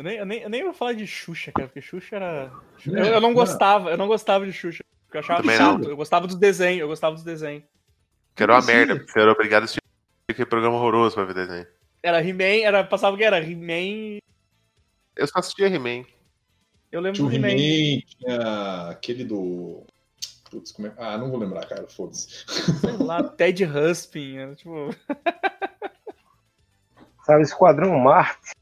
Eu 0.00 0.04
nem, 0.04 0.16
eu, 0.16 0.24
nem, 0.24 0.40
eu 0.40 0.48
nem 0.48 0.64
vou 0.64 0.72
falar 0.72 0.94
de 0.94 1.06
Xuxa, 1.06 1.52
cara, 1.52 1.68
porque 1.68 1.82
Xuxa 1.82 2.16
era. 2.16 2.50
Eu, 2.86 3.04
eu 3.04 3.20
não 3.20 3.34
gostava, 3.34 3.90
eu 3.90 3.98
não 3.98 4.06
gostava 4.06 4.46
de 4.46 4.52
Xuxa. 4.52 4.82
Porque 5.04 5.18
eu 5.18 5.20
achava 5.20 5.42
chato. 5.52 5.90
Eu 5.90 5.96
gostava 5.96 6.26
dos 6.26 6.36
desenhos, 6.36 6.80
eu 6.80 6.88
gostava 6.88 7.14
dos 7.14 7.22
desenhos. 7.22 7.64
Que 8.34 8.42
era 8.42 8.54
uma 8.54 8.62
merda, 8.62 8.96
porque 8.96 9.12
você 9.12 9.20
era 9.20 9.30
obrigado 9.30 9.60
a 9.60 9.64
assistir 9.64 9.82
Que 10.34 10.46
programa 10.46 10.76
horroroso 10.76 11.16
pra 11.16 11.26
ver 11.26 11.34
desenho. 11.34 11.66
Era 12.02 12.26
He-Man, 12.26 12.64
era, 12.64 12.82
passava 12.82 13.14
o 13.14 13.18
que 13.18 13.24
era? 13.24 13.40
He-Man. 13.40 14.20
Eu 15.16 15.26
só 15.26 15.40
assistia 15.40 15.66
He-Man. 15.66 16.06
Eu 16.90 17.02
lembro 17.02 17.22
do 17.22 17.30
He-Man. 17.34 17.58
He 17.58 18.02
tinha 18.02 18.88
aquele 18.88 19.22
do. 19.22 19.84
Putz, 20.50 20.72
como 20.72 20.88
é... 20.88 20.94
Ah, 20.96 21.18
não 21.18 21.28
vou 21.30 21.38
lembrar, 21.38 21.66
cara, 21.66 21.86
foda-se. 21.86 22.46
Sei 22.48 22.96
lá, 22.96 23.22
Ted 23.36 23.66
Huspin, 23.66 24.38
era, 24.38 24.54
tipo. 24.54 24.96
Sabe, 27.26 27.42
Esquadrão 27.42 27.98
Marte. 27.98 28.58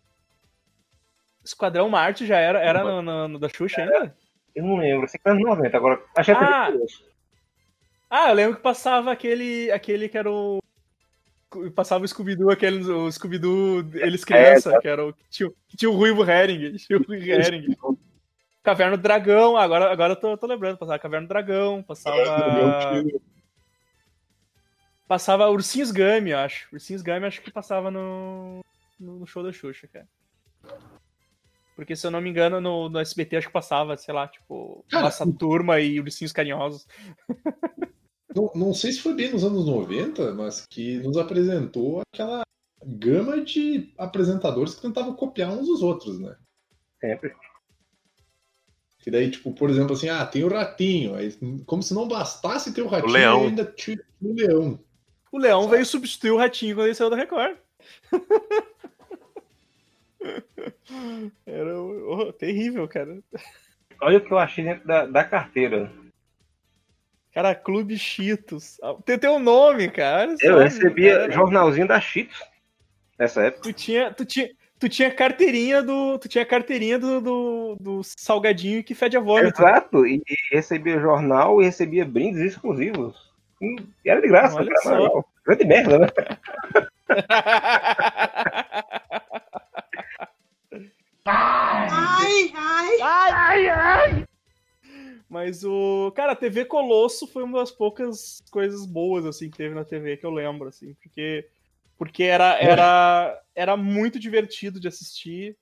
Esquadrão 1.49 1.89
Marte 1.89 2.27
já 2.27 2.39
era, 2.39 2.61
era 2.61 2.85
no, 2.85 3.03
no, 3.03 3.29
no 3.29 3.39
da 3.39 3.49
Xuxa 3.49 3.83
ainda? 3.83 4.15
Eu 4.55 4.65
não 4.65 4.77
lembro, 4.77 5.09
sei 5.09 5.19
que 5.19 5.31
nos 5.31 5.43
90, 5.43 5.77
agora. 5.77 6.03
Achei 6.17 6.35
ah, 6.35 6.71
ah, 8.11 8.31
eu 8.31 8.35
lembro 8.35 8.57
que 8.57 8.63
passava 8.63 9.13
aquele, 9.13 9.71
aquele 9.71 10.09
que 10.09 10.19
era 10.19 10.31
o. 10.31 10.59
Passava 11.75 12.05
o 12.05 12.09
Scooby-Doo, 12.09 12.51
aquele, 12.51 12.83
o 12.91 13.11
Scooby-Doo, 13.11 13.91
eles 13.95 14.25
criança, 14.25 14.75
é, 14.75 14.81
que 14.81 14.89
era 14.89 15.07
o. 15.07 15.13
Que 15.13 15.29
tinha, 15.31 15.51
que 15.69 15.77
tinha 15.77 15.91
o 15.91 15.97
Ruivo 15.97 16.29
Herring. 16.29 16.77
Tinha 16.77 16.99
o 16.99 17.03
Ruivo 17.03 17.25
Herring. 17.25 17.77
Caverna 18.63 18.97
do 18.97 19.03
Dragão, 19.03 19.57
agora, 19.57 19.91
agora 19.91 20.13
eu 20.13 20.17
tô, 20.17 20.37
tô 20.37 20.47
lembrando, 20.47 20.77
passava 20.77 20.99
Caverna 20.99 21.27
do 21.27 21.29
Dragão, 21.29 21.83
passava. 21.83 22.17
Passava 25.07 25.49
Ursinhos 25.49 25.91
Gummy, 25.91 26.31
eu 26.31 26.39
acho. 26.39 26.69
Ursinhos 26.73 27.01
Gummy 27.01 27.27
acho 27.27 27.41
que 27.41 27.51
passava 27.51 27.91
no, 27.91 28.63
no 29.01 29.27
show 29.27 29.43
da 29.43 29.53
Xuxa, 29.53 29.89
cara. 29.89 30.07
Porque, 31.79 31.95
se 31.95 32.05
eu 32.05 32.11
não 32.11 32.21
me 32.21 32.29
engano, 32.29 32.61
no, 32.61 32.89
no 32.89 32.99
SBT 32.99 33.37
acho 33.37 33.47
que 33.47 33.53
passava, 33.53 33.97
sei 33.97 34.13
lá, 34.13 34.27
tipo, 34.27 34.85
Nossa 34.93 35.25
Turma 35.33 35.79
e 35.79 36.01
Ursinhos 36.01 36.33
Carinhosos. 36.33 36.89
Não, 38.35 38.53
não 38.55 38.75
sei 38.75 38.93
se 38.93 39.01
foi 39.01 39.15
bem 39.15 39.33
nos 39.33 39.43
anos 39.43 39.67
90, 39.67 40.35
mas 40.35 40.67
que 40.69 40.99
nos 40.99 41.17
apresentou 41.17 42.03
aquela 42.13 42.43
gama 42.85 43.41
de 43.41 43.91
apresentadores 43.97 44.75
que 44.75 44.83
tentavam 44.83 45.15
copiar 45.15 45.51
uns 45.51 45.67
dos 45.67 45.83
outros, 45.83 46.21
né? 46.21 46.37
Sempre. 47.01 47.35
Que 49.01 49.11
daí, 49.11 49.31
tipo, 49.31 49.53
por 49.55 49.71
exemplo, 49.71 49.95
assim, 49.95 50.11
ah, 50.11 50.27
tem 50.27 50.45
o 50.45 50.49
ratinho. 50.49 51.15
Aí, 51.15 51.35
como 51.65 51.83
se 51.83 51.95
não 51.95 52.07
bastasse 52.07 52.73
ter 52.75 52.83
o 52.83 52.87
ratinho, 52.87 53.11
o 53.11 53.15
leão. 53.15 53.41
ainda 53.45 53.65
tinha 53.65 53.99
o 54.21 54.33
leão. 54.35 54.79
O 55.33 55.39
leão 55.39 55.63
Sabe? 55.63 55.73
veio 55.73 55.87
substituir 55.87 56.31
o 56.31 56.37
ratinho 56.39 56.77
quando 56.77 56.87
ele 56.87 56.95
saiu 56.95 57.11
da 57.11 57.17
Record. 57.17 57.57
Era 61.47 61.81
oh, 61.81 62.33
terrível, 62.33 62.87
cara. 62.89 63.19
Olha 64.01 64.19
o 64.19 64.21
que 64.21 64.33
eu 64.33 64.39
achei 64.39 64.65
dentro 64.65 64.87
da, 64.87 65.07
da 65.07 65.25
carteira. 65.25 65.91
Cara, 67.33 67.55
Clube 67.55 67.99
Cheetos. 67.99 68.79
Tem 69.05 69.19
teu 69.19 69.39
nome, 69.39 69.91
cara. 69.91 70.35
Eu 70.41 70.59
recebia 70.59 71.21
cara. 71.21 71.33
jornalzinho 71.33 71.87
da 71.87 72.01
Cheetos 72.01 72.43
nessa 73.19 73.43
época. 73.43 73.63
Tu 73.63 73.73
tinha, 73.73 74.13
tu 74.13 74.25
tinha, 74.25 74.49
tu 74.79 74.89
tinha 74.89 75.11
carteirinha 75.11 75.83
do, 75.83 76.19
tu 76.19 76.29
tinha 76.29 76.47
carteirinha 76.47 76.99
do, 76.99 77.21
do, 77.21 77.77
do 77.81 78.01
salgadinho 78.03 78.85
que 78.85 78.95
fede 78.95 79.17
a 79.17 79.21
vômito. 79.21 79.61
Exato, 79.61 80.07
e, 80.07 80.23
e, 80.27 80.55
recebia 80.55 81.01
jornal 81.01 81.61
e 81.61 81.65
recebia 81.65 82.05
brindes 82.05 82.41
exclusivos. 82.41 83.17
E 83.61 83.77
era 84.07 84.21
de 84.21 84.29
graça, 84.29 84.57
Olha 84.57 84.71
cara. 84.83 85.25
Grande 85.45 85.65
merda, 85.65 85.99
né? 85.99 86.09
Ai, 91.31 92.53
ai, 92.55 93.01
ai, 93.03 93.33
ai, 93.33 93.69
ai. 93.69 94.25
Mas 95.29 95.63
o. 95.63 96.11
Cara, 96.17 96.33
a 96.33 96.37
TV 96.37 96.65
Colosso 96.65 97.27
foi 97.27 97.43
uma 97.43 97.59
das 97.59 97.71
poucas 97.71 98.43
coisas 98.51 98.87
boas, 98.87 99.27
assim, 99.27 99.51
que 99.51 99.59
teve 99.59 99.75
na 99.75 99.85
TV 99.85 100.17
que 100.17 100.25
eu 100.25 100.31
lembro, 100.31 100.69
assim, 100.69 100.95
porque. 100.95 101.49
Porque 101.99 102.23
era, 102.23 102.57
era, 102.63 103.43
era 103.55 103.77
muito 103.77 104.19
divertido 104.21 104.79
de 104.79 104.87
assistir. 104.87 105.57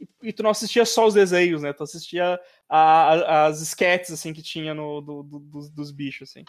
E, 0.00 0.08
e 0.22 0.32
tu 0.32 0.42
não 0.42 0.50
assistia 0.50 0.84
só 0.86 1.06
os 1.06 1.14
desenhos, 1.14 1.62
né? 1.62 1.72
Tu 1.72 1.82
assistia 1.82 2.40
a, 2.68 2.78
a, 2.78 3.46
as 3.46 3.60
sketches, 3.60 4.12
assim, 4.12 4.32
que 4.32 4.42
tinha 4.42 4.72
no, 4.72 5.00
do, 5.00 5.22
do, 5.22 5.38
dos, 5.38 5.70
dos 5.70 5.90
bichos, 5.90 6.30
assim. 6.30 6.44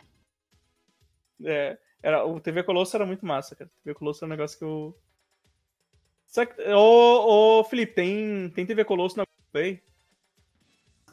É, 1.44 1.78
era, 2.02 2.26
o 2.26 2.40
TV 2.40 2.64
Colosso 2.64 2.96
era 2.96 3.06
muito 3.06 3.26
massa, 3.26 3.56
cara. 3.56 3.70
O 3.70 3.84
TV 3.84 3.94
Colosso 3.94 4.24
é 4.24 4.28
um 4.28 4.30
negócio 4.30 4.58
que 4.58 4.64
eu, 4.64 4.98
Ô, 6.76 7.60
ô, 7.60 7.64
Felipe, 7.64 7.94
tem, 7.94 8.50
tem 8.50 8.66
TV 8.66 8.86
Colosso 8.86 9.18
na 9.18 9.24
Play? 9.52 9.82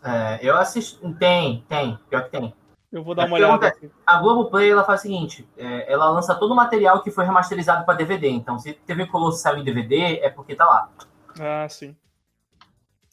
É, 0.04 0.38
eu 0.42 0.56
assisto. 0.56 1.12
Tem, 1.14 1.64
tem. 1.68 1.98
Pior 2.08 2.24
que 2.24 2.30
tem. 2.30 2.54
Eu 2.92 3.02
vou 3.02 3.14
dar 3.14 3.26
uma 3.26 3.36
olhada. 3.36 3.66
Aqui. 3.66 3.90
A 4.06 4.18
Globoplay 4.18 4.70
ela 4.70 4.84
faz 4.84 5.00
o 5.00 5.02
seguinte: 5.02 5.48
é, 5.56 5.92
ela 5.92 6.10
lança 6.10 6.34
todo 6.34 6.52
o 6.52 6.56
material 6.56 7.02
que 7.02 7.10
foi 7.10 7.24
remasterizado 7.24 7.84
para 7.84 7.94
DVD. 7.94 8.28
Então, 8.28 8.58
se 8.58 8.74
TV 8.74 9.06
Colosso 9.06 9.38
saiu 9.38 9.58
em 9.58 9.64
DVD, 9.64 10.20
é 10.20 10.30
porque 10.30 10.54
tá 10.54 10.64
lá. 10.64 10.90
Ah, 11.38 11.68
sim. 11.68 11.96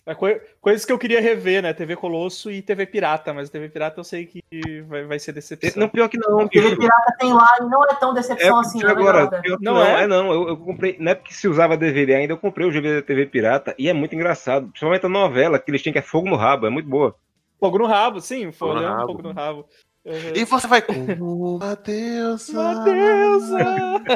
É 0.05 0.13
co 0.13 0.27
coisas 0.59 0.83
que 0.83 0.91
eu 0.91 0.99
queria 0.99 1.21
rever, 1.21 1.63
né? 1.63 1.73
TV 1.73 1.95
Colosso 1.95 2.51
e 2.51 2.61
TV 2.61 2.85
Pirata, 2.85 3.33
mas 3.33 3.49
TV 3.49 3.69
Pirata 3.69 4.01
eu 4.01 4.03
sei 4.03 4.25
que 4.25 4.43
vai, 4.81 5.05
vai 5.05 5.17
ser 5.17 5.31
decepção. 5.31 5.79
Não, 5.79 5.87
pior 5.87 6.09
que 6.09 6.17
não. 6.17 6.45
TV 6.47 6.75
Pirata 6.75 7.15
tem 7.17 7.31
lá 7.31 7.47
e 7.61 7.63
não 7.63 7.83
é 7.85 7.95
tão 7.95 8.13
decepção 8.13 8.57
é, 8.57 8.61
assim. 8.61 8.83
É 8.83 8.87
agora, 8.87 9.29
né? 9.29 9.41
não, 9.61 9.75
não, 9.75 9.81
é? 9.81 10.03
é 10.03 10.07
não. 10.07 10.31
Eu, 10.33 10.49
eu, 10.49 10.57
comprei, 10.57 10.97
não 10.99 11.11
é 11.11 11.15
porque 11.15 11.33
se 11.33 11.47
usava 11.47 11.77
DVD 11.77 12.15
ainda, 12.15 12.33
eu 12.33 12.37
comprei 12.37 12.67
o 12.67 12.71
DVD 12.71 12.97
da 12.97 13.07
TV 13.07 13.25
Pirata 13.27 13.73
e 13.79 13.87
é 13.87 13.93
muito 13.93 14.13
engraçado. 14.13 14.67
Principalmente 14.67 15.05
a 15.05 15.09
novela 15.09 15.57
que 15.57 15.71
eles 15.71 15.81
tinham 15.81 15.93
que 15.93 15.99
é 15.99 16.01
Fogo 16.01 16.29
no 16.29 16.35
Rabo, 16.35 16.67
é 16.67 16.69
muito 16.69 16.89
boa. 16.89 17.15
Fogo 17.57 17.77
no 17.77 17.85
Rabo, 17.85 18.19
sim, 18.19 18.51
fogo, 18.51 18.73
no, 18.73 18.81
rabo. 18.81 19.07
fogo 19.07 19.21
no 19.21 19.31
rabo. 19.31 19.65
Uhum. 20.05 20.35
E 20.35 20.43
você 20.43 20.67
vai 20.67 20.81
com 20.83 20.93
uma 20.93 21.75
deusa. 21.75 22.59
Uma 22.59 22.83
deusa. 22.83 23.57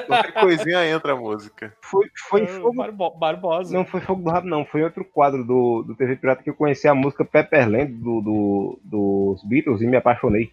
Qualquer 0.05 0.33
coisinha 0.33 0.85
entra 0.85 1.13
a 1.13 1.15
música. 1.15 1.73
Foi, 1.81 2.09
foi 2.29 2.43
é, 2.43 2.47
Fogo 2.47 2.73
Barbo 2.73 3.09
Barbosa. 3.11 3.73
Não 3.73 3.85
foi 3.85 4.01
Fogo 4.01 4.21
do 4.21 4.29
Rabo, 4.29 4.47
não. 4.47 4.65
Foi 4.65 4.83
outro 4.83 5.05
quadro 5.05 5.45
do, 5.45 5.83
do 5.83 5.95
TV 5.95 6.17
Pirata 6.17 6.43
que 6.43 6.49
eu 6.49 6.55
conheci 6.55 6.87
a 6.87 6.95
música 6.95 7.23
Pepperland 7.23 7.93
do, 7.93 8.21
do, 8.21 8.79
dos 8.83 9.43
Beatles 9.43 9.81
e 9.81 9.87
me 9.87 9.95
apaixonei. 9.95 10.51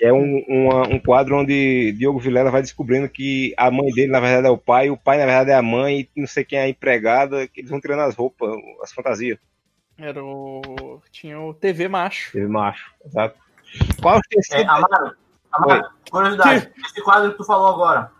É 0.00 0.12
um, 0.12 0.44
uma, 0.46 0.88
um 0.88 0.98
quadro 0.98 1.38
onde 1.38 1.92
Diogo 1.92 2.18
Vilela 2.18 2.50
vai 2.50 2.60
descobrindo 2.60 3.08
que 3.08 3.54
a 3.56 3.70
mãe 3.70 3.90
dele, 3.92 4.12
na 4.12 4.20
verdade, 4.20 4.46
é 4.46 4.50
o 4.50 4.58
pai, 4.58 4.90
o 4.90 4.96
pai, 4.96 5.16
na 5.16 5.24
verdade, 5.24 5.52
é 5.52 5.54
a 5.54 5.62
mãe, 5.62 6.06
e 6.14 6.20
não 6.20 6.26
sei 6.26 6.44
quem 6.44 6.58
é 6.58 6.62
a 6.62 6.68
empregada, 6.68 7.48
que 7.48 7.60
eles 7.60 7.70
vão 7.70 7.80
tirando 7.80 8.00
as 8.00 8.14
roupas, 8.14 8.54
as 8.82 8.92
fantasias. 8.92 9.38
Era 9.98 10.22
o. 10.22 11.00
Tinha 11.10 11.40
o 11.40 11.54
TV 11.54 11.88
Macho. 11.88 12.32
TV 12.32 12.46
Macho, 12.46 12.92
exato. 13.06 13.45
Qual 14.00 14.20
é, 14.52 14.62
Amaro, 14.62 15.16
Amaro 15.52 15.90
curiosidade, 16.10 16.72
esse 16.84 17.02
quadro 17.02 17.32
que 17.32 17.38
tu 17.38 17.44
falou 17.44 17.68
agora, 17.68 18.10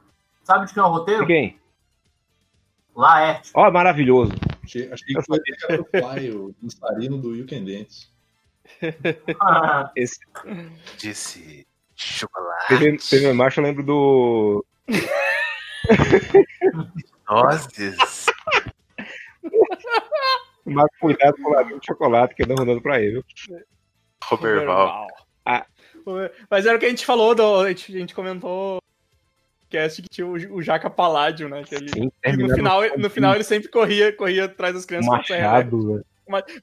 sabe 0.43 0.67
de 0.67 0.75
quem 0.75 0.83
é 0.83 0.87
o 0.87 0.91
roteiro? 0.91 1.21
De 1.23 1.27
quem? 1.27 1.61
Laerte. 2.95 3.51
Ó, 3.55 3.69
oh, 3.69 3.71
maravilhoso. 3.71 4.33
Achei, 4.65 4.91
achei 4.93 5.15
que 5.15 5.23
foi 5.23 5.39
o 5.79 5.85
pai, 5.85 6.31
o 6.31 6.55
dançarino 6.61 7.19
do 7.19 7.35
You 7.35 7.47
Can 7.47 7.65
Dance. 7.65 8.09
Esse... 9.95 10.19
Disse 10.97 11.67
chocolate. 11.95 12.69
TV, 12.69 12.97
TV 12.97 13.33
Marcha, 13.33 13.61
eu 13.61 13.65
lembro 13.65 13.83
do... 13.83 14.65
Nozes. 17.29 18.27
Mas 20.65 20.87
cuidado 21.01 21.37
com 21.37 21.51
o 21.51 21.53
ladinho 21.53 21.81
de 21.81 21.87
chocolate 21.87 22.35
que 22.35 22.43
eu 22.43 22.47
dou 22.47 22.57
rodando 22.57 22.83
pra 22.83 23.01
ele. 23.01 23.23
Roberval. 24.25 24.89
Ah. 24.89 25.26
Mas 26.51 26.67
era 26.67 26.77
o 26.77 26.81
que 26.81 26.87
a 26.87 26.91
gente 26.91 27.07
falou, 27.07 27.35
do, 27.35 27.61
a, 27.61 27.69
gente, 27.69 27.95
a 27.95 27.99
gente 27.99 28.15
comentou 28.15 28.81
cast 29.69 30.01
que 30.01 30.09
tinha 30.09 30.27
o, 30.27 30.33
o 30.33 30.63
Jaca 30.63 30.89
Paládio, 30.89 31.49
né? 31.49 31.63
Que 31.65 31.75
ele, 31.75 31.89
Sim, 31.89 32.11
no, 32.39 32.55
final, 32.55 32.81
no 32.97 33.11
final 33.11 33.35
ele 33.35 33.45
sempre 33.45 33.69
corria, 33.69 34.13
corria 34.13 34.45
atrás 34.45 34.75
das 34.75 34.85
crianças. 34.85 35.11
Machado, 35.11 35.87
velho. 35.87 36.05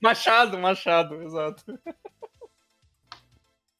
Machado, 0.01 0.57
Machado, 0.57 1.23
exato. 1.23 1.63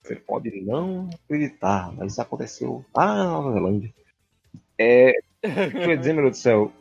Você 0.01 0.15
pode 0.15 0.61
não 0.61 1.09
acreditar, 1.23 1.91
mas 1.93 2.11
isso 2.11 2.21
aconteceu 2.21 2.85
lá 2.95 3.05
na 3.05 3.23
Nova 3.23 3.53
Zelândia. 3.53 3.93
É. 4.77 5.13
Que 5.41 5.91
eu 5.91 5.97
dizer, 5.97 6.13
meu 6.13 6.23
Deus 6.23 6.37
do 6.37 6.41
céu? 6.41 6.71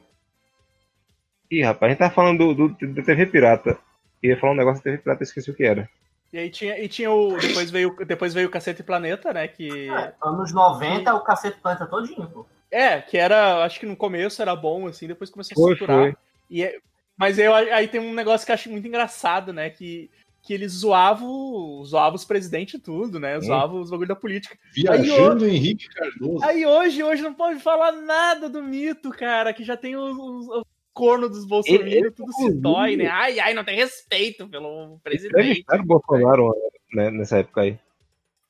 Ih, 1.51 1.63
rapaz, 1.63 1.89
a 1.89 1.91
gente 1.91 1.99
tá 1.99 2.11
falando 2.11 2.55
do, 2.55 2.69
do, 2.69 2.87
do 2.87 3.03
TV 3.03 3.27
Pirata. 3.27 3.79
Eu 4.23 4.31
ia 4.31 4.41
falar 4.41 4.53
um 4.53 4.57
negócio 4.57 4.79
da 4.79 4.85
TV 4.85 4.99
Pirata 4.99 5.23
e 5.23 5.25
esqueci 5.25 5.51
o 5.51 5.55
que 5.55 5.65
era. 5.65 5.89
E 6.33 6.39
aí 6.39 6.51
tinha, 6.51 6.79
e 6.83 6.89
tinha 6.89 7.11
o. 7.11 7.37
Depois 7.37 7.71
veio, 7.71 7.95
depois 8.07 8.33
veio 8.33 8.49
o 8.49 8.51
Cacete 8.51 8.83
Planeta, 8.83 9.33
né? 9.33 9.47
Que. 9.47 9.91
É, 9.91 10.15
anos 10.23 10.53
90 10.53 11.15
o 11.15 11.21
Cacete 11.21 11.61
Planeta 11.61 11.87
todinho, 11.87 12.27
pô. 12.27 12.47
É, 12.71 13.03
que 13.03 13.19
era. 13.19 13.63
Acho 13.65 13.79
que 13.79 13.87
no 13.87 13.95
começo 13.95 14.41
era 14.41 14.57
bom, 14.57 14.87
assim, 14.87 15.07
depois 15.07 15.29
começou 15.29 15.69
a 15.69 15.73
saturar. 15.73 16.17
E 16.49 16.65
é, 16.65 16.79
mas 17.17 17.39
eu, 17.39 17.55
aí 17.55 17.87
tem 17.87 18.01
um 18.01 18.15
negócio 18.15 18.47
que 18.47 18.51
eu 18.51 18.55
acho 18.55 18.71
muito 18.71 18.89
engraçado, 18.89 19.53
né? 19.53 19.69
Que, 19.69 20.11
que 20.43 20.55
eles 20.55 20.73
zoavam, 20.73 21.85
zoavam 21.85 22.17
os 22.17 22.25
presidentes 22.25 22.75
e 22.75 22.79
tudo, 22.79 23.21
né? 23.21 23.39
Zoavam 23.41 23.77
hum. 23.77 23.81
os 23.83 23.91
bagulho 23.91 24.09
da 24.09 24.17
política. 24.17 24.59
Viajando 24.73 25.45
aí, 25.45 25.55
Henrique 25.55 25.89
Cardoso. 25.89 26.45
Aí 26.45 26.65
hoje, 26.65 27.03
hoje 27.03 27.23
não 27.23 27.35
pode 27.35 27.61
falar 27.61 27.93
nada 27.93 28.49
do 28.49 28.63
mito, 28.63 29.11
cara, 29.11 29.53
que 29.53 29.65
já 29.65 29.77
tem 29.77 29.97
os, 29.97 30.17
os 30.17 30.65
corno 30.93 31.29
dos 31.29 31.47
bolsonaristas, 31.47 32.15
tudo 32.15 32.33
se 32.33 32.53
dói, 32.53 32.97
né? 32.97 33.07
Ai, 33.07 33.41
ai, 33.41 33.55
não 33.55 33.65
tem 33.65 33.77
respeito 33.77 34.49
pelo 34.49 34.99
presidente. 35.03 35.65
Era 35.71 35.83
o 35.83 35.87
Bolsonaro 35.87 36.55
né, 36.93 37.11
nessa 37.11 37.39
época 37.39 37.63
aí. 37.63 37.79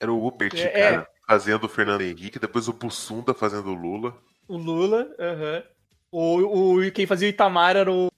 Era 0.01 0.13
o 0.13 0.19
Rupert, 0.19 0.59
é, 0.59 0.69
cara, 0.69 1.03
é. 1.03 1.07
fazendo 1.27 1.65
o 1.65 1.69
Fernando 1.69 2.03
Henrique, 2.03 2.39
depois 2.39 2.67
o 2.67 2.73
Bussunda 2.73 3.33
fazendo 3.33 3.71
o 3.71 3.75
Lula. 3.75 4.17
O 4.49 4.57
Lula, 4.57 5.09
aham. 5.19 5.63
O, 6.11 6.79
o, 6.79 6.93
quem 6.93 7.07
fazia 7.07 7.29
o 7.29 7.31
Itamar 7.31 7.77
era 7.77 7.91
o. 7.91 8.11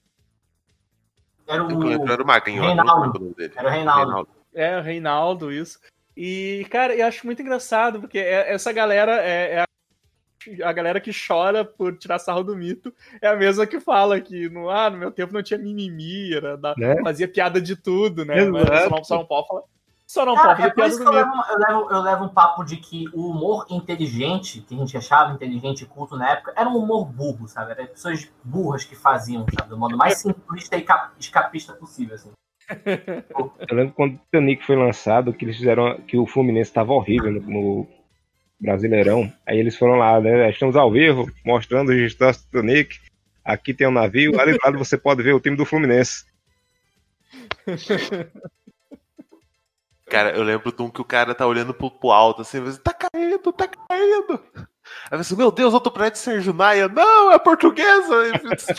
Era 1.46 1.62
o. 1.62 2.10
Era 2.10 2.22
o 2.22 2.26
Magrinho. 2.26 2.62
Reinaldo. 2.62 3.36
Era 3.38 3.68
o 3.68 3.70
Reinaldo. 3.70 4.04
Reinaldo. 4.06 4.28
É, 4.54 4.78
o 4.78 4.82
Reinaldo, 4.82 5.52
isso. 5.52 5.78
E, 6.16 6.66
cara, 6.70 6.94
eu 6.94 7.06
acho 7.06 7.26
muito 7.26 7.42
engraçado, 7.42 8.00
porque 8.00 8.18
é, 8.18 8.52
essa 8.52 8.72
galera 8.72 9.20
é, 9.20 9.56
é 9.56 9.63
a 10.62 10.72
galera 10.72 11.00
que 11.00 11.10
chora 11.12 11.64
por 11.64 11.96
tirar 11.96 12.18
sarro 12.18 12.42
do 12.42 12.56
mito 12.56 12.92
é 13.20 13.28
a 13.28 13.36
mesma 13.36 13.66
que 13.66 13.80
fala 13.80 14.20
que 14.20 14.48
no, 14.48 14.68
ah, 14.68 14.90
no 14.90 14.98
meu 14.98 15.10
tempo 15.10 15.32
não 15.32 15.42
tinha 15.42 15.58
mimimi, 15.58 16.34
era 16.34 16.56
da, 16.56 16.74
né? 16.76 17.00
fazia 17.02 17.28
piada 17.28 17.60
de 17.60 17.76
tudo, 17.76 18.24
né? 18.24 18.44
Mas 18.48 18.82
só 18.84 18.90
não, 18.90 19.04
só 19.04 19.18
não 19.18 19.26
pode 19.26 19.48
falar. 19.48 19.62
Só 20.06 20.26
não 20.26 20.34
Cara, 20.34 20.48
pode 20.48 20.56
fazer 20.56 20.68
é 20.68 20.74
piada 20.74 20.96
do 20.96 20.98
mito. 20.98 21.08
Eu 21.08 21.12
levo, 21.12 21.32
eu, 21.50 21.58
levo, 21.58 21.94
eu 21.94 22.02
levo 22.02 22.24
um 22.24 22.28
papo 22.28 22.64
de 22.64 22.76
que 22.76 23.06
o 23.12 23.30
humor 23.30 23.66
inteligente, 23.70 24.60
que 24.60 24.74
a 24.74 24.78
gente 24.78 24.96
achava 24.96 25.32
inteligente 25.32 25.82
e 25.82 25.86
culto 25.86 26.16
na 26.16 26.30
época, 26.30 26.52
era 26.56 26.68
um 26.68 26.76
humor 26.76 27.06
burro, 27.06 27.48
sabe? 27.48 27.72
Era 27.72 27.86
pessoas 27.86 28.30
burras 28.42 28.84
que 28.84 28.94
faziam, 28.94 29.46
sabe? 29.56 29.70
Do 29.70 29.78
modo 29.78 29.96
mais 29.96 30.18
simplista 30.18 30.76
e 30.76 30.84
escapista 31.18 31.72
possível, 31.72 32.14
assim. 32.14 32.30
Eu 33.68 33.76
lembro 33.76 33.94
quando 33.94 34.14
o 34.14 34.18
Titanic 34.18 34.64
foi 34.64 34.76
lançado, 34.76 35.32
que 35.32 35.44
eles 35.44 35.56
fizeram 35.56 36.00
que 36.02 36.16
o 36.16 36.26
Fluminense 36.26 36.70
estava 36.70 36.92
horrível 36.92 37.32
no, 37.32 37.40
no, 37.40 37.86
Brasileirão. 38.60 39.32
Aí 39.46 39.58
eles 39.58 39.76
foram 39.76 39.96
lá, 39.96 40.20
né? 40.20 40.50
Estamos 40.50 40.76
ao 40.76 40.90
vivo, 40.90 41.30
mostrando 41.44 41.90
o 41.90 41.92
registro 41.92 42.26
do 42.26 42.32
Titanic. 42.32 42.98
Aqui 43.44 43.74
tem 43.74 43.86
um 43.86 43.92
navio, 43.92 44.40
ali 44.40 44.52
do 44.52 44.58
lado 44.64 44.78
você 44.78 44.96
pode 44.96 45.22
ver 45.22 45.34
o 45.34 45.40
time 45.40 45.56
do 45.56 45.66
Fluminense. 45.66 46.24
Cara, 50.06 50.30
eu 50.36 50.42
lembro 50.42 50.70
de 50.70 50.82
um 50.82 50.90
que 50.90 51.00
o 51.00 51.04
cara 51.04 51.34
tá 51.34 51.46
olhando 51.46 51.74
pro, 51.74 51.90
pro 51.90 52.10
alto 52.10 52.42
assim, 52.42 52.60
tá 52.82 52.92
caindo, 52.94 53.52
tá 53.52 53.66
caindo. 53.66 54.40
Aí 55.10 55.18
você, 55.18 55.34
meu 55.34 55.50
Deus, 55.50 55.72
outro 55.74 55.90
prédio 55.90 56.20
Sérgio 56.20 56.54
Maia. 56.54 56.88
Não, 56.88 57.32
é 57.32 57.38
portuguesa! 57.38 58.14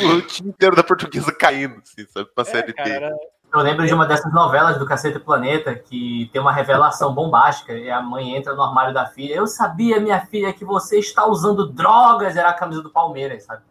o 0.02 0.22
time 0.22 0.50
inteiro 0.50 0.76
da 0.76 0.84
portuguesa 0.84 1.32
caindo, 1.34 1.82
assim, 1.82 2.06
sabe? 2.08 2.30
Pra 2.34 2.44
é, 2.44 2.46
série 2.46 2.74
cara, 2.74 3.12
Eu 3.56 3.62
lembro 3.62 3.88
de 3.88 3.94
uma 3.94 4.06
dessas 4.06 4.32
novelas 4.34 4.78
do 4.78 4.86
Cacete 4.86 5.20
Planeta 5.20 5.74
que 5.74 6.30
tem 6.32 6.42
uma 6.42 6.52
revelação 6.52 7.14
bombástica 7.14 7.74
e 7.74 7.90
a 7.90 8.02
mãe 8.02 8.36
entra 8.36 8.54
no 8.54 8.62
armário 8.62 8.94
da 8.94 9.06
filha. 9.06 9.36
Eu 9.36 9.48
sabia, 9.48 10.00
minha 10.00 10.26
filha, 10.26 10.54
que 10.54 10.66
você 10.66 11.00
está 11.00 11.26
usando 11.26 11.72
drogas. 11.72 12.36
Era 12.36 12.50
a 12.50 12.54
camisa 12.54 12.82
do 12.82 12.92
Palmeiras, 12.92 13.44
sabe? 13.44 13.64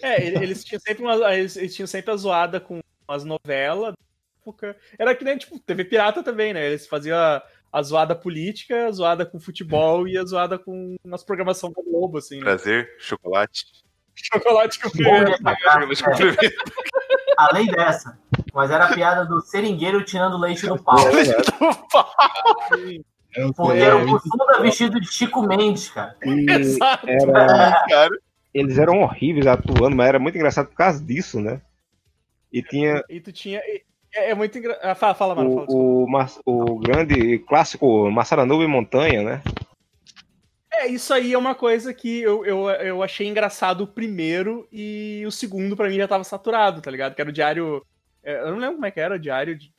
É, 0.00 0.26
eles 0.26 0.64
tinham 0.64 0.80
sempre, 0.80 1.04
uma, 1.04 1.34
eles, 1.34 1.56
eles 1.56 1.74
tinham 1.74 1.86
sempre 1.86 2.12
a 2.12 2.16
zoada 2.16 2.60
com 2.60 2.80
as 3.08 3.24
novelas 3.24 3.94
época. 4.50 4.76
Era 4.98 5.14
que 5.14 5.24
nem, 5.24 5.38
tipo, 5.38 5.58
TV 5.58 5.84
Pirata 5.84 6.22
também, 6.22 6.52
né? 6.52 6.66
Eles 6.66 6.86
faziam 6.86 7.18
a, 7.18 7.42
a 7.72 7.82
zoada 7.82 8.14
política, 8.14 8.86
a 8.86 8.92
zoada 8.92 9.24
com 9.24 9.40
futebol 9.40 10.06
e 10.06 10.18
a 10.18 10.24
zoada 10.24 10.58
com 10.58 10.96
as 11.12 11.22
programação 11.22 11.72
da 11.72 11.82
Globo, 11.82 12.18
assim. 12.18 12.36
Né? 12.36 12.42
Prazer, 12.42 12.94
chocolate. 12.98 13.64
Chocolate 14.14 14.80
com. 14.80 14.88
É. 14.88 15.36
Além 17.38 17.66
dessa, 17.68 18.18
mas 18.52 18.70
era 18.70 18.84
a 18.84 18.94
piada 18.94 19.24
do 19.24 19.40
seringueiro 19.40 20.04
tirando 20.04 20.38
leite 20.38 20.66
do 20.66 20.82
pau. 20.82 20.96
Leite 21.12 21.32
do 21.32 21.88
pau. 21.90 22.08
Porque 23.56 23.78
era 23.78 23.96
o 23.96 24.06
Bussunda 24.06 24.60
vestido 24.60 25.00
de 25.00 25.06
Chico 25.06 25.42
Mendes, 25.42 25.88
cara. 25.88 26.16
Exato. 26.22 27.08
Era... 27.08 28.08
Eles 28.52 28.78
eram 28.78 29.00
horríveis 29.02 29.46
atuando, 29.46 29.94
mas 29.94 30.08
era 30.08 30.18
muito 30.18 30.34
engraçado 30.34 30.66
por 30.66 30.74
causa 30.74 31.02
disso, 31.02 31.40
né? 31.40 31.60
E 32.52 32.62
tinha. 32.62 33.04
E 33.08 33.20
tu 33.20 33.32
tinha. 33.32 33.60
É, 34.12 34.30
é 34.30 34.34
muito 34.34 34.58
engraçado. 34.58 34.84
Ah, 34.84 34.94
fala, 34.96 35.14
fala, 35.14 35.34
mano. 35.36 35.64
O, 35.68 36.08
fala, 36.10 36.28
o, 36.44 36.72
o, 36.72 36.78
grande 36.80 37.38
clássico 37.40 38.10
Massaranduba 38.10 38.64
e 38.64 38.66
Montanha, 38.66 39.22
né? 39.22 39.42
É, 40.72 40.88
isso 40.88 41.14
aí 41.14 41.32
é 41.32 41.38
uma 41.38 41.54
coisa 41.54 41.94
que 41.94 42.20
eu, 42.20 42.44
eu, 42.44 42.68
eu 42.70 43.02
achei 43.02 43.28
engraçado 43.28 43.82
o 43.82 43.86
primeiro 43.86 44.66
e 44.72 45.22
o 45.26 45.30
segundo 45.30 45.76
pra 45.76 45.88
mim 45.88 45.96
já 45.96 46.08
tava 46.08 46.24
saturado, 46.24 46.80
tá 46.80 46.90
ligado? 46.90 47.14
Que 47.14 47.20
era 47.20 47.30
o 47.30 47.32
diário. 47.32 47.86
É, 48.22 48.40
eu 48.42 48.52
não 48.52 48.58
lembro 48.58 48.74
como 48.76 48.86
é 48.86 48.90
que 48.90 49.00
era, 49.00 49.14
o 49.14 49.18
diário 49.18 49.56
de. 49.56 49.72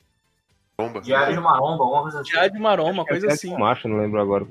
Bomba. 0.76 1.00
Diário 1.00 1.34
de 1.34 1.40
Maromba, 1.40 1.84
alguma 1.84 2.02
coisa 2.02 2.20
assim. 2.20 2.30
Diário 2.30 2.52
de 2.52 2.58
Maromba, 2.58 2.90
uma 2.90 3.04
coisa 3.04 3.26
assim. 3.28 3.56
Macho, 3.56 3.88
não 3.88 3.98
lembro 3.98 4.20
agora. 4.20 4.46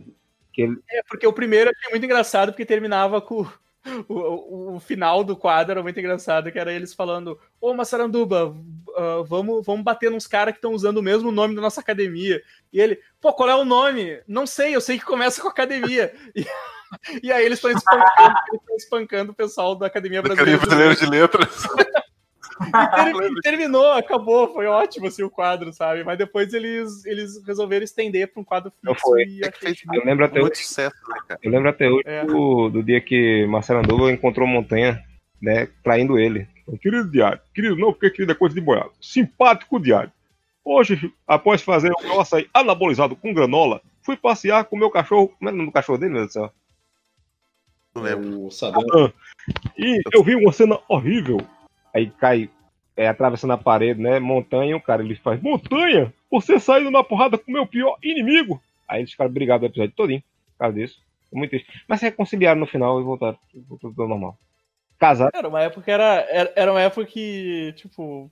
Que 0.53 0.63
ele... 0.63 0.77
É, 0.89 1.01
porque 1.03 1.25
o 1.25 1.33
primeiro 1.33 1.69
eu 1.69 1.73
achei 1.77 1.91
muito 1.91 2.05
engraçado 2.05 2.51
porque 2.51 2.65
terminava 2.65 3.21
com 3.21 3.45
o, 4.07 4.75
o, 4.75 4.79
final 4.79 5.23
do 5.23 5.35
quadro 5.35 5.71
era 5.71 5.83
muito 5.83 5.99
engraçado, 5.99 6.51
que 6.51 6.59
era 6.59 6.71
eles 6.71 6.93
falando: 6.93 7.39
Ô 7.59 7.73
Massaranduba, 7.73 8.49
uh, 8.49 9.23
vamos, 9.23 9.65
vamos 9.65 9.83
bater 9.83 10.11
nos 10.11 10.27
caras 10.27 10.53
que 10.53 10.59
estão 10.59 10.73
usando 10.73 10.97
o 10.97 11.03
mesmo 11.03 11.31
nome 11.31 11.55
da 11.55 11.61
nossa 11.61 11.81
academia. 11.81 12.41
E 12.71 12.79
ele, 12.79 12.99
pô, 13.19 13.33
qual 13.33 13.49
é 13.49 13.55
o 13.55 13.65
nome? 13.65 14.21
Não 14.27 14.45
sei, 14.45 14.75
eu 14.75 14.81
sei 14.81 14.99
que 14.99 15.05
começa 15.05 15.41
com 15.41 15.47
academia. 15.47 16.13
E, 17.09 17.27
e 17.27 17.31
aí 17.31 17.45
eles 17.45 17.57
estão 17.57 17.71
espancando, 17.71 18.35
espancando, 18.75 19.31
o 19.31 19.33
pessoal 19.33 19.75
da 19.75 19.87
Academia 19.87 20.21
Brasileira, 20.21 20.59
Brasileira 20.59 20.93
de 20.93 21.05
Letras. 21.05 21.63
e, 22.67 23.41
terminou, 23.41 23.91
acabou, 23.93 24.53
foi 24.53 24.65
ótimo 24.67 25.07
assim, 25.07 25.23
o 25.23 25.29
quadro, 25.29 25.73
sabe? 25.73 26.03
Mas 26.03 26.17
depois 26.17 26.53
eles, 26.53 27.05
eles 27.05 27.43
resolveram 27.45 27.83
estender 27.83 28.31
para 28.31 28.41
um 28.41 28.45
quadro 28.45 28.71
fixo. 28.71 29.01
Foi. 29.01 29.23
E 29.23 29.41
é 29.43 29.51
eu 29.93 30.05
lembro 30.05 30.25
até 30.25 30.41
hoje, 30.41 30.63
sucesso, 30.63 30.95
né, 31.09 31.37
Eu 31.41 31.51
lembro 31.51 31.69
até 31.69 31.89
hoje 31.89 32.03
é. 32.05 32.25
do, 32.25 32.69
do, 32.69 32.83
dia 32.83 33.01
que 33.01 33.45
Marcelo 33.47 34.09
encontrou 34.09 34.47
Montanha, 34.47 35.03
né, 35.41 35.67
traindo 35.83 36.19
ele. 36.19 36.47
Querido 36.81 37.09
Diário, 37.09 37.41
querido, 37.53 37.75
não 37.75 37.91
porque 37.91 38.09
querido 38.09 38.31
é 38.31 38.35
coisa 38.35 38.55
de 38.55 38.61
boiado. 38.61 38.91
Simpático 39.01 39.79
Diário. 39.79 40.11
Hoje, 40.63 41.11
após 41.27 41.61
fazer 41.61 41.91
o 41.91 42.03
meu 42.03 42.21
açaí 42.21 42.47
anabolizado 42.53 43.15
com 43.15 43.33
granola, 43.33 43.81
fui 44.03 44.15
passear 44.15 44.65
com 44.65 44.75
o 44.75 44.79
meu 44.79 44.91
cachorro. 44.91 45.29
Como 45.29 45.49
é 45.49 45.53
o 45.53 45.55
nome 45.55 45.69
do 45.69 45.73
cachorro 45.73 45.97
dele, 45.97 46.13
meu 46.13 46.21
Deus 46.21 46.29
do 46.29 46.33
céu? 46.33 46.53
Não 47.95 48.03
lembro. 48.03 48.45
O 48.45 48.51
E 49.77 50.01
eu 50.13 50.23
vi 50.23 50.35
uma 50.35 50.53
cena 50.53 50.79
horrível 50.87 51.39
aí 51.93 52.09
cai 52.09 52.49
é, 52.95 53.07
atravessando 53.07 53.51
a 53.51 53.57
parede, 53.57 54.01
né? 54.01 54.19
Montanha, 54.19 54.75
o 54.75 54.81
cara 54.81 55.03
ele 55.03 55.15
faz: 55.15 55.41
Montanha, 55.41 56.13
você 56.29 56.59
saiu 56.59 56.91
na 56.91 57.03
porrada 57.03 57.37
com 57.37 57.49
o 57.49 57.53
meu 57.53 57.65
pior 57.65 57.97
inimigo. 58.03 58.61
Aí 58.87 59.01
eles 59.01 59.11
ficaram 59.11 59.31
brigados 59.31 59.63
o 59.63 59.71
episódio 59.71 59.95
todinho 59.95 60.23
por 60.53 60.59
causa 60.59 60.75
disso. 60.75 60.99
Muito 61.31 61.51
triste. 61.51 61.83
Mas 61.87 61.99
se 61.99 62.05
reconciliaram 62.05 62.59
no 62.59 62.67
final 62.67 62.99
e 62.99 63.03
voltaram. 63.03 63.37
Voltou 63.67 63.89
tudo 63.91 64.07
normal. 64.07 64.37
Casaram. 64.99 65.31
Era 65.33 65.47
uma 65.47 65.61
época 65.61 65.91
era, 65.91 66.27
era, 66.29 66.53
era 66.55 66.71
uma 66.71 66.81
época 66.81 67.05
que, 67.05 67.73
tipo, 67.77 68.29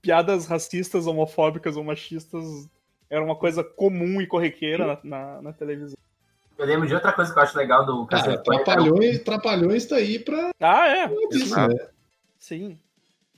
piadas 0.00 0.46
racistas, 0.46 1.06
homofóbicas 1.06 1.76
ou 1.76 1.82
machistas 1.82 2.68
era 3.10 3.24
uma 3.24 3.34
coisa 3.34 3.64
comum 3.64 4.20
e 4.20 4.26
corriqueira 4.26 4.86
na, 4.86 4.98
na, 5.02 5.42
na 5.42 5.52
televisão. 5.52 5.96
Eu 6.56 6.66
lembro 6.66 6.86
de 6.86 6.94
outra 6.94 7.12
coisa 7.12 7.32
que 7.32 7.38
eu 7.38 7.42
acho 7.42 7.58
legal 7.58 7.84
do 7.84 8.06
Cara, 8.06 8.38
Trapalhões, 8.38 9.18
Trapalhões 9.20 9.86
tá 9.86 9.96
aí 9.96 10.18
pra. 10.18 10.50
Ah, 10.60 10.88
é. 10.88 11.10
Isso, 11.32 11.56
né? 11.56 11.88
Sim 12.38 12.78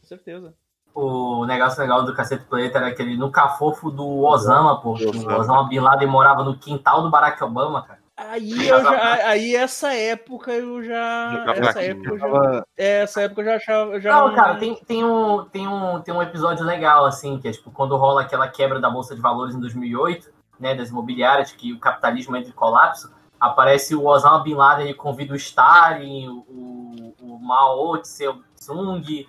com 0.04 0.08
certeza. 0.08 0.54
O 0.94 1.44
negócio 1.46 1.80
legal 1.80 2.04
do 2.04 2.14
Cacete 2.14 2.44
Planeta 2.44 2.78
era 2.78 2.88
aquele 2.88 3.16
no 3.16 3.32
cafofo 3.32 3.90
do 3.90 4.22
Osama, 4.22 4.80
pô. 4.80 4.90
O 4.92 5.40
Osama 5.40 5.68
Bin 5.68 5.80
Laden 5.80 6.06
morava 6.06 6.44
no 6.44 6.56
quintal 6.56 7.02
do 7.02 7.10
Barack 7.10 7.42
Obama, 7.42 7.82
cara. 7.82 8.04
Aí, 8.16 8.68
eu 8.68 8.80
já, 8.80 9.28
aí 9.28 9.56
essa 9.56 9.92
época 9.92 10.52
eu 10.52 10.80
já. 10.84 11.44
Essa 11.56 11.82
época 11.82 12.10
eu 12.10 12.18
já, 12.18 12.64
é, 12.76 13.02
essa 13.02 13.22
época 13.22 13.40
eu 13.40 13.44
já 13.44 13.56
achava. 13.56 13.94
Eu 13.94 14.00
já 14.00 14.12
não, 14.12 14.28
não, 14.28 14.34
cara, 14.36 14.54
tem, 14.54 14.76
tem, 14.86 15.04
um, 15.04 15.44
tem, 15.46 15.66
um, 15.66 16.00
tem 16.00 16.14
um 16.14 16.22
episódio 16.22 16.64
legal, 16.64 17.04
assim, 17.06 17.40
que 17.40 17.48
é 17.48 17.50
tipo 17.50 17.72
quando 17.72 17.96
rola 17.96 18.20
aquela 18.20 18.46
quebra 18.46 18.78
da 18.78 18.88
Bolsa 18.88 19.16
de 19.16 19.20
Valores 19.20 19.56
em 19.56 19.60
2008, 19.60 20.30
né, 20.60 20.76
das 20.76 20.90
imobiliárias, 20.90 21.50
que 21.50 21.72
o 21.72 21.80
capitalismo 21.80 22.36
entra 22.36 22.50
em 22.50 22.54
colapso. 22.54 23.12
Aparece 23.40 23.96
o 23.96 24.06
Osama 24.06 24.44
Bin 24.44 24.54
Laden, 24.54 24.86
ele 24.86 24.94
convida 24.94 25.32
o 25.32 25.36
Stalin, 25.36 26.28
o, 26.28 27.14
o 27.20 27.38
Mao 27.40 27.98
Tse-Tung, 27.98 29.26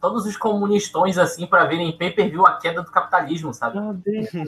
todos 0.00 0.26
os 0.26 0.36
comunistões 0.36 1.18
assim 1.18 1.46
para 1.46 1.64
verem 1.64 1.96
pay-per-view 1.96 2.46
a 2.46 2.56
queda 2.56 2.82
do 2.82 2.90
capitalismo, 2.90 3.52
sabe? 3.52 3.78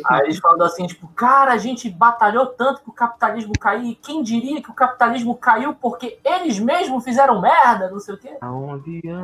Aí 0.05 0.21
eles 0.23 0.39
falam 0.39 0.65
assim, 0.65 0.87
tipo, 0.87 1.09
cara, 1.09 1.53
a 1.53 1.59
gente 1.59 1.91
batalhou 1.91 2.47
tanto 2.47 2.83
pro 2.83 2.93
capitalismo 2.93 3.53
cair, 3.59 3.97
quem 3.97 4.23
diria 4.23 4.63
que 4.63 4.71
o 4.71 4.75
capitalismo 4.75 5.35
caiu 5.35 5.75
porque 5.75 6.19
eles 6.25 6.59
mesmos 6.59 7.03
fizeram 7.03 7.41
merda, 7.41 7.91
não 7.91 7.99
sei 7.99 8.15
o 8.15 8.19
quê. 8.19 8.37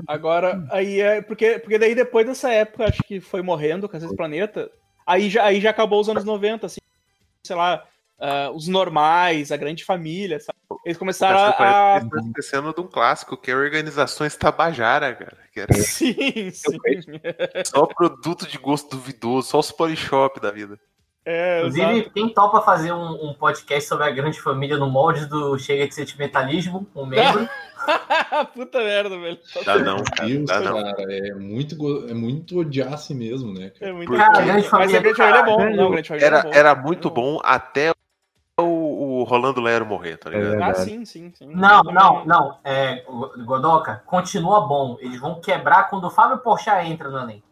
Agora, 0.07 0.66
aí 0.70 1.01
é 1.01 1.23
porque 1.23 1.59
porque 1.59 1.78
daí 1.78 1.94
depois 1.94 2.27
dessa 2.27 2.51
época, 2.51 2.89
acho 2.89 3.03
que 3.05 3.20
foi 3.20 3.43
morrendo 3.43 3.89
com 3.89 3.97
esse 3.97 4.16
planeta, 4.16 4.70
aí 5.07 5.31
já 5.31 5.44
aí 5.44 5.61
já 5.61 5.70
acabou 5.70 6.01
os 6.01 6.09
anos 6.09 6.24
90, 6.24 6.66
assim, 6.66 6.81
sei 7.44 7.57
lá, 7.57 7.85
uh, 8.18 8.51
os 8.55 8.68
normais, 8.68 9.52
a 9.52 9.56
grande 9.56 9.84
família, 9.84 10.40
sabe? 10.40 10.59
Eles 10.84 10.98
começaram 10.98 11.38
a. 11.38 11.51
Está 11.98 12.18
esquecendo 12.28 12.72
de 12.72 12.80
um 12.80 12.86
clássico, 12.86 13.36
que 13.36 13.51
é 13.51 13.56
Organizações 13.56 14.36
Tabajara, 14.36 15.14
cara. 15.14 15.38
Que 15.52 15.60
era... 15.60 15.74
Sim, 15.82 16.51
sim. 16.51 16.78
Só 17.64 17.86
produto 17.86 18.47
de 18.47 18.59
gosto 18.59 18.90
duvidoso, 18.97 19.48
só 19.48 19.59
os 19.59 19.72
polishop 19.72 20.40
da 20.40 20.51
vida. 20.51 20.78
É, 21.28 21.59
Inclusive, 21.59 21.93
exato. 21.93 22.10
quem 22.12 22.28
topa 22.28 22.62
fazer 22.62 22.93
um, 22.93 23.30
um, 23.30 23.34
podcast 23.34 23.88
sobre 23.88 24.05
a 24.05 24.10
grande 24.12 24.40
família 24.40 24.76
no 24.76 24.88
molde 24.88 25.26
do 25.26 25.59
Chega 25.59 25.88
de 25.88 25.93
Sentimentalismo, 25.93 26.86
um 26.94 27.05
membro. 27.05 27.48
Puta 28.55 28.78
merda, 28.78 29.18
velho. 29.18 29.36
Dá 29.64 29.76
não, 29.76 30.05
cara. 30.05 30.28
Deus, 30.28 30.47
Dá 30.47 30.60
não. 30.60 30.84
Cara, 30.84 31.12
é 31.12 31.34
muito, 31.34 32.06
é 32.09 32.14
muito 32.14 32.60
odiar 32.60 32.94
a 32.94 32.97
si 32.97 33.12
mesmo, 33.12 33.52
né? 33.52 33.70
Cara? 33.70 33.90
É 33.90 33.93
muito 33.93 34.12
cara, 34.12 34.38
a 34.38 34.44
grande 34.44 34.68
família, 34.68 34.86
Mas 34.86 34.94
a 34.94 35.01
grande 35.01 35.16
família 35.16 35.38
é 35.40 35.44
bom. 35.44 35.76
Não, 35.76 35.90
grande 35.90 36.09
família 36.09 36.26
era, 36.26 36.38
é 36.38 36.43
bom. 36.44 36.51
era 36.52 36.74
muito 36.76 37.10
bom 37.10 37.40
até 37.43 37.93
Rolando 39.27 39.61
Lero 39.61 39.85
morrer, 39.85 40.16
tá 40.16 40.31
ligado? 40.31 40.55
É 40.55 40.65
ah, 40.65 40.74
sim, 40.74 41.05
sim, 41.05 41.32
sim. 41.35 41.48
Não, 41.53 41.82
não, 41.82 42.24
não. 42.24 42.59
É, 42.65 43.05
Godoka, 43.44 44.03
continua 44.07 44.61
bom. 44.66 44.97
Eles 45.01 45.20
vão 45.20 45.40
quebrar 45.40 45.90
quando 45.90 46.05
o 46.05 46.11
Fábio 46.11 46.39
Porchat 46.39 46.86
entra 46.86 47.11
no 47.11 47.19
Enem. 47.19 47.43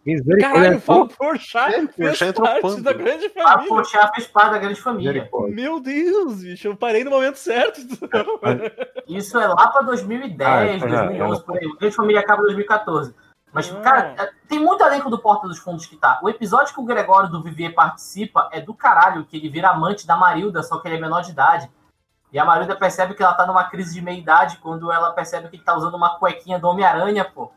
Caralho, 0.40 0.76
o 0.76 0.80
Fábio 0.80 1.08
Porchat 1.16 1.74
é, 1.74 1.86
fez 1.88 2.32
parte 2.32 2.80
da 2.80 2.92
grande 2.92 3.28
família. 3.28 3.52
Fábio 3.52 3.68
Porchat 3.68 4.14
fez 4.14 4.26
parte 4.28 4.50
da 4.52 4.58
grande 4.58 4.80
família. 4.80 5.28
Meu 5.48 5.80
Deus, 5.80 6.42
bicho, 6.42 6.68
eu 6.68 6.76
parei 6.76 7.02
no 7.02 7.10
momento 7.10 7.36
certo. 7.36 7.80
Isso 9.08 9.38
é 9.38 9.48
lá 9.48 9.68
pra 9.68 9.82
2010, 9.82 10.82
ah, 10.82 10.86
2011, 10.86 11.44
por 11.44 11.56
aí. 11.58 11.66
A 11.66 11.78
grande 11.78 11.96
família 11.96 12.20
acaba 12.20 12.42
em 12.42 12.44
2014. 12.44 13.14
Mas, 13.54 13.70
hum. 13.70 13.80
cara, 13.80 14.14
é, 14.18 14.30
tem 14.48 14.58
muito 14.58 14.82
elenco 14.82 15.08
do 15.08 15.18
Porta 15.18 15.46
dos 15.46 15.58
Fundos 15.58 15.86
que 15.86 15.96
tá. 15.96 16.18
O 16.20 16.28
episódio 16.28 16.74
que 16.74 16.80
o 16.80 16.84
Gregório 16.84 17.30
do 17.30 17.40
Vivier 17.40 17.72
participa 17.72 18.50
é 18.52 18.60
do 18.60 18.74
caralho, 18.74 19.24
que 19.24 19.36
ele 19.36 19.48
vira 19.48 19.68
amante 19.68 20.04
da 20.04 20.16
Marilda, 20.16 20.60
só 20.64 20.78
que 20.78 20.88
ele 20.88 20.96
é 20.96 21.00
menor 21.00 21.22
de 21.22 21.30
idade. 21.30 21.70
E 22.32 22.38
a 22.38 22.44
Marilda 22.44 22.74
percebe 22.74 23.14
que 23.14 23.22
ela 23.22 23.32
tá 23.32 23.46
numa 23.46 23.62
crise 23.70 23.94
de 23.94 24.02
meia-idade 24.02 24.58
quando 24.58 24.90
ela 24.90 25.12
percebe 25.12 25.48
que 25.48 25.54
ele 25.54 25.62
tá 25.62 25.76
usando 25.76 25.94
uma 25.94 26.18
cuequinha 26.18 26.58
do 26.58 26.66
Homem-Aranha, 26.66 27.24
pô. 27.24 27.52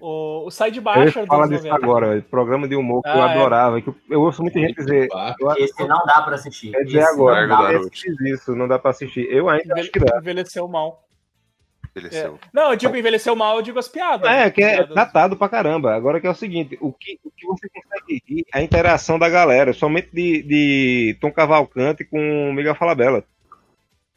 O, 0.00 0.46
o 0.46 0.50
Sai 0.50 0.72
de 0.72 0.80
Baixo. 0.80 1.24
Fala 1.24 1.46
disso 1.46 1.72
agora, 1.72 2.20
programa 2.28 2.66
de 2.66 2.74
humor 2.74 3.02
que 3.02 3.10
ah, 3.10 3.16
eu 3.16 3.22
é. 3.22 3.32
adorava. 3.32 3.80
Que 3.80 3.94
eu, 4.10 4.22
ouço 4.22 4.42
muita 4.42 4.58
gente 4.58 4.74
dizer. 4.74 5.08
Esse 5.58 5.86
não 5.86 6.04
dá 6.04 6.22
pra 6.22 6.34
assistir. 6.34 6.72
Quer 6.72 6.84
dizer 6.84 7.02
agora, 7.04 7.46
não 7.46 7.62
dá. 7.62 7.72
isso, 8.28 8.56
não 8.56 8.66
dá 8.66 8.78
pra 8.78 8.90
assistir. 8.90 9.30
Eu 9.30 9.48
ainda 9.48 9.64
Envelhe, 9.66 9.80
acho 9.82 9.92
que 9.92 10.00
dá. 10.00 10.18
Envelheceu 10.18 10.66
mal 10.66 11.07
envelheceu. 11.98 12.38
É. 12.42 12.48
Não, 12.52 12.70
eu 12.70 12.76
digo 12.76 12.96
envelheceu 12.96 13.36
mal, 13.36 13.56
eu 13.56 13.62
digo 13.62 13.78
as 13.78 13.88
piadas. 13.88 14.30
É, 14.30 14.50
que 14.50 14.62
é 14.62 14.86
datado 14.86 15.36
pra 15.36 15.48
caramba. 15.48 15.94
Agora 15.94 16.20
que 16.20 16.26
é 16.26 16.30
o 16.30 16.34
seguinte, 16.34 16.78
o 16.80 16.92
que, 16.92 17.18
o 17.24 17.30
que 17.30 17.46
você 17.46 17.68
consegue 17.68 18.22
rir 18.26 18.46
é 18.52 18.58
a 18.58 18.62
interação 18.62 19.18
da 19.18 19.28
galera, 19.28 19.72
somente 19.72 20.10
de, 20.12 20.42
de 20.42 21.18
Tom 21.20 21.32
Cavalcante 21.32 22.04
com 22.04 22.52
Miguel 22.52 22.74
Falabella. 22.74 23.24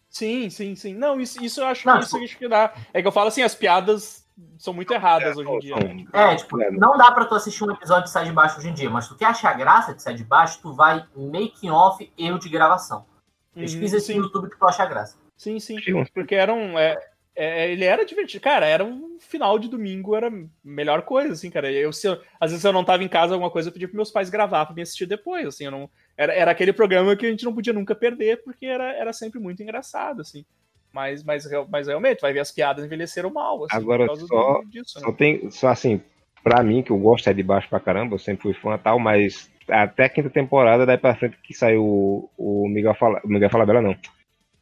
Sim, 0.10 0.50
sim, 0.50 0.76
sim. 0.76 0.94
Não, 0.94 1.20
isso, 1.20 1.44
isso 1.44 1.62
eu 1.62 1.68
acho, 1.68 1.88
não, 1.88 2.00
isso 2.00 2.20
tipo... 2.20 2.40
que 2.40 2.48
dá. 2.48 2.74
É 2.94 3.02
que 3.02 3.08
eu 3.08 3.12
falo 3.14 3.30
assim, 3.30 3.44
as 3.44 3.56
piadas 3.56 4.28
são 4.58 4.74
muito 4.74 4.94
erradas 4.94 5.38
é, 5.38 5.40
hoje 5.40 5.50
em 5.50 5.60
dia. 5.60 5.76
Né? 5.76 6.06
É, 6.12 6.36
tipo, 6.36 6.58
não 6.72 6.98
dá 6.98 7.12
pra 7.12 7.26
tu 7.26 7.36
assistir 7.36 7.64
um 7.64 7.72
episódio 7.72 8.06
de 8.06 8.12
Sai 8.12 8.26
de 8.26 8.32
Baixo 8.32 8.60
hoje 8.60 8.70
em 8.70 8.74
dia, 8.74 8.90
mas 8.90 9.08
tu 9.08 9.16
quer 9.16 9.26
achar 9.26 9.58
graça 9.58 9.94
de 9.94 10.02
Sai 10.02 10.14
de 10.14 10.24
Baixo, 10.24 10.60
tu 10.62 10.74
vai 10.74 11.06
making 11.16 11.70
off 11.70 12.12
erro 12.18 12.40
de 12.40 12.50
gravação. 12.50 13.06
Pesquisa 13.54 13.96
uhum, 13.96 13.98
esse 13.98 14.14
no 14.16 14.24
YouTube 14.24 14.50
que 14.50 14.58
tu 14.58 14.66
acha 14.66 14.86
graça. 14.86 15.18
Sim, 15.36 15.60
sim. 15.60 15.78
Porque 16.14 16.36
eram. 16.36 16.78
É, 16.78 16.98
é, 17.36 17.72
ele 17.72 17.86
era 17.86 18.06
divertido. 18.06 18.44
Cara, 18.44 18.66
era 18.66 18.84
um 18.84 19.18
final 19.20 19.58
de 19.58 19.70
domingo, 19.70 20.16
era 20.16 20.28
a 20.28 20.44
melhor 20.64 21.04
coisa, 21.04 21.34
assim, 21.34 21.50
cara. 21.50 21.72
Eu, 21.72 21.94
se 21.94 22.08
eu, 22.08 22.20
às 22.40 22.52
vezes 22.52 22.66
eu 22.66 22.74
não 22.74 22.84
tava 22.84 23.04
em 23.04 23.08
casa, 23.08 23.34
alguma 23.34 23.52
coisa, 23.52 23.70
eu 23.70 23.74
pedia 23.74 23.88
pros 23.88 23.96
meus 23.96 24.12
pais 24.12 24.30
gravar 24.30 24.66
pra 24.66 24.76
me 24.76 24.82
assistir 24.82 25.06
depois, 25.06 25.48
assim. 25.48 25.66
Eu 25.66 25.72
não, 25.72 25.90
era, 26.18 26.34
era 26.34 26.52
aquele 26.52 26.74
programa 26.74 27.16
que 27.16 27.26
a 27.26 27.30
gente 27.30 27.46
não 27.46 27.54
podia 27.54 27.74
nunca 27.74 27.96
perder, 27.96 28.44
porque 28.44 28.66
era, 28.66 28.94
era 28.94 29.14
sempre 29.14 29.40
muito 29.40 29.64
engraçado, 29.64 30.22
assim. 30.22 30.46
Mas, 30.92 31.24
mas, 31.24 31.48
mas 31.70 31.88
realmente, 31.88 32.20
vai 32.20 32.34
ver 32.34 32.42
as 32.42 32.52
piadas 32.52 32.84
envelheceram 32.84 33.32
mal. 33.32 33.64
Assim, 33.64 33.78
Agora, 33.78 34.08
só, 34.16 34.62
disso, 34.66 35.00
só 35.00 35.08
né? 35.08 35.16
tem, 35.18 35.50
só 35.50 35.70
assim, 35.70 36.02
pra 36.44 36.62
mim, 36.62 36.84
que 36.84 36.92
eu 36.92 36.98
gosto 36.98 37.30
é 37.30 37.34
de 37.34 37.44
baixo 37.44 37.70
pra 37.70 37.80
caramba, 37.80 38.16
eu 38.16 38.20
sempre 38.20 38.44
fui 38.44 38.54
fã 38.54 38.78
tal, 38.78 39.00
mas 39.00 39.50
até 39.70 40.06
a 40.06 40.10
quinta 40.10 40.30
temporada, 40.30 40.86
daí 40.86 40.98
pra 40.98 41.16
frente 41.16 41.38
que 41.42 41.54
saiu 41.54 41.84
o, 41.84 42.30
o 42.38 42.68
Miguel, 42.68 42.94
Fala, 42.96 43.22
Miguel 43.24 43.50
Falabella, 43.50 43.82
não 43.82 43.96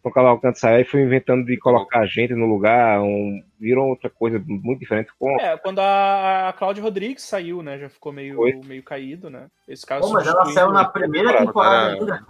o 0.09 0.13
Cavalcante 0.13 0.59
saiu 0.59 0.81
e 0.81 0.85
foi 0.85 1.01
inventando 1.01 1.45
de 1.45 1.57
colocar 1.57 2.05
gente 2.05 2.33
no 2.33 2.45
lugar, 2.45 3.01
um, 3.01 3.41
virou 3.59 3.87
outra 3.87 4.09
coisa 4.09 4.41
muito 4.45 4.79
diferente. 4.79 5.09
Com... 5.17 5.39
É, 5.39 5.57
quando 5.57 5.79
a, 5.79 6.49
a 6.49 6.53
Cláudia 6.53 6.83
Rodrigues 6.83 7.23
saiu, 7.23 7.63
né, 7.63 7.77
já 7.77 7.89
ficou 7.89 8.11
meio, 8.11 8.39
meio 8.65 8.83
caído, 8.83 9.29
né? 9.29 9.47
Esse 9.67 9.85
caso 9.85 10.07
Pô, 10.07 10.13
mas 10.13 10.27
ela 10.27 10.45
saiu 10.45 10.71
na 10.71 10.85
primeira 10.85 11.37
temporada 11.37 11.93
ainda. 11.93 12.25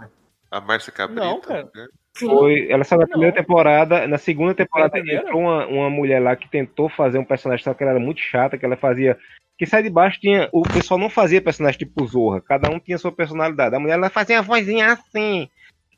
A 0.50 0.60
Márcia 0.60 0.92
Cabrita. 0.92 1.24
Não, 1.24 1.40
cara. 1.40 1.68
Né? 1.74 1.86
Foi, 2.18 2.66
ela 2.68 2.84
saiu 2.84 3.00
na 3.00 3.06
primeira 3.06 3.34
temporada, 3.34 4.06
na 4.06 4.18
segunda 4.18 4.54
temporada 4.54 4.98
entrou 4.98 5.40
uma, 5.40 5.66
uma 5.66 5.90
mulher 5.90 6.20
lá 6.20 6.34
que 6.34 6.50
tentou 6.50 6.88
fazer 6.88 7.18
um 7.18 7.24
personagem, 7.24 7.64
só 7.64 7.72
que 7.72 7.82
ela 7.82 7.92
era 7.92 8.00
muito 8.00 8.20
chata, 8.20 8.58
que 8.58 8.64
ela 8.64 8.76
fazia 8.76 9.16
que 9.60 9.66
sai 9.66 9.82
de 9.82 9.90
baixo 9.90 10.18
tinha. 10.18 10.48
O 10.52 10.62
pessoal 10.62 10.98
não 10.98 11.10
fazia 11.10 11.42
personagem 11.42 11.78
tipo 11.78 12.06
Zorra, 12.06 12.40
cada 12.40 12.70
um 12.70 12.80
tinha 12.80 12.96
sua 12.96 13.12
personalidade. 13.12 13.76
A 13.76 13.78
mulher 13.78 13.92
ela 13.92 14.08
fazia 14.08 14.38
a 14.38 14.42
vozinha 14.42 14.92
assim. 14.92 15.50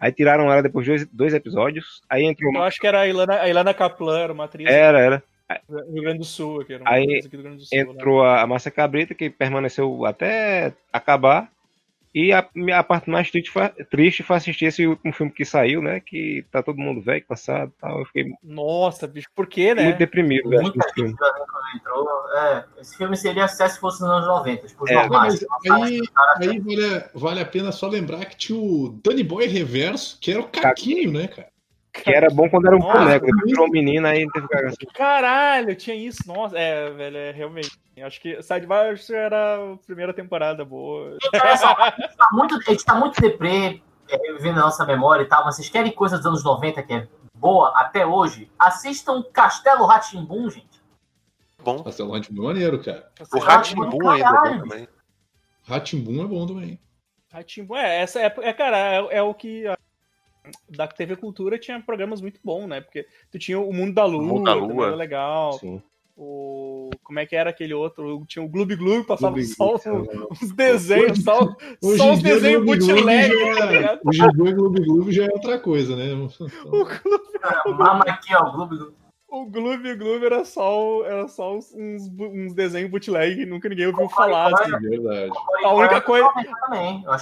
Aí 0.03 0.11
tiraram 0.11 0.51
ela 0.51 0.61
depois 0.61 0.85
de 0.85 0.91
dois, 0.91 1.07
dois 1.13 1.33
episódios. 1.33 2.03
Aí 2.11 2.25
entrou. 2.25 2.53
Eu 2.53 2.65
acho 2.65 2.81
que 2.81 2.89
era 2.89 3.03
a 3.03 3.07
Ilana, 3.07 3.35
a 3.35 3.49
Ilana 3.49 3.73
Kaplan, 3.73 4.19
era 4.19 4.33
uma 4.33 4.47
atriz. 4.47 4.69
Era, 4.69 4.99
era. 4.99 5.23
Do 5.69 5.93
Rio 5.93 6.03
Grande 6.03 6.19
do 6.19 6.25
Sul, 6.25 6.61
aqui, 6.61 6.73
era 6.73 6.83
uma 6.83 6.91
aí 6.91 7.19
aqui 7.21 7.37
do 7.37 7.43
Grande 7.43 7.59
do 7.59 7.65
Sul, 7.65 7.79
né? 7.79 7.85
entrou 7.85 8.25
né? 8.25 8.41
a 8.41 8.45
Márcia 8.45 8.73
Cabrita, 8.73 9.15
que 9.15 9.31
permaneceu 9.31 10.05
até 10.05 10.75
acabar. 10.93 11.49
E 12.13 12.33
a, 12.33 12.45
a 12.75 12.83
parte 12.83 13.09
mais 13.09 13.31
triste 13.31 13.49
foi, 13.53 13.69
triste 13.69 14.25
foi 14.25 14.37
assistir 14.37 14.65
esse 14.65 14.85
último 14.89 15.13
filme 15.13 15.31
que 15.31 15.45
saiu, 15.45 15.81
né? 15.81 16.01
Que 16.01 16.45
tá 16.51 16.65
todo 16.65 16.81
mundo 16.81 17.01
velho, 17.01 17.25
cansado 17.25 17.73
e 17.77 17.81
tal. 17.81 18.01
Eu 18.01 18.05
fiquei. 18.07 18.33
Nossa, 18.43 19.07
bicho, 19.07 19.29
por 19.33 19.47
quê, 19.47 19.73
né? 19.73 19.85
Muito 19.85 19.99
deprimido, 19.99 20.49
né? 20.51 20.59
Muita 20.63 20.81
gente 20.99 21.15
entrou. 21.77 22.07
É, 22.37 22.65
esse 22.81 22.97
filme 22.97 23.17
seria 23.17 23.49
sucesso 23.49 23.75
se 23.75 23.81
fosse 23.81 24.01
nos 24.01 24.11
anos 24.11 24.27
90. 24.27 24.67
Tipo, 24.67 24.89
é, 24.89 24.95
normais, 24.95 25.45
aí, 25.73 26.01
aí 26.41 26.61
vale, 26.61 27.05
vale 27.15 27.41
a 27.41 27.47
pena 27.47 27.73
só 27.73 27.89
lembrar 27.89 28.25
que 28.25 28.37
tinha 28.37 28.59
o 28.59 29.01
Danny 29.05 29.23
Boy 29.23 29.47
Reverso, 29.47 30.19
que 30.21 30.31
era 30.31 30.41
o 30.41 30.49
Caquinho, 30.49 31.13
né, 31.13 31.29
cara? 31.29 31.53
Que 31.93 32.11
era 32.11 32.31
bom 32.31 32.49
quando 32.49 32.67
era 32.67 32.75
um 32.75 32.79
Nossa, 32.79 33.01
boneco, 33.01 33.27
depois 33.27 33.45
virou 33.45 33.69
menina, 33.69 34.09
aí 34.09 34.27
teve 34.33 34.49
que 34.49 34.57
assim. 34.57 34.87
Caralho, 34.95 35.77
tinha 35.77 35.95
isso. 35.95 36.23
Nossa, 36.27 36.59
é, 36.59 36.91
velho, 36.91 37.17
é, 37.19 37.31
realmente. 37.33 37.71
Acho 38.03 38.19
que 38.19 38.43
Side 38.43 38.67
Baixo 38.67 39.13
era 39.13 39.57
a 39.57 39.77
primeira 39.87 40.15
temporada 40.15 40.65
boa. 40.65 41.19
Olha 41.35 41.57
só, 41.59 41.77
a 41.79 41.95
gente 42.01 42.17
tá 42.17 42.29
muito, 42.33 42.57
a 42.57 42.71
gente 42.71 42.85
tá 42.85 42.95
muito 42.95 43.21
deprê, 43.21 43.83
é, 44.09 44.33
vivendo 44.33 44.59
a 44.59 44.63
nossa 44.63 44.87
memória 44.87 45.23
e 45.23 45.29
tal, 45.29 45.45
mas 45.45 45.57
vocês 45.57 45.69
querem 45.69 45.93
coisa 45.93 46.17
dos 46.17 46.25
anos 46.25 46.43
90 46.43 46.83
que 46.83 46.95
é 46.95 47.07
boa 47.35 47.73
até 47.77 48.07
hoje? 48.07 48.51
Assistam 48.59 49.23
Castelo 49.31 49.85
Ratimbum, 49.85 50.49
gente. 50.49 50.82
Bom. 51.65 51.83
Castelo 51.83 52.13
Ratimbum 52.13 52.43
é 52.43 52.47
maneiro, 52.47 52.83
cara. 52.83 53.11
O 53.33 53.39
Ratimbum 53.39 54.09
ainda 54.09 54.29
é 54.29 54.33
bom 54.33 54.59
também. 54.61 54.89
Ratimbum 55.63 56.25
é 56.25 56.27
bom 56.27 56.47
também. 56.47 56.81
Ratimbum, 57.31 57.77
é, 57.77 58.03
essa 58.03 58.21
é, 58.21 58.35
é 58.43 58.53
cara, 58.53 58.79
é, 58.79 59.19
é 59.19 59.23
o 59.23 59.33
que 59.33 59.65
da 60.69 60.87
TV 60.89 61.17
Cultura 61.17 61.59
tinha 61.59 61.81
programas 61.81 62.21
muito 62.21 62.41
bons, 62.43 62.67
né? 62.67 62.81
Porque 62.81 63.07
tu 63.31 63.39
tinha 63.39 63.59
o 63.59 63.73
Mundo 63.73 63.95
da 63.95 64.05
Lua, 64.05 64.23
Mundo 64.23 64.45
da 64.45 64.55
Lua. 64.55 64.87
era 64.89 64.97
legal. 64.97 65.53
Sim. 65.55 65.83
O... 66.17 66.91
Como 67.03 67.19
é 67.19 67.27
que 67.27 67.35
era 67.35 67.51
aquele 67.51 67.73
outro? 67.73 68.25
Tinha 68.27 68.45
o 68.45 68.49
Gloob 68.49 68.77
Gloob, 68.77 69.07
passava 69.07 69.35
Gloob, 69.35 69.49
só 69.55 69.75
os, 69.75 70.43
os 70.43 70.53
desenhos, 70.53 71.13
hoje, 71.13 71.23
só, 71.23 71.57
hoje 71.83 71.99
só 71.99 72.13
os 72.13 72.23
desenhos 72.23 72.65
bootleg. 72.65 73.33
Tá 73.57 74.01
hoje 74.05 74.23
em 74.23 74.29
dia 74.31 74.53
Gloob 74.53 74.85
Gloob 74.85 75.13
já 75.13 75.25
é 75.25 75.31
outra 75.31 75.59
coisa, 75.59 75.97
né? 75.97 76.13
O 76.67 76.85
Gloob, 76.85 77.79
Mama 77.79 78.05
aqui, 78.07 78.35
ó, 78.35 78.51
Gloob 78.51 78.77
Gloob. 78.77 79.02
O 79.33 79.47
Gloob 79.47 79.95
Gloob 79.95 80.27
era 80.27 80.45
só, 80.45 81.07
era 81.07 81.27
só 81.27 81.57
uns, 81.57 81.73
uns 81.75 82.53
desenhos 82.53 82.91
bootleg 82.91 83.35
que 83.35 83.47
nunca 83.47 83.67
ninguém 83.67 83.87
ouviu 83.87 84.07
falar. 84.11 84.53
Assim. 84.53 84.71
Verdade. 84.91 85.33
A 85.65 85.73
única 85.73 86.03
coisa. 86.03 86.29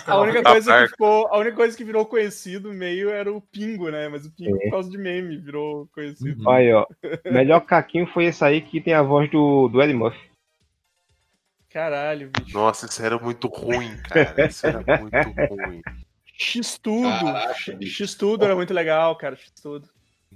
A 0.09 0.19
única 0.19 0.43
coisa 0.43 0.83
que 0.83 0.89
ficou. 0.89 1.29
A 1.29 1.39
única 1.39 1.55
coisa 1.55 1.77
que 1.77 1.85
virou 1.85 2.05
conhecido 2.05 2.73
meio 2.73 3.11
era 3.11 3.33
o 3.33 3.41
Pingo, 3.41 3.91
né? 3.91 4.09
Mas 4.09 4.27
o 4.27 4.33
Pingo, 4.33 4.57
é. 4.57 4.65
por 4.65 4.71
causa 4.73 4.91
de 4.91 4.99
meme, 4.99 5.39
virou 5.39 5.89
conhecido. 5.95 6.43
Uhum. 6.43 6.51
Aí, 6.51 6.73
ó. 6.73 6.85
Melhor 7.31 7.61
caquinho 7.61 8.09
foi 8.09 8.25
esse 8.25 8.45
aí 8.45 8.61
que 8.61 8.81
tem 8.81 8.93
a 8.93 9.03
voz 9.03 9.31
do, 9.31 9.69
do 9.69 9.81
Eddie 9.81 9.95
Murphy. 9.95 10.31
Caralho, 11.73 12.33
bicho. 12.37 12.59
Nossa, 12.59 12.87
isso 12.87 13.01
era 13.05 13.21
muito 13.21 13.47
ruim, 13.47 13.97
cara. 13.99 14.49
Isso 14.49 14.67
era 14.67 14.79
muito 14.81 15.15
ruim. 15.55 15.81
X-Tudo. 16.37 17.07
X-Tudo 17.87 18.45
era 18.45 18.57
muito 18.57 18.75
legal, 18.75 19.15
cara. 19.15 19.37
X-Tudo 19.37 19.89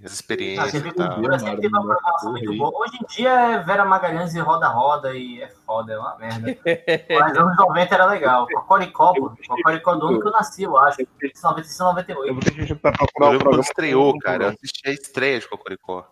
as 0.02 0.12
experiências 0.12 0.74
ah, 0.74 0.88
e 0.88 0.92
tal. 0.92 1.20
Hoje 1.20 2.98
em 3.00 3.06
dia 3.06 3.30
é 3.30 3.62
Vera 3.62 3.84
Magalhães 3.84 4.34
e 4.34 4.40
Roda 4.40 4.66
Roda 4.68 5.14
e 5.14 5.40
é 5.40 5.48
foda, 5.48 5.92
é 5.92 5.98
uma 5.98 6.18
merda. 6.18 6.58
Mas 7.20 7.36
anos 7.36 7.56
90 7.56 7.94
era 7.94 8.06
legal. 8.06 8.44
Cocoricó. 8.46 9.14
Cocoricó 9.14 9.94
do 9.94 10.08
ano 10.08 10.20
que 10.20 10.26
eu 10.26 10.32
nasci, 10.32 10.64
eu 10.64 10.76
acho. 10.76 10.98
96, 11.22 11.78
98. 11.78 12.28
Eu 12.28 12.34
vou 12.34 12.42
ter 12.42 12.50
que 12.50 12.74
procurar 12.74 13.04
o 13.04 13.38
programa. 13.38 13.60
estreou, 13.60 14.18
cara. 14.18 14.44
Eu 14.44 14.48
assisti 14.50 14.88
a 14.88 14.92
estreia 14.92 15.38
de 15.38 15.48
Cocoricó. 15.48 16.10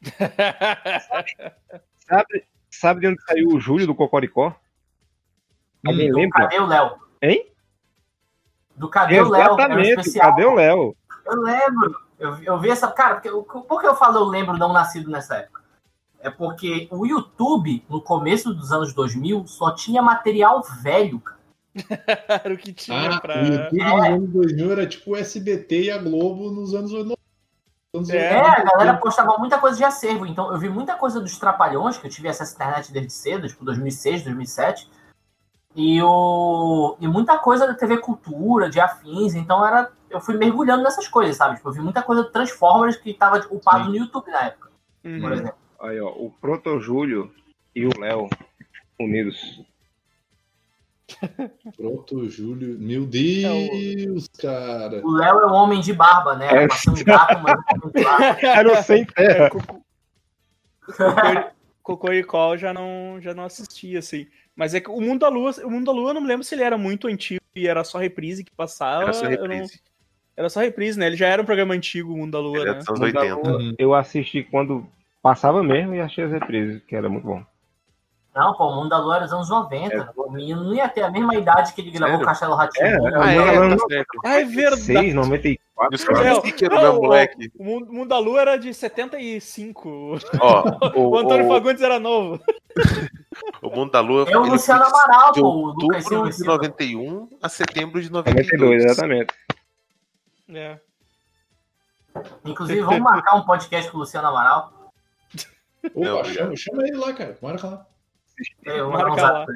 sabe, 2.08 2.46
sabe 2.70 3.00
de 3.00 3.08
onde 3.08 3.22
saiu 3.22 3.48
o 3.48 3.60
Júlio 3.60 3.86
do 3.86 3.94
Cocoricó? 3.94 4.56
Alguém 5.86 6.10
hum, 6.10 6.16
lembra? 6.16 6.44
Cadê 6.44 6.58
o 6.58 6.66
Léo? 6.66 6.98
Hein? 7.20 7.52
Do 8.76 8.88
Cadê 8.88 9.20
o 9.20 9.28
Léo? 9.28 9.42
Exatamente, 9.42 10.18
Cadê 10.18 10.46
o 10.46 10.54
Léo? 10.54 10.96
Eu 11.26 11.42
lembro. 11.42 12.09
Eu, 12.20 12.36
eu 12.42 12.60
vi 12.60 12.68
essa. 12.68 12.86
Cara, 12.88 13.14
porque, 13.14 13.30
por 13.62 13.80
que 13.80 13.86
eu 13.86 13.96
falo 13.96 14.18
eu 14.18 14.24
lembro 14.24 14.58
não 14.58 14.72
nascido 14.72 15.10
nessa 15.10 15.36
época? 15.36 15.62
É 16.20 16.28
porque 16.28 16.86
o 16.90 17.06
YouTube, 17.06 17.82
no 17.88 18.02
começo 18.02 18.52
dos 18.52 18.70
anos 18.70 18.92
2000, 18.92 19.46
só 19.46 19.74
tinha 19.74 20.02
material 20.02 20.62
velho, 20.82 21.18
cara. 21.18 21.40
era 22.44 22.52
o 22.52 22.58
que 22.58 22.74
tinha 22.74 23.16
ah, 23.16 23.20
pra. 23.20 23.42
O 23.42 23.46
YouTube 23.46 23.80
é. 23.80 23.84
nos 23.84 24.04
anos 24.04 24.30
2000 24.30 24.72
era 24.72 24.86
tipo 24.86 25.12
o 25.12 25.16
SBT 25.16 25.84
e 25.84 25.90
a 25.90 25.96
Globo 25.96 26.50
nos 26.50 26.74
anos 26.74 26.92
90. 26.92 27.20
É, 28.12 28.16
é, 28.16 28.38
a 28.38 28.62
galera 28.62 28.96
postava 28.98 29.36
muita 29.38 29.58
coisa 29.58 29.76
de 29.76 29.84
acervo. 29.84 30.26
Então, 30.26 30.52
eu 30.52 30.58
vi 30.58 30.68
muita 30.68 30.94
coisa 30.94 31.20
dos 31.20 31.38
Trapalhões, 31.38 31.96
que 31.96 32.06
eu 32.06 32.10
tive 32.10 32.28
acesso 32.28 32.52
à 32.52 32.54
internet 32.54 32.92
desde 32.92 33.12
cedo, 33.12 33.48
tipo 33.48 33.64
2006, 33.64 34.22
2007. 34.24 34.88
E, 35.74 36.02
o, 36.02 36.96
e 37.00 37.06
muita 37.06 37.38
coisa 37.38 37.66
da 37.66 37.74
TV 37.74 37.98
Cultura, 37.98 38.68
de 38.68 38.80
afins, 38.80 39.34
então 39.34 39.64
era. 39.64 39.92
Eu 40.08 40.20
fui 40.20 40.36
mergulhando 40.36 40.82
nessas 40.82 41.06
coisas, 41.06 41.36
sabe? 41.36 41.56
Tipo, 41.56 41.68
eu 41.68 41.72
vi 41.72 41.80
muita 41.80 42.02
coisa 42.02 42.24
de 42.24 42.32
Transformers 42.32 42.96
que 42.96 43.14
tava 43.14 43.46
upado 43.50 43.84
Sim. 43.84 43.90
no 43.90 43.96
YouTube 43.96 44.28
na 44.30 44.46
época. 44.46 44.70
Uhum. 45.04 45.20
Por 45.20 45.32
exemplo. 45.32 45.54
Aí, 45.80 46.00
ó, 46.00 46.08
o 46.08 46.30
Proto 46.40 46.80
Júlio 46.80 47.32
e 47.74 47.86
o 47.86 47.90
Léo 47.98 48.28
unidos. 48.98 49.62
Proto 51.76 52.28
Júlio, 52.28 52.78
meu 52.78 53.06
Deus, 53.06 54.28
é 54.38 54.38
o... 54.38 54.42
cara. 54.42 55.06
O 55.06 55.12
Léo 55.12 55.40
é 55.40 55.46
um 55.46 55.54
homem 55.54 55.80
de 55.80 55.92
barba, 55.92 56.36
né? 56.36 56.64
É, 56.64 56.68
um 56.90 57.04
gato, 57.04 57.40
mas 57.42 58.42
Era 58.42 58.82
sem 58.82 59.04
terra. 59.04 59.50
Cocoricó 61.82 62.56
já 62.56 62.72
não, 62.72 63.20
já 63.20 63.34
não 63.34 63.44
assistia, 63.44 63.98
assim. 63.98 64.26
Mas 64.54 64.74
é 64.74 64.80
que 64.80 64.90
o 64.90 65.00
Mundo 65.00 65.20
da 65.20 65.28
Lua, 65.28 65.52
o 65.64 65.70
Mundo 65.70 65.86
da 65.86 65.92
Lua, 65.92 66.10
eu 66.10 66.14
não 66.14 66.20
me 66.20 66.28
lembro 66.28 66.44
se 66.44 66.54
ele 66.54 66.62
era 66.62 66.76
muito 66.76 67.08
antigo 67.08 67.40
e 67.54 67.66
era 67.66 67.84
só 67.84 67.98
reprise 67.98 68.44
que 68.44 68.52
passava. 68.52 69.04
Era 69.04 69.12
só 69.12 69.26
reprise. 69.26 69.74
Não... 69.74 69.90
Era 70.36 70.48
só 70.48 70.60
reprise, 70.60 70.98
né? 70.98 71.06
Ele 71.06 71.16
já 71.16 71.28
era 71.28 71.42
um 71.42 71.44
programa 71.44 71.74
antigo, 71.74 72.12
o 72.12 72.16
Mundo 72.16 72.32
da 72.32 72.38
Lua, 72.38 72.58
ele 72.58 72.72
né? 72.72 72.80
80. 72.88 73.34
Lua, 73.34 73.74
eu 73.78 73.94
assisti 73.94 74.42
quando 74.42 74.86
passava 75.22 75.62
mesmo 75.62 75.94
e 75.94 76.00
achei 76.00 76.24
as 76.24 76.32
reprises, 76.32 76.82
que 76.84 76.96
era 76.96 77.08
muito 77.08 77.26
bom. 77.26 77.44
Não, 78.34 78.54
pô, 78.54 78.68
o 78.68 78.76
Mundo 78.76 78.88
da 78.88 78.98
Lua 78.98 79.16
era 79.16 79.24
dos 79.24 79.34
anos 79.34 79.50
90. 79.50 79.94
É. 79.94 80.08
O 80.16 80.30
menino 80.30 80.62
não 80.62 80.74
ia 80.74 80.88
ter 80.88 81.02
a 81.02 81.10
mesma 81.10 81.34
idade 81.34 81.72
que 81.72 81.80
ele 81.80 81.90
gravou 81.90 82.10
Sério? 82.10 82.24
o 82.24 82.28
Castelo 82.28 82.54
Ratinho. 82.54 82.86
É, 82.86 82.96
ah, 83.16 83.32
é, 83.32 83.74
tá 83.74 84.04
ah, 84.24 84.40
é 84.40 84.44
verdade. 84.44 84.82
6, 84.82 85.14
94. 85.14 85.60
É, 85.80 86.68
não, 86.68 86.98
o, 86.98 87.02
moleque. 87.02 87.50
O 87.58 87.64
Mundo 87.64 88.08
da 88.08 88.18
Lua 88.18 88.40
era 88.40 88.56
de 88.56 88.72
75. 88.72 90.18
Ó, 90.40 90.64
o, 90.94 91.08
o 91.08 91.18
Antônio 91.18 91.46
o... 91.46 91.48
Fagundes 91.48 91.82
era 91.82 91.98
novo. 91.98 92.40
O 93.62 93.70
Mundo 93.70 93.90
da 93.90 94.00
Lua 94.00 94.26
é 94.28 94.36
o 94.36 94.42
Luciano 94.42 94.84
Amaral, 94.84 95.32
de 95.32 95.40
outubro 95.40 96.30
de 96.30 96.44
91 96.44 97.28
a 97.42 97.48
setembro 97.48 98.00
de 98.00 98.10
92. 98.10 98.60
92, 98.60 98.84
exatamente. 98.84 99.34
É. 100.48 100.78
Inclusive, 102.44 102.80
vamos 102.80 103.00
marcar 103.00 103.36
um 103.36 103.42
podcast 103.42 103.90
com 103.90 103.98
o 103.98 104.00
Luciano 104.00 104.28
Amaral. 104.28 104.92
Opa, 105.94 106.24
chama, 106.24 106.56
chama 106.56 106.82
ele 106.86 106.96
lá, 106.96 107.12
cara. 107.12 107.38
Marca 107.40 107.66
lá. 107.66 107.86
É, 108.66 108.80
eu 108.80 108.90
marca 108.90 109.12
um 109.12 109.16
lá. 109.16 109.46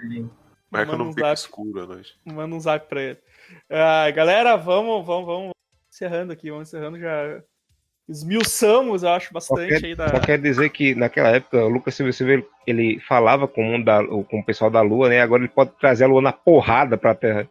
Marca 0.71 0.97
no 0.97 1.15
pico 1.15 1.27
escuro, 1.29 1.87
nós. 1.87 2.17
Manda 2.25 2.55
um 2.55 2.61
zap 2.61 2.89
pra 2.89 3.03
ele. 3.03 3.19
Uh, 3.71 4.15
galera, 4.15 4.57
vamos, 4.57 5.05
vamos, 5.07 5.27
vamos 5.27 5.53
encerrando 5.89 6.33
aqui. 6.33 6.51
Vamos 6.51 6.69
encerrando 6.69 6.99
já. 6.99 7.43
Esmiuçamos, 8.07 9.03
eu 9.03 9.09
acho, 9.11 9.33
bastante 9.33 9.73
só 9.73 9.81
quer, 9.81 9.87
aí 9.87 9.95
da. 9.95 10.09
Só 10.09 10.21
quer 10.21 10.39
dizer 10.39 10.69
que 10.69 10.95
naquela 10.95 11.31
época 11.31 11.65
o 11.65 11.69
Lucas 11.69 11.95
Silva 11.95 12.13
Silva 12.13 12.47
ele 12.67 13.01
falava 13.01 13.49
com 13.49 13.77
o, 13.77 13.85
da, 13.85 14.07
com 14.07 14.41
o 14.41 14.45
pessoal 14.45 14.71
da 14.71 14.83
Lua, 14.83 15.09
né? 15.09 15.23
Agora 15.23 15.43
ele 15.43 15.51
pode 15.51 15.71
trazer 15.81 16.05
a 16.05 16.09
Lua 16.09 16.21
na 16.21 16.33
porrada 16.33 16.99
pra 16.99 17.15
Terra. 17.15 17.49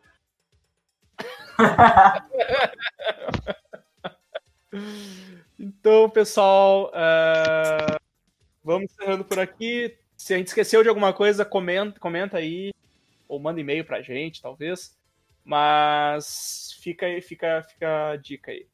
então, 5.59 6.07
pessoal, 6.11 6.91
uh, 6.91 7.97
vamos 8.63 8.91
encerrando 8.91 9.25
por 9.25 9.39
aqui. 9.39 9.97
Se 10.15 10.35
a 10.35 10.37
gente 10.37 10.47
esqueceu 10.47 10.83
de 10.83 10.89
alguma 10.89 11.13
coisa, 11.13 11.43
comenta, 11.43 11.99
comenta 11.99 12.37
aí. 12.37 12.71
Ou 13.27 13.39
manda 13.39 13.59
e-mail 13.59 13.83
pra 13.83 14.03
gente, 14.03 14.39
talvez. 14.39 14.95
Mas 15.43 16.77
fica 16.79 17.07
aí, 17.07 17.21
fica, 17.21 17.63
fica 17.63 18.11
a 18.11 18.17
dica 18.17 18.51
aí. 18.51 18.67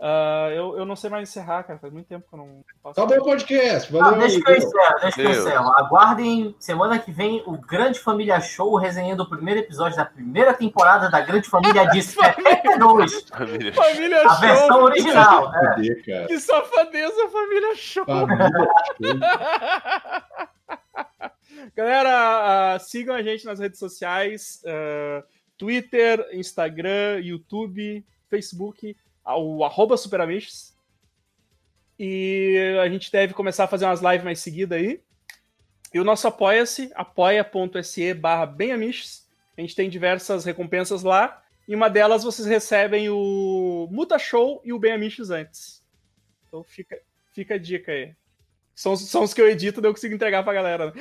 Uh, 0.00 0.48
eu, 0.52 0.78
eu 0.78 0.86
não 0.86 0.96
sei 0.96 1.10
mais 1.10 1.28
encerrar, 1.28 1.62
cara. 1.62 1.78
Faz 1.78 1.92
muito 1.92 2.06
tempo 2.06 2.26
que 2.26 2.34
eu 2.34 2.38
não 2.38 2.64
faço. 2.82 2.98
Acabou 2.98 3.18
o 3.18 3.24
podcast. 3.30 3.92
Valeu. 3.92 4.14
Ah, 4.14 4.18
deixa 4.18 4.40
que 4.40 4.50
eu 4.50 4.56
encerro, 4.56 5.00
deixa 5.02 5.16
que 5.16 5.20
eu 5.20 5.30
encerro. 5.30 5.72
Aguardem 5.76 6.56
semana 6.58 6.98
que 6.98 7.12
vem 7.12 7.42
o 7.44 7.58
Grande 7.58 8.00
Família 8.00 8.40
Show 8.40 8.76
resenhando 8.76 9.24
o 9.24 9.28
primeiro 9.28 9.60
episódio 9.60 9.98
da 9.98 10.06
primeira 10.06 10.54
temporada 10.54 11.10
da 11.10 11.20
Grande 11.20 11.46
Família 11.50 11.84
de 11.90 12.00
72. 12.02 13.28
Família, 13.28 13.74
família 13.74 14.22
a 14.26 14.34
versão 14.36 14.82
original. 14.84 15.52
É. 15.54 16.26
Que 16.26 16.40
safadeza, 16.40 17.28
Família 17.28 17.74
Show. 17.76 18.06
Família 18.06 18.48
show. 18.96 19.20
Galera, 21.76 22.76
uh, 22.76 22.80
sigam 22.80 23.14
a 23.14 23.22
gente 23.22 23.44
nas 23.44 23.58
redes 23.58 23.78
sociais: 23.78 24.62
uh, 24.64 25.22
Twitter, 25.58 26.26
Instagram, 26.32 27.20
YouTube, 27.20 28.02
Facebook 28.30 28.96
o 29.26 29.64
arroba 29.64 29.96
Superamiches. 29.96 30.76
E 31.98 32.78
a 32.82 32.88
gente 32.88 33.12
deve 33.12 33.34
começar 33.34 33.64
a 33.64 33.68
fazer 33.68 33.84
umas 33.84 34.00
lives 34.00 34.24
mais 34.24 34.40
seguidas 34.40 34.78
aí. 34.78 35.02
E 35.92 36.00
o 36.00 36.04
nosso 36.04 36.26
apoia-se, 36.26 36.90
apoia.se 36.94 38.14
barra 38.14 38.46
benamiches. 38.46 39.28
A 39.56 39.60
gente 39.60 39.74
tem 39.74 39.90
diversas 39.90 40.44
recompensas 40.44 41.02
lá. 41.02 41.42
E 41.68 41.74
uma 41.74 41.90
delas 41.90 42.24
vocês 42.24 42.48
recebem 42.48 43.10
o 43.10 43.86
Muta 43.90 44.18
Show 44.18 44.60
e 44.64 44.72
o 44.72 44.78
Benamiches 44.78 45.30
antes. 45.30 45.84
Então 46.48 46.64
fica, 46.64 46.98
fica 47.32 47.54
a 47.54 47.58
dica 47.58 47.92
aí. 47.92 48.14
São, 48.74 48.96
são 48.96 49.22
os 49.22 49.34
que 49.34 49.40
eu 49.40 49.48
edito, 49.48 49.80
daí 49.80 49.90
eu 49.90 49.94
consigo 49.94 50.14
entregar 50.14 50.42
pra 50.42 50.54
galera. 50.54 50.92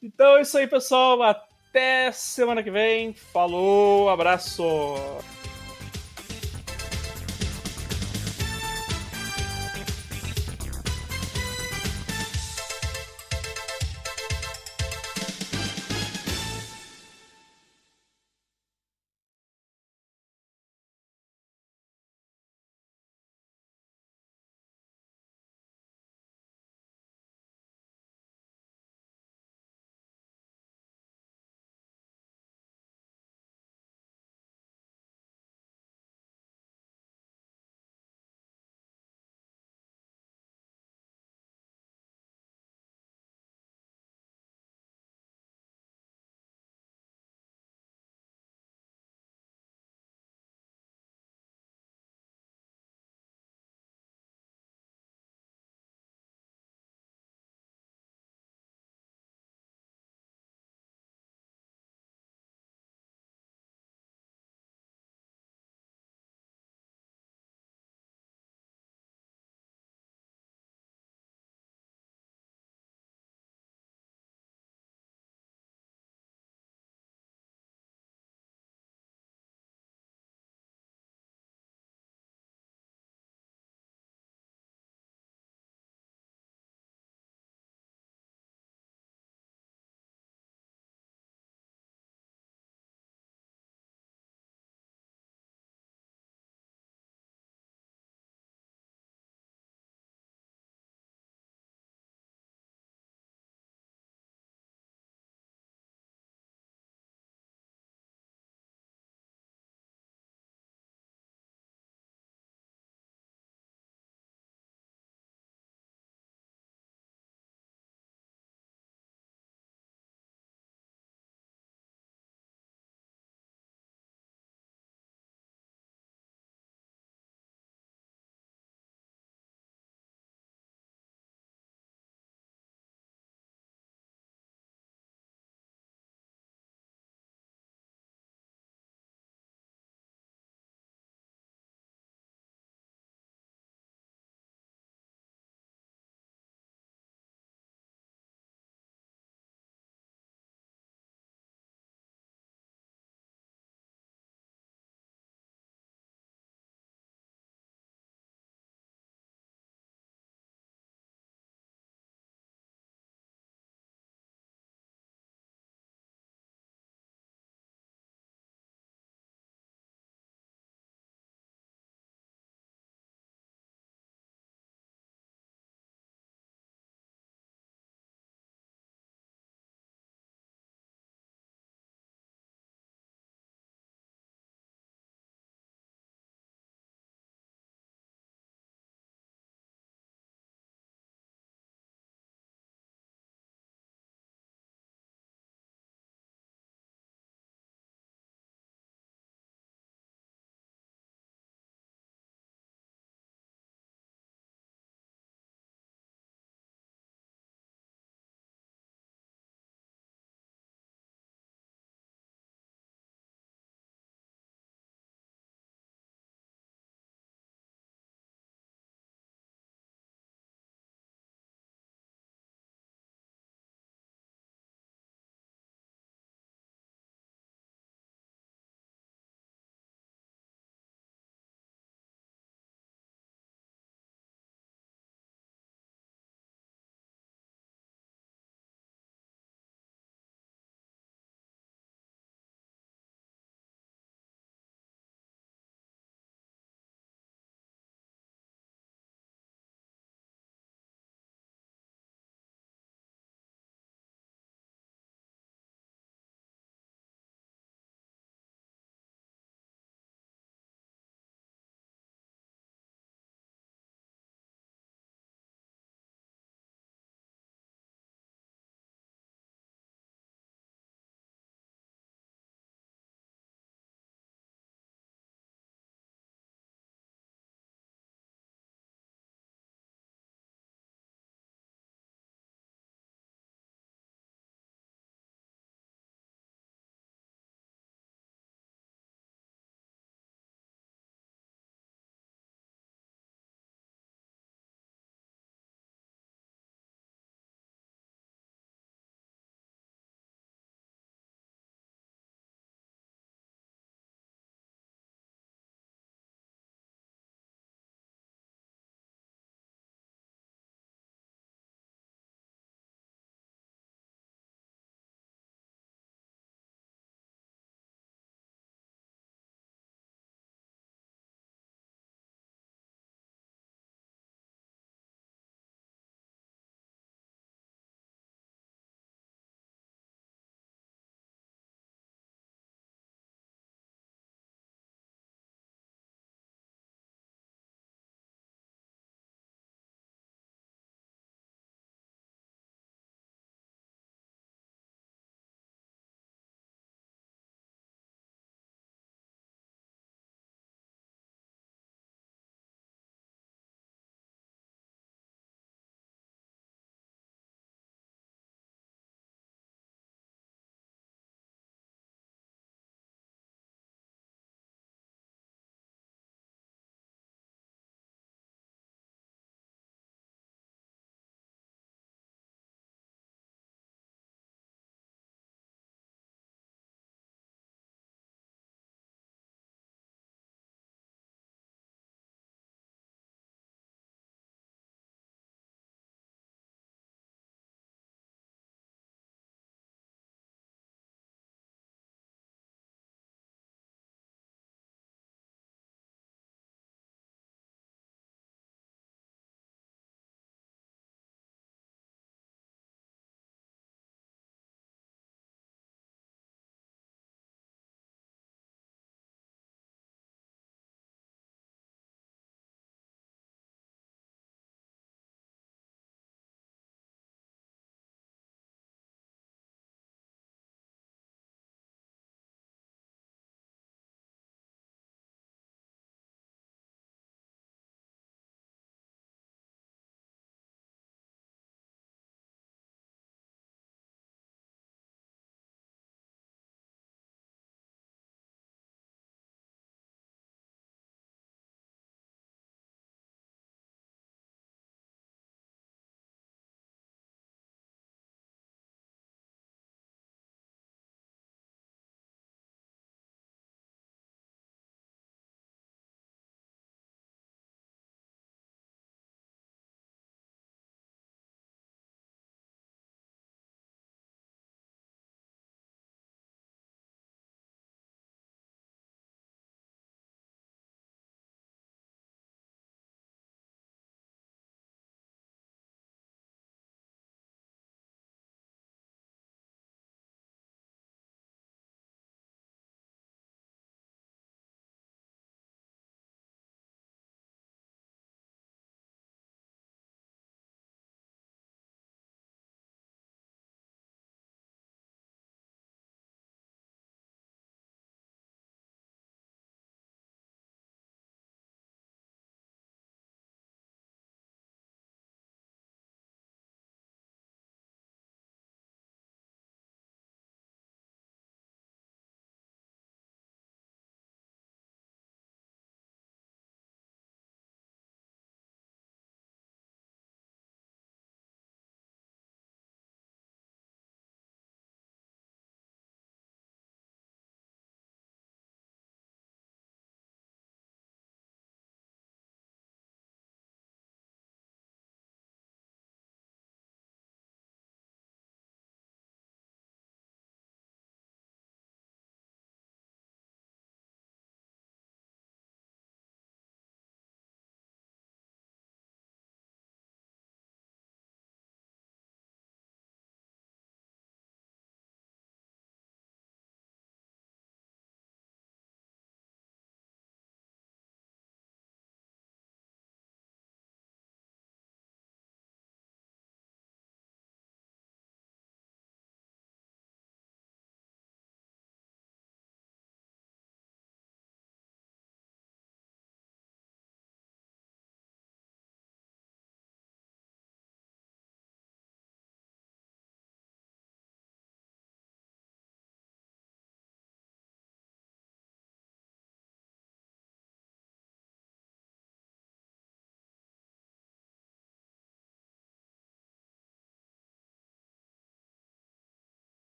então 0.00 0.38
é 0.38 0.42
isso 0.42 0.56
aí, 0.56 0.66
pessoal. 0.66 1.18
Até 1.72 2.12
semana 2.12 2.62
que 2.62 2.70
vem. 2.70 3.14
Falou, 3.14 4.10
abraço. 4.10 4.62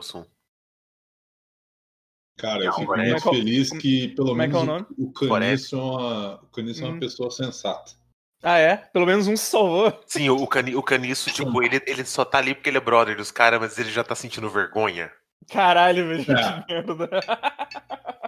Mussum. 0.00 0.24
Cara, 2.38 2.64
eu 2.64 2.72
fico 2.72 2.96
muito 2.96 3.16
é 3.16 3.20
feliz 3.20 3.70
que 3.70 4.08
pelo 4.08 4.34
menos 4.34 4.56
é 4.56 4.86
o, 4.98 5.12
Caniço 5.12 5.76
é 5.76 5.78
uma, 5.78 6.34
o 6.36 6.46
Caniço 6.46 6.82
é 6.82 6.86
uma 6.86 6.96
hum. 6.96 6.98
pessoa 6.98 7.30
sensata. 7.30 7.92
Ah, 8.42 8.56
é? 8.56 8.76
Pelo 8.76 9.04
menos 9.04 9.28
um 9.28 9.36
se 9.36 9.44
salvou. 9.44 9.92
Sim, 10.06 10.30
o, 10.30 10.46
cani, 10.46 10.74
o 10.74 10.82
Caniço, 10.82 11.30
tipo, 11.30 11.62
ele, 11.62 11.82
ele 11.86 12.06
só 12.06 12.24
tá 12.24 12.38
ali 12.38 12.54
porque 12.54 12.70
ele 12.70 12.78
é 12.78 12.80
brother 12.80 13.14
dos 13.14 13.30
caras, 13.30 13.60
mas 13.60 13.78
ele 13.78 13.90
já 13.90 14.02
tá 14.02 14.14
sentindo 14.14 14.48
vergonha. 14.48 15.12
Caralho, 15.52 16.08
velho, 16.08 16.22
é. 16.22 16.62
que 16.62 16.72
merda. 16.72 17.08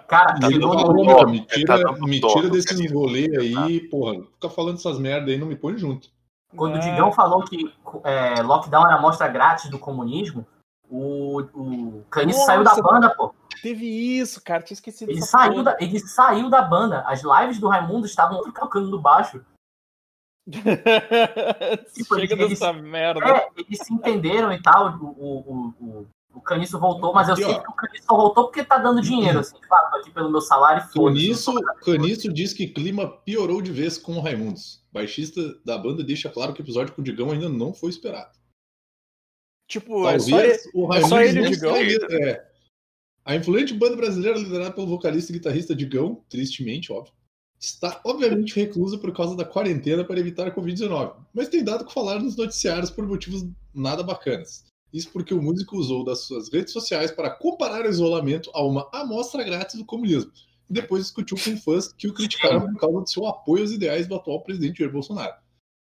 Cara, 0.06 0.38
tá 0.38 0.50
falou, 0.50 1.26
me 1.26 1.46
tira, 1.46 1.82
tá 1.82 1.92
me 2.06 2.20
tira 2.20 2.50
desses 2.50 2.92
rolê 2.92 3.30
aí, 3.38 3.80
porra. 3.88 4.22
Fica 4.34 4.50
falando 4.50 4.76
essas 4.76 4.98
merda 4.98 5.30
aí, 5.30 5.38
não 5.38 5.46
me 5.46 5.56
põe 5.56 5.78
junto. 5.78 6.10
Quando 6.54 6.76
é. 6.76 6.78
o 6.78 6.82
Digão 6.82 7.10
falou 7.12 7.42
que 7.44 7.72
é, 8.04 8.42
lockdown 8.42 8.84
era 8.84 8.96
amostra 8.96 9.28
grátis 9.28 9.70
do 9.70 9.78
comunismo, 9.78 10.46
o, 10.92 11.40
o 11.54 12.04
Caniço 12.10 12.44
saiu 12.44 12.62
da 12.62 12.74
banda, 12.74 13.08
pô. 13.14 13.34
Teve 13.62 13.86
isso, 13.86 14.42
cara, 14.42 14.62
tinha 14.62 14.74
esquecido. 14.74 15.10
Ele 15.10 15.22
saiu, 15.22 15.62
da, 15.62 15.74
ele 15.80 15.98
saiu 15.98 16.50
da 16.50 16.60
banda. 16.60 17.00
As 17.06 17.22
lives 17.22 17.58
do 17.58 17.68
Raimundo 17.68 18.04
estavam 18.04 18.42
tocando 18.52 18.90
no 18.90 19.00
baixo. 19.00 19.42
tipo, 21.94 22.14
Chega 22.16 22.34
eles, 22.34 22.50
dessa 22.50 22.70
eles, 22.70 22.82
merda. 22.82 23.24
É, 23.24 23.48
eles 23.56 23.78
se 23.78 23.92
entenderam 23.92 24.52
e 24.52 24.60
tal. 24.60 24.98
O, 24.98 25.06
o, 25.06 25.74
o, 25.80 26.06
o 26.34 26.40
Caniço 26.42 26.78
voltou, 26.78 27.14
mas 27.14 27.30
eu 27.30 27.36
sei 27.36 27.58
que 27.58 27.70
o 27.70 27.74
Caniço 27.74 28.04
só 28.04 28.14
voltou 28.14 28.44
porque 28.44 28.62
tá 28.62 28.76
dando 28.76 29.00
dinheiro, 29.00 29.38
assim, 29.38 29.56
claro, 29.66 29.96
aqui 29.96 30.10
pelo 30.10 30.30
meu 30.30 30.42
salário. 30.42 30.86
Caniço, 30.92 31.54
Caniço 31.84 32.30
diz 32.30 32.52
que 32.52 32.66
clima 32.66 33.08
piorou 33.08 33.62
de 33.62 33.72
vez 33.72 33.96
com 33.96 34.16
o 34.16 34.20
Raimundos. 34.20 34.84
Baixista 34.92 35.40
da 35.64 35.78
banda 35.78 36.04
deixa 36.04 36.28
claro 36.28 36.52
que 36.52 36.60
o 36.60 36.64
episódio 36.64 36.94
com 36.94 37.00
o 37.00 37.04
Digão 37.04 37.30
ainda 37.30 37.48
não 37.48 37.72
foi 37.72 37.88
esperado. 37.88 38.41
Tipo, 39.72 40.02
Talvez 40.02 40.28
é 40.28 40.58
só, 40.58 40.68
o 40.74 40.84
Raimundos 40.84 41.06
é 41.06 41.08
só 41.08 41.22
ele 41.22 41.40
o 41.40 41.50
Digão. 41.50 41.76
É, 41.76 42.46
a 43.24 43.34
influente 43.34 43.72
banda 43.72 43.96
brasileira 43.96 44.38
liderada 44.38 44.72
pelo 44.72 44.86
vocalista 44.86 45.32
e 45.32 45.36
guitarrista 45.36 45.74
Digão, 45.74 46.22
tristemente, 46.28 46.92
óbvio, 46.92 47.14
está 47.58 47.98
obviamente 48.04 48.54
reclusa 48.54 48.98
por 48.98 49.10
causa 49.14 49.34
da 49.34 49.46
quarentena 49.46 50.04
para 50.04 50.20
evitar 50.20 50.46
a 50.46 50.54
Covid-19, 50.54 51.14
mas 51.32 51.48
tem 51.48 51.64
dado 51.64 51.86
que 51.86 51.94
falar 51.94 52.20
nos 52.20 52.36
noticiários 52.36 52.90
por 52.90 53.06
motivos 53.06 53.48
nada 53.72 54.02
bacanas. 54.02 54.66
Isso 54.92 55.08
porque 55.10 55.32
o 55.32 55.40
músico 55.40 55.78
usou 55.78 56.04
das 56.04 56.18
suas 56.26 56.52
redes 56.52 56.74
sociais 56.74 57.10
para 57.10 57.30
comparar 57.30 57.86
o 57.86 57.88
isolamento 57.88 58.50
a 58.52 58.62
uma 58.62 58.90
amostra 58.92 59.42
grátis 59.42 59.76
do 59.76 59.86
comunismo. 59.86 60.30
E 60.68 60.74
depois 60.74 61.04
discutiu 61.04 61.38
com 61.42 61.56
fãs 61.56 61.90
que 61.90 62.08
o 62.08 62.12
criticaram 62.12 62.60
por 62.60 62.78
causa 62.78 63.00
do 63.00 63.08
seu 63.08 63.26
apoio 63.26 63.62
aos 63.62 63.72
ideais 63.72 64.06
do 64.06 64.16
atual 64.16 64.42
presidente 64.42 64.80
Jair 64.80 64.92
Bolsonaro. 64.92 65.32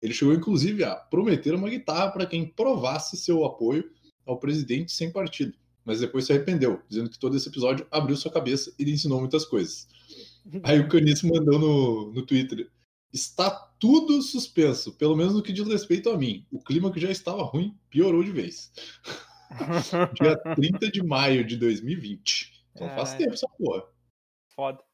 Ele 0.01 0.13
chegou 0.13 0.33
inclusive 0.33 0.83
a 0.83 0.95
prometer 0.95 1.53
uma 1.53 1.69
guitarra 1.69 2.11
para 2.11 2.25
quem 2.25 2.45
provasse 2.45 3.17
seu 3.17 3.43
apoio 3.43 3.89
ao 4.25 4.39
presidente 4.39 4.91
sem 4.91 5.11
partido, 5.11 5.53
mas 5.83 5.99
depois 5.99 6.25
se 6.25 6.33
arrependeu, 6.33 6.81
dizendo 6.87 7.09
que 7.09 7.17
todo 7.17 7.35
esse 7.35 7.49
episódio 7.49 7.87
abriu 7.89 8.15
sua 8.15 8.31
cabeça 8.31 8.73
e 8.77 8.83
lhe 8.83 8.91
ensinou 8.91 9.19
muitas 9.19 9.45
coisas. 9.45 9.87
Aí 10.63 10.79
o 10.79 10.87
Canice 10.87 11.27
mandou 11.27 11.57
no, 11.57 12.13
no 12.13 12.25
Twitter: 12.25 12.69
Está 13.11 13.49
tudo 13.79 14.21
suspenso, 14.21 14.93
pelo 14.93 15.15
menos 15.15 15.33
no 15.33 15.41
que 15.41 15.53
diz 15.53 15.67
respeito 15.67 16.09
a 16.09 16.17
mim. 16.17 16.45
O 16.51 16.61
clima 16.61 16.91
que 16.91 16.99
já 16.99 17.09
estava 17.09 17.43
ruim 17.43 17.75
piorou 17.89 18.23
de 18.23 18.31
vez. 18.31 18.71
Dia 20.21 20.37
30 20.55 20.91
de 20.91 21.03
maio 21.03 21.45
de 21.45 21.55
2020. 21.57 22.65
Então 22.75 22.89
faz 22.89 23.13
tempo 23.15 23.33
essa 23.33 23.47
porra. 23.57 23.83
Foda. 24.53 24.86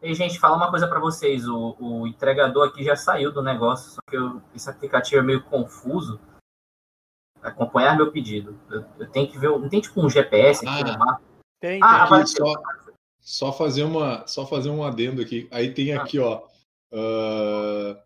E, 0.00 0.14
gente, 0.14 0.38
falar 0.38 0.56
uma 0.56 0.70
coisa 0.70 0.86
para 0.86 1.00
vocês. 1.00 1.46
O, 1.48 1.76
o, 1.78 2.06
entregador 2.06 2.68
aqui 2.68 2.84
já 2.84 2.94
saiu 2.94 3.32
do 3.32 3.42
negócio, 3.42 3.92
só 3.92 4.00
que 4.08 4.16
eu, 4.16 4.40
esse 4.54 4.70
aplicativo 4.70 5.20
é 5.20 5.22
meio 5.22 5.42
confuso. 5.44 6.20
Acompanhar 7.42 7.96
meu 7.96 8.12
pedido. 8.12 8.58
Eu, 8.70 8.84
eu 8.98 9.10
tenho 9.10 9.28
que 9.28 9.38
ver. 9.38 9.50
Não 9.50 9.68
tem 9.68 9.80
tipo 9.80 10.00
um 10.00 10.08
GPS 10.08 10.66
aqui 10.66 10.82
ah, 10.82 10.92
no 10.92 10.98
mapa? 10.98 11.22
Tem, 11.60 11.80
ah, 11.82 12.08
tem. 12.08 12.26
Só, 12.26 12.54
só, 13.20 13.52
fazer 13.52 13.82
uma, 13.82 14.26
só 14.26 14.46
fazer 14.46 14.70
um 14.70 14.84
adendo 14.84 15.20
aqui. 15.20 15.48
Aí 15.50 15.74
tem 15.74 15.92
ah. 15.92 16.02
aqui, 16.02 16.18
ó. 16.18 16.42
Uh, 16.92 17.96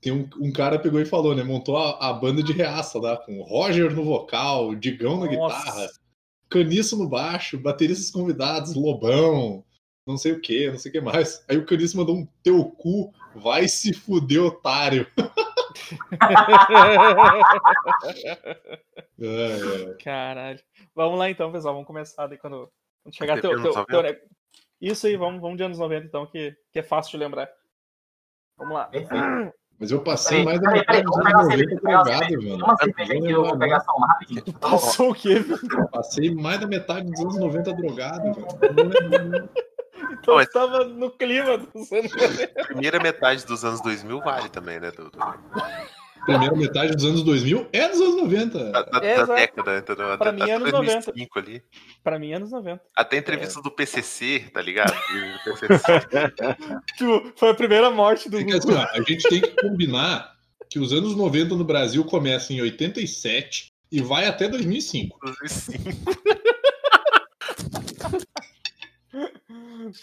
tem 0.00 0.12
um, 0.12 0.28
um, 0.40 0.52
cara 0.52 0.78
pegou 0.78 1.00
e 1.00 1.06
falou, 1.06 1.34
né? 1.34 1.42
Montou 1.42 1.76
a, 1.76 2.10
a 2.10 2.12
banda 2.12 2.42
de 2.42 2.52
reaça 2.52 2.98
lá, 2.98 3.16
com 3.16 3.42
Roger 3.42 3.94
no 3.94 4.04
vocal, 4.04 4.74
Digão 4.74 5.20
na 5.20 5.30
Nossa. 5.30 5.58
guitarra, 5.58 5.88
Caniço 6.48 6.98
no 6.98 7.08
baixo, 7.08 7.58
bateristas 7.58 8.10
convidados, 8.10 8.74
Lobão, 8.74 9.64
não 10.06 10.16
sei 10.16 10.32
o 10.32 10.40
que, 10.40 10.70
não 10.70 10.78
sei 10.78 10.90
o 10.90 10.92
que 10.92 11.00
mais. 11.00 11.44
Aí 11.48 11.56
o 11.56 11.64
Caniço 11.64 11.96
mandou 11.96 12.16
um 12.16 12.26
teu 12.42 12.64
cu, 12.64 13.12
vai 13.34 13.68
se 13.68 13.92
fuder, 13.92 14.42
otário. 14.42 15.06
é, 19.20 19.90
é. 19.90 19.94
Caralho. 20.02 20.60
Vamos 20.94 21.18
lá 21.18 21.30
então, 21.30 21.52
pessoal. 21.52 21.74
Vamos 21.74 21.86
começar 21.86 22.26
daí 22.26 22.38
quando, 22.38 22.70
quando 23.02 23.14
chegar 23.14 23.40
teu, 23.40 23.62
teu, 23.62 23.84
teu, 23.84 24.20
Isso 24.80 25.06
aí, 25.06 25.16
vamos, 25.16 25.40
vamos 25.40 25.56
de 25.56 25.62
anos 25.62 25.78
90 25.78 26.06
então, 26.06 26.26
que, 26.26 26.56
que 26.72 26.80
é 26.80 26.82
fácil 26.82 27.12
de 27.12 27.18
lembrar. 27.18 27.48
Vamos 28.58 28.74
lá. 28.74 28.90
Mas 29.78 29.90
eu 29.90 30.02
passei 30.04 30.44
mais 30.44 30.60
da 30.60 30.70
metade 30.70 31.02
dos 31.02 31.16
anos 31.16 31.32
90 31.32 31.76
drogado, 31.76 32.42
mano. 32.42 32.64
Uma 32.64 32.76
cerveja 32.76 33.12
aqui, 33.14 33.30
eu 33.30 33.44
vou 33.44 33.58
pegar 33.58 33.80
só 33.80 33.92
uma 33.92 34.06
rapidinho. 34.08 34.42
Passou 34.60 35.10
o 35.10 35.14
quê, 35.14 35.38
velho? 35.38 35.88
Passei 35.90 36.34
mais 36.34 36.60
da 36.60 36.66
metade 36.66 37.08
dos 37.08 37.20
anos 37.20 37.38
90 37.38 37.72
drogado, 37.74 38.32
velho. 38.34 39.48
Então 40.10 40.38
Não, 40.38 40.46
tava 40.46 40.84
no 40.84 41.10
clima 41.10 41.58
dos 41.58 41.92
anos 41.92 42.12
90. 42.12 42.64
Primeira 42.64 43.00
metade 43.00 43.46
dos 43.46 43.64
anos 43.64 43.80
2000 43.82 44.20
vale 44.20 44.48
também, 44.48 44.80
né, 44.80 44.90
Dudu? 44.90 45.18
Primeira 46.24 46.54
metade 46.54 46.94
dos 46.94 47.04
anos 47.04 47.22
2000 47.22 47.68
é 47.72 47.88
dos 47.88 48.00
anos 48.00 48.16
90. 48.16 48.70
Da, 48.70 48.82
da, 48.82 49.04
é, 49.04 49.16
da 49.16 49.34
década, 49.34 49.78
entendeu? 49.78 50.18
Pra 50.18 50.32
mim 50.32 50.48
é 50.48 50.54
anos 50.54 50.72
90. 50.72 51.12
Ali. 51.34 51.62
Pra 52.02 52.18
mim 52.18 52.30
é 52.30 52.36
anos 52.36 52.50
90. 52.52 52.80
Até 52.94 53.16
entrevista 53.16 53.58
é. 53.58 53.62
do 53.62 53.70
PCC, 53.70 54.50
tá 54.52 54.62
ligado? 54.62 54.94
tipo, 56.96 57.32
foi 57.36 57.50
a 57.50 57.54
primeira 57.54 57.90
morte 57.90 58.30
do. 58.30 58.36
Assim, 58.36 58.72
a 58.72 59.02
gente 59.02 59.28
tem 59.28 59.40
que 59.40 59.60
combinar 59.60 60.32
que 60.70 60.78
os 60.78 60.92
anos 60.92 61.16
90 61.16 61.56
no 61.56 61.64
Brasil 61.64 62.04
começam 62.04 62.56
em 62.56 62.62
87 62.62 63.72
e 63.90 64.00
vai 64.00 64.26
até 64.26 64.48
2005. 64.48 65.18
2005. 65.20 65.82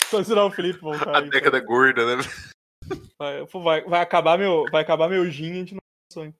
Só 0.09 0.19
ensinar 0.19 0.45
o 0.45 0.51
Felipe 0.51 0.79
voltar. 0.79 1.15
A 1.15 1.21
década 1.21 1.57
então. 1.57 1.67
gorda, 1.67 2.17
né? 2.17 2.23
Vai, 3.17 3.45
vai, 3.45 3.81
vai, 3.83 4.01
acabar 4.01 4.37
meu, 4.37 4.65
vai 4.71 4.81
acabar 4.81 5.09
meu 5.09 5.29
gin 5.29 5.47
e 5.47 5.51
a 5.51 5.55
gente 5.55 5.73
não 5.73 5.81
sonha. 6.11 6.33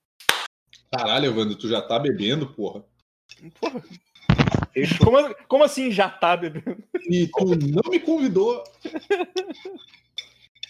Caralho, 0.92 1.28
Evandro, 1.28 1.56
tu 1.56 1.68
já 1.68 1.82
tá 1.82 2.00
bebendo, 2.00 2.48
porra. 2.48 2.84
Porra. 3.60 3.84
Como, 5.04 5.36
como 5.48 5.64
assim 5.64 5.92
já 5.92 6.10
tá 6.10 6.38
bebendo? 6.38 6.82
E 7.10 7.28
tu 7.28 7.46
não 7.46 7.92
me 7.92 8.00
convidou. 8.00 8.64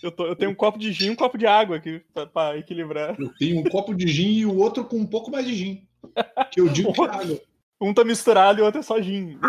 Eu, 0.02 0.12
tô, 0.12 0.26
eu 0.28 0.36
tenho 0.36 0.52
um 0.52 0.56
copo 0.56 0.80
de 0.80 0.92
gin 0.92 1.08
e 1.08 1.10
um 1.10 1.16
copo 1.16 1.38
de 1.38 1.46
água 1.46 1.76
aqui 1.76 2.02
pra, 2.14 2.26
pra, 2.26 2.58
equilibrar. 2.58 3.20
Eu 3.20 3.34
tenho 3.38 3.60
um 3.60 3.64
copo 3.64 3.94
de 3.94 4.08
gin 4.08 4.32
e 4.32 4.46
o 4.46 4.58
outro 4.58 4.86
com 4.86 4.98
um 4.98 5.06
pouco 5.06 5.30
mais 5.30 5.46
de 5.46 5.56
gin. 5.56 5.88
Que 6.52 6.62
eu 6.62 6.70
digo 6.70 6.94
que 6.94 7.02
é 7.02 7.06
água. 7.06 7.42
Um 7.82 7.94
tá 7.94 8.04
misturado 8.04 8.60
e 8.60 8.62
o 8.62 8.66
outro 8.66 8.82
é 8.82 8.84
só 8.84 9.02
gin. 9.02 9.40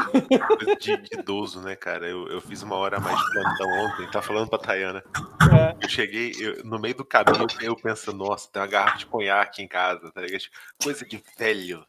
De, 0.80 0.96
de 0.96 1.18
idoso, 1.18 1.60
né, 1.60 1.74
cara? 1.74 2.06
Eu, 2.06 2.28
eu 2.28 2.40
fiz 2.40 2.62
uma 2.62 2.76
hora 2.76 3.00
mais 3.00 3.18
de 3.18 3.30
plantão 3.32 3.68
ontem, 3.84 4.10
tá 4.10 4.22
falando 4.22 4.48
pra 4.48 4.58
Tayana. 4.58 5.02
É. 5.52 5.84
Eu 5.84 5.88
cheguei, 5.88 6.32
eu, 6.38 6.64
no 6.64 6.78
meio 6.78 6.94
do 6.94 7.04
caminho, 7.04 7.48
eu 7.60 7.74
penso, 7.74 8.12
nossa, 8.12 8.48
tem 8.52 8.62
uma 8.62 8.68
garrafa 8.68 8.98
de 8.98 9.06
conhaque 9.06 9.62
em 9.62 9.66
casa, 9.66 10.12
tá 10.12 10.20
ligado? 10.20 10.40
Tipo, 10.40 10.56
coisa 10.80 11.04
de 11.04 11.20
velho. 11.36 11.84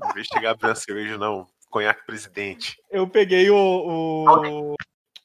Não 0.00 0.12
vez 0.14 0.28
de 0.28 0.34
chegar 0.34 0.56
a 0.60 0.74
cerveja, 0.76 1.18
não. 1.18 1.48
Conhaque 1.68 2.06
presidente. 2.06 2.76
Eu 2.88 3.08
peguei 3.08 3.50
o, 3.50 3.56
o, 3.56 4.74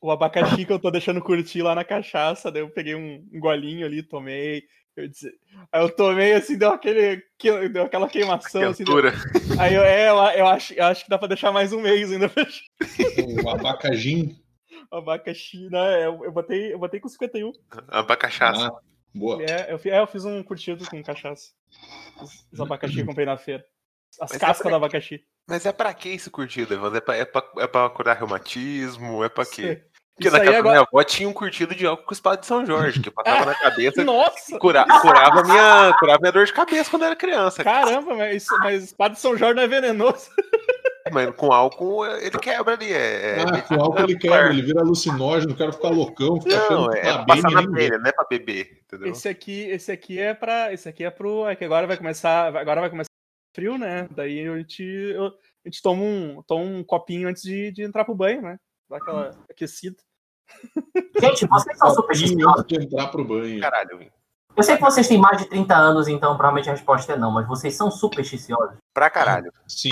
o, 0.02 0.12
abacaxi 0.12 0.66
que 0.66 0.74
eu 0.74 0.80
tô 0.80 0.90
deixando 0.90 1.22
curtir 1.22 1.62
lá 1.62 1.76
na 1.76 1.84
cachaça, 1.84 2.52
daí 2.52 2.64
eu 2.64 2.70
peguei 2.70 2.96
um, 2.96 3.24
um 3.32 3.40
golinho 3.40 3.86
ali, 3.86 4.02
tomei. 4.02 4.64
Eu 4.96 5.10
disse, 5.10 5.30
aí 5.72 5.82
eu 5.82 5.94
tomei 5.94 6.34
assim, 6.34 6.58
deu, 6.58 6.72
aquele, 6.72 7.22
deu 7.70 7.84
aquela 7.84 8.08
queimação. 8.08 8.70
Assim, 8.70 8.86
deu, 8.86 8.96
aí 9.60 9.74
eu, 9.74 9.84
é, 9.84 10.10
eu, 10.10 10.16
eu, 10.40 10.48
acho, 10.48 10.74
eu 10.74 10.86
acho 10.86 11.04
que 11.04 11.10
dá 11.10 11.18
pra 11.18 11.28
deixar 11.28 11.52
mais 11.52 11.74
um 11.74 11.82
mês 11.82 12.12
ainda. 12.12 12.32
O 13.44 13.50
abacaxi. 13.50 14.40
Abacaxi, 14.92 15.70
né? 15.70 16.06
Eu, 16.06 16.24
eu, 16.24 16.32
botei, 16.32 16.74
eu 16.74 16.80
botei 16.80 17.00
com 17.00 17.10
51. 17.10 17.52
Abacaxaça. 17.88 18.68
Ah, 18.68 18.80
boa. 19.14 19.42
É 19.42 19.74
eu, 19.74 19.80
é, 19.92 20.00
eu 20.00 20.08
fiz 20.08 20.24
um 20.26 20.42
curtido 20.44 20.88
com 20.90 21.02
cachaça. 21.04 21.52
Os, 22.22 22.48
os 22.52 22.62
abacaxi 22.62 22.96
que 22.96 23.02
eu 23.02 23.06
comprei 23.06 23.26
na 23.26 23.36
feira. 23.36 23.66
As 24.22 24.32
Mas 24.32 24.34
é 24.34 24.40
cascas 24.40 24.60
é 24.60 24.64
pra... 24.64 24.72
do 24.72 24.76
abacaxi. 24.76 25.26
Mas 25.48 25.66
é 25.66 25.72
pra 25.72 25.94
que 25.94 26.10
esse 26.10 26.30
curtido, 26.30 26.74
Evandro? 26.74 26.98
É 26.98 27.02
pra, 27.02 27.16
é, 27.16 27.26
pra, 27.26 27.44
é 27.58 27.68
pra 27.68 27.90
curar 27.90 28.18
reumatismo? 28.18 29.24
É 29.24 29.30
pra 29.30 29.46
quê? 29.46 29.84
Porque 30.16 30.30
na 30.30 30.40
casa 30.40 30.50
agora... 30.50 30.64
da 30.64 30.70
minha 30.70 30.88
avó 30.90 31.04
tinha 31.04 31.28
um 31.28 31.34
curtido 31.34 31.76
de 31.76 31.86
álcool 31.86 32.06
com 32.06 32.14
espada 32.14 32.38
de 32.38 32.46
São 32.46 32.66
Jorge, 32.66 33.02
que 33.02 33.10
eu 33.10 33.14
passava 33.14 33.46
na 33.46 33.56
cabeça 33.60 34.02
Nossa! 34.04 34.56
e 34.56 34.58
cura, 34.58 34.86
curava, 35.02 35.44
minha, 35.44 35.94
curava 36.00 36.20
minha 36.22 36.32
dor 36.32 36.46
de 36.46 36.54
cabeça 36.54 36.90
quando 36.90 37.02
eu 37.02 37.08
era 37.08 37.16
criança. 37.18 37.64
Caramba, 37.64 38.16
mas, 38.16 38.44
isso, 38.44 38.58
mas 38.60 38.84
espada 38.84 39.14
de 39.14 39.20
São 39.20 39.36
Jorge 39.38 39.56
não 39.56 39.64
é 39.64 39.68
venenoso. 39.68 40.30
Mas 41.12 41.36
com 41.36 41.52
álcool 41.52 42.06
ele 42.06 42.40
quebra 42.40 42.74
ali. 42.74 42.92
É, 42.92 43.40
é 43.40 43.42
ah, 43.42 43.62
com 43.62 43.76
álcool 43.76 44.00
ele 44.00 44.18
quebra, 44.18 44.50
ele 44.50 44.62
vira 44.62 44.82
alucinógeno, 44.82 45.54
o 45.54 45.58
cara 45.58 45.72
fica 45.72 45.88
loucão, 45.90 46.42
fica 46.42 46.70
não, 46.70 46.92
é, 46.92 47.02
tá 47.02 47.26
passar 47.26 47.52
na 47.52 47.72
pele, 47.72 47.98
não 47.98 48.10
é 48.10 48.12
pra 48.12 48.26
beber, 48.28 48.80
entendeu? 48.84 49.12
Esse 49.12 49.30
aqui, 49.30 49.66
esse 49.70 49.92
aqui 49.92 50.18
é 50.18 50.34
para, 50.34 50.74
esse 50.74 50.90
aqui 50.90 51.04
é 51.04 51.12
pro, 51.12 51.48
é 51.48 51.56
que 51.56 51.64
agora 51.64 51.86
vai 51.86 51.98
começar, 51.98 52.56
agora 52.56 52.82
vai 52.82 52.90
começar 52.90 53.10
frio, 53.54 53.78
né? 53.78 54.08
Daí 54.12 54.48
a 54.48 54.58
gente, 54.58 54.84
eu, 54.84 55.28
a 55.28 55.70
gente 55.70 55.82
toma 55.82 56.02
um, 56.02 56.42
toma 56.48 56.64
um 56.64 56.84
copinho 56.84 57.30
antes 57.30 57.44
de, 57.44 57.72
de 57.72 57.84
entrar 57.84 58.04
pro 58.04 58.16
banho, 58.16 58.42
né? 58.42 58.58
Dá 58.90 58.98
aquela 58.98 59.46
aquecida. 59.50 59.98
Gente, 61.20 61.48
vocês 61.48 61.78
são 61.78 61.94
supersticiosos. 61.94 62.66
de 62.68 62.76
entrar 62.84 63.08
pro 63.08 63.24
banho. 63.24 63.60
Caralho, 63.62 64.12
Eu 64.56 64.64
sei 64.64 64.76
que 64.76 64.82
vocês 64.82 65.08
têm 65.08 65.18
mais 65.18 65.38
de 65.38 65.46
30 65.50 65.76
anos, 65.76 66.08
então 66.08 66.36
provavelmente 66.36 66.70
a 66.70 66.74
resposta 66.74 67.14
é 67.14 67.18
não, 67.18 67.32
mas 67.32 67.48
vocês 67.48 67.76
são 67.76 67.90
supersticiosos. 67.92 68.76
Pra 68.94 69.10
caralho. 69.10 69.52
Sim. 69.68 69.90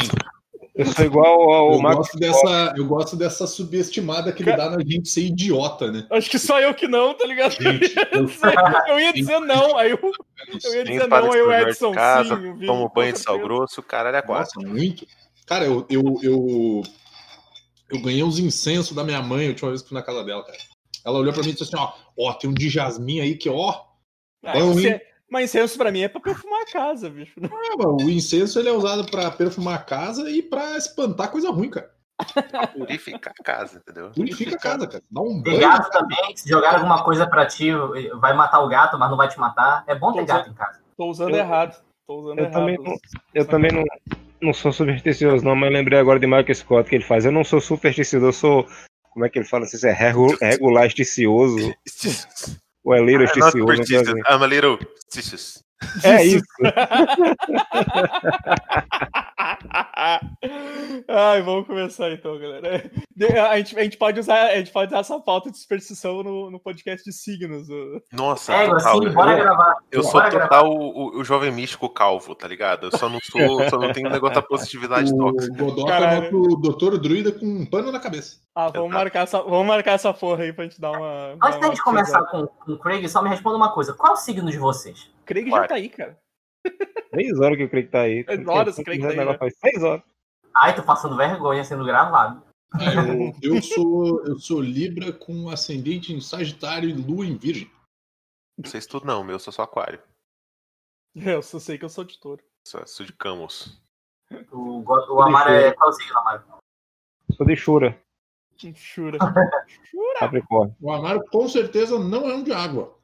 Eu 0.76 0.88
sou 0.88 1.06
igual 1.06 1.52
ao 1.54 1.74
Eu 1.74 1.82
Max 1.82 1.98
gosto, 1.98 2.18
dessa, 2.18 2.74
eu 2.76 2.86
gosto 2.88 3.16
dessa 3.16 3.46
subestimada 3.46 4.32
que 4.32 4.42
ele 4.42 4.58
dá 4.58 4.72
na 4.72 4.80
gente 4.80 5.08
ser 5.08 5.22
idiota, 5.22 5.92
né? 5.92 6.08
Acho 6.10 6.28
que 6.32 6.40
só 6.40 6.60
eu 6.60 6.74
que 6.74 6.88
não, 6.88 7.14
tá 7.14 7.28
ligado? 7.28 7.52
Gente, 7.52 7.94
eu- 8.12 8.28
eu 8.88 9.00
ia 9.00 9.14
dizer 9.14 9.40
não, 9.40 9.78
aí 9.78 9.92
eu, 9.92 10.00
eu 10.02 10.74
ia 10.76 10.84
dizer 10.84 11.08
não, 11.08 11.32
aí 11.32 11.42
o 11.42 11.52
Edson, 11.54 11.92
casa, 11.92 12.36
sim. 12.36 12.66
com 12.66 12.90
banho 12.90 13.14
de 13.14 13.20
sal 13.20 13.38
grosso, 13.38 13.84
caralho 13.84 14.18
é. 14.18 14.26
Nossa, 14.26 14.60
muito. 14.62 15.06
Cara, 15.46 15.66
eu, 15.66 15.86
eu, 15.90 16.20
eu, 16.24 16.82
eu 17.95 18.02
ganhei 18.02 18.24
uns 18.24 18.40
incensos 18.40 18.95
da 18.95 19.03
minha 19.03 19.22
mãe 19.22 19.45
a 19.45 19.49
última 19.49 19.70
vez 19.70 19.82
que 19.82 19.90
fui 19.90 19.98
na 19.98 20.03
casa 20.03 20.24
dela, 20.24 20.44
cara. 20.44 20.57
Ela 21.06 21.20
olhou 21.20 21.34
pra 21.34 21.44
mim 21.44 21.49
e 21.49 21.52
disse 21.53 21.64
assim, 21.64 21.76
ó, 21.78 21.91
ó, 22.18 22.34
tem 22.34 22.49
um 22.49 22.53
de 22.53 22.70
jasmim 22.70 23.20
aí 23.20 23.36
que, 23.36 23.49
ó, 23.49 23.74
Ah, 24.45 24.53
Bom, 24.53 24.78
hein? 24.80 24.88
é- 24.90 25.02
Mas 25.32 25.45
incenso 25.45 25.78
pra 25.78 25.91
mim 25.91 26.02
é 26.02 26.07
pra 26.10 26.20
perfumar 26.22 26.61
a 26.61 26.65
casa, 26.72 27.10
bicho. 27.10 27.34
é, 27.41 27.76
mano, 27.78 27.98
o 28.06 28.10
incenso 28.10 28.60
ele 28.60 28.70
é 28.70 28.72
usado 28.72 29.06
pra 29.10 29.32
perfumar 29.32 29.76
a 29.76 29.84
casa 29.84 30.30
e 30.30 30.41
pra 30.44 30.78
espantar 30.78 31.32
coisa 31.32 31.49
ruim, 31.49 31.70
cara. 31.70 31.91
Purificar 32.74 33.34
a 33.40 33.44
casa, 33.44 33.78
entendeu? 33.78 34.11
Purifica 34.11 34.56
a 34.56 34.60
casa, 34.60 34.86
cara. 34.88 35.03
Dá 35.10 35.22
um 35.22 35.41
banho. 35.41 35.60
gato 35.60 35.90
também, 35.91 36.36
se 36.38 36.48
jogar 36.48 36.76
alguma 36.76 37.03
coisa 37.03 37.26
pra 37.28 37.45
ti, 37.45 37.70
vai 38.20 38.34
matar 38.34 38.60
o 38.61 38.68
gato, 38.68 38.98
mas 38.99 39.10
não 39.10 39.18
vai 39.18 39.28
te 39.28 39.40
matar. 39.40 39.84
É 39.88 39.95
bom 39.95 40.11
ter 40.14 40.20
Tô 40.22 40.26
gato 40.28 40.49
em 40.49 40.53
casa. 40.53 40.80
Tô 40.98 41.06
usando 41.10 41.32
Eu- 41.32 41.38
errado. 41.38 41.82
Tô 42.06 42.20
usando 42.20 42.40
eu 42.40 42.45
errado. 42.45 42.53
também 42.53 42.78
não- 42.78 42.95
Eu 43.34 43.45
também 43.48 43.72
não, 43.72 43.84
não 44.44 44.53
sou 44.53 44.72
supersticioso, 44.72 45.44
não, 45.44 45.56
mas 45.56 45.72
lembrei 45.72 45.99
agora 45.99 46.20
de 46.20 46.28
Michael 46.28 46.53
Scott 46.56 46.90
que 46.90 46.95
ele 46.95 47.03
faz. 47.03 47.26
Eu 47.26 47.32
não 47.32 47.44
sou 47.44 47.60
supersticioso, 47.61 48.26
eu 48.26 48.34
sou. 48.34 48.68
Como 49.11 49.26
é 49.26 49.30
que 49.30 49.38
ele 49.40 49.45
fala? 49.45 49.64
Não 49.64 49.70
sei 49.70 49.80
se 49.80 49.88
é 49.88 49.91
regu- 49.91 50.36
regular 50.41 50.86
esticioso 50.88 51.74
ou 52.84 52.94
é 52.95 52.99
little 52.99 53.24
esticioso. 53.26 53.57
I'm 54.30 54.44
a 54.44 54.48
little 54.48 54.78
stitious. 55.10 55.60
É 56.04 56.26
isso. 56.26 56.44
Ai, 61.08 61.42
vamos 61.42 61.68
começar 61.68 62.12
então, 62.12 62.38
galera. 62.38 62.90
A 63.50 63.58
gente, 63.58 63.80
a 63.80 63.84
gente 63.84 63.98
pode 63.98 64.20
usar, 64.20 64.48
a 64.48 64.58
gente 64.58 64.72
pode 64.72 64.92
usar 64.92 65.00
essa 65.00 65.20
pauta 65.20 65.52
de 65.52 65.58
superstição 65.58 66.24
no, 66.24 66.52
no 66.52 66.60
podcast 66.60 67.04
de 67.04 67.14
signos. 67.16 67.68
Nossa, 68.12 68.54
É, 68.54 68.66
total, 68.68 69.00
assim, 69.04 69.14
bora 69.14 69.36
gravar. 69.36 69.76
Eu 69.92 70.04
sou 70.04 70.14
Bora 70.14 70.32
total 70.32 70.70
o, 70.70 71.18
o- 71.18 71.20
o 71.20 71.24
jovem 71.24 71.52
místico 71.52 71.90
calvo, 71.90 72.36
tá 72.36 72.48
ligado? 72.48 72.88
Eu 72.88 72.98
só 72.98 73.10
não 73.10 73.20
sou, 73.22 73.70
só 73.70 73.78
não 73.78 73.92
tenho 73.92 74.08
um 74.08 74.12
negócio 74.12 74.36
da 74.36 74.42
positividade 74.42 75.16
tóxica. 75.16 75.64
O 75.64 75.86
Caralho. 75.86 76.26
é 76.26 76.30
o 76.34 76.56
doutor 76.56 76.98
druida 77.00 77.32
com 77.32 77.46
um 77.46 77.66
pano 77.66 77.92
na 77.92 78.00
cabeça. 78.00 78.38
Ah, 78.56 78.70
vamos 78.70 78.92
marcar, 78.92 79.22
essa, 79.24 79.42
vamos 79.42 79.66
marcar 79.68 79.94
essa 79.94 80.14
porra 80.14 80.44
aí 80.44 80.54
pra 80.54 80.66
gente 80.66 80.80
dar 80.80 80.92
uma. 80.92 81.36
Antes 81.44 81.60
da 81.60 81.68
gente 81.68 81.84
começar 81.84 82.22
com, 82.26 82.48
com 82.48 82.72
o 82.74 82.80
Craig, 82.80 83.08
só 83.10 83.22
me 83.22 83.30
responda 83.30 83.58
uma 83.58 83.72
coisa. 83.74 83.94
Qual 83.94 84.12
é 84.12 84.16
o 84.16 84.20
signo 84.20 84.50
de 84.52 84.58
vocês? 84.58 85.12
Craig 85.26 85.50
já 85.50 85.68
tá 85.68 85.76
aí, 85.76 85.90
cara. 85.90 86.20
Seis 87.14 87.40
horas 87.40 87.58
que 87.58 87.64
eu 87.64 87.70
creio 87.70 87.86
que 87.86 87.91
tá 87.91 88.02
aí. 88.02 88.24
Seis 88.24 88.48
horas, 88.48 88.76
creio 88.76 89.00
que 89.02 89.06
tá 89.06 89.12
aí, 89.12 89.18
negócio 89.18 89.40
Faz 89.40 89.58
seis 89.58 89.84
horas. 89.84 90.04
Ai, 90.56 90.76
tô 90.76 90.84
passando 90.84 91.18
vergonha 91.18 91.64
sendo 91.64 91.84
gravado. 91.86 92.44
Eu, 93.41 93.56
eu 93.56 93.62
sou, 93.62 94.26
eu 94.26 94.40
sou 94.40 94.62
Libra 94.62 95.12
com 95.14 95.50
ascendente 95.50 96.12
em 96.14 96.20
Sagitário 96.20 96.90
e 96.90 96.94
Lua 96.94 97.26
em 97.26 97.38
Virgem. 97.38 97.70
Não 98.58 98.70
sei 98.70 98.82
se 98.82 98.88
tudo 98.88 99.06
não, 99.06 99.24
meu, 99.24 99.36
eu 99.36 99.40
sou 99.40 99.54
só 99.54 99.64
aquário. 99.64 100.02
Eu 101.16 101.44
só 101.44 101.60
sei 101.60 101.78
que 101.78 101.86
eu 101.86 101.90
sou 101.90 102.04
de 102.04 102.20
touro. 102.20 102.44
Sou, 102.68 102.88
sou 102.88 103.06
de 103.06 103.14
Camus. 103.14 103.80
O, 104.52 104.82
Go- 104.82 105.14
o 105.14 105.22
Amaro 105.22 105.52
é. 105.52 105.72
Qual 105.74 105.90
é 105.90 105.91
o 105.91 105.94
signo, 105.94 106.18
Amaro? 106.18 106.44
Sou 107.38 107.45
de 107.45 107.56
Shura, 107.56 108.02
Jura. 108.58 109.20
Capricórnio. 110.20 110.76
O 110.82 110.91
Amaro 110.91 111.24
com 111.30 111.48
certeza 111.48 112.00
não 112.00 112.28
é 112.28 112.34
um 112.34 112.44
de 112.44 112.52
água. 112.52 112.98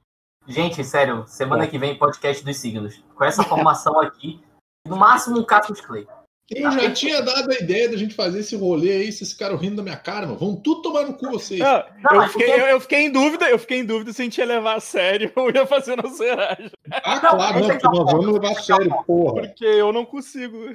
Gente, 0.47 0.83
sério, 0.83 1.25
semana 1.27 1.67
que 1.67 1.77
vem 1.77 1.97
podcast 1.97 2.43
dos 2.43 2.57
signos. 2.57 3.03
Com 3.15 3.23
essa 3.23 3.43
formação 3.43 3.99
aqui, 3.99 4.41
no 4.87 4.97
máximo 4.97 5.39
um 5.39 5.43
Cassius 5.43 5.81
Clay. 5.81 6.07
Eu 6.49 6.71
já 6.71 6.91
tinha 6.91 7.21
dado 7.21 7.51
a 7.51 7.55
ideia 7.55 7.87
da 7.87 7.95
gente 7.95 8.15
fazer 8.15 8.39
esse 8.39 8.55
rolê 8.55 8.91
aí, 8.91 9.11
vocês 9.11 9.31
ficaram 9.31 9.55
rindo 9.55 9.75
da 9.75 9.83
minha 9.83 9.95
cara, 9.97 10.25
mano. 10.25 10.39
Vão 10.39 10.55
tudo 10.55 10.81
tomar 10.81 11.03
no 11.03 11.13
cu 11.13 11.29
vocês. 11.29 11.59
Não, 11.59 11.67
Não, 12.01 12.11
eu, 12.13 12.17
mas 12.17 12.31
fiquei, 12.31 12.47
porque- 12.47 12.61
eu, 12.61 12.65
eu 12.67 12.79
fiquei 12.81 12.99
em 13.05 13.11
dúvida, 13.11 13.49
eu 13.49 13.59
fiquei 13.59 13.79
em 13.81 13.85
dúvida 13.85 14.11
se 14.11 14.21
a 14.23 14.25
gente 14.25 14.37
ia 14.39 14.45
levar 14.45 14.75
a 14.77 14.79
sério 14.79 15.31
ou 15.37 15.51
ia 15.51 15.67
fazer 15.67 15.95
na 15.95 16.09
seragem. 16.09 16.71
Ah, 16.91 17.15
Não, 17.21 17.29
claro, 17.35 17.59
não, 17.59 17.69
é 17.69 17.77
que 17.77 17.85
é 17.85 17.89
ponto, 17.89 18.05
vamos 18.05 18.25
levar 18.33 18.47
a 18.47 18.51
é 18.51 18.53
é 18.55 18.61
sério, 18.61 19.03
porra. 19.05 19.41
Porque 19.43 19.65
eu 19.65 19.93
não 19.93 20.03
consigo. 20.05 20.71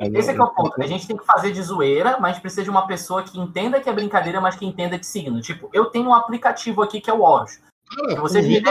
Esse 0.00 0.30
é 0.30 0.34
que 0.34 0.40
é 0.40 0.44
o 0.44 0.54
ponto. 0.54 0.80
A 0.80 0.86
gente 0.86 1.08
tem 1.08 1.16
que 1.16 1.26
fazer 1.26 1.50
de 1.50 1.60
zoeira, 1.60 2.18
mas 2.20 2.38
precisa 2.38 2.62
de 2.62 2.70
uma 2.70 2.86
pessoa 2.86 3.24
que 3.24 3.36
entenda 3.36 3.80
que 3.80 3.90
é 3.90 3.92
brincadeira, 3.92 4.40
mas 4.40 4.54
que 4.54 4.64
entenda 4.64 4.96
de 4.96 5.06
signo. 5.06 5.40
Tipo, 5.40 5.68
eu 5.72 5.86
tenho 5.86 6.06
um 6.08 6.14
aplicativo 6.14 6.82
aqui 6.82 7.00
que 7.00 7.10
é 7.10 7.12
o 7.12 7.20
Horus. 7.22 7.58
Cara, 7.96 8.10
Se 8.10 8.16
vocês 8.16 8.44
convida, 8.46 8.70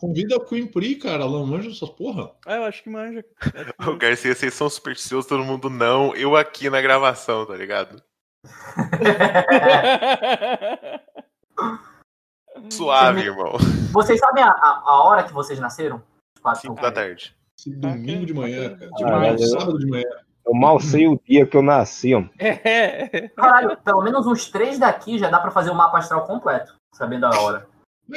convida 0.00 0.36
a 0.36 0.40
Queen 0.44 0.66
Pri, 0.66 0.96
cara. 0.96 1.24
Ela 1.24 1.44
manja 1.46 1.70
essas 1.70 1.90
porra. 1.90 2.30
Ah, 2.46 2.56
eu 2.56 2.64
acho 2.64 2.82
que 2.82 2.90
manja. 2.90 3.24
Acho 3.40 3.72
que 3.74 3.88
O 3.90 3.96
Garcia, 3.96 4.34
vocês 4.34 4.54
são 4.54 4.68
supersticiosos, 4.70 5.26
todo 5.26 5.44
mundo 5.44 5.68
não. 5.68 6.14
Eu 6.14 6.36
aqui 6.36 6.70
na 6.70 6.80
gravação, 6.80 7.44
tá 7.46 7.56
ligado? 7.56 8.00
Suave, 12.70 13.20
irmão. 13.22 13.52
Vocês 13.92 14.18
sabem 14.20 14.42
a, 14.42 14.50
a- 14.50 14.82
a 14.86 15.04
hora 15.04 15.24
que 15.24 15.32
vocês 15.32 15.58
nasceram? 15.58 16.02
Quatro, 16.42 16.62
5 16.62 16.74
da 16.80 16.92
tarde. 16.92 17.34
Esse 17.58 17.70
domingo 17.70 18.24
de 18.26 18.34
manhã, 18.34 18.76
cara. 18.76 18.90
De 18.92 19.04
manhã, 19.04 19.38
sábado 19.38 19.78
de 19.78 19.86
manhã. 19.86 20.04
Eu 20.46 20.54
mal 20.54 20.80
sei 20.80 21.06
o 21.06 21.20
dia 21.28 21.46
que 21.46 21.56
eu 21.56 21.62
nasci, 21.62 22.14
ó. 22.14 22.22
É. 22.38 23.28
Caralho, 23.36 23.76
pelo 23.78 24.02
menos 24.02 24.26
uns 24.26 24.48
três 24.50 24.78
daqui 24.78 25.18
já 25.18 25.28
dá 25.28 25.38
pra 25.38 25.50
fazer 25.50 25.70
o 25.70 25.74
mapa 25.74 25.98
astral 25.98 26.26
completo, 26.26 26.74
sabendo 26.94 27.26
a 27.26 27.40
hora. 27.40 27.66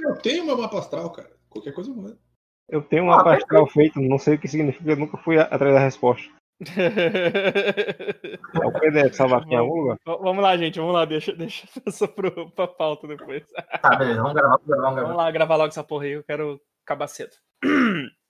Eu 0.02 0.16
tenho 0.16 0.46
meu 0.46 0.58
mapa 0.58 0.80
astral, 0.80 1.10
cara. 1.12 1.30
Qualquer 1.50 1.74
coisa 1.74 1.90
eu 1.92 1.96
mando. 1.96 2.18
Eu 2.70 2.82
tenho 2.82 3.04
um 3.04 3.12
Ah, 3.12 3.18
mapa 3.18 3.36
astral 3.36 3.68
feito, 3.68 4.00
não 4.00 4.18
sei 4.18 4.36
o 4.36 4.40
que 4.40 4.48
significa, 4.48 4.90
eu 4.92 4.96
nunca 4.98 5.18
fui 5.18 5.38
a- 5.38 5.44
atrás 5.44 5.74
da 5.74 5.80
resposta. 5.80 6.28
É 8.62 8.66
o 8.68 8.72
PDF 8.72 9.14
salvar 9.16 9.42
aqui 9.42 9.54
em 9.54 9.58
algum 9.58 9.82
lugar. 9.82 9.98
Vamos 10.06 10.42
lá, 10.44 10.56
gente, 10.56 10.80
vamos 10.80 10.94
lá, 10.94 11.06
deixa, 11.06 11.34
deixa 11.36 11.68
essa 11.86 12.08
pro, 12.08 12.50
pra 12.52 12.68
pauta 12.68 13.08
depois. 13.08 13.44
Tá, 13.82 13.96
beleza, 13.96 14.22
vamos 14.22 14.34
gravar, 14.34 14.56
vamos 14.58 14.68
gravar, 14.68 14.82
vamos 14.84 14.96
Vamos 14.96 15.10
gravar. 15.10 15.16
lá 15.24 15.32
gravar 15.32 15.56
logo 15.58 15.68
essa 15.70 15.84
porra 15.84 16.06
aí, 16.06 16.12
eu 16.12 16.24
quero 16.24 16.60
acabar 16.86 17.08
cedo. 17.08 17.32